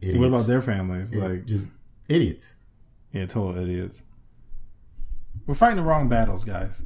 Idiots. 0.01 0.18
What 0.18 0.28
about 0.28 0.47
their 0.47 0.62
families? 0.62 1.10
Yeah, 1.12 1.24
Like, 1.26 1.44
just 1.47 1.68
idiots. 2.09 2.56
yeah, 3.12 3.26
total 3.26 3.56
idiots. 3.62 4.02
We're 5.47 5.55
fighting 5.55 5.76
the 5.76 5.82
wrong 5.82 6.09
battles, 6.09 6.44
guys. 6.44 6.82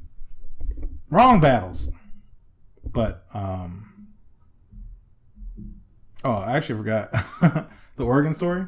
Wrong 1.11 1.41
battles. 1.41 1.89
But 2.85 3.25
um 3.35 3.83
Oh, 6.25 6.33
I 6.33 6.57
actually 6.57 6.79
forgot 6.79 7.11
the 7.97 8.05
Oregon 8.05 8.35
story. 8.35 8.67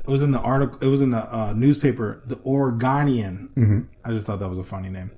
It 0.00 0.06
was 0.10 0.22
in 0.22 0.30
the 0.32 0.38
article. 0.38 0.78
It 0.80 0.86
was 0.86 1.00
in 1.00 1.10
the 1.10 1.18
uh, 1.34 1.52
newspaper, 1.56 2.22
the 2.26 2.38
Oregonian. 2.44 3.48
Mm-hmm. 3.56 3.80
I 4.04 4.10
just 4.12 4.26
thought 4.26 4.38
that 4.40 4.48
was 4.48 4.58
a 4.58 4.62
funny 4.64 4.90
name. 4.90 5.10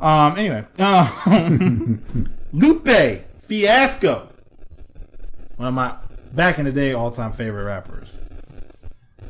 Um. 0.00 0.38
Anyway, 0.38 0.64
uh, 0.78 1.10
Lupe 2.52 3.22
Fiasco, 3.42 4.29
one 5.60 5.68
of 5.68 5.74
my 5.74 5.94
back 6.32 6.58
in 6.58 6.64
the 6.64 6.72
day 6.72 6.94
all 6.94 7.10
time 7.10 7.34
favorite 7.34 7.64
rappers, 7.64 8.18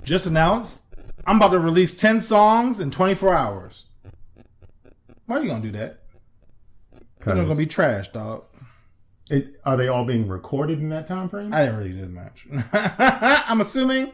just 0.05 0.27
announced 0.27 0.79
I'm 1.27 1.39
about 1.39 1.49
to 1.49 1.59
release 1.59 1.93
ten 1.93 2.23
songs 2.23 2.79
in 2.79 2.93
24 2.93 3.35
hours. 3.35 3.87
Why 5.27 5.39
are 5.39 5.43
you 5.43 5.49
gonna 5.49 5.61
do 5.61 5.73
that? 5.73 6.05
They're 7.25 7.35
gonna 7.35 7.57
be 7.57 7.67
trash, 7.67 8.13
dog. 8.13 8.45
It, 9.29 9.57
are 9.65 9.77
they 9.77 9.89
all 9.89 10.05
being 10.05 10.29
recorded 10.29 10.79
in 10.79 10.89
that 10.91 11.09
time 11.09 11.29
frame? 11.29 11.53
I 11.53 11.65
didn't 11.65 11.79
really 11.79 11.93
do 11.93 12.07
much. 12.07 12.47
I'm 12.73 13.61
assuming 13.61 14.13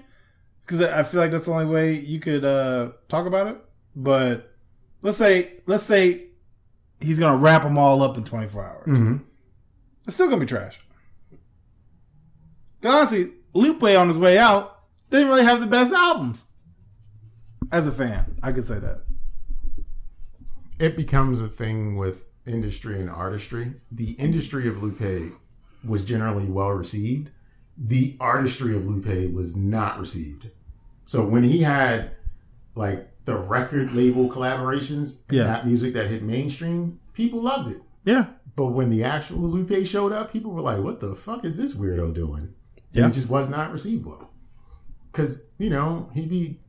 because 0.65 0.81
I 0.81 1.03
feel 1.03 1.21
like 1.21 1.31
that's 1.31 1.45
the 1.45 1.53
only 1.53 1.67
way 1.67 1.99
you 1.99 2.19
could 2.19 2.47
uh, 2.47 2.93
talk 3.11 3.27
about 3.27 3.47
it. 3.49 3.59
But 3.95 4.57
let's 5.03 5.19
say 5.19 5.61
let's 5.67 5.85
say 5.85 6.29
he's 6.99 7.19
gonna 7.19 7.37
wrap 7.37 7.63
them 7.63 7.77
all 7.77 8.03
up 8.03 8.17
in 8.17 8.25
24 8.25 8.65
hours. 8.65 8.87
mm-hmm. 8.87 9.17
It's 10.07 10.15
still 10.15 10.29
gonna 10.29 10.41
be 10.41 10.47
trash. 10.47 10.79
Honestly, 12.87 13.33
Lupe 13.55 13.83
on 13.83 14.09
his 14.09 14.19
way 14.19 14.39
out 14.39 14.81
didn't 15.11 15.29
really 15.29 15.45
have 15.45 15.61
the 15.61 15.67
best 15.67 15.93
albums. 15.93 16.45
As 17.73 17.87
a 17.87 17.93
fan, 17.93 18.39
I 18.43 18.53
could 18.53 18.65
say 18.67 18.79
that. 18.79 19.03
it 20.79 20.97
becomes 20.97 21.41
a 21.41 21.49
thing 21.49 21.97
with 21.97 22.27
industry 22.47 23.01
and 23.01 23.09
artistry. 23.11 23.75
The 23.91 24.13
industry 24.13 24.69
of 24.69 24.83
Lupe 24.83 25.33
was 25.85 26.05
generally 26.05 26.45
well 26.47 26.69
received. 26.71 27.31
The 27.79 28.17
artistry 28.21 28.77
of 28.77 28.85
Lupe 28.87 29.33
was 29.33 29.57
not 29.57 29.99
received. 29.99 30.51
So 31.07 31.25
when 31.27 31.45
he 31.45 31.63
had 31.63 32.11
like 32.75 33.09
the 33.25 33.37
record 33.37 33.93
label 33.95 34.29
collaborations, 34.31 35.23
and 35.29 35.39
Yeah. 35.39 35.45
that 35.45 35.67
music 35.67 35.95
that 35.95 36.09
hit 36.11 36.23
mainstream, 36.23 37.01
people 37.15 37.41
loved 37.43 37.71
it. 37.73 37.83
Yeah. 38.05 38.27
But 38.55 38.67
when 38.67 38.91
the 38.91 39.03
actual 39.03 39.39
Lupe 39.49 39.87
showed 39.87 40.13
up, 40.13 40.31
people 40.31 40.53
were 40.53 40.61
like, 40.61 40.83
"What 40.83 41.01
the 41.01 41.15
fuck 41.15 41.45
is 41.45 41.57
this 41.57 41.75
weirdo 41.75 42.13
doing?" 42.15 42.51
And 42.97 43.05
Yeah. 43.05 43.09
it 43.09 43.13
just 43.13 43.29
was 43.29 43.49
not 43.49 43.73
received 43.73 44.07
well. 44.07 44.31
Because 45.13 45.49
you 45.59 45.71
know 45.71 46.11
he'd 46.15 46.29
be 46.31 46.61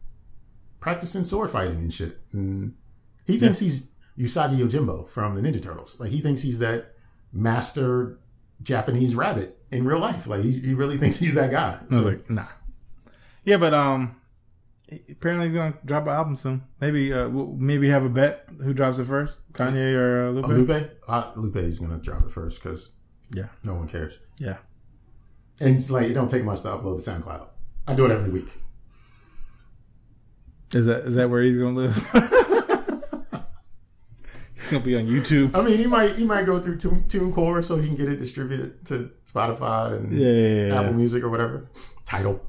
practicing 0.79 1.23
sword 1.23 1.49
fighting 1.49 1.77
and 1.77 1.93
shit, 1.93 2.19
and 2.31 2.75
he 3.25 3.37
thinks 3.39 3.59
he's 3.59 3.89
Usagi 4.17 4.57
Yojimbo 4.57 5.07
from 5.09 5.35
the 5.35 5.41
Ninja 5.41 5.61
Turtles. 5.61 5.99
Like 5.99 6.11
he 6.11 6.21
thinks 6.21 6.41
he's 6.41 6.59
that 6.59 6.93
master 7.33 8.19
Japanese 8.61 9.15
rabbit 9.15 9.57
in 9.71 9.85
real 9.85 9.99
life. 9.99 10.27
Like 10.27 10.43
he, 10.43 10.59
he 10.59 10.73
really 10.73 10.97
thinks 10.97 11.17
he's 11.17 11.35
that 11.35 11.51
guy. 11.51 11.77
I 11.91 11.95
was 11.95 12.05
like, 12.05 12.29
nah. 12.29 12.45
Yeah, 13.43 13.57
but 13.57 13.73
um, 13.73 14.15
apparently 15.09 15.47
he's 15.47 15.55
gonna 15.55 15.75
drop 15.85 16.03
an 16.03 16.09
album 16.09 16.35
soon. 16.35 16.63
Maybe 16.81 17.11
uh, 17.13 17.27
we'll 17.29 17.47
maybe 17.53 17.89
have 17.89 18.03
a 18.05 18.09
bet 18.09 18.47
who 18.63 18.73
drops 18.73 18.97
it 18.99 19.05
first, 19.05 19.39
Kanye 19.53 19.93
or 19.95 20.27
uh, 20.27 20.31
Lupe. 20.31 20.47
Lupe, 20.69 20.91
uh, 21.07 21.31
Lupe 21.35 21.57
is 21.57 21.79
gonna 21.79 21.97
drop 21.97 22.23
it 22.23 22.31
first 22.31 22.61
because 22.63 22.91
Yeah, 23.33 23.47
no 23.63 23.75
one 23.75 23.87
cares. 23.87 24.19
yeah. 24.39 24.57
And 25.59 25.75
it's 25.75 25.89
like 25.89 26.07
it 26.09 26.13
don't 26.13 26.29
take 26.29 26.43
much 26.43 26.61
to 26.61 26.67
upload 26.69 27.03
to 27.03 27.09
SoundCloud. 27.11 27.47
I 27.87 27.93
do 27.95 28.05
it 28.05 28.11
every 28.11 28.29
week. 28.29 28.47
Is 30.73 30.85
that 30.85 31.05
is 31.05 31.15
that 31.15 31.29
where 31.29 31.41
he's 31.41 31.57
gonna 31.57 31.75
live? 31.75 31.95
he's 34.55 34.71
gonna 34.71 34.83
be 34.83 34.95
on 34.97 35.05
YouTube. 35.05 35.55
I 35.55 35.61
mean, 35.61 35.77
he 35.77 35.87
might 35.87 36.15
he 36.15 36.25
might 36.25 36.45
go 36.45 36.59
through 36.59 36.77
Tune- 36.77 37.05
TuneCore 37.07 37.63
so 37.63 37.77
he 37.77 37.87
can 37.87 37.95
get 37.95 38.09
it 38.09 38.17
distributed 38.17 38.85
to 38.87 39.11
Spotify 39.25 39.97
and 39.97 40.17
Yeah, 40.17 40.31
yeah, 40.31 40.67
yeah. 40.67 40.79
Apple 40.79 40.93
Music 40.93 41.23
or 41.23 41.29
whatever. 41.29 41.69
Title. 42.05 42.41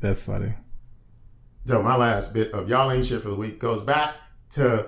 That's 0.00 0.22
funny. 0.22 0.54
So 1.66 1.82
my 1.82 1.96
last 1.96 2.32
bit 2.34 2.52
of 2.52 2.68
y'all 2.68 2.90
ain't 2.90 3.06
shit 3.06 3.22
for 3.22 3.30
the 3.30 3.36
week 3.36 3.58
goes 3.58 3.82
back 3.82 4.14
to 4.50 4.86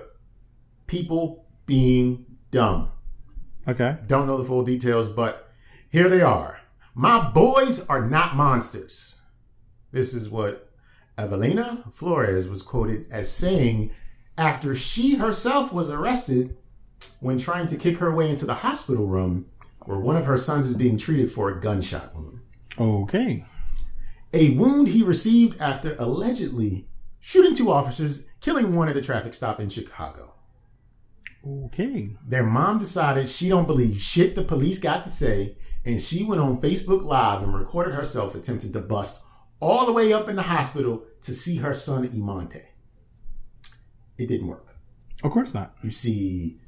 people 0.85 1.45
being 1.65 2.25
dumb. 2.51 2.91
Okay. 3.67 3.97
Don't 4.07 4.27
know 4.27 4.37
the 4.37 4.45
full 4.45 4.63
details, 4.63 5.09
but 5.09 5.49
here 5.89 6.07
they 6.07 6.21
are. 6.21 6.56
My 6.99 7.29
boys 7.29 7.85
are 7.85 8.03
not 8.03 8.35
monsters. 8.35 9.13
This 9.91 10.15
is 10.15 10.31
what 10.31 10.71
Evelina 11.15 11.83
Flores 11.93 12.47
was 12.47 12.63
quoted 12.63 13.07
as 13.11 13.31
saying 13.31 13.91
after 14.35 14.73
she 14.73 15.17
herself 15.17 15.71
was 15.71 15.91
arrested 15.91 16.57
when 17.19 17.37
trying 17.37 17.67
to 17.67 17.77
kick 17.77 17.97
her 17.97 18.11
way 18.11 18.31
into 18.31 18.47
the 18.47 18.55
hospital 18.55 19.05
room 19.05 19.45
where 19.85 19.99
one 19.99 20.15
of 20.15 20.25
her 20.25 20.39
sons 20.39 20.65
is 20.65 20.73
being 20.73 20.97
treated 20.97 21.31
for 21.31 21.51
a 21.51 21.61
gunshot 21.61 22.15
wound. 22.15 22.39
Okay. 22.79 23.45
A 24.33 24.57
wound 24.57 24.87
he 24.87 25.03
received 25.03 25.61
after 25.61 25.95
allegedly 25.99 26.87
shooting 27.19 27.53
two 27.53 27.71
officers, 27.71 28.25
killing 28.41 28.73
one 28.75 28.89
at 28.89 28.97
a 28.97 29.03
traffic 29.03 29.35
stop 29.35 29.59
in 29.59 29.69
Chicago. 29.69 30.33
Okay. 31.45 32.15
Their 32.27 32.43
mom 32.43 32.79
decided 32.79 33.29
she 33.29 33.49
don't 33.49 33.67
believe 33.67 34.01
shit 34.01 34.33
the 34.33 34.43
police 34.43 34.79
got 34.79 35.03
to 35.03 35.11
say, 35.11 35.57
and 35.87 36.01
she 36.01 36.23
went 36.23 36.41
on 36.41 36.59
Facebook 36.61 37.03
Live 37.03 37.41
and 37.41 37.53
recorded 37.53 37.93
herself 37.95 38.35
attempting 38.35 38.73
to 38.73 38.79
bust 38.81 39.21
all 39.59 39.85
the 39.85 39.93
way 39.93 40.11
up 40.13 40.27
in 40.29 40.35
the 40.35 40.43
hospital 40.43 41.03
to 41.21 41.33
see 41.33 41.57
her 41.57 41.73
son 41.73 42.07
Emonte. 42.07 42.61
It 44.17 44.27
didn't 44.27 44.47
work. 44.47 44.67
Of 45.23 45.31
course 45.31 45.53
not. 45.53 45.75
You 45.81 45.89
see, 45.91 46.59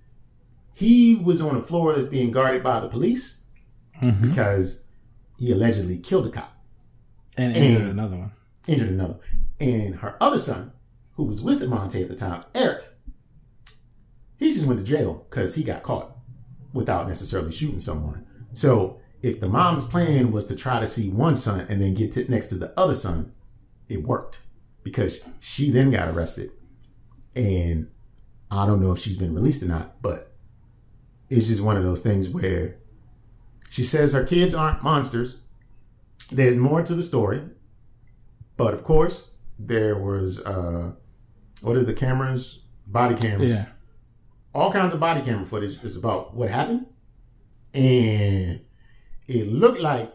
he 0.74 1.16
was 1.16 1.42
on 1.42 1.56
a 1.56 1.62
floor 1.62 1.94
that's 1.94 2.08
being 2.08 2.32
guarded 2.32 2.64
by 2.64 2.80
the 2.80 2.88
police 2.90 3.40
Mhm. 4.02 4.22
because 4.22 4.86
he 5.38 5.52
allegedly 5.52 5.98
killed 5.98 6.28
a 6.28 6.32
cop, 6.32 6.54
And, 7.38 7.56
And- 7.56 7.78
and 7.78 7.92
another 7.92 8.18
one. 8.18 8.32
injured 8.68 8.90
another. 8.90 9.20
And 9.60 9.96
her 9.96 10.22
other 10.22 10.40
son, 10.40 10.72
who 11.16 11.24
was 11.24 11.42
with 11.42 11.62
Emonte 11.62 12.02
at 12.02 12.10
the 12.10 12.16
time, 12.16 12.44
Eric, 12.56 12.84
he 14.38 14.54
just 14.54 14.66
went 14.66 14.80
to 14.80 14.86
jail 14.86 15.26
because 15.30 15.56
he 15.56 15.64
got 15.64 15.84
caught 15.84 16.18
without 16.74 17.08
necessarily 17.08 17.52
shooting 17.52 17.80
someone. 17.82 18.26
So 18.54 18.99
if 19.22 19.40
the 19.40 19.48
mom's 19.50 19.84
plan 19.84 20.32
was 20.32 20.46
to 20.48 20.56
try 20.56 20.80
to 20.80 20.88
see 20.88 21.10
one 21.10 21.36
son 21.36 21.66
and 21.70 21.82
then 21.82 21.94
get 21.94 22.14
to, 22.14 22.30
next 22.32 22.48
to 22.48 22.56
the 22.56 22.78
other 22.80 22.94
son, 22.94 23.34
it 23.90 24.04
worked 24.04 24.40
because 24.84 25.20
she 25.40 25.70
then 25.72 25.92
got 25.92 26.08
arrested. 26.08 26.52
And 27.36 27.90
I 28.50 28.66
don't 28.66 28.82
know 28.82 28.92
if 28.92 29.00
she's 29.00 29.18
been 29.18 29.34
released 29.36 29.62
or 29.62 29.68
not, 29.68 30.02
but 30.02 30.34
it's 31.30 31.48
just 31.48 31.62
one 31.62 31.78
of 31.78 31.84
those 31.84 32.00
things 32.02 32.30
where 32.30 32.78
she 33.70 33.84
says 33.84 34.14
her 34.14 34.24
kids 34.24 34.54
aren't 34.54 34.84
monsters. 34.84 35.38
There's 36.32 36.58
more 36.58 36.82
to 36.82 36.96
the 36.96 37.04
story. 37.04 37.42
But 38.58 38.74
of 38.74 38.84
course, 38.84 39.36
there 39.58 39.96
was 39.98 40.40
uh 40.40 40.94
what 41.62 41.76
are 41.76 41.84
the 41.84 41.94
cameras? 41.94 42.60
Body 42.88 43.16
cameras 43.16 43.52
Yeah. 43.54 43.66
all 44.56 44.72
kinds 44.72 44.94
of 44.94 45.00
body 45.00 45.22
camera 45.22 45.46
footage 45.46 45.84
is 45.84 45.96
about 45.98 46.34
what 46.36 46.50
happened, 46.50 46.88
and 47.74 48.62
it 49.30 49.48
looked 49.48 49.80
like 49.80 50.14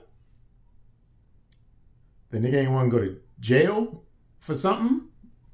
the 2.31 2.39
nigga 2.39 2.63
ain't 2.63 2.73
want 2.73 2.91
to 2.91 2.97
go 2.97 3.05
to 3.05 3.17
jail 3.39 4.03
for 4.41 4.55
something, 4.55 5.09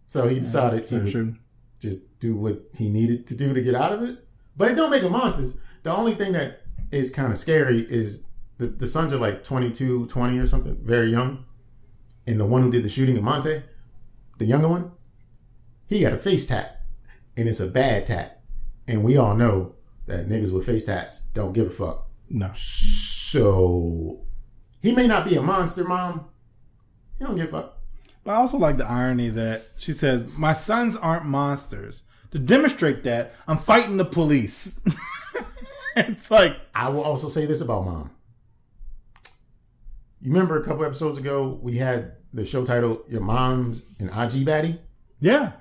so 0.07 0.28
he 0.28 0.41
decided 0.41 0.81
he 0.81 0.87
Started 0.87 1.15
would 1.15 1.39
just 1.78 2.19
do 2.20 2.35
what 2.35 2.62
he 2.74 2.89
needed 2.89 3.27
to 3.27 3.35
do 3.35 3.53
to 3.53 3.61
get 3.61 3.74
out 3.74 3.93
of 3.93 4.03
it. 4.03 4.24
But 4.57 4.70
it 4.70 4.74
don't 4.74 4.91
make 4.91 5.03
him 5.03 5.12
monsters. 5.12 5.57
The 5.82 5.95
only 5.95 6.15
thing 6.15 6.32
that 6.32 6.62
is 6.91 7.11
kind 7.11 7.32
of 7.32 7.39
scary 7.39 7.81
is 7.82 8.27
the, 8.59 8.66
the 8.66 8.87
sons 8.87 9.12
are 9.12 9.19
like 9.19 9.43
22, 9.43 10.07
20 10.07 10.39
or 10.39 10.47
something, 10.47 10.77
very 10.82 11.11
young. 11.11 11.45
And 12.27 12.39
the 12.39 12.45
one 12.45 12.62
who 12.62 12.70
did 12.70 12.85
the 12.85 12.89
shooting 12.89 13.16
of 13.16 13.24
Monte, 13.24 13.62
the 14.39 14.45
younger 14.45 14.69
one, 14.69 14.93
he 15.87 16.01
got 16.01 16.12
a 16.12 16.19
face 16.19 16.47
tat. 16.47 16.82
And 17.37 17.49
it's 17.49 17.61
a 17.61 17.66
bad 17.66 18.07
tat. 18.07 18.43
And 18.87 19.05
we 19.05 19.16
all 19.16 19.35
know 19.35 19.74
that 20.07 20.28
niggas 20.28 20.53
with 20.53 20.66
face 20.66 20.85
tats 20.85 21.23
don't 21.23 21.53
give 21.53 21.66
a 21.66 21.70
fuck. 21.70 22.07
No. 22.28 22.51
So 23.31 24.23
he 24.82 24.90
may 24.93 25.07
not 25.07 25.24
be 25.24 25.36
a 25.36 25.43
monster, 25.43 25.85
mom. 25.85 26.27
He 27.16 27.24
don't 27.24 27.36
give 27.36 27.48
a 27.55 27.62
fuck. 27.62 27.78
But 28.24 28.32
I 28.32 28.35
also 28.36 28.57
like 28.59 28.77
the 28.77 28.86
irony 28.86 29.28
that 29.28 29.62
she 29.78 29.93
says, 29.93 30.27
My 30.36 30.52
sons 30.52 30.97
aren't 30.97 31.27
monsters. 31.27 32.02
To 32.32 32.40
demonstrate 32.40 33.05
that, 33.05 33.35
I'm 33.47 33.59
fighting 33.59 33.98
the 33.98 34.05
police. 34.05 34.81
it's 35.97 36.28
like, 36.28 36.57
I 36.74 36.89
will 36.89 37.02
also 37.02 37.28
say 37.28 37.47
this 37.47 37.61
about 37.61 37.85
mom. 37.85 38.11
You 40.20 40.32
remember 40.32 40.61
a 40.61 40.65
couple 40.65 40.85
episodes 40.85 41.16
ago 41.16 41.59
we 41.62 41.77
had 41.77 42.12
the 42.32 42.44
show 42.44 42.65
title 42.65 43.02
"Your 43.09 43.20
Mom's 43.23 43.85
an 44.01 44.09
IG 44.09 44.44
Baddie." 44.44 44.78
yeah, 45.20 45.52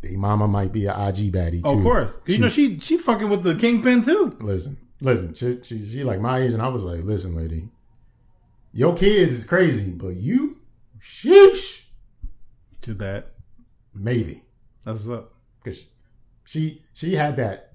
The 0.00 0.16
mama 0.16 0.48
might 0.48 0.72
be 0.72 0.86
an 0.86 0.98
IG 0.98 1.30
baddie 1.32 1.62
too. 1.62 1.68
of 1.70 1.82
course. 1.82 2.16
She, 2.26 2.34
you 2.34 2.38
know, 2.40 2.48
she 2.48 2.78
she 2.80 2.96
fucking 2.96 3.28
with 3.28 3.42
the 3.42 3.54
kingpin 3.54 4.02
too. 4.02 4.36
listen, 4.40 4.76
listen. 5.02 5.34
She, 5.34 5.58
she 5.62 5.84
she 5.84 6.04
like 6.04 6.20
my 6.20 6.38
age, 6.38 6.52
and 6.54 6.62
I 6.62 6.68
was 6.68 6.84
like, 6.84 7.02
listen, 7.02 7.34
lady, 7.36 7.68
your 8.72 8.96
kids 8.96 9.34
is 9.34 9.44
crazy, 9.44 9.90
but 9.90 10.14
you, 10.16 10.58
sheesh, 11.00 11.82
Too 12.80 12.94
bad. 12.94 13.24
maybe 13.94 14.44
That's 14.84 14.98
what's 15.00 15.10
up. 15.10 15.34
because 15.62 15.86
she 16.46 16.82
she 16.94 17.14
had 17.16 17.36
that. 17.36 17.72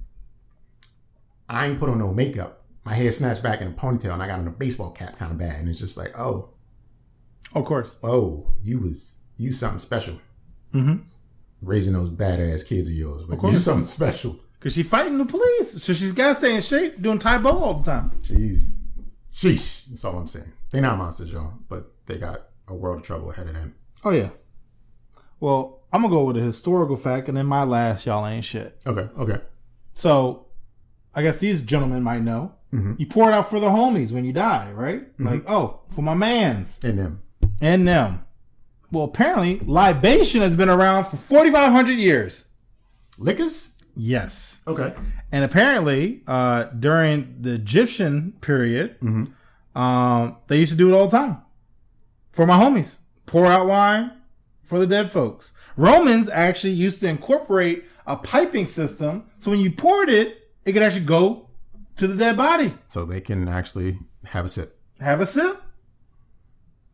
I 1.50 1.68
ain't 1.68 1.80
put 1.80 1.90
on 1.90 2.00
no 2.00 2.14
makeup. 2.14 2.64
My 2.84 2.94
hair 2.94 3.12
snatched 3.12 3.44
back 3.44 3.62
in 3.62 3.68
a 3.68 3.72
ponytail, 3.72 4.14
and 4.14 4.24
I 4.24 4.28
got 4.28 4.40
on 4.40 4.48
a 4.48 4.52
baseball 4.52 4.92
cap 4.92 5.18
kind 5.18 5.32
of 5.32 5.38
bad, 5.38 5.60
and 5.60 5.70
it's 5.70 5.80
just 5.80 5.98
like, 5.98 6.18
oh, 6.18 6.50
Of 7.54 7.66
course. 7.66 7.96
oh, 8.04 8.54
you 8.62 8.80
was 8.80 9.18
you 9.38 9.52
something 9.52 9.80
special. 9.80 10.16
Mm-hmm. 10.74 11.04
Raising 11.62 11.94
those 11.94 12.10
badass 12.10 12.66
kids 12.66 12.88
of 12.90 12.96
yours, 12.96 13.24
but 13.24 13.40
course. 13.40 13.54
you 13.54 13.60
something 13.60 13.88
special. 13.88 14.40
Because 14.60 14.74
she's 14.74 14.88
fighting 14.88 15.18
the 15.18 15.26
police. 15.26 15.82
So 15.84 15.94
she's 15.94 16.12
got 16.14 16.30
to 16.30 16.36
stay 16.36 16.56
in 16.56 16.62
shape 16.62 17.02
doing 17.02 17.20
Tae 17.20 17.38
Bo 17.38 17.50
all 17.64 17.74
the 17.76 17.92
time. 17.92 18.12
She's, 18.24 18.72
sheesh. 19.34 19.82
That's 19.90 20.04
all 20.04 20.18
I'm 20.18 20.28
saying. 20.28 20.52
They're 20.72 20.82
not 20.82 20.98
monsters, 20.98 21.32
y'all, 21.32 21.54
but 21.70 21.92
they 22.08 22.18
got 22.18 22.48
a 22.68 22.74
world 22.74 23.00
of 23.02 23.04
trouble 23.06 23.32
ahead 23.32 23.48
of 23.48 23.54
them. 23.54 23.76
Oh, 24.04 24.10
yeah. 24.12 24.30
Well, 25.40 25.82
I'm 25.94 26.02
going 26.02 26.12
to 26.12 26.18
go 26.18 26.24
with 26.24 26.38
a 26.38 26.42
historical 26.42 26.98
fact 26.98 27.28
and 27.28 27.38
then 27.38 27.46
my 27.46 27.64
last, 27.64 28.06
y'all 28.06 28.26
ain't 28.26 28.44
shit. 28.46 28.82
Okay, 28.86 29.08
okay. 29.20 29.42
So 29.94 30.48
I 31.14 31.22
guess 31.22 31.38
these 31.40 31.62
gentlemen 31.62 32.04
might 32.04 32.22
know. 32.22 32.54
Mhm. 32.74 33.00
You 33.00 33.06
pour 33.06 33.30
it 33.30 33.34
out 33.34 33.50
for 33.50 33.60
the 33.62 33.70
homies 33.70 34.12
when 34.12 34.26
you 34.26 34.34
die, 34.34 34.72
right? 34.74 35.04
Like, 35.18 35.44
oh, 35.48 35.80
for 35.90 36.02
my 36.02 36.14
mans 36.14 36.78
And 36.84 37.00
them. 37.00 37.22
and 37.62 37.88
them. 37.88 38.26
Well, 38.92 39.06
apparently, 39.06 39.60
libation 39.60 40.42
has 40.42 40.56
been 40.56 40.70
around 40.70 41.06
for 41.06 41.16
4,500 41.18 41.94
years. 41.94 42.46
Liquors? 43.18 43.70
Yes. 43.98 44.60
Okay. 44.68 44.94
And 45.32 45.44
apparently, 45.44 46.22
uh, 46.28 46.66
during 46.66 47.36
the 47.42 47.54
Egyptian 47.56 48.34
period, 48.42 49.00
Mhm. 49.02 49.32
um, 49.76 50.36
they 50.48 50.60
used 50.60 50.72
to 50.72 50.78
do 50.78 50.90
it 50.90 50.94
all 50.96 51.08
the 51.08 51.18
time 51.18 51.38
for 52.32 52.46
my 52.46 52.58
homies. 52.58 52.98
Pour 53.26 53.46
out 53.48 53.68
wine 53.68 54.12
for 54.64 54.78
the 54.80 54.88
dead 54.88 55.12
folks. 55.12 55.52
Romans 55.76 56.30
actually 56.30 56.74
used 56.74 57.00
to 57.02 57.08
incorporate 57.08 57.86
a 58.06 58.16
piping 58.16 58.66
system, 58.68 59.24
so 59.40 59.52
when 59.52 59.60
you 59.60 59.72
poured 59.72 60.10
it, 60.10 60.50
it 60.66 60.74
could 60.74 60.84
actually 60.84 61.06
go 61.06 61.50
to 61.98 62.08
the 62.08 62.16
dead 62.16 62.38
body. 62.38 62.74
So 62.88 63.04
they 63.06 63.20
can 63.22 63.48
actually 63.48 64.00
have 64.26 64.46
a 64.46 64.50
sip. 64.50 64.80
Have 65.00 65.20
a 65.22 65.26
sip. 65.26 65.62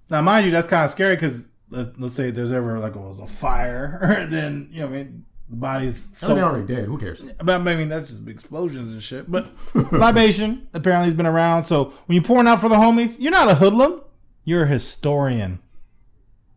Now, 0.09 0.21
mind 0.21 0.45
you, 0.45 0.51
that's 0.51 0.67
kind 0.67 0.85
of 0.85 0.91
scary 0.91 1.15
because 1.15 1.43
let, 1.69 1.99
let's 1.99 2.15
say 2.15 2.31
there's 2.31 2.51
ever 2.51 2.79
like 2.79 2.95
was 2.95 3.19
a 3.19 3.27
fire, 3.27 4.27
then 4.29 4.69
you 4.71 4.81
know, 4.81 4.87
I 4.87 4.89
mean, 4.89 5.25
the 5.49 5.55
body's 5.55 6.07
So 6.13 6.27
so 6.27 6.35
they're 6.35 6.43
already 6.45 6.65
dead. 6.65 6.85
Who 6.85 6.97
cares? 6.97 7.23
But 7.43 7.49
I 7.55 7.75
mean, 7.75 7.89
that's 7.89 8.09
just 8.09 8.27
explosions 8.27 8.93
and 8.93 9.03
shit. 9.03 9.29
But 9.29 9.47
libation 9.91 10.67
apparently 10.73 11.07
has 11.07 11.13
been 11.15 11.25
around. 11.25 11.65
So 11.65 11.93
when 12.05 12.15
you're 12.15 12.23
pouring 12.23 12.47
out 12.47 12.61
for 12.61 12.69
the 12.69 12.75
homies, 12.75 13.15
you're 13.19 13.31
not 13.31 13.49
a 13.49 13.55
hoodlum. 13.55 14.01
You're 14.45 14.63
a 14.63 14.67
historian. 14.67 15.59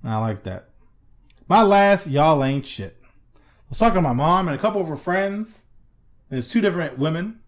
I 0.04 0.18
like 0.18 0.44
that. 0.44 0.68
My 1.48 1.62
last, 1.62 2.06
y'all 2.06 2.42
ain't 2.44 2.66
shit. 2.66 2.96
I 3.02 3.68
was 3.70 3.78
talking 3.78 3.96
to 3.96 4.02
my 4.02 4.12
mom 4.12 4.48
and 4.48 4.56
a 4.56 4.60
couple 4.60 4.80
of 4.80 4.88
her 4.88 4.96
friends. 4.96 5.62
There's 6.28 6.48
two 6.48 6.60
different 6.60 6.98
women. 6.98 7.40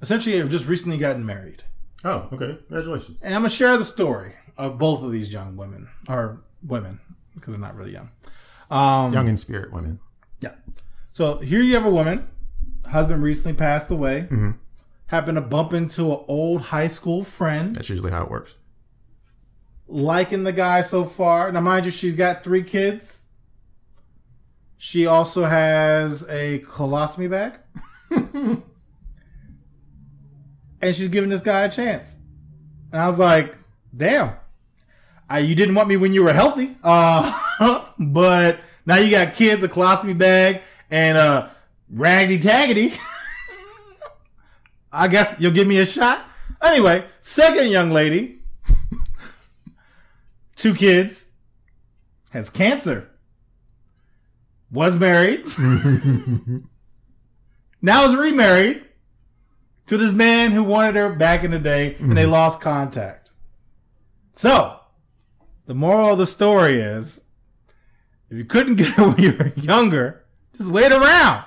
Essentially, 0.00 0.38
have 0.38 0.50
just 0.50 0.66
recently 0.66 0.98
gotten 0.98 1.24
married. 1.26 1.64
Oh, 2.04 2.28
okay. 2.32 2.58
Congratulations. 2.68 3.20
And 3.22 3.34
I'm 3.34 3.40
going 3.42 3.50
to 3.50 3.56
share 3.56 3.76
the 3.76 3.84
story 3.84 4.34
of 4.56 4.78
both 4.78 5.02
of 5.02 5.12
these 5.12 5.32
young 5.32 5.56
women. 5.56 5.88
Or 6.08 6.42
women, 6.62 7.00
because 7.34 7.52
they're 7.52 7.60
not 7.60 7.74
really 7.74 7.92
young. 7.92 8.10
Um, 8.70 9.12
Young 9.12 9.28
in 9.28 9.36
spirit 9.36 9.72
women. 9.72 10.00
Yeah. 10.40 10.54
So 11.12 11.38
here 11.38 11.62
you 11.62 11.74
have 11.74 11.86
a 11.86 11.90
woman. 11.90 12.28
Husband 12.86 13.22
recently 13.22 13.54
passed 13.54 13.90
away. 13.90 14.28
Happened 15.06 15.36
to 15.36 15.42
bump 15.42 15.72
into 15.72 16.12
an 16.12 16.24
old 16.28 16.60
high 16.60 16.88
school 16.88 17.24
friend. 17.24 17.74
That's 17.74 17.88
usually 17.88 18.10
how 18.10 18.24
it 18.24 18.30
works. 18.30 18.54
Liking 19.86 20.44
the 20.44 20.52
guy 20.52 20.82
so 20.82 21.04
far. 21.06 21.50
Now, 21.50 21.60
mind 21.60 21.86
you, 21.86 21.90
she's 21.90 22.14
got 22.14 22.44
three 22.44 22.62
kids. 22.62 23.22
She 24.76 25.06
also 25.06 25.44
has 25.44 26.22
a 26.28 26.60
colostomy 26.60 27.30
bag. 27.30 27.54
and 30.80 30.94
she's 30.94 31.08
giving 31.08 31.30
this 31.30 31.42
guy 31.42 31.62
a 31.62 31.70
chance. 31.70 32.14
And 32.92 33.00
I 33.00 33.08
was 33.08 33.18
like, 33.18 33.56
damn. 33.96 34.34
I, 35.28 35.40
you 35.40 35.54
didn't 35.54 35.74
want 35.74 35.88
me 35.88 35.96
when 35.96 36.12
you 36.12 36.22
were 36.22 36.32
healthy. 36.32 36.76
Uh, 36.82 37.82
but 37.98 38.60
now 38.88 38.96
you 38.96 39.10
got 39.10 39.34
kids, 39.34 39.62
a 39.62 39.68
colostomy 39.68 40.16
bag, 40.16 40.62
and 40.90 41.18
a 41.18 41.54
raggedy 41.90 42.42
taggedy. 42.42 42.98
I 44.92 45.08
guess 45.08 45.36
you'll 45.38 45.52
give 45.52 45.68
me 45.68 45.76
a 45.76 45.84
shot. 45.84 46.24
Anyway, 46.62 47.04
second 47.20 47.68
young 47.68 47.90
lady, 47.90 48.38
two 50.56 50.74
kids, 50.74 51.26
has 52.30 52.48
cancer, 52.48 53.10
was 54.70 54.96
married, 54.96 55.44
now 57.82 58.06
is 58.08 58.16
remarried 58.16 58.86
to 59.86 59.98
this 59.98 60.14
man 60.14 60.52
who 60.52 60.64
wanted 60.64 60.94
her 60.94 61.10
back 61.10 61.44
in 61.44 61.50
the 61.50 61.58
day, 61.58 61.94
and 61.96 62.16
they 62.16 62.22
mm-hmm. 62.22 62.32
lost 62.32 62.62
contact. 62.62 63.32
So, 64.32 64.80
the 65.66 65.74
moral 65.74 66.12
of 66.12 66.18
the 66.18 66.26
story 66.26 66.80
is 66.80 67.20
if 68.30 68.36
you 68.36 68.44
couldn't 68.44 68.76
get 68.76 68.88
her 68.88 69.08
when 69.08 69.18
you 69.18 69.32
were 69.32 69.52
younger, 69.56 70.24
just 70.56 70.70
wait 70.70 70.92
around. 70.92 71.44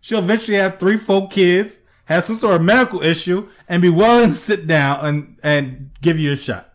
She'll 0.00 0.18
eventually 0.18 0.56
have 0.56 0.78
three, 0.78 0.98
four 0.98 1.28
kids, 1.28 1.78
have 2.06 2.24
some 2.24 2.38
sort 2.38 2.56
of 2.56 2.62
medical 2.62 3.02
issue, 3.02 3.48
and 3.68 3.80
be 3.80 3.88
willing 3.88 4.30
to 4.30 4.36
sit 4.36 4.66
down 4.66 5.04
and, 5.04 5.36
and 5.42 5.90
give 6.00 6.18
you 6.18 6.32
a 6.32 6.36
shot. 6.36 6.72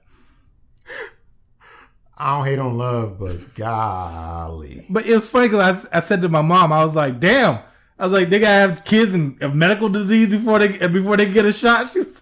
I 2.17 2.35
don't 2.35 2.45
hate 2.45 2.59
on 2.59 2.77
love, 2.77 3.19
but 3.19 3.53
golly. 3.53 4.85
But 4.89 5.05
it 5.05 5.15
was 5.15 5.27
funny 5.27 5.49
because 5.49 5.85
I, 5.91 5.97
I 5.97 6.01
said 6.01 6.21
to 6.21 6.29
my 6.29 6.41
mom, 6.41 6.73
I 6.73 6.83
was 6.83 6.95
like, 6.95 7.19
damn. 7.19 7.59
I 7.99 8.05
was 8.05 8.13
like, 8.13 8.29
they 8.29 8.39
gotta 8.39 8.73
have 8.73 8.85
kids 8.85 9.13
and 9.13 9.41
of 9.41 9.55
medical 9.55 9.89
disease 9.89 10.29
before 10.29 10.59
they 10.59 10.87
before 10.87 11.17
they 11.17 11.29
get 11.31 11.45
a 11.45 11.53
shot. 11.53 11.91
She 11.91 11.99
was, 11.99 12.21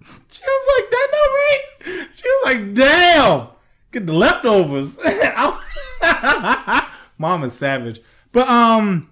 she 0.30 0.42
was 0.42 0.82
like, 0.82 0.90
that 0.90 1.08
not 1.12 1.96
right. 1.98 2.08
She 2.14 2.28
was 2.28 2.44
like, 2.44 2.74
damn, 2.74 3.48
get 3.90 4.06
the 4.06 4.12
leftovers. 4.12 4.98
mom 5.36 5.63
is 7.44 7.52
savage, 7.52 8.00
but 8.32 8.48
um, 8.48 9.10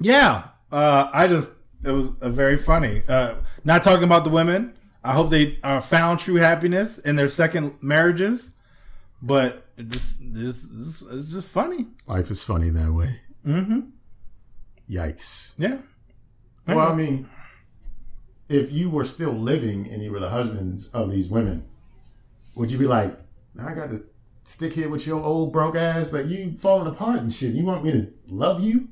yeah. 0.00 0.44
Uh, 0.72 1.10
I 1.12 1.26
just 1.26 1.50
it 1.84 1.90
was 1.90 2.06
a 2.20 2.30
very 2.30 2.56
funny. 2.56 3.02
Uh, 3.08 3.36
not 3.64 3.82
talking 3.82 4.04
about 4.04 4.24
the 4.24 4.30
women. 4.30 4.74
I 5.02 5.12
hope 5.12 5.30
they 5.30 5.58
uh, 5.62 5.80
found 5.80 6.20
true 6.20 6.36
happiness 6.36 6.98
in 6.98 7.16
their 7.16 7.28
second 7.28 7.74
marriages, 7.80 8.50
but 9.22 9.66
it 9.76 9.88
just 9.88 10.16
this 10.20 10.64
it's 11.10 11.28
just 11.28 11.48
funny. 11.48 11.86
Life 12.06 12.30
is 12.30 12.44
funny 12.44 12.70
that 12.70 12.92
way. 12.92 13.20
Mm-hmm. 13.46 13.80
Yikes. 14.88 15.54
Yeah. 15.56 15.78
Well, 16.66 16.80
I 16.80 16.94
mean, 16.94 17.28
if 18.48 18.70
you 18.70 18.90
were 18.90 19.04
still 19.04 19.32
living 19.32 19.88
and 19.90 20.02
you 20.02 20.12
were 20.12 20.20
the 20.20 20.28
husbands 20.28 20.88
of 20.88 21.10
these 21.10 21.28
women, 21.28 21.64
would 22.54 22.70
you 22.70 22.78
be 22.78 22.86
like, 22.86 23.16
I 23.58 23.74
got 23.74 23.90
to 23.90 24.04
stick 24.44 24.72
here 24.74 24.88
with 24.88 25.06
your 25.06 25.22
old 25.22 25.52
broke 25.52 25.76
ass 25.76 26.10
that 26.10 26.26
you 26.26 26.54
falling 26.58 26.86
apart 26.86 27.20
and 27.20 27.32
shit? 27.32 27.54
You 27.54 27.64
want 27.64 27.84
me 27.84 27.92
to 27.92 28.12
love 28.28 28.62
you? 28.62 28.88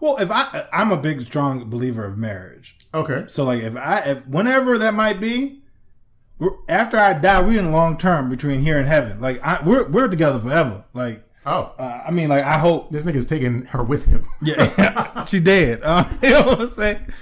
Well, 0.00 0.16
if 0.18 0.30
I 0.30 0.66
I'm 0.72 0.92
a 0.92 0.96
big 0.96 1.24
strong 1.26 1.68
believer 1.70 2.04
of 2.04 2.18
marriage. 2.18 2.76
Okay. 2.92 3.24
So 3.28 3.44
like 3.44 3.62
if 3.62 3.76
I 3.76 4.00
if 4.00 4.26
whenever 4.26 4.78
that 4.78 4.94
might 4.94 5.20
be, 5.20 5.62
we're, 6.38 6.50
after 6.68 6.96
I 6.98 7.14
die, 7.14 7.40
we're 7.40 7.58
in 7.58 7.72
long 7.72 7.96
term 7.96 8.28
between 8.28 8.60
here 8.60 8.78
and 8.78 8.88
heaven. 8.88 9.20
Like 9.20 9.42
I, 9.42 9.62
we're 9.64 9.88
we're 9.88 10.08
together 10.08 10.40
forever. 10.40 10.84
Like 10.92 11.24
Oh, 11.46 11.74
uh, 11.78 12.02
I 12.06 12.10
mean, 12.10 12.30
like 12.30 12.44
I 12.44 12.58
hope. 12.58 12.90
this 12.90 13.04
nigga's 13.04 13.26
taking 13.26 13.66
her 13.66 13.82
with 13.82 14.06
him. 14.06 14.26
Yeah, 14.42 15.24
she 15.26 15.40
dead. 15.40 15.80
Uh, 15.82 16.04
you 16.22 16.30
know 16.30 16.42
what 16.42 16.60
I'm 16.60 16.68
saying? 16.70 17.12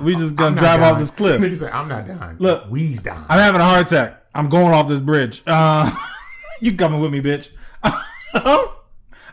We 0.00 0.16
just 0.16 0.36
gonna 0.36 0.56
drive 0.56 0.82
off 0.82 0.98
this 0.98 1.10
cliff. 1.10 1.40
Nigga 1.40 1.56
said, 1.56 1.72
I'm 1.72 1.88
not 1.88 2.06
dying. 2.06 2.36
Look. 2.38 2.70
we's 2.70 3.02
dying. 3.02 3.24
I'm 3.28 3.38
having 3.38 3.60
a 3.60 3.64
heart 3.64 3.86
attack. 3.86 4.22
I'm 4.34 4.48
going 4.48 4.72
off 4.74 4.88
this 4.88 5.00
bridge. 5.00 5.42
Uh, 5.46 5.90
you 6.60 6.76
coming 6.76 7.00
with 7.00 7.12
me, 7.12 7.20
bitch? 7.20 7.48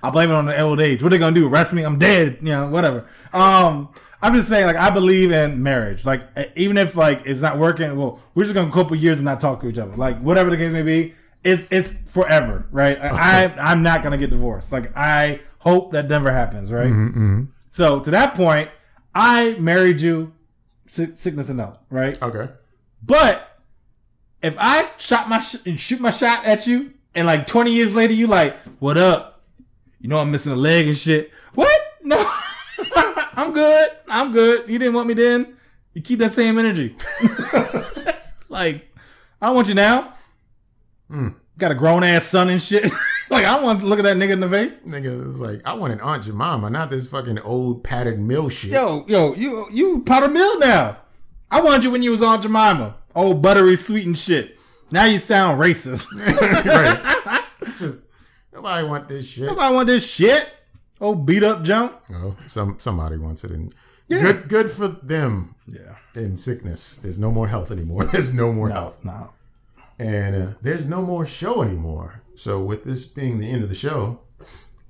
I 0.04 0.10
blame 0.12 0.30
it 0.30 0.34
on 0.34 0.46
the 0.46 0.60
old 0.60 0.80
age. 0.80 1.02
What 1.02 1.10
they 1.10 1.18
gonna 1.18 1.36
do? 1.36 1.48
Arrest 1.48 1.74
me? 1.74 1.84
I'm 1.84 1.98
dead. 2.00 2.38
You 2.42 2.50
know, 2.50 2.70
whatever. 2.70 3.08
Um, 3.34 3.90
I'm 4.22 4.34
just 4.36 4.48
saying, 4.48 4.66
like, 4.66 4.76
I 4.76 4.90
believe 4.90 5.32
in 5.32 5.62
marriage. 5.62 6.06
Like, 6.06 6.28
even 6.56 6.78
if 6.78 6.96
like 6.96 7.26
it's 7.26 7.42
not 7.42 7.58
working, 7.58 7.96
well, 7.98 8.20
we're 8.34 8.44
just 8.44 8.54
gonna 8.54 8.72
couple 8.72 8.96
years 8.96 9.18
and 9.18 9.26
not 9.26 9.40
talk 9.40 9.62
to 9.62 9.68
each 9.68 9.78
other. 9.78 9.96
Like, 9.96 10.20
whatever 10.22 10.50
the 10.50 10.58
case 10.58 10.72
may 10.72 10.82
be, 10.82 11.14
it's 11.44 11.64
it's 11.70 11.92
forever, 12.08 12.66
right? 12.72 13.00
I 13.02 13.46
I'm 13.60 13.84
not 13.84 14.04
gonna 14.04 14.18
get 14.18 14.30
divorced. 14.30 14.72
Like, 14.72 14.96
I 14.96 15.42
hope 15.60 15.92
that 15.92 16.08
never 16.10 16.32
happens, 16.32 16.72
right? 16.72 16.92
Mm-hmm. 16.92 17.44
So 17.72 18.00
to 18.00 18.12
that 18.12 18.34
point, 18.34 18.70
I 19.14 19.54
married 19.60 20.02
you, 20.02 20.34
sickness 20.88 21.50
and 21.50 21.60
health, 21.60 21.78
right? 21.90 22.20
Okay. 22.22 22.52
But 23.04 23.60
if 24.42 24.56
I 24.58 24.92
shot 24.98 25.30
my 25.30 25.40
sh- 25.40 25.66
and 25.66 25.80
shoot 25.80 26.00
my 26.00 26.12
shot 26.12 26.46
at 26.46 26.66
you, 26.68 26.94
and 27.18 27.26
like 27.26 27.48
20 27.48 27.72
years 27.72 27.94
later, 27.94 28.14
you 28.14 28.28
like, 28.28 28.56
what 28.78 28.96
up? 28.96 29.42
You 30.00 30.08
know 30.08 30.20
I'm 30.20 30.30
missing 30.30 30.52
a 30.52 30.56
leg 30.56 30.88
and 30.88 30.96
shit. 30.96 31.32
What? 31.56 31.82
No, 32.04 32.32
I'm 33.34 33.54
good. 33.54 33.90
I'm 34.08 34.32
good. 34.32 34.70
You 34.70 34.78
didn't 34.78 34.94
want 34.94 35.08
me 35.08 35.16
then. 35.16 35.58
You 35.96 36.04
keep 36.04 36.20
that 36.20 36.34
same 36.34 36.60
energy. 36.60 36.96
like, 38.50 38.88
I 39.42 39.48
don't 39.48 39.56
want 39.56 39.68
you 39.68 39.74
now. 39.74 40.14
Mm. 41.10 41.34
Got 41.58 41.72
a 41.72 41.76
grown 41.76 42.04
ass 42.04 42.28
son 42.28 42.52
and 42.52 42.62
shit. 42.62 42.92
like, 43.32 43.46
I 43.46 43.60
want 43.64 43.80
to 43.80 43.88
look 43.88 43.98
at 43.98 44.04
that 44.04 44.18
nigga 44.18 44.34
in 44.34 44.40
the 44.40 44.50
face. 44.50 44.80
Nigga 44.82 45.28
is 45.28 45.40
like, 45.40 45.62
I 45.66 45.74
want 45.74 45.94
an 45.94 46.02
Aunt 46.02 46.24
Jemima, 46.24 46.70
not 46.70 46.92
this 46.92 47.08
fucking 47.08 47.40
old 47.40 47.84
padded 47.84 48.20
mill 48.20 48.48
shit. 48.50 48.74
Yo, 48.74 49.06
yo, 49.08 49.34
you 49.34 49.68
you 49.72 50.04
powder 50.04 50.28
mill 50.28 50.60
now. 50.60 50.98
I 51.50 51.62
wanted 51.62 51.84
you 51.84 51.90
when 51.90 52.04
you 52.04 52.12
was 52.12 52.22
on 52.22 52.44
Jemima. 52.44 52.96
Old 53.16 53.42
buttery 53.42 53.76
sweet 53.76 54.06
and 54.06 54.20
shit. 54.20 54.57
Now 54.92 55.06
you 55.06 55.18
sound 55.20 55.60
racist. 55.60 56.08
right. 56.66 57.44
Just 57.80 58.04
nobody 58.54 58.88
want 58.88 59.08
this 59.08 59.28
shit. 59.28 59.48
Nobody 59.48 59.74
want 59.76 59.88
this 59.88 60.10
shit. 60.10 60.48
Old 61.02 61.26
beat 61.26 61.44
up 61.44 61.64
junk. 61.64 61.94
Oh, 62.14 62.36
some 62.48 62.80
somebody 62.80 63.18
wants 63.18 63.44
it, 63.44 63.52
and 63.52 63.74
Yeah. 64.08 64.22
good 64.22 64.48
good 64.50 64.72
for 64.72 64.88
them. 64.88 65.56
Yeah. 65.68 65.96
In 66.16 66.38
sickness, 66.38 66.98
there's 66.98 67.20
no 67.20 67.32
more 67.32 67.48
health 67.50 67.70
anymore. 67.70 68.06
There's 68.12 68.34
no 68.34 68.52
more 68.52 68.70
health, 68.70 68.98
No. 69.04 69.30
and 70.00 70.36
uh, 70.36 70.48
there's 70.64 70.88
no 70.88 71.02
more 71.04 71.26
show 71.28 71.62
anymore. 71.62 72.24
So, 72.36 72.64
with 72.64 72.86
this 72.86 73.06
being 73.06 73.38
the 73.40 73.48
end 73.52 73.62
of 73.64 73.70
the 73.70 73.76
show, 73.76 74.22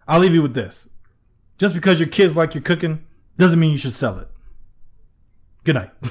I'll 0.06 0.20
leave 0.20 0.34
you 0.34 0.42
with 0.42 0.54
this. 0.54 0.88
Just 1.58 1.74
because 1.74 1.98
your 1.98 2.08
kids 2.08 2.36
like 2.36 2.54
your 2.54 2.62
cooking 2.62 3.04
doesn't 3.38 3.58
mean 3.58 3.70
you 3.70 3.78
should 3.78 3.94
sell 3.94 4.18
it. 4.18 4.28
Good 5.64 5.76
night. 5.76 5.90